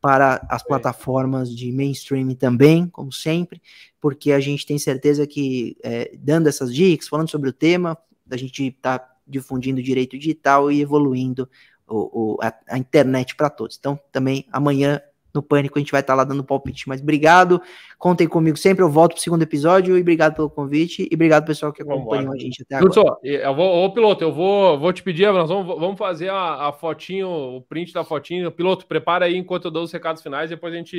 para 0.07 0.47
as 0.49 0.63
plataformas 0.63 1.53
de 1.53 1.73
mainstream 1.73 2.33
também, 2.37 2.87
como 2.87 3.11
sempre, 3.11 3.61
porque 4.01 4.31
a 4.31 4.39
gente 4.39 4.65
tem 4.65 4.79
certeza 4.79 5.27
que 5.27 5.77
é, 5.83 6.17
dando 6.17 6.49
essas 6.49 6.73
dicas, 6.73 7.09
falando 7.09 7.29
sobre 7.29 7.51
o 7.51 7.53
tema, 7.53 7.99
a 8.31 8.37
gente 8.37 8.65
está 8.69 9.05
difundindo 9.27 9.83
direito 9.83 10.17
digital 10.17 10.71
e 10.71 10.81
evoluindo 10.81 11.51
o, 11.89 12.37
o, 12.37 12.39
a, 12.41 12.55
a 12.69 12.79
internet 12.79 13.35
para 13.35 13.51
todos. 13.51 13.77
Então, 13.77 13.99
também 14.13 14.47
amanhã 14.53 15.03
no 15.37 15.43
Pânico, 15.43 15.79
a 15.79 15.81
gente 15.81 15.93
vai 15.93 16.01
estar 16.01 16.13
tá 16.13 16.17
lá 16.17 16.25
dando 16.25 16.43
palpite. 16.43 16.89
Mas 16.89 17.01
obrigado, 17.01 17.61
contem 17.99 18.27
comigo 18.27 18.57
sempre, 18.57 18.83
eu 18.83 18.91
volto 18.91 19.13
pro 19.13 19.23
segundo 19.23 19.43
episódio 19.43 19.97
e 19.97 20.01
obrigado 20.01 20.35
pelo 20.35 20.51
convite 20.51 21.09
e 21.11 21.15
obrigado 21.15 21.47
pessoal 21.47 21.73
que 21.73 21.83
acompanhou 21.83 22.33
a 22.33 22.39
gente 22.39 22.63
até 22.63 22.77
agora. 22.77 22.93
Só, 22.93 23.19
eu 23.23 23.55
vou, 23.55 23.85
ô 23.85 23.93
piloto, 23.93 24.25
eu 24.25 24.33
vou, 24.33 24.79
vou 24.79 24.93
te 24.93 25.03
pedir, 25.03 25.33
nós 25.33 25.49
vamos, 25.49 25.67
vamos 25.79 25.99
fazer 25.99 26.31
a, 26.31 26.69
a 26.69 26.73
fotinho, 26.73 27.29
o 27.29 27.61
print 27.63 27.93
da 27.93 28.03
fotinho. 28.03 28.51
Piloto, 28.51 28.87
prepara 28.87 29.27
aí 29.27 29.37
enquanto 29.37 29.67
eu 29.67 29.71
dou 29.71 29.85
os 29.85 29.93
recados 29.93 30.23
finais, 30.23 30.51
depois 30.51 30.75
a 30.75 30.77
gente... 30.77 30.99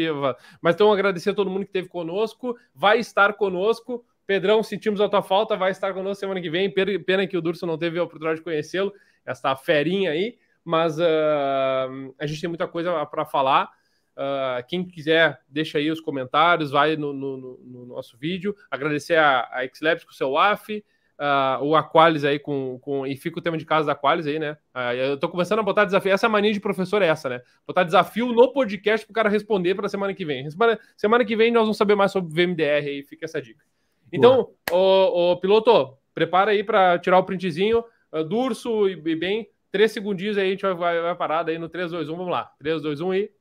Mas 0.61 0.76
então 0.76 0.91
agradecer 0.91 1.31
a 1.31 1.34
todo 1.34 1.49
mundo 1.49 1.64
que 1.64 1.69
esteve 1.69 1.88
conosco, 1.88 2.55
vai 2.73 2.99
estar 2.99 3.34
conosco, 3.34 4.03
Pedrão, 4.27 4.61
sentimos 4.61 4.99
a 4.99 5.07
tua 5.07 5.23
falta, 5.23 5.55
vai 5.55 5.72
estar 5.72 5.93
conosco 5.93 6.19
semana 6.19 6.41
que 6.41 6.49
vem. 6.49 6.69
Pena 6.69 7.26
que 7.26 7.38
o 7.38 7.41
Durso 7.41 7.65
não 7.65 7.77
teve 7.77 7.97
a 7.97 8.03
oportunidade 8.03 8.39
de 8.39 8.43
conhecê-lo, 8.43 8.93
essa 9.26 9.55
ferinha 9.55 10.11
aí, 10.11 10.38
mas 10.65 10.99
uh, 10.99 12.14
a 12.19 12.26
gente 12.26 12.41
tem 12.41 12.49
muita 12.49 12.68
coisa 12.68 13.05
para 13.05 13.26
falar. 13.26 13.72
Uh, 14.18 14.65
quem 14.68 14.84
quiser, 14.84 15.39
deixa 15.48 15.77
aí 15.77 15.91
os 15.91 16.02
comentários, 16.02 16.72
vai 16.72 16.95
no, 16.95 17.14
no, 17.14 17.38
no 17.64 17.85
nosso 17.85 18.18
vídeo. 18.18 18.56
Agradecer 18.72 19.15
a, 19.15 19.41
a 19.41 19.68
Xlabs 19.72 20.03
com 20.03 20.10
o 20.10 20.15
seu 20.15 20.35
AF, 20.35 20.84
uh, 21.19 21.64
o 21.64 21.76
Aqualis 21.76 22.26
aí 22.26 22.39
com, 22.39 22.80
com. 22.81 23.06
E 23.06 23.15
fica 23.15 23.38
o 23.38 23.41
tema 23.41 23.60
de 23.60 23.65
casa 23.65 23.85
da 23.85 23.91
Aqualis 23.91 24.26
aí, 24.26 24.39
né? 24.39 24.57
Uh, 24.73 24.94
eu 24.95 25.18
tô 25.19 25.30
começando 25.30 25.60
a 25.60 25.64
botar 25.64 25.85
desafio. 25.85 26.11
Essa 26.11 26.27
mania 26.27 26.52
de 26.52 26.60
professor 26.60 26.99
é 27.03 27.07
essa, 27.07 27.30
né? 27.30 27.41
Botar 27.68 27.84
desafio 27.84 28.34
no 28.34 28.52
podcast 28.52 29.06
pro 29.06 29.14
cara 29.14 29.30
responder 29.30 29.76
para 29.76 29.88
semana 29.88 30.15
que 30.15 30.26
vem. 30.26 30.49
Semana, 30.49 30.80
semana 30.95 31.23
que 31.23 31.35
vem 31.35 31.52
nós 31.52 31.61
vamos 31.61 31.77
saber 31.77 31.94
mais 31.94 32.11
sobre 32.11 32.34
VMDR 32.34 32.88
aí, 32.88 33.03
fica 33.03 33.26
essa 33.26 33.39
dica. 33.39 33.64
Então, 34.11 34.49
o, 34.72 35.34
o, 35.34 35.38
piloto, 35.38 35.95
prepara 36.15 36.52
aí 36.52 36.64
para 36.64 36.98
tirar 36.98 37.19
o 37.19 37.23
printzinho. 37.23 37.84
Uh, 38.11 38.23
Durso 38.23 38.89
e, 38.89 38.94
e 38.94 39.15
bem, 39.15 39.48
três 39.72 39.91
segundinhos 39.91 40.39
aí, 40.39 40.48
a 40.48 40.49
gente 40.49 40.61
vai, 40.64 40.73
vai, 40.73 41.02
vai 41.02 41.15
parar 41.15 41.44
daí 41.44 41.60
no 41.60 41.69
3, 41.69 41.91
2, 41.91 42.10
1, 42.10 42.15
vamos 42.15 42.31
lá. 42.31 42.52
3, 42.57 42.81
2, 42.81 42.99
1 42.99 43.14
e. 43.14 43.36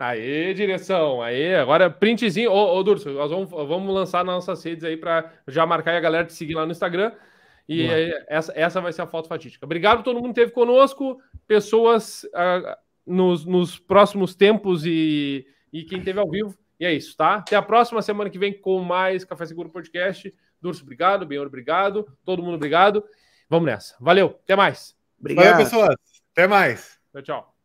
Aê, 0.00 0.54
direção, 0.54 1.20
aê, 1.20 1.56
agora 1.56 1.90
printzinho. 1.90 2.50
Ô, 2.50 2.78
ô 2.78 2.82
Durso, 2.82 3.10
nós 3.10 3.30
vamos, 3.30 3.50
vamos 3.50 3.94
lançar 3.94 4.24
nas 4.24 4.46
nossas 4.46 4.64
redes 4.64 4.82
aí 4.82 4.96
para 4.96 5.30
já 5.46 5.66
marcar 5.66 5.94
a 5.94 6.00
galera 6.00 6.24
te 6.24 6.32
seguir 6.32 6.54
lá 6.54 6.64
no 6.64 6.72
Instagram. 6.72 7.12
E 7.68 7.86
aí, 7.86 8.24
essa, 8.26 8.50
essa 8.56 8.80
vai 8.80 8.94
ser 8.94 9.02
a 9.02 9.06
foto 9.06 9.28
fatídica. 9.28 9.66
Obrigado 9.66 9.98
a 9.98 10.02
todo 10.02 10.16
mundo 10.16 10.32
que 10.32 10.40
esteve 10.40 10.52
conosco, 10.52 11.20
pessoas 11.46 12.24
uh, 12.24 12.76
nos, 13.06 13.44
nos 13.44 13.78
próximos 13.78 14.34
tempos 14.34 14.86
e, 14.86 15.46
e 15.70 15.84
quem 15.84 15.98
esteve 15.98 16.18
ao 16.18 16.30
vivo. 16.30 16.56
E 16.80 16.86
é 16.86 16.94
isso, 16.94 17.14
tá? 17.14 17.34
Até 17.34 17.54
a 17.54 17.62
próxima 17.62 18.00
semana 18.00 18.30
que 18.30 18.38
vem 18.38 18.58
com 18.58 18.80
mais 18.80 19.22
Café 19.22 19.44
Seguro 19.44 19.68
Podcast. 19.68 20.34
Durso, 20.62 20.82
obrigado. 20.82 21.26
Benhor, 21.26 21.46
obrigado. 21.46 22.06
Todo 22.24 22.42
mundo, 22.42 22.54
obrigado. 22.54 23.04
Vamos 23.50 23.66
nessa. 23.66 23.96
Valeu, 24.00 24.38
até 24.42 24.56
mais. 24.56 24.96
Obrigado. 25.18 25.44
Valeu, 25.44 25.58
pessoas. 25.58 25.94
Até 26.32 26.46
mais. 26.46 26.98
Tchau, 27.12 27.22
tchau. 27.22 27.59